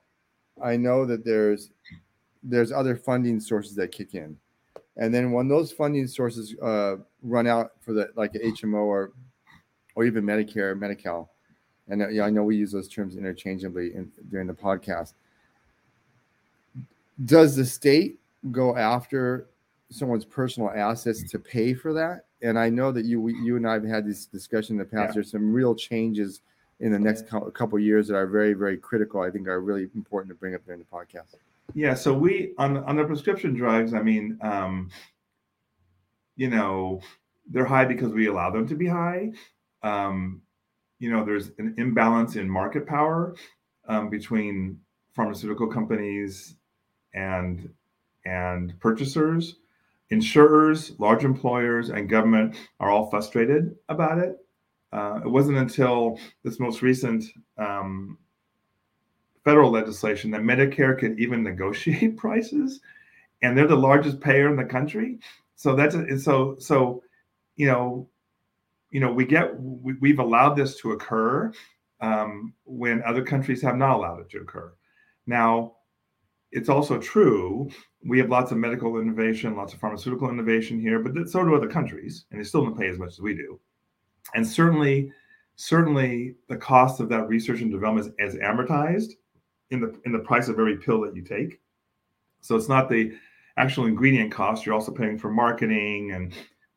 I 0.63 0.77
know 0.77 1.05
that 1.07 1.25
there's 1.25 1.73
there's 2.45 2.71
other 2.71 2.95
funding 2.95 3.41
sources 3.41 3.75
that 3.75 3.91
kick 3.91 4.15
in. 4.15 4.37
And 4.97 5.13
then 5.13 5.33
when 5.33 5.49
those 5.49 5.73
funding 5.73 6.07
sources 6.07 6.55
uh, 6.63 6.97
run 7.23 7.47
out 7.47 7.73
for 7.81 7.93
the 7.93 8.11
like 8.17 8.33
HMO 8.33 8.83
or 8.83 9.13
or 9.97 10.05
even 10.05 10.25
Medicare, 10.25 10.77
Medi-Cal, 10.79 11.31
and 11.89 12.03
uh, 12.03 12.09
yeah, 12.09 12.25
I 12.25 12.31
know 12.31 12.43
we 12.43 12.57
use 12.57 12.73
those 12.73 12.89
terms 12.89 13.17
interchangeably 13.17 13.95
in, 13.95 14.11
during 14.31 14.47
the 14.47 14.55
podcast. 14.55 15.15
Does 17.25 17.55
the 17.55 17.65
state 17.65 18.19
go 18.51 18.77
after 18.77 19.47
someone's 19.91 20.25
personal 20.25 20.71
assets 20.71 21.23
to 21.31 21.39
pay 21.39 21.75
for 21.75 21.93
that? 21.93 22.27
And 22.43 22.59
I 22.59 22.69
know 22.69 22.93
that 22.93 23.05
you 23.05 23.29
you 23.29 23.57
and 23.57 23.67
I 23.67 23.75
have 23.75 23.85
had 23.85 24.07
this 24.07 24.27
discussion 24.27 24.75
in 24.75 24.79
the 24.79 24.85
past. 24.85 25.11
Yeah. 25.11 25.15
There's 25.15 25.31
some 25.31 25.53
real 25.53 25.75
changes 25.75 26.41
in 26.81 26.93
the 26.93 26.99
next 26.99 27.27
couple 27.29 27.79
years 27.79 28.09
that 28.09 28.17
are 28.17 28.27
very 28.27 28.53
very 28.55 28.77
critical. 28.77 29.23
I 29.23 29.31
think 29.31 29.49
are 29.49 29.61
really 29.61 29.89
important 29.95 30.29
to 30.31 30.35
bring 30.35 30.55
up 30.55 30.65
during 30.65 30.81
the 30.81 30.87
podcast. 30.87 31.35
Yeah, 31.73 31.95
so 31.95 32.13
we 32.13 32.53
on 32.59 32.77
on 32.77 32.97
the 32.97 33.05
prescription 33.05 33.55
drugs. 33.55 33.95
I 33.95 34.03
mean, 34.03 34.39
um, 34.43 34.91
you 36.37 36.49
know, 36.49 37.01
they're 37.51 37.65
high 37.65 37.85
because 37.85 38.13
we 38.13 38.27
allow 38.27 38.51
them 38.51 38.67
to 38.69 38.75
be 38.75 38.87
high. 38.87 39.33
Um, 39.83 40.43
you 40.99 41.11
know, 41.11 41.25
there's 41.25 41.51
an 41.59 41.75
imbalance 41.79 42.37
in 42.37 42.49
market 42.49 42.87
power 42.87 43.35
um, 43.89 44.11
between 44.11 44.79
pharmaceutical 45.15 45.67
companies 45.67 46.57
and 47.15 47.73
and 48.25 48.79
purchasers. 48.81 49.57
Insurers, 50.11 50.93
large 50.99 51.25
employers, 51.25 51.89
and 51.89 52.09
government 52.09 52.57
are 52.79 52.91
all 52.91 53.09
frustrated 53.11 53.75
about 53.89 54.19
it. 54.19 54.37
Uh, 54.93 55.21
it 55.25 55.29
wasn't 55.29 55.57
until 55.57 56.19
this 56.45 56.61
most 56.61 56.83
recent 56.83 57.25
um, 57.59 58.17
federal 59.45 59.71
legislation 59.71 60.31
that 60.31 60.41
Medicare 60.41 60.99
could 60.99 61.19
even 61.19 61.43
negotiate 61.43 62.17
prices, 62.17 62.81
and 63.43 63.57
they're 63.57 63.67
the 63.67 63.77
largest 63.77 64.21
payer 64.21 64.49
in 64.49 64.57
the 64.57 64.65
country. 64.65 65.19
So 65.57 65.75
that's 65.75 65.97
so 66.25 66.57
so, 66.59 67.03
you 67.57 67.67
know, 67.67 68.09
you 68.91 69.01
know 69.01 69.13
we 69.13 69.25
get 69.25 69.55
we, 69.61 70.11
have 70.11 70.19
allowed 70.19 70.55
this 70.55 70.77
to 70.81 70.93
occur 70.93 71.53
um, 72.01 72.55
when 72.65 73.03
other 73.05 73.23
countries 73.23 73.63
have 73.63 73.77
not 73.77 73.97
allowed 73.97 74.21
it 74.21 74.31
to 74.31 74.41
occur. 74.41 74.73
Now, 75.27 75.77
it's 76.51 76.69
also 76.69 76.99
true 76.99 77.71
we 78.07 78.19
have 78.19 78.29
lots 78.29 78.53
of 78.53 78.59
medical 78.59 79.01
innovation, 79.01 79.57
lots 79.57 79.73
of 79.73 79.81
pharmaceutical 79.81 80.29
innovation 80.29 80.79
here, 80.79 80.99
but 80.99 81.29
so 81.29 81.43
do 81.43 81.55
other 81.55 81.69
countries, 81.69 82.27
and 82.31 82.39
they 82.39 82.45
still 82.45 82.65
don't 82.65 82.79
pay 82.79 82.89
as 82.89 82.99
much 82.99 83.13
as 83.13 83.21
we 83.21 83.35
do. 83.35 83.59
And 84.35 84.47
certainly, 84.47 85.11
certainly, 85.57 86.35
the 86.49 86.57
cost 86.57 87.01
of 87.01 87.09
that 87.09 87.29
research 87.29 87.61
and 87.61 87.71
development 87.73 88.15
is, 88.19 88.35
is 88.35 88.41
amortized 88.41 89.13
in 89.75 89.81
the 89.81 90.01
in 90.05 90.13
the 90.13 90.19
price 90.19 90.49
of 90.49 90.59
every 90.59 90.77
pill 90.77 91.01
that 91.03 91.15
you 91.15 91.23
take. 91.23 91.61
So 92.41 92.57
it's 92.57 92.69
not 92.69 92.89
the 92.89 93.13
actual 93.57 93.87
ingredient 93.87 94.33
cost. 94.33 94.65
You're 94.65 94.75
also 94.75 94.93
paying 94.93 95.19
for 95.19 95.31
marketing 95.31 96.13
and 96.13 96.33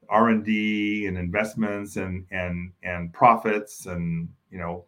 R 0.09 0.29
and 0.29 0.43
D 0.43 1.07
and 1.07 1.17
investments 1.17 1.97
and 1.97 2.25
and 2.31 2.71
and 2.83 3.13
profits 3.13 3.85
and 3.85 4.29
you 4.49 4.57
know 4.57 4.85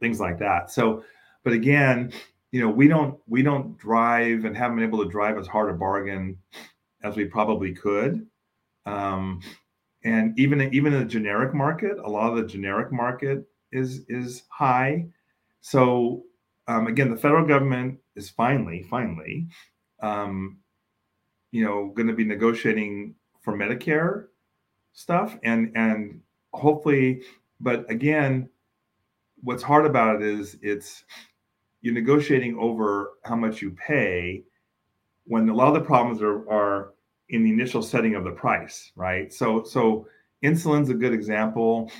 things 0.00 0.20
like 0.20 0.38
that. 0.38 0.70
So, 0.70 1.04
but 1.44 1.52
again, 1.52 2.12
you 2.52 2.60
know 2.60 2.68
we 2.68 2.88
don't 2.88 3.18
we 3.26 3.42
don't 3.42 3.76
drive 3.78 4.44
and 4.44 4.56
haven't 4.56 4.76
been 4.76 4.86
able 4.86 5.04
to 5.04 5.10
drive 5.10 5.38
as 5.38 5.46
hard 5.46 5.70
a 5.70 5.74
bargain 5.74 6.38
as 7.02 7.16
we 7.16 7.26
probably 7.26 7.74
could. 7.74 8.26
Um, 8.86 9.40
and 10.04 10.38
even 10.38 10.62
even 10.72 10.92
in 10.92 11.00
the 11.00 11.04
generic 11.04 11.52
market, 11.52 11.98
a 11.98 12.08
lot 12.08 12.30
of 12.30 12.36
the 12.36 12.46
generic 12.46 12.92
market 12.92 13.44
is 13.72 14.04
is 14.08 14.44
high. 14.48 15.06
So 15.60 16.22
um, 16.68 16.86
again, 16.86 17.10
the 17.10 17.16
federal 17.16 17.46
government 17.46 17.98
is 18.16 18.30
finally, 18.30 18.84
finally, 18.90 19.46
um, 20.00 20.58
you 21.52 21.64
know, 21.64 21.92
going 21.94 22.08
to 22.08 22.14
be 22.14 22.24
negotiating 22.24 23.14
for 23.40 23.56
Medicare 23.56 24.26
stuff, 24.92 25.38
and 25.44 25.72
and 25.76 26.20
hopefully, 26.52 27.22
but 27.60 27.88
again, 27.90 28.48
what's 29.42 29.62
hard 29.62 29.86
about 29.86 30.16
it 30.16 30.22
is 30.22 30.58
it's 30.60 31.04
you're 31.82 31.94
negotiating 31.94 32.56
over 32.58 33.12
how 33.24 33.36
much 33.36 33.62
you 33.62 33.70
pay 33.70 34.42
when 35.24 35.48
a 35.48 35.54
lot 35.54 35.68
of 35.68 35.74
the 35.74 35.80
problems 35.80 36.20
are, 36.22 36.48
are 36.50 36.94
in 37.28 37.44
the 37.44 37.50
initial 37.50 37.82
setting 37.82 38.14
of 38.14 38.24
the 38.24 38.30
price, 38.30 38.90
right? 38.96 39.32
So 39.32 39.62
so 39.62 40.08
insulin's 40.42 40.90
a 40.90 40.94
good 40.94 41.12
example. 41.12 41.92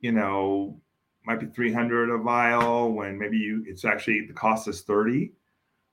You 0.00 0.12
know, 0.12 0.80
might 1.24 1.40
be 1.40 1.46
300 1.46 2.10
a 2.10 2.18
vial 2.18 2.92
when 2.92 3.18
maybe 3.18 3.36
you 3.36 3.64
it's 3.66 3.84
actually 3.84 4.26
the 4.26 4.32
cost 4.32 4.68
is 4.68 4.82
30. 4.82 5.32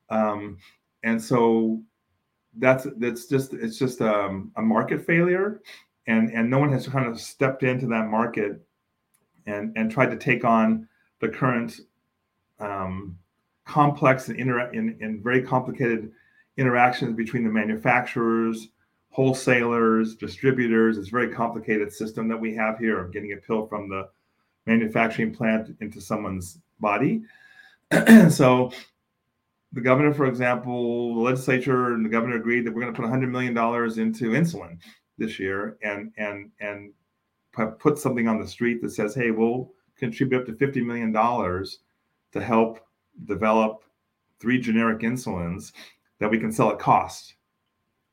Um, 0.09 0.57
and 1.03 1.21
so 1.21 1.81
that's 2.57 2.87
that's 2.97 3.27
just 3.27 3.53
it's 3.53 3.77
just 3.77 4.01
um, 4.01 4.51
a 4.55 4.61
market 4.61 5.05
failure, 5.05 5.61
and 6.07 6.31
and 6.31 6.49
no 6.49 6.57
one 6.57 6.71
has 6.71 6.87
kind 6.87 7.07
of 7.07 7.19
stepped 7.19 7.63
into 7.63 7.85
that 7.87 8.07
market 8.07 8.65
and 9.45 9.71
and 9.77 9.91
tried 9.91 10.11
to 10.11 10.17
take 10.17 10.43
on 10.43 10.87
the 11.21 11.29
current 11.29 11.79
um, 12.59 13.17
complex 13.65 14.29
and, 14.29 14.39
inter- 14.39 14.71
in, 14.71 14.97
in 14.99 15.21
very 15.21 15.41
complicated 15.41 16.11
interactions 16.57 17.15
between 17.15 17.43
the 17.43 17.49
manufacturers, 17.49 18.69
wholesalers, 19.11 20.15
distributors. 20.15 20.97
It's 20.97 21.07
a 21.09 21.11
very 21.11 21.29
complicated 21.29 21.93
system 21.93 22.27
that 22.27 22.39
we 22.39 22.53
have 22.55 22.79
here 22.79 22.99
of 22.99 23.13
getting 23.13 23.33
a 23.33 23.37
pill 23.37 23.67
from 23.67 23.87
the 23.87 24.09
manufacturing 24.69 25.33
plant 25.33 25.75
into 25.81 25.99
someone's 25.99 26.59
body. 26.79 27.23
so 28.29 28.71
the 29.73 29.81
governor, 29.81 30.13
for 30.13 30.27
example, 30.27 31.15
the 31.15 31.21
legislature 31.21 31.93
and 31.93 32.05
the 32.05 32.09
governor 32.09 32.35
agreed 32.35 32.65
that 32.65 32.73
we're 32.73 32.81
going 32.81 32.93
to 32.93 33.01
put 33.01 33.09
$100 33.09 33.29
million 33.29 33.57
into 33.99 34.31
insulin 34.31 34.77
this 35.17 35.39
year 35.39 35.77
and 35.83 36.11
and 36.17 36.49
and 36.59 36.93
put 37.79 37.97
something 37.97 38.27
on 38.27 38.39
the 38.39 38.47
street 38.47 38.81
that 38.81 38.91
says, 38.91 39.15
hey, 39.15 39.31
we'll 39.31 39.71
contribute 39.97 40.41
up 40.41 40.45
to 40.45 40.53
$50 40.53 40.85
million 40.85 41.11
to 41.11 42.41
help 42.41 42.79
develop 43.25 43.83
three 44.39 44.61
generic 44.61 44.99
insulins 44.99 45.73
that 46.19 46.29
we 46.29 46.37
can 46.37 46.51
sell 46.51 46.71
at 46.71 46.79
cost. 46.79 47.35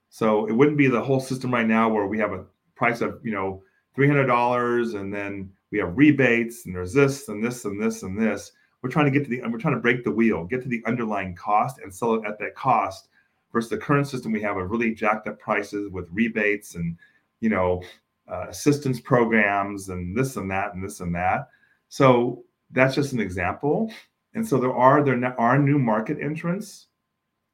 So 0.08 0.46
it 0.46 0.52
wouldn't 0.52 0.78
be 0.78 0.88
the 0.88 1.02
whole 1.02 1.20
system 1.20 1.52
right 1.52 1.66
now 1.66 1.88
where 1.88 2.06
we 2.06 2.18
have 2.18 2.32
a 2.32 2.46
price 2.74 3.02
of, 3.02 3.20
you 3.22 3.30
know, 3.30 3.62
$300 3.96 4.98
and 4.98 5.12
then 5.12 5.50
we 5.76 5.82
have 5.82 5.96
rebates 5.96 6.64
and 6.64 6.74
there's 6.74 6.94
this 6.94 7.28
and 7.28 7.44
this 7.44 7.66
and 7.66 7.80
this 7.80 8.02
and 8.02 8.18
this. 8.18 8.52
We're 8.82 8.88
trying 8.88 9.06
to 9.06 9.10
get 9.10 9.24
to 9.24 9.30
the, 9.30 9.42
we're 9.50 9.58
trying 9.58 9.74
to 9.74 9.80
break 9.80 10.04
the 10.04 10.10
wheel, 10.10 10.44
get 10.44 10.62
to 10.62 10.68
the 10.68 10.82
underlying 10.86 11.34
cost 11.34 11.80
and 11.82 11.94
sell 11.94 12.14
it 12.14 12.26
at 12.26 12.38
that 12.38 12.54
cost 12.54 13.08
versus 13.52 13.68
the 13.68 13.76
current 13.76 14.08
system 14.08 14.32
we 14.32 14.40
have 14.40 14.56
of 14.56 14.70
really 14.70 14.94
jacked 14.94 15.28
up 15.28 15.38
prices 15.38 15.90
with 15.90 16.08
rebates 16.10 16.76
and, 16.76 16.96
you 17.40 17.50
know, 17.50 17.82
uh, 18.30 18.46
assistance 18.48 19.00
programs 19.00 19.90
and 19.90 20.16
this 20.16 20.36
and 20.36 20.50
that 20.50 20.72
and 20.74 20.82
this 20.82 21.00
and 21.00 21.14
that. 21.14 21.48
So 21.88 22.44
that's 22.70 22.94
just 22.94 23.12
an 23.12 23.20
example. 23.20 23.92
And 24.34 24.46
so 24.46 24.58
there 24.58 24.74
are 24.74 25.04
there 25.04 25.34
are 25.38 25.58
new 25.58 25.78
market 25.78 26.18
entrants 26.22 26.86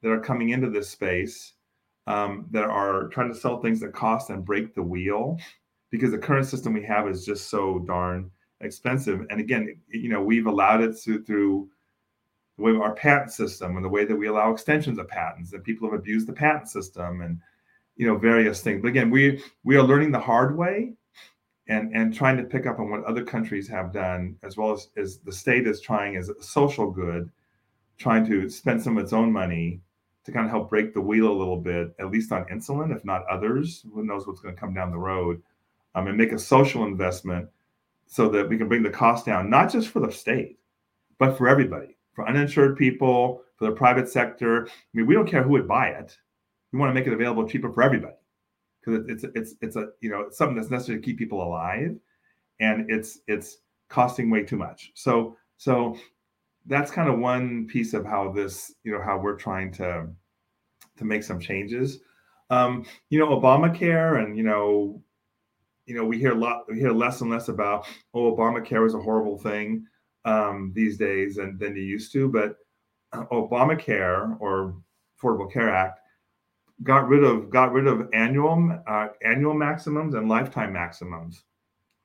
that 0.01 0.11
are 0.11 0.19
coming 0.19 0.49
into 0.49 0.69
this 0.69 0.89
space 0.89 1.53
um, 2.07 2.47
that 2.51 2.63
are 2.63 3.07
trying 3.09 3.33
to 3.33 3.39
sell 3.39 3.61
things 3.61 3.81
that 3.81 3.93
cost 3.93 4.29
and 4.29 4.45
break 4.45 4.75
the 4.75 4.81
wheel 4.81 5.37
because 5.93 6.09
the 6.09 6.17
current 6.17 6.47
system 6.47 6.73
we 6.73 6.81
have 6.81 7.07
is 7.07 7.23
just 7.23 7.51
so 7.51 7.77
darn 7.85 8.31
expensive. 8.61 9.27
And 9.29 9.39
again, 9.39 9.77
you 9.89 10.09
know, 10.09 10.23
we've 10.23 10.47
allowed 10.47 10.81
it 10.81 10.99
to, 11.03 11.21
through 11.21 11.69
the 12.57 12.63
way 12.63 12.71
our 12.75 12.95
patent 12.95 13.31
system 13.31 13.75
and 13.75 13.85
the 13.85 13.89
way 13.89 14.03
that 14.03 14.15
we 14.15 14.25
allow 14.25 14.51
extensions 14.51 14.97
of 14.97 15.07
patents 15.07 15.53
and 15.53 15.63
people 15.63 15.87
have 15.87 15.99
abused 15.99 16.27
the 16.27 16.33
patent 16.33 16.67
system 16.67 17.21
and 17.21 17.39
you 17.95 18.07
know 18.07 18.17
various 18.17 18.61
things. 18.61 18.81
But 18.81 18.87
again, 18.87 19.11
we 19.11 19.43
we 19.63 19.75
are 19.75 19.83
learning 19.83 20.11
the 20.11 20.19
hard 20.19 20.57
way 20.57 20.93
and 21.67 21.95
and 21.95 22.11
trying 22.11 22.37
to 22.37 22.43
pick 22.43 22.65
up 22.65 22.79
on 22.79 22.89
what 22.89 23.03
other 23.03 23.23
countries 23.23 23.67
have 23.67 23.93
done 23.93 24.35
as 24.41 24.57
well 24.57 24.71
as, 24.71 24.89
as 24.97 25.19
the 25.19 25.31
state 25.31 25.67
is 25.67 25.79
trying 25.79 26.15
as 26.15 26.29
a 26.29 26.41
social 26.41 26.89
good 26.89 27.29
trying 27.99 28.25
to 28.25 28.49
spend 28.49 28.81
some 28.81 28.97
of 28.97 29.03
its 29.03 29.13
own 29.13 29.31
money 29.31 29.79
to 30.25 30.31
kind 30.31 30.45
of 30.45 30.49
help 30.49 30.71
break 30.71 30.91
the 30.91 31.01
wheel 31.01 31.31
a 31.31 31.39
little 31.41 31.61
bit 31.61 31.93
at 31.99 32.09
least 32.09 32.31
on 32.31 32.43
insulin 32.45 32.93
if 32.93 33.05
not 33.05 33.23
others 33.29 33.85
who 33.93 34.03
knows 34.03 34.25
what's 34.25 34.41
going 34.41 34.55
to 34.55 34.59
come 34.59 34.73
down 34.73 34.91
the 34.91 34.97
road 34.97 35.41
um, 35.95 36.07
and 36.07 36.17
make 36.17 36.31
a 36.31 36.39
social 36.39 36.85
investment 36.85 37.47
so 38.05 38.29
that 38.29 38.47
we 38.47 38.57
can 38.57 38.67
bring 38.67 38.83
the 38.83 38.89
cost 38.89 39.25
down 39.25 39.49
not 39.49 39.71
just 39.71 39.89
for 39.89 39.99
the 39.99 40.11
state 40.11 40.57
but 41.19 41.37
for 41.37 41.47
everybody 41.47 41.97
for 42.13 42.27
uninsured 42.27 42.77
people 42.77 43.41
for 43.55 43.65
the 43.65 43.75
private 43.75 44.09
sector 44.09 44.67
i 44.67 44.71
mean 44.93 45.07
we 45.07 45.13
don't 45.13 45.29
care 45.29 45.43
who 45.43 45.51
would 45.51 45.67
buy 45.67 45.87
it 45.87 46.17
we 46.71 46.79
want 46.79 46.89
to 46.89 46.93
make 46.93 47.07
it 47.07 47.13
available 47.13 47.47
cheaper 47.47 47.71
for 47.71 47.83
everybody 47.83 48.15
because 48.83 49.05
it's 49.07 49.23
it's 49.35 49.55
it's 49.61 49.75
a 49.75 49.89
you 50.01 50.09
know 50.09 50.21
it's 50.21 50.37
something 50.37 50.55
that's 50.55 50.69
necessary 50.69 50.99
to 50.99 51.05
keep 51.05 51.17
people 51.17 51.41
alive, 51.41 51.95
and 52.59 52.89
it's 52.89 53.19
it's 53.27 53.57
costing 53.89 54.29
way 54.29 54.43
too 54.43 54.57
much. 54.57 54.91
So 54.95 55.37
so 55.57 55.97
that's 56.65 56.91
kind 56.91 57.09
of 57.09 57.19
one 57.19 57.67
piece 57.67 57.93
of 57.93 58.05
how 58.05 58.31
this 58.31 58.73
you 58.83 58.91
know 58.91 59.01
how 59.01 59.17
we're 59.17 59.37
trying 59.37 59.71
to 59.73 60.07
to 60.97 61.05
make 61.05 61.23
some 61.23 61.39
changes. 61.39 61.99
Um, 62.49 62.85
you 63.09 63.19
know, 63.19 63.39
Obamacare, 63.39 64.23
and 64.23 64.37
you 64.37 64.43
know, 64.43 65.01
you 65.85 65.95
know, 65.95 66.05
we 66.05 66.17
hear 66.17 66.31
a 66.31 66.39
lot, 66.39 66.63
we 66.69 66.79
hear 66.79 66.91
less 66.91 67.21
and 67.21 67.29
less 67.29 67.49
about 67.49 67.85
oh, 68.13 68.35
Obamacare 68.35 68.85
is 68.85 68.93
a 68.93 69.01
horrible 69.01 69.37
thing 69.37 69.85
um, 70.25 70.71
these 70.73 70.97
days, 70.97 71.37
and 71.37 71.59
than 71.59 71.75
you 71.75 71.83
used 71.83 72.11
to. 72.13 72.29
But 72.29 72.57
uh, 73.11 73.25
Obamacare 73.31 74.37
or 74.39 74.75
Affordable 75.21 75.51
Care 75.51 75.69
Act 75.69 75.99
got 76.83 77.07
rid 77.07 77.23
of 77.23 77.49
got 77.49 77.71
rid 77.71 77.87
of 77.87 78.09
annual 78.13 78.81
uh, 78.87 79.07
annual 79.23 79.53
maximums 79.53 80.15
and 80.15 80.29
lifetime 80.29 80.73
maximums 80.73 81.43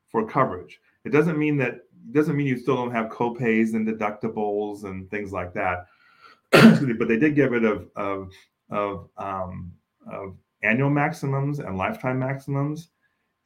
for 0.09 0.27
coverage. 0.27 0.81
It 1.05 1.11
doesn't 1.11 1.39
mean 1.39 1.57
that 1.59 1.81
doesn't 2.13 2.37
mean 2.37 2.47
you 2.47 2.59
still 2.59 2.77
don't 2.77 2.93
have 2.93 3.11
copays 3.11 3.75
and 3.75 3.87
deductibles 3.87 4.85
and 4.85 5.11
things 5.11 5.33
like 5.33 5.53
that. 5.55 5.87
but 6.51 7.09
they 7.09 7.19
did 7.19 7.35
get 7.35 7.51
rid 7.51 7.65
of 7.65 7.89
of 7.97 8.33
of, 8.71 9.09
um, 9.17 9.73
of 10.11 10.37
annual 10.63 10.91
maximums 10.91 11.59
and 11.59 11.79
lifetime 11.79 12.19
maximums. 12.19 12.91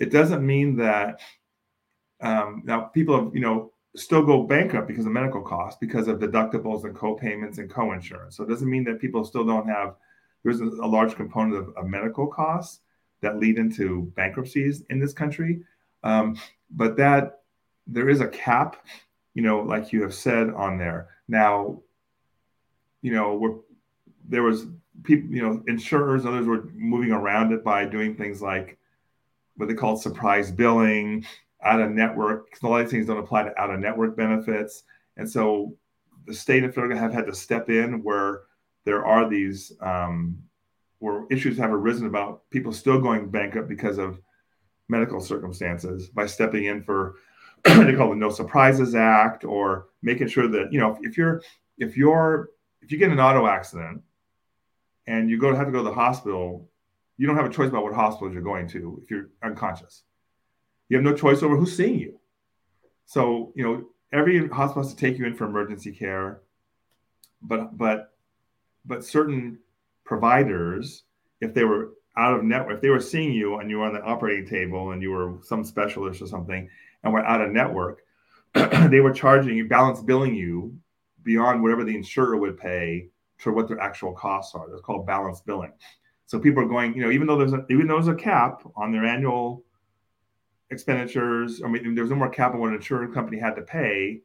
It 0.03 0.11
doesn't 0.11 0.45
mean 0.45 0.77
that 0.79 1.21
um, 2.21 2.63
now 2.65 2.81
people 2.81 3.15
have 3.17 3.35
you 3.35 3.41
know 3.41 3.73
still 3.95 4.25
go 4.25 4.43
bankrupt 4.43 4.89
because 4.89 5.07
of 5.07 5.13
medical 5.13 5.43
costs 5.43 5.79
because 5.81 6.09
of 6.09 6.19
deductibles 6.19 6.83
and 6.85 6.95
co-payments 6.95 7.59
and 7.59 7.71
co-insurance. 7.71 8.37
So 8.37 8.43
it 8.43 8.49
doesn't 8.49 8.69
mean 8.69 8.83
that 8.85 9.01
people 9.01 9.25
still 9.25 9.45
don't 9.45 9.69
have 9.69 9.95
there's 10.43 10.61
a, 10.61 10.65
large 10.65 11.15
component 11.15 11.57
of, 11.57 11.77
of, 11.77 11.87
medical 11.87 12.27
costs 12.27 12.81
that 13.21 13.39
lead 13.39 13.59
into 13.59 14.13
bankruptcies 14.17 14.83
in 14.91 14.99
this 14.99 15.13
country. 15.13 15.63
Um, 16.03 16.37
but 16.69 16.97
that 16.97 17.43
there 17.87 18.09
is 18.09 18.21
a 18.21 18.27
cap, 18.27 18.85
you 19.35 19.43
know, 19.43 19.61
like 19.61 19.93
you 19.93 20.03
have 20.03 20.15
said 20.15 20.51
on 20.51 20.79
there. 20.79 21.11
Now, 21.29 21.81
you 23.03 23.13
know, 23.13 23.37
we're, 23.37 23.55
there 24.29 24.43
was 24.43 24.67
people, 25.05 25.31
you 25.31 25.43
know, 25.43 25.63
insurers, 25.69 26.27
others 26.27 26.47
were 26.47 26.65
moving 26.75 27.13
around 27.13 27.53
it 27.53 27.63
by 27.63 27.85
doing 27.85 28.17
things 28.17 28.43
like 28.43 28.79
what 29.57 29.69
they 29.69 29.75
call 29.75 29.97
surprise 29.97 30.51
billing, 30.51 31.25
out 31.63 31.81
of 31.81 31.91
network. 31.91 32.49
A 32.63 32.67
lot 32.67 32.81
of 32.81 32.91
things 32.91 33.07
don't 33.07 33.19
apply 33.19 33.45
to 33.45 33.61
out 33.61 33.71
of 33.71 33.81
network 33.81 34.17
benefits. 34.17 34.85
And 35.17 35.29
so 35.29 35.75
the 36.27 36.35
state 36.35 36.65
and 36.65 36.75
federal 36.75 36.97
have 36.97 37.13
had 37.13 37.27
to 37.27 37.35
step 37.35 37.69
in 37.71 38.03
where 38.03 38.43
there 38.85 39.05
are 39.05 39.29
these 39.29 39.73
um, 39.81 40.39
where 40.99 41.25
issues 41.31 41.59
have 41.59 41.73
arisen 41.73 42.07
about 42.07 42.49
people 42.51 42.73
still 42.73 43.01
going 43.01 43.29
bankrupt 43.29 43.69
because 43.69 43.99
of 43.99 44.21
medical 44.89 45.21
circumstances 45.21 46.09
by 46.09 46.27
stepping 46.27 46.67
in 46.67 46.83
for 46.83 47.17
they 47.65 47.95
call 47.95 48.11
the 48.11 48.17
No 48.17 48.31
Surprises 48.31 48.95
Act 48.95 49.45
or 49.45 49.87
making 50.03 50.29
sure 50.29 50.49
that 50.49 50.73
you 50.73 50.81
know 50.81 50.93
if, 50.93 50.99
if 51.03 51.19
you're 51.19 51.43
if 51.79 51.97
you're 51.97 52.51
if 52.81 52.91
you 52.91 52.99
get 52.99 53.13
an 53.13 53.21
auto 53.21 53.47
accident 53.47 54.03
and 55.07 55.31
you 55.31 55.39
go 55.39 55.51
to 55.51 55.57
have 55.57 55.67
to 55.67 55.73
go 55.73 55.79
to 55.79 55.85
the 55.85 55.95
hospital, 55.95 56.69
you 57.17 57.27
don't 57.27 57.37
have 57.37 57.47
a 57.47 57.53
choice 57.53 57.69
about 57.69 57.85
what 57.85 57.95
hospital 57.95 58.33
you're 58.33 58.43
going 58.43 58.69
to 58.69 59.01
if 59.03 59.11
you're 59.11 59.31
unconscious. 59.43 60.03
You 60.89 60.97
have 60.97 61.05
no 61.05 61.15
choice 61.15 61.43
over 61.43 61.57
who's 61.57 61.77
seeing 61.77 61.99
you. 61.99 62.19
So 63.07 63.53
you 63.55 63.65
know 63.65 63.85
every 64.13 64.49
hospital 64.49 64.83
has 64.83 64.95
to 64.95 64.99
take 64.99 65.19
you 65.19 65.27
in 65.27 65.35
for 65.35 65.45
emergency 65.45 65.93
care, 65.93 66.41
but 67.41 67.77
but 67.77 68.13
but 68.85 69.05
certain 69.05 69.59
providers, 70.05 71.05
if 71.41 71.55
they 71.55 71.65
were 71.65 71.93
out 72.17 72.35
of 72.35 72.45
network, 72.45 72.77
if 72.77 72.83
they 72.83 72.91
were 72.91 73.01
seeing 73.01 73.33
you 73.33 73.59
and 73.59 73.71
you 73.71 73.79
were 73.79 73.87
on 73.87 73.95
the 73.95 74.03
operating 74.03 74.47
table 74.47 74.91
and 74.93 75.03
you 75.03 75.11
were 75.11 75.39
some 75.43 75.65
specialist 75.65 76.21
or 76.21 76.27
something 76.27 76.69
and 77.03 77.13
were 77.13 77.25
out 77.25 77.41
of 77.41 77.51
network, 77.51 78.03
they 78.55 79.01
were 79.01 79.13
charging 79.13 79.57
you, 79.57 79.69
balance 79.69 80.01
billing 80.01 80.35
you 80.35 80.77
beyond 81.23 81.63
whatever 81.63 81.85
the 81.85 81.97
insurer 81.97 82.37
would 82.37 82.59
pay 82.59 83.09
for 83.39 83.53
what 83.53 83.69
their 83.69 83.81
actual 83.81 84.13
costs 84.13 84.55
are. 84.55 84.69
That's 84.69 84.83
called 84.83 85.07
balance 85.07 85.41
billing. 85.41 85.73
So 86.33 86.39
people 86.39 86.63
are 86.63 86.67
going, 86.67 86.95
you 86.95 87.03
know, 87.03 87.11
even 87.11 87.27
though 87.27 87.37
there's 87.37 87.53
a, 87.53 87.63
even 87.69 87.87
though 87.87 87.97
there's 87.97 88.09
a 88.09 88.15
cap 88.15 88.63
on 88.75 88.91
their 88.91 89.05
annual 89.05 89.65
expenditures, 90.71 91.61
I 91.63 91.69
mean, 91.69 91.95
there's 91.95 92.09
no 92.09 92.17
more 92.17 92.31
cap 92.31 92.55
on 92.55 92.61
what 92.61 92.71
an 92.71 92.77
insurance 92.77 93.13
company 93.13 93.39
had 93.39 93.55
to 93.57 93.61
pay. 93.61 94.23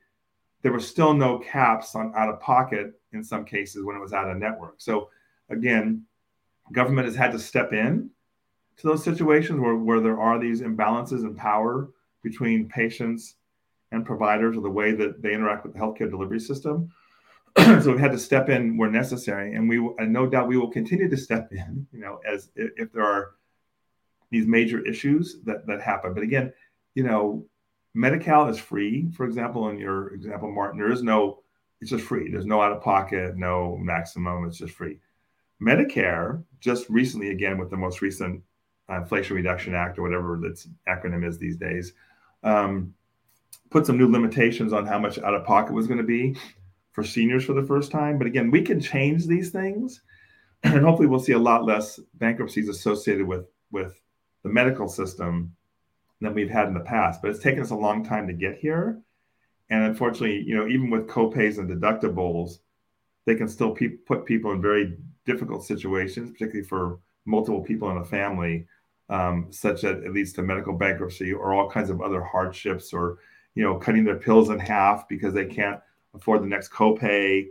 There 0.62 0.72
were 0.72 0.80
still 0.80 1.14
no 1.14 1.38
caps 1.40 1.96
on 1.96 2.14
out 2.16 2.30
of 2.30 2.40
pocket 2.40 2.94
in 3.12 3.22
some 3.22 3.44
cases 3.44 3.84
when 3.84 3.98
it 3.98 4.00
was 4.00 4.14
out 4.14 4.32
of 4.32 4.38
network. 4.38 4.76
So 4.78 5.10
again, 5.50 6.04
government 6.72 7.08
has 7.08 7.16
had 7.18 7.34
to 7.34 7.40
step 7.40 7.74
in 7.74 8.10
to 8.78 8.88
those 8.88 9.04
situations 9.04 9.60
where, 9.60 9.76
where 9.76 10.00
there 10.00 10.18
are 10.18 10.40
these 10.40 10.62
imbalances 10.62 11.26
in 11.26 11.36
power 11.36 11.90
between 12.24 12.70
patients 12.70 13.36
and 13.92 14.06
providers 14.06 14.56
or 14.56 14.62
the 14.62 14.70
way 14.70 14.94
that 14.94 15.22
they 15.22 15.34
interact 15.34 15.66
with 15.66 15.74
the 15.74 15.80
healthcare 15.80 16.10
delivery 16.10 16.40
system. 16.40 16.90
so 17.82 17.92
we've 17.92 18.00
had 18.00 18.12
to 18.12 18.20
step 18.20 18.50
in 18.50 18.78
where 18.78 18.90
necessary, 18.90 19.56
and 19.56 19.68
we 19.68 19.78
and 19.98 20.14
no 20.14 20.28
doubt 20.28 20.48
we 20.48 20.58
will 20.58 20.70
continue 20.70 21.10
to 21.10 21.18
step 21.18 21.52
in. 21.52 21.88
You 21.92 22.00
know, 22.00 22.20
as 22.28 22.50
if, 22.56 22.72
if 22.78 22.94
there 22.94 23.04
are 23.04 23.32
these 24.30 24.46
major 24.46 24.86
issues 24.86 25.38
that 25.46 25.66
that 25.66 25.82
happen. 25.82 26.14
But 26.14 26.24
again, 26.24 26.54
you 26.94 27.04
know, 27.04 27.46
Medi-Cal 27.96 28.48
is 28.50 28.60
free. 28.60 29.10
For 29.12 29.26
example, 29.26 29.70
in 29.70 29.80
your 29.80 30.14
example, 30.14 30.52
Martin, 30.52 30.80
there 30.80 30.92
is 30.92 31.02
no. 31.02 31.42
It's 31.82 31.92
just 31.92 32.06
free. 32.06 32.30
There's 32.30 32.46
no 32.46 32.62
out 32.62 32.72
of 32.72 32.82
pocket, 32.82 33.38
no 33.38 33.78
maximum. 33.78 34.46
It's 34.46 34.58
just 34.58 34.74
free. 34.74 35.00
Medicare 35.62 36.44
just 36.60 36.90
recently, 36.90 37.30
again, 37.30 37.58
with 37.58 37.70
the 37.70 37.78
most 37.78 38.02
recent 38.02 38.44
Inflation 38.90 39.36
Reduction 39.36 39.76
Act 39.76 39.98
or 39.98 40.04
whatever 40.04 40.44
its 40.46 40.68
acronym 40.88 41.28
is 41.28 41.38
these 41.38 41.58
days, 41.58 41.94
um, 42.44 42.94
put 43.70 43.86
some 43.86 43.98
new 43.98 44.12
limitations 44.12 44.74
on 44.74 44.86
how 44.86 44.98
much 44.98 45.20
out 45.20 45.34
of 45.34 45.46
pocket 45.46 45.74
was 45.74 45.88
going 45.88 46.00
to 46.00 46.04
be 46.04 46.36
for 46.98 47.03
seniors 47.03 47.45
for 47.45 47.53
the 47.53 47.68
first 47.68 47.91
time. 47.91 48.18
But 48.18 48.26
again, 48.26 48.49
we 48.49 48.64
can 48.64 48.82
change 48.82 49.28
these 49.28 49.52
things, 49.52 50.02
and 50.64 50.84
hopefully, 50.84 51.07
we'll 51.07 51.19
see 51.19 51.34
a 51.34 51.38
lot 51.38 51.64
less 51.64 51.99
bankruptcies 52.15 52.69
associated 52.69 53.28
with 53.28 53.45
with 53.72 54.02
the 54.41 54.49
medical 54.49 54.88
system 54.88 55.56
than 56.22 56.34
we've 56.34 56.49
had 56.49 56.68
in 56.68 56.74
the 56.74 56.80
past. 56.80 57.22
But 57.22 57.30
it's 57.30 57.44
taken 57.44 57.61
us 57.61 57.69
a 57.69 57.76
long 57.76 58.03
time 58.03 58.26
to 58.26 58.34
get 58.34 58.57
here, 58.57 58.99
and 59.69 59.84
unfortunately, 59.84 60.41
you 60.41 60.56
know, 60.56 60.68
even 60.68 60.90
with 60.90 61.06
copays 61.06 61.60
and 61.60 61.69
deductibles, 61.69 62.61
they 63.26 63.36
can 63.36 63.48
still 63.48 63.76
pe- 63.76 63.90
put 63.90 64.26
people 64.26 64.52
in 64.52 64.60
very 64.60 64.98
difficult 65.24 65.64
situations, 65.64 66.32
particularly 66.32 66.68
for 66.68 66.98
multiple 67.26 67.61
people 67.61 67.91
in 67.91 67.98
a 67.98 68.06
family, 68.06 68.65
um, 69.10 69.49
such 69.52 69.84
that 69.84 70.03
it 70.03 70.14
leads 70.14 70.34
to 70.34 70.41
medical 70.41 70.74
bankruptcy 70.74 71.32
or 71.32 71.53
all 71.53 71.69
kinds 71.69 71.91
of 71.91 72.02
other 72.02 72.24
hardships, 72.24 72.91
or 72.91 73.19
you 73.53 73.61
know, 73.61 73.76
cutting 73.76 74.03
their 74.03 74.15
pills 74.15 74.49
in 74.49 74.57
half 74.57 75.07
because 75.07 75.36
they 75.36 75.45
can't 75.45 75.80
afford 76.18 76.44
the 76.44 76.48
next 76.48 76.72
copay. 76.72 77.48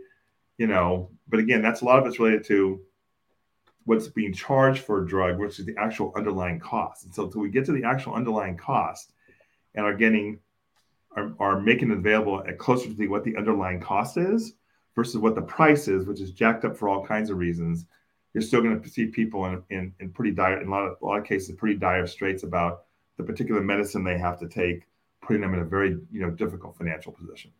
You 0.57 0.67
know, 0.67 1.11
but 1.27 1.39
again, 1.39 1.61
that's 1.61 1.81
a 1.81 1.85
lot 1.85 1.99
of 1.99 2.05
it's 2.07 2.19
related 2.19 2.45
to 2.45 2.81
what's 3.85 4.07
being 4.07 4.33
charged 4.33 4.83
for 4.83 5.01
a 5.01 5.07
drug, 5.07 5.37
which 5.37 5.59
is 5.59 5.65
the 5.65 5.75
actual 5.77 6.11
underlying 6.15 6.59
cost. 6.59 7.05
And 7.05 7.13
so, 7.13 7.25
until 7.25 7.41
we 7.41 7.49
get 7.49 7.65
to 7.65 7.71
the 7.71 7.83
actual 7.83 8.13
underlying 8.13 8.57
cost 8.57 9.13
and 9.75 9.85
are 9.85 9.93
getting 9.93 10.39
are, 11.15 11.33
are 11.39 11.59
making 11.59 11.91
it 11.91 11.97
available 11.97 12.43
at 12.47 12.57
closer 12.57 12.87
to 12.87 12.93
the, 12.93 13.07
what 13.07 13.23
the 13.23 13.35
underlying 13.37 13.79
cost 13.79 14.17
is 14.17 14.53
versus 14.95 15.17
what 15.17 15.35
the 15.35 15.41
price 15.41 15.87
is, 15.87 16.05
which 16.05 16.21
is 16.21 16.31
jacked 16.31 16.65
up 16.65 16.75
for 16.75 16.89
all 16.89 17.05
kinds 17.05 17.29
of 17.29 17.37
reasons, 17.37 17.85
you're 18.33 18.41
still 18.41 18.61
going 18.61 18.81
to 18.81 18.89
see 18.89 19.07
people 19.07 19.45
in, 19.45 19.63
in, 19.69 19.93
in 19.99 20.11
pretty 20.11 20.31
dire, 20.31 20.61
in 20.61 20.67
a 20.67 20.71
lot 20.71 20.83
of 20.83 20.97
a 21.01 21.05
lot 21.05 21.19
of 21.19 21.25
cases, 21.25 21.55
pretty 21.55 21.77
dire 21.77 22.05
straits 22.05 22.43
about 22.43 22.83
the 23.17 23.23
particular 23.23 23.61
medicine 23.61 24.03
they 24.03 24.17
have 24.17 24.39
to 24.39 24.47
take, 24.47 24.83
putting 25.21 25.41
them 25.41 25.53
in 25.53 25.61
a 25.61 25.65
very 25.65 25.97
you 26.11 26.21
know 26.21 26.29
difficult 26.29 26.77
financial 26.77 27.11
position. 27.11 27.51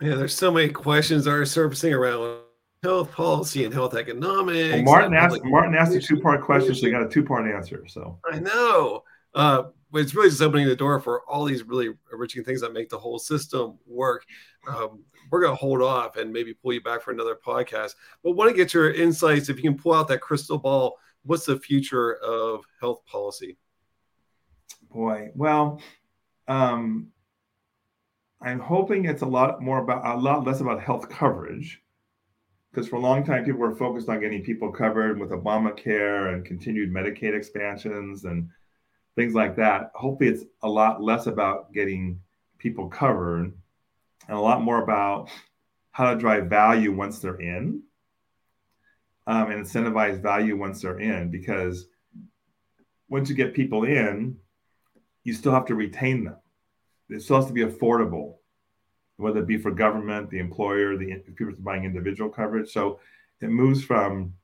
Yeah, 0.00 0.16
there's 0.16 0.34
so 0.34 0.50
many 0.50 0.68
questions 0.68 1.24
that 1.24 1.32
are 1.32 1.46
surfacing 1.46 1.92
around 1.92 2.40
health 2.82 3.12
policy 3.12 3.64
and 3.64 3.72
health 3.72 3.94
economics. 3.94 4.74
Well, 4.74 4.82
Martin 4.82 5.14
asked 5.14 5.44
Martin 5.44 5.74
asked 5.74 5.94
a 5.94 6.00
two 6.00 6.20
part 6.20 6.42
question, 6.42 6.74
so 6.74 6.86
you 6.86 6.92
got 6.92 7.02
a 7.02 7.08
two 7.08 7.24
part 7.24 7.50
answer. 7.50 7.86
So 7.86 8.18
I 8.30 8.40
know. 8.40 9.04
Uh, 9.34 9.64
but 9.94 10.02
it's 10.02 10.14
really 10.14 10.28
just 10.28 10.42
opening 10.42 10.66
the 10.66 10.74
door 10.74 10.98
for 10.98 11.22
all 11.28 11.44
these 11.44 11.62
really 11.62 11.90
enriching 12.12 12.42
things 12.42 12.60
that 12.60 12.72
make 12.72 12.88
the 12.88 12.98
whole 12.98 13.18
system 13.18 13.78
work. 13.86 14.24
Um, 14.68 15.04
we're 15.30 15.40
going 15.40 15.52
to 15.52 15.60
hold 15.60 15.82
off 15.82 16.16
and 16.16 16.32
maybe 16.32 16.52
pull 16.52 16.72
you 16.72 16.80
back 16.80 17.00
for 17.00 17.12
another 17.12 17.36
podcast. 17.36 17.94
But 18.24 18.32
want 18.32 18.50
to 18.50 18.56
get 18.56 18.74
your 18.74 18.92
insights. 18.92 19.48
If 19.48 19.56
you 19.56 19.62
can 19.62 19.78
pull 19.78 19.94
out 19.94 20.08
that 20.08 20.20
crystal 20.20 20.58
ball, 20.58 20.98
what's 21.22 21.46
the 21.46 21.60
future 21.60 22.16
of 22.16 22.64
health 22.80 23.06
policy? 23.06 23.56
Boy, 24.90 25.30
well, 25.36 25.80
um, 26.48 27.12
I'm 28.44 28.60
hoping 28.60 29.06
it's 29.06 29.22
a 29.22 29.26
lot 29.26 29.62
more 29.62 29.78
about 29.78 30.04
a 30.04 30.20
lot 30.20 30.44
less 30.44 30.60
about 30.60 30.82
health 30.82 31.08
coverage, 31.08 31.80
because 32.70 32.86
for 32.86 32.96
a 32.96 33.00
long 33.00 33.24
time 33.24 33.44
people 33.44 33.60
were 33.60 33.74
focused 33.74 34.10
on 34.10 34.20
getting 34.20 34.42
people 34.42 34.70
covered 34.70 35.18
with 35.18 35.30
Obamacare 35.30 36.34
and 36.34 36.44
continued 36.44 36.92
Medicaid 36.92 37.34
expansions 37.34 38.24
and 38.24 38.50
things 39.16 39.32
like 39.32 39.56
that. 39.56 39.92
Hopefully, 39.94 40.28
it's 40.28 40.44
a 40.62 40.68
lot 40.68 41.02
less 41.02 41.26
about 41.26 41.72
getting 41.72 42.20
people 42.58 42.88
covered 42.88 43.54
and 44.28 44.36
a 44.36 44.40
lot 44.40 44.60
more 44.60 44.82
about 44.82 45.30
how 45.92 46.12
to 46.12 46.20
drive 46.20 46.46
value 46.46 46.92
once 46.92 47.20
they're 47.20 47.40
in 47.40 47.82
um, 49.26 49.50
and 49.50 49.64
incentivize 49.64 50.20
value 50.20 50.54
once 50.54 50.82
they're 50.82 51.00
in 51.00 51.30
because 51.30 51.86
once 53.08 53.30
you 53.30 53.34
get 53.34 53.54
people 53.54 53.84
in, 53.84 54.36
you 55.22 55.32
still 55.32 55.52
have 55.52 55.66
to 55.66 55.74
retain 55.74 56.24
them. 56.24 56.36
It 57.10 57.22
still 57.22 57.36
has 57.36 57.46
to 57.46 57.52
be 57.52 57.64
affordable, 57.64 58.36
whether 59.16 59.40
it 59.40 59.46
be 59.46 59.58
for 59.58 59.70
government, 59.70 60.30
the 60.30 60.38
employer, 60.38 60.96
the 60.96 61.16
people 61.36 61.54
buying 61.58 61.84
individual 61.84 62.30
coverage. 62.30 62.70
So 62.72 63.00
it 63.40 63.48
moves 63.48 63.84
from 63.84 64.34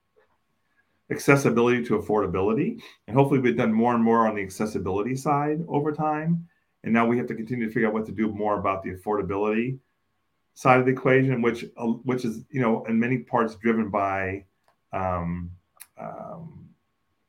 accessibility 1.10 1.84
to 1.84 1.98
affordability. 1.98 2.80
And 3.06 3.16
hopefully, 3.16 3.40
we've 3.40 3.56
done 3.56 3.72
more 3.72 3.94
and 3.94 4.02
more 4.02 4.28
on 4.28 4.36
the 4.36 4.42
accessibility 4.42 5.16
side 5.16 5.64
over 5.68 5.92
time. 5.92 6.46
And 6.84 6.92
now 6.92 7.06
we 7.06 7.18
have 7.18 7.26
to 7.26 7.34
continue 7.34 7.66
to 7.66 7.72
figure 7.72 7.88
out 7.88 7.94
what 7.94 8.06
to 8.06 8.12
do 8.12 8.28
more 8.28 8.58
about 8.58 8.82
the 8.82 8.90
affordability 8.90 9.78
side 10.54 10.80
of 10.80 10.86
the 10.86 10.92
equation, 10.92 11.42
which 11.42 11.64
uh, 11.76 11.86
which 11.86 12.24
is 12.24 12.44
you 12.50 12.60
know 12.60 12.84
in 12.84 12.98
many 12.98 13.18
parts 13.18 13.54
driven 13.56 13.90
by 13.90 14.44
um, 14.92 15.50
um, 15.98 16.68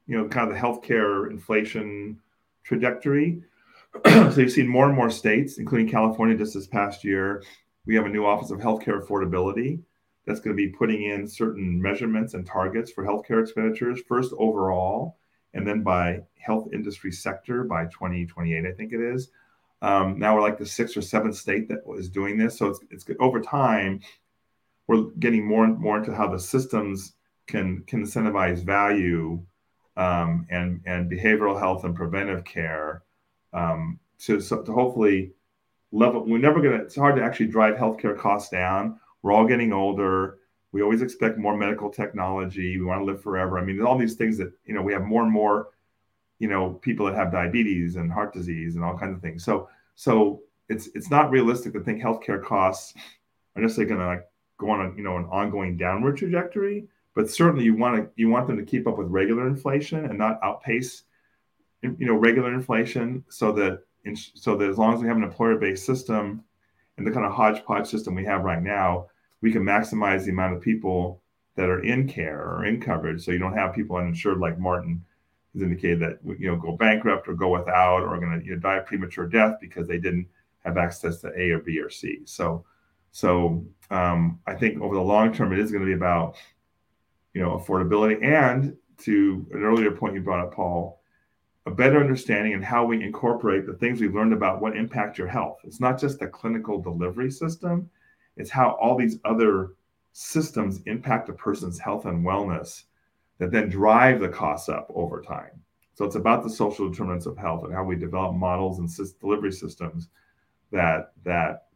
you 0.08 0.18
know 0.18 0.28
kind 0.28 0.50
of 0.50 0.56
the 0.56 0.62
healthcare 0.62 1.30
inflation 1.30 2.20
trajectory. 2.64 3.44
so 4.06 4.42
you've 4.42 4.52
seen 4.52 4.68
more 4.68 4.88
and 4.88 4.96
more 4.96 5.10
states, 5.10 5.58
including 5.58 5.90
California, 5.90 6.38
just 6.38 6.54
this 6.54 6.68
past 6.68 7.04
year. 7.04 7.44
We 7.86 7.96
have 7.96 8.06
a 8.06 8.10
new 8.10 8.26
Office 8.26 8.52
of 8.52 8.60
Healthcare 8.60 9.06
Affordability, 9.06 9.82
that's 10.26 10.40
going 10.40 10.56
to 10.56 10.62
be 10.62 10.70
putting 10.70 11.04
in 11.04 11.28
certain 11.28 11.82
measurements 11.82 12.34
and 12.34 12.46
targets 12.46 12.92
for 12.92 13.06
healthcare 13.06 13.42
expenditures, 13.42 14.02
first 14.08 14.34
overall, 14.38 15.18
and 15.54 15.68
then 15.68 15.84
by 15.84 16.20
health 16.38 16.70
industry 16.74 17.12
sector 17.12 17.64
by 17.64 17.86
2028, 17.86 18.66
I 18.66 18.72
think 18.72 18.94
it 18.94 19.02
is. 19.02 19.32
Um, 19.82 20.20
now 20.20 20.36
we're 20.36 20.42
like 20.42 20.60
the 20.60 20.66
sixth 20.66 20.96
or 20.96 21.02
seventh 21.02 21.36
state 21.36 21.68
that 21.70 21.80
is 21.98 22.10
doing 22.10 22.38
this. 22.38 22.58
So 22.58 22.68
it's, 22.68 22.80
it's 22.92 23.06
over 23.20 23.42
time, 23.42 24.02
we're 24.88 25.06
getting 25.20 25.46
more 25.46 25.64
and 25.64 25.80
more 25.80 25.98
into 25.98 26.14
how 26.14 26.28
the 26.28 26.40
systems 26.40 27.14
can, 27.48 27.84
can 27.88 28.04
incentivize 28.04 28.64
value 28.64 29.44
um, 29.98 30.46
and, 30.50 30.82
and 30.86 31.12
behavioral 31.12 31.60
health 31.60 31.84
and 31.84 31.96
preventive 31.96 32.46
care 32.46 33.04
um, 33.54 34.00
to, 34.20 34.40
so, 34.40 34.62
to 34.62 34.72
hopefully 34.72 35.34
level. 35.92 36.26
We're 36.26 36.40
never 36.40 36.62
going 36.62 36.78
to, 36.78 36.84
it's 36.84 36.96
hard 36.96 37.16
to 37.16 37.24
actually 37.24 37.48
drive 37.48 37.76
healthcare 37.76 38.18
costs 38.18 38.50
down 38.50 39.00
we're 39.22 39.34
all 39.34 39.46
getting 39.46 39.74
older. 39.74 40.40
We 40.72 40.82
always 40.82 41.02
expect 41.02 41.38
more 41.38 41.56
medical 41.56 41.90
technology. 41.90 42.78
We 42.78 42.86
want 42.86 43.02
to 43.02 43.06
live 43.06 43.22
forever. 43.22 43.60
I 43.60 43.64
mean, 43.64 43.82
all 43.82 43.98
these 43.98 44.16
things 44.16 44.38
that, 44.38 44.52
you 44.66 44.74
know, 44.74 44.82
we 44.82 44.94
have 44.94 45.04
more 45.04 45.24
and 45.24 45.32
more, 45.32 45.70
you 46.40 46.48
know, 46.48 46.74
people 46.82 47.06
that 47.06 47.16
have 47.16 47.32
diabetes 47.32 47.98
and 47.98 48.12
heart 48.12 48.34
disease 48.34 48.76
and 48.76 48.84
all 48.84 48.98
kinds 48.98 49.16
of 49.16 49.22
things. 49.22 49.44
So, 49.44 49.70
so 49.96 50.42
it's 50.70 50.90
it's 50.96 51.12
not 51.12 51.30
realistic 51.30 51.74
to 51.74 51.82
think 51.82 52.02
healthcare 52.02 52.44
costs 52.44 52.94
are 53.56 53.62
necessarily 53.62 53.90
going 53.90 54.02
to 54.02 54.08
like 54.08 54.28
go 54.58 54.70
on 54.70 54.86
a 54.86 54.96
you 54.96 55.04
know 55.04 55.18
an 55.18 55.26
ongoing 55.26 55.78
downward 55.78 56.18
trajectory. 56.18 56.88
But 57.14 57.30
certainly, 57.30 57.66
you 57.66 57.76
want 57.76 57.98
to 57.98 58.10
you 58.16 58.30
want 58.30 58.48
them 58.48 58.58
to 58.58 58.64
keep 58.64 58.88
up 58.88 58.98
with 58.98 59.08
regular 59.08 59.48
inflation 59.48 60.06
and 60.06 60.18
not 60.18 60.40
outpace, 60.42 61.04
you 61.82 62.06
know, 62.06 62.16
regular 62.16 62.54
inflation. 62.54 63.24
So 63.30 63.52
that 63.54 63.84
so 64.36 64.56
that 64.58 64.70
as 64.70 64.78
long 64.78 64.94
as 64.94 65.02
we 65.02 65.08
have 65.08 65.18
an 65.18 65.24
employer-based 65.24 65.86
system 65.86 66.44
and 66.98 67.06
the 67.06 67.12
kind 67.12 67.26
of 67.26 67.34
hodgepodge 67.34 67.88
system 67.88 68.16
we 68.16 68.26
have 68.26 68.44
right 68.44 68.62
now, 68.62 69.08
we 69.42 69.52
can 69.52 69.64
maximize 69.64 70.26
the 70.26 70.32
amount 70.32 70.56
of 70.56 70.62
people 70.62 71.22
that 71.56 71.70
are 71.70 71.84
in 71.84 72.08
care 72.08 72.40
or 72.40 72.66
in 72.66 72.80
coverage. 72.80 73.24
So 73.24 73.32
you 73.32 73.40
don't 73.40 73.58
have 73.58 73.74
people 73.74 73.98
uninsured 73.98 74.40
like 74.40 74.60
Martin 74.60 75.04
has 75.54 75.62
indicated 75.62 76.00
that 76.00 76.20
you 76.40 76.48
know 76.48 76.56
go 76.56 76.78
bankrupt 76.78 77.28
or 77.28 77.34
go 77.34 77.50
without 77.50 78.04
or 78.04 78.20
going 78.20 78.40
to 78.40 78.46
you 78.46 78.54
know, 78.54 78.60
die 78.60 78.78
a 78.78 78.82
premature 78.82 79.28
death 79.28 79.58
because 79.60 79.88
they 79.88 79.98
didn't 79.98 80.28
have 80.64 80.78
access 80.78 81.20
to 81.22 81.32
A 81.38 81.52
or 81.52 81.60
B 81.60 81.80
or 81.80 81.90
C. 81.90 82.20
So 82.26 82.66
so 83.12 83.66
um, 83.90 84.40
I 84.48 84.54
think 84.54 84.82
over 84.82 84.96
the 84.96 85.02
long 85.02 85.34
term, 85.34 85.52
it 85.52 85.60
is 85.60 85.72
going 85.72 85.82
to 85.82 85.88
be 85.88 85.94
about 85.94 86.38
you 87.34 87.42
know 87.42 87.58
affordability 87.58 88.24
and 88.24 88.76
to 89.00 89.46
an 89.52 89.64
earlier 89.64 89.92
point 89.92 90.14
you 90.14 90.22
brought 90.22 90.46
up, 90.46 90.54
Paul, 90.54 91.01
a 91.66 91.72
better 91.72 92.00
understanding 92.00 92.54
and 92.54 92.66
how 92.66 92.86
we 92.86 93.04
incorporate 93.04 93.66
the 93.66 93.74
things 93.74 94.02
we've 94.02 94.16
learned 94.16 94.34
about 94.34 94.62
what 94.62 94.76
impact 94.76 95.18
your 95.18 95.28
health. 95.28 95.60
It's 95.64 95.80
not 95.80 96.00
just 96.00 96.20
the 96.20 96.28
clinical 96.28 96.82
delivery 96.82 97.30
system, 97.30 97.90
it's 98.38 98.50
how 98.50 98.78
all 98.82 98.98
these 98.98 99.20
other 99.26 99.76
systems 100.14 100.82
impact 100.86 101.30
a 101.30 101.34
person's 101.34 101.80
health 101.80 102.06
and 102.06 102.26
wellness 102.26 102.84
that 103.38 103.52
then 103.52 103.70
drive 103.70 104.20
the 104.20 104.30
costs 104.30 104.70
up 104.70 104.88
over 104.94 105.22
time. 105.22 105.52
So 105.94 106.06
it's 106.06 106.16
about 106.16 106.44
the 106.44 106.50
social 106.50 106.90
determinants 106.90 107.26
of 107.26 107.38
health 107.38 107.64
and 107.64 107.74
how 107.74 107.84
we 107.84 107.96
develop 107.96 108.36
models 108.36 108.80
and 108.80 109.20
delivery 109.20 109.52
systems 109.52 110.10
that 110.72 111.12
that 111.24 111.68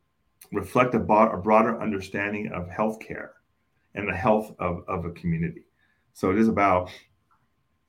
reflect 0.52 0.96
a, 0.96 1.00
a 1.00 1.38
broader 1.38 1.82
understanding 1.82 2.52
of 2.52 2.68
healthcare 2.68 3.30
and 3.94 4.08
the 4.08 4.16
health 4.16 4.56
of, 4.60 4.84
of 4.88 5.06
a 5.06 5.12
community. 5.12 5.66
So 6.14 6.32
it 6.32 6.38
is 6.38 6.48
about, 6.48 6.92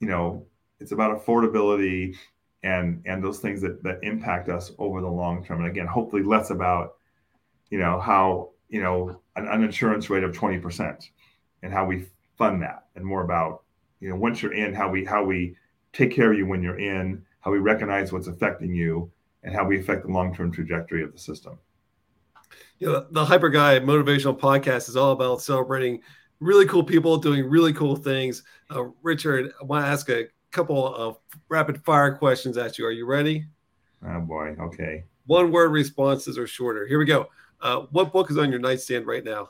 you 0.01 0.09
know, 0.09 0.47
it's 0.81 0.93
about 0.93 1.25
affordability 1.25 2.17
and 2.63 3.03
and 3.07 3.23
those 3.23 3.39
things 3.39 3.61
that 3.61 3.83
that 3.83 3.99
impact 4.03 4.49
us 4.49 4.73
over 4.79 5.01
the 5.01 5.09
long 5.09 5.45
term. 5.45 5.61
And 5.61 5.69
again, 5.69 5.87
hopefully 5.87 6.23
less 6.23 6.51
about 6.51 6.97
you 7.71 7.79
know 7.79 8.01
how 8.01 8.51
you 8.69 8.83
know 8.83 9.21
an, 9.37 9.47
an 9.47 9.63
insurance 9.63 10.11
rate 10.11 10.25
of 10.25 10.33
20% 10.33 11.09
and 11.63 11.73
how 11.73 11.85
we 11.85 12.07
fund 12.37 12.63
that 12.63 12.87
and 12.95 13.05
more 13.05 13.23
about 13.23 13.63
you 14.01 14.09
know 14.09 14.17
once 14.17 14.43
you're 14.43 14.55
in 14.55 14.75
how 14.75 14.89
we 14.91 15.05
how 15.05 15.25
we 15.25 15.57
take 15.93 16.15
care 16.15 16.33
of 16.33 16.39
you 16.39 16.47
when 16.47 16.63
you're 16.63 16.79
in 16.79 17.23
how 17.41 17.51
we 17.51 17.59
recognize 17.59 18.13
what's 18.13 18.27
affecting 18.27 18.75
you 18.75 19.11
and 19.43 19.55
how 19.55 19.65
we 19.65 19.79
affect 19.79 20.05
the 20.05 20.13
long-term 20.13 20.53
trajectory 20.53 21.03
of 21.03 21.13
the 21.13 21.19
system 21.19 21.59
you 22.79 22.87
know 22.87 23.07
the 23.11 23.25
hyper 23.25 23.49
guy 23.49 23.79
motivational 23.79 24.39
podcast 24.39 24.89
is 24.89 24.97
all 24.97 25.13
about 25.13 25.41
celebrating 25.41 26.01
really 26.41 26.67
cool 26.67 26.85
people 26.85 27.17
doing 27.17 27.49
really 27.49 27.73
cool 27.73 27.97
things 27.97 28.43
uh, 28.75 28.85
richard 29.03 29.53
i 29.61 29.65
want 29.65 29.85
to 29.85 29.89
ask 29.89 30.09
a 30.11 30.27
couple 30.53 30.95
of 30.95 31.19
rapid 31.49 31.85
fire 31.85 32.15
questions 32.17 32.57
at 32.57 32.79
you 32.79 32.87
are 32.87 32.91
you 32.91 33.07
ready 33.07 33.45
oh 34.07 34.21
boy 34.21 34.55
okay 34.61 35.05
one 35.27 35.51
word 35.51 35.71
responses 35.71 36.39
are 36.39 36.47
shorter 36.47 36.87
here 36.87 36.99
we 36.99 37.05
go 37.05 37.27
uh, 37.63 37.81
what 37.91 38.13
book 38.13 38.31
is 38.31 38.39
on 38.39 38.51
your 38.51 38.61
nightstand 38.61 39.07
right 39.07 39.25
now 39.25 39.49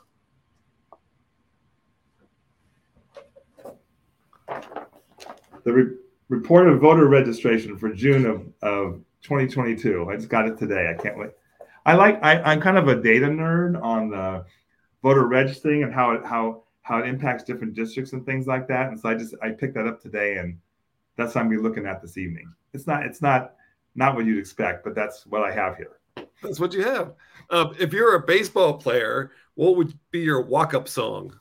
the 5.67 5.73
re- 5.73 5.95
report 6.29 6.69
of 6.69 6.79
voter 6.79 7.07
registration 7.07 7.77
for 7.77 7.93
June 7.93 8.25
of, 8.25 8.47
of 8.61 9.01
2022. 9.23 10.09
I 10.09 10.15
just 10.15 10.29
got 10.29 10.47
it 10.47 10.57
today. 10.57 10.89
I 10.89 11.01
can't 11.01 11.17
wait. 11.17 11.31
I 11.85 11.93
like. 11.95 12.23
I, 12.23 12.41
I'm 12.41 12.61
kind 12.61 12.77
of 12.77 12.87
a 12.87 13.01
data 13.01 13.27
nerd 13.27 13.81
on 13.81 14.09
the 14.09 14.45
voter 15.03 15.27
registering 15.27 15.83
and 15.83 15.93
how 15.93 16.11
it 16.11 16.25
how 16.25 16.63
how 16.81 16.99
it 16.99 17.07
impacts 17.07 17.43
different 17.43 17.73
districts 17.73 18.13
and 18.13 18.25
things 18.25 18.47
like 18.47 18.67
that. 18.69 18.87
And 18.87 18.99
so 18.99 19.09
I 19.09 19.15
just 19.15 19.35
I 19.41 19.49
picked 19.51 19.75
that 19.75 19.87
up 19.87 20.01
today, 20.01 20.37
and 20.37 20.57
that's 21.17 21.35
what 21.35 21.41
I'm 21.41 21.49
be 21.49 21.57
looking 21.57 21.85
at 21.85 22.01
this 22.01 22.17
evening. 22.17 22.53
It's 22.73 22.87
not 22.87 23.03
it's 23.03 23.21
not 23.21 23.55
not 23.95 24.15
what 24.15 24.25
you'd 24.25 24.39
expect, 24.39 24.83
but 24.83 24.95
that's 24.95 25.25
what 25.25 25.43
I 25.43 25.51
have 25.51 25.75
here. 25.75 25.99
That's 26.41 26.59
what 26.59 26.73
you 26.73 26.83
have. 26.83 27.13
Uh, 27.49 27.73
if 27.79 27.93
you're 27.93 28.15
a 28.15 28.25
baseball 28.25 28.75
player, 28.75 29.31
what 29.55 29.75
would 29.75 29.97
be 30.11 30.19
your 30.19 30.41
walk-up 30.41 30.87
song? 30.87 31.35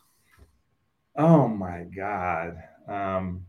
Oh 1.17 1.49
my 1.49 1.85
God. 1.95 2.57
Um, 2.89 3.45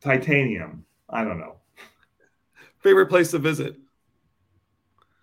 titanium. 0.00 0.84
I 1.08 1.24
don't 1.24 1.38
know. 1.38 1.56
Favorite 2.78 3.06
place 3.06 3.30
to 3.32 3.38
visit? 3.38 3.76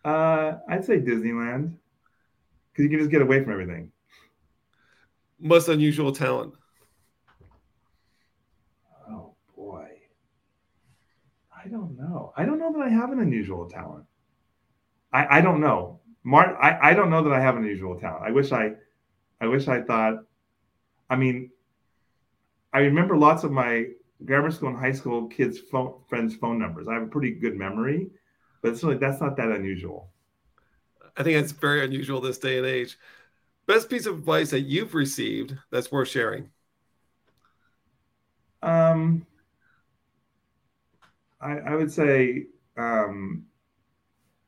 Uh, 0.06 0.54
I'd 0.70 0.86
say 0.86 1.00
Disneyland 1.00 1.74
because 2.72 2.84
you 2.84 2.90
can 2.90 3.00
just 3.00 3.12
get 3.12 3.22
away 3.22 3.44
from 3.44 3.52
everything. 3.52 3.92
Most 5.40 5.68
unusual 5.68 6.12
talent. 6.12 6.54
Oh 9.10 9.34
boy, 9.56 9.90
I 11.64 11.68
don't 11.68 11.98
know. 11.98 12.34
I 12.38 12.46
don't 12.46 12.60
know 12.60 12.72
that 12.74 12.82
I 12.82 12.90
have 12.90 13.12
an 13.12 13.20
unusual 13.20 13.70
talent. 13.70 14.06
I 15.12 15.40
I 15.40 15.42
don't 15.42 15.60
know. 15.60 16.00
Mart, 16.24 16.56
I 16.62 16.92
I 16.92 16.94
don't 16.94 17.10
know 17.10 17.24
that 17.24 17.34
I 17.34 17.40
have 17.40 17.58
an 17.58 17.64
unusual 17.64 18.00
talent. 18.00 18.24
I 18.26 18.32
wish 18.32 18.52
I, 18.52 18.74
I 19.42 19.48
wish 19.48 19.68
I 19.68 19.82
thought. 19.82 20.24
I 21.10 21.16
mean, 21.16 21.50
I 22.72 22.80
remember 22.80 23.18
lots 23.18 23.44
of 23.44 23.52
my 23.52 23.88
grammar 24.26 24.52
school 24.52 24.70
and 24.70 24.78
high 24.78 24.92
school 24.92 25.28
kids' 25.28 25.60
phone, 25.60 25.96
friends' 26.08 26.36
phone 26.36 26.60
numbers. 26.60 26.88
I 26.88 26.94
have 26.94 27.04
a 27.04 27.08
pretty 27.08 27.32
good 27.32 27.56
memory, 27.56 28.10
but 28.62 28.72
it's 28.72 28.84
really 28.84 28.98
that's 28.98 29.22
not 29.22 29.36
that 29.38 29.50
unusual. 29.50 30.12
I 31.18 31.24
think 31.24 31.38
that's 31.38 31.52
very 31.52 31.84
unusual 31.84 32.22
this 32.22 32.38
day 32.38 32.58
and 32.58 32.68
age. 32.68 32.98
Best 33.66 33.90
piece 33.90 34.06
of 34.06 34.18
advice 34.18 34.52
that 34.52 34.62
you've 34.62 34.94
received 34.94 35.58
that's 35.72 35.92
worth 35.92 36.08
sharing. 36.08 36.50
Um, 38.62 39.26
I, 41.42 41.58
I 41.60 41.76
would 41.76 41.92
say, 41.92 42.48
um, 42.78 43.46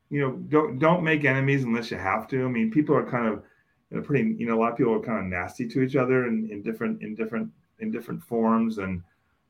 you 0.10 0.20
know, 0.20 0.32
don't 0.50 0.78
don't 0.78 1.04
make 1.04 1.26
enemies 1.26 1.64
unless 1.64 1.90
you 1.90 1.98
have 1.98 2.28
to. 2.30 2.46
I 2.46 2.50
mean, 2.50 2.70
people 2.70 2.96
are 2.96 3.10
kind 3.10 3.28
of 3.28 3.44
you 3.90 3.98
know, 3.98 4.04
pretty. 4.04 4.36
You 4.38 4.48
know, 4.48 4.58
a 4.58 4.60
lot 4.60 4.72
of 4.72 4.78
people 4.78 4.94
are 4.94 5.00
kind 5.00 5.20
of 5.20 5.26
nasty 5.26 5.68
to 5.70 5.82
each 5.82 5.96
other 5.96 6.28
in, 6.28 6.50
in 6.52 6.62
different 6.62 7.02
in 7.02 7.16
different 7.16 7.50
in 7.80 7.92
different 7.92 8.22
forms, 8.24 8.78
and 8.78 9.02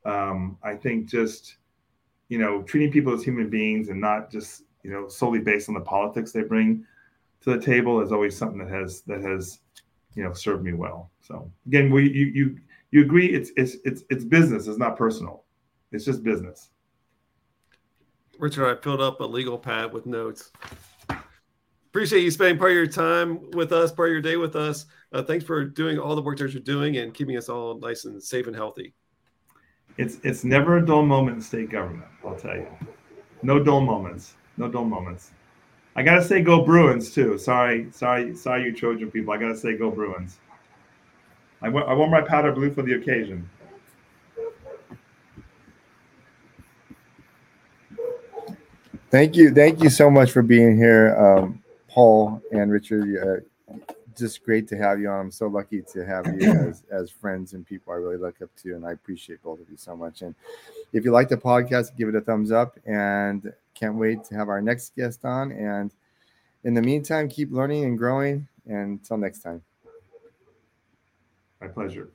um, 0.06 0.58
I 0.64 0.76
think 0.76 1.10
just 1.10 1.58
you 2.30 2.38
know 2.38 2.62
treating 2.64 2.92
people 2.92 3.14
as 3.14 3.24
human 3.24 3.50
beings 3.50 3.90
and 3.90 4.00
not 4.00 4.32
just 4.32 4.64
you 4.84 4.92
know 4.92 5.08
solely 5.08 5.40
based 5.40 5.68
on 5.68 5.76
the 5.76 5.82
politics 5.82 6.32
they 6.32 6.44
bring 6.44 6.86
to 7.42 7.58
the 7.58 7.60
table 7.60 8.02
is 8.02 8.12
always 8.12 8.38
something 8.38 8.60
that 8.60 8.70
has 8.70 9.02
that 9.02 9.22
has 9.22 9.60
you 10.16 10.24
know 10.24 10.34
served 10.34 10.64
me 10.64 10.74
well. 10.74 11.10
So 11.22 11.52
again, 11.66 11.92
we 11.92 12.10
you 12.10 12.26
you 12.28 12.60
you 12.92 13.02
agree 13.02 13.28
it's 13.28 13.52
it's 13.58 13.78
it's 13.84 14.04
it's 14.10 14.24
business. 14.24 14.68
It's 14.68 14.78
not 14.78 14.98
personal. 14.98 15.44
It's 15.92 16.06
just 16.06 16.24
business. 16.24 16.70
Richard, 18.42 18.70
I 18.70 18.82
filled 18.82 19.02
up 19.02 19.22
a 19.22 19.26
legal 19.26 19.58
pad 19.58 19.94
with 19.94 20.06
notes. 20.06 20.52
Appreciate 21.90 22.24
you 22.24 22.32
spending 22.32 22.58
part 22.58 22.72
of 22.72 22.76
your 22.76 22.88
time 22.88 23.50
with 23.52 23.72
us, 23.72 23.92
part 23.92 24.10
of 24.10 24.14
your 24.14 24.22
day 24.22 24.36
with 24.36 24.56
us. 24.56 24.86
Uh, 25.14 25.24
thanks 25.24 25.46
for 25.46 25.64
doing 25.64 25.98
all 25.98 26.16
the 26.16 26.22
work 26.22 26.38
that 26.40 26.52
you're 26.52 26.62
doing 26.62 26.98
and 26.98 27.14
keeping 27.14 27.38
us 27.38 27.48
all 27.48 27.80
nice 27.80 28.06
and 28.06 28.22
safe 28.22 28.48
and 28.48 28.56
healthy 28.56 28.94
it's 29.98 30.18
it's 30.24 30.44
never 30.44 30.78
a 30.78 30.86
dull 30.86 31.04
moment 31.04 31.38
in 31.38 31.42
state 31.42 31.70
government. 31.70 32.10
I'll 32.26 32.36
tell 32.36 32.56
you, 32.56 32.68
no 33.44 33.64
dull 33.64 33.82
moments, 33.82 34.36
no 34.58 34.68
dull 34.68 34.86
moments. 34.86 35.32
I 35.96 36.04
gotta 36.04 36.24
say, 36.24 36.42
go 36.42 36.64
Bruins 36.64 37.14
too. 37.14 37.38
Sorry, 37.38 37.88
sorry, 37.92 38.36
sorry, 38.36 38.64
you 38.64 38.74
Trojan 38.74 39.12
people. 39.12 39.34
I 39.34 39.38
gotta 39.38 39.58
say, 39.58 39.78
go 39.78 39.92
Bruins. 39.92 40.40
I, 41.62 41.68
w- 41.68 41.86
I 41.86 41.94
wore 41.94 42.10
my 42.10 42.22
powder 42.22 42.52
blue 42.52 42.72
for 42.72 42.82
the 42.82 42.94
occasion. 42.94 43.48
Thank 49.12 49.36
you, 49.36 49.54
thank 49.54 49.84
you 49.84 49.90
so 49.90 50.10
much 50.10 50.32
for 50.32 50.42
being 50.42 50.78
here, 50.78 51.14
um, 51.18 51.62
Paul 51.90 52.42
and 52.54 52.72
Richard. 52.72 53.44
Uh, 53.70 53.76
just 54.18 54.42
great 54.42 54.70
to 54.70 54.78
have 54.78 55.02
you 55.02 55.10
on. 55.10 55.20
I'm 55.20 55.32
so 55.32 55.48
lucky 55.48 55.82
to 55.92 56.06
have 56.06 56.28
you 56.28 56.50
as, 56.70 56.84
as 56.90 57.10
friends 57.10 57.52
and 57.52 57.68
people 57.68 57.92
I 57.92 57.98
really 57.98 58.16
look 58.16 58.42
up 58.42 58.50
to, 58.64 58.74
and 58.74 58.86
I 58.86 58.94
appreciate 58.94 59.44
both 59.44 59.60
of 59.60 59.70
you 59.70 59.76
so 59.76 59.98
much. 59.98 60.22
And 60.22 60.34
if 60.94 61.04
you 61.04 61.12
like 61.12 61.28
the 61.28 61.36
podcast, 61.36 61.98
give 61.98 62.08
it 62.08 62.16
a 62.16 62.22
thumbs 62.22 62.54
up, 62.54 62.80
and 62.86 63.52
can't 63.74 63.96
wait 63.96 64.24
to 64.26 64.36
have 64.36 64.48
our 64.48 64.62
next 64.62 64.96
guest 64.96 65.26
on. 65.26 65.52
And 65.52 65.92
in 66.64 66.74
the 66.74 66.82
meantime, 66.82 67.28
keep 67.28 67.52
learning 67.52 67.84
and 67.84 67.98
growing. 67.98 68.48
And 68.66 69.00
until 69.00 69.18
next 69.18 69.40
time. 69.40 69.62
My 71.60 71.68
pleasure. 71.68 72.12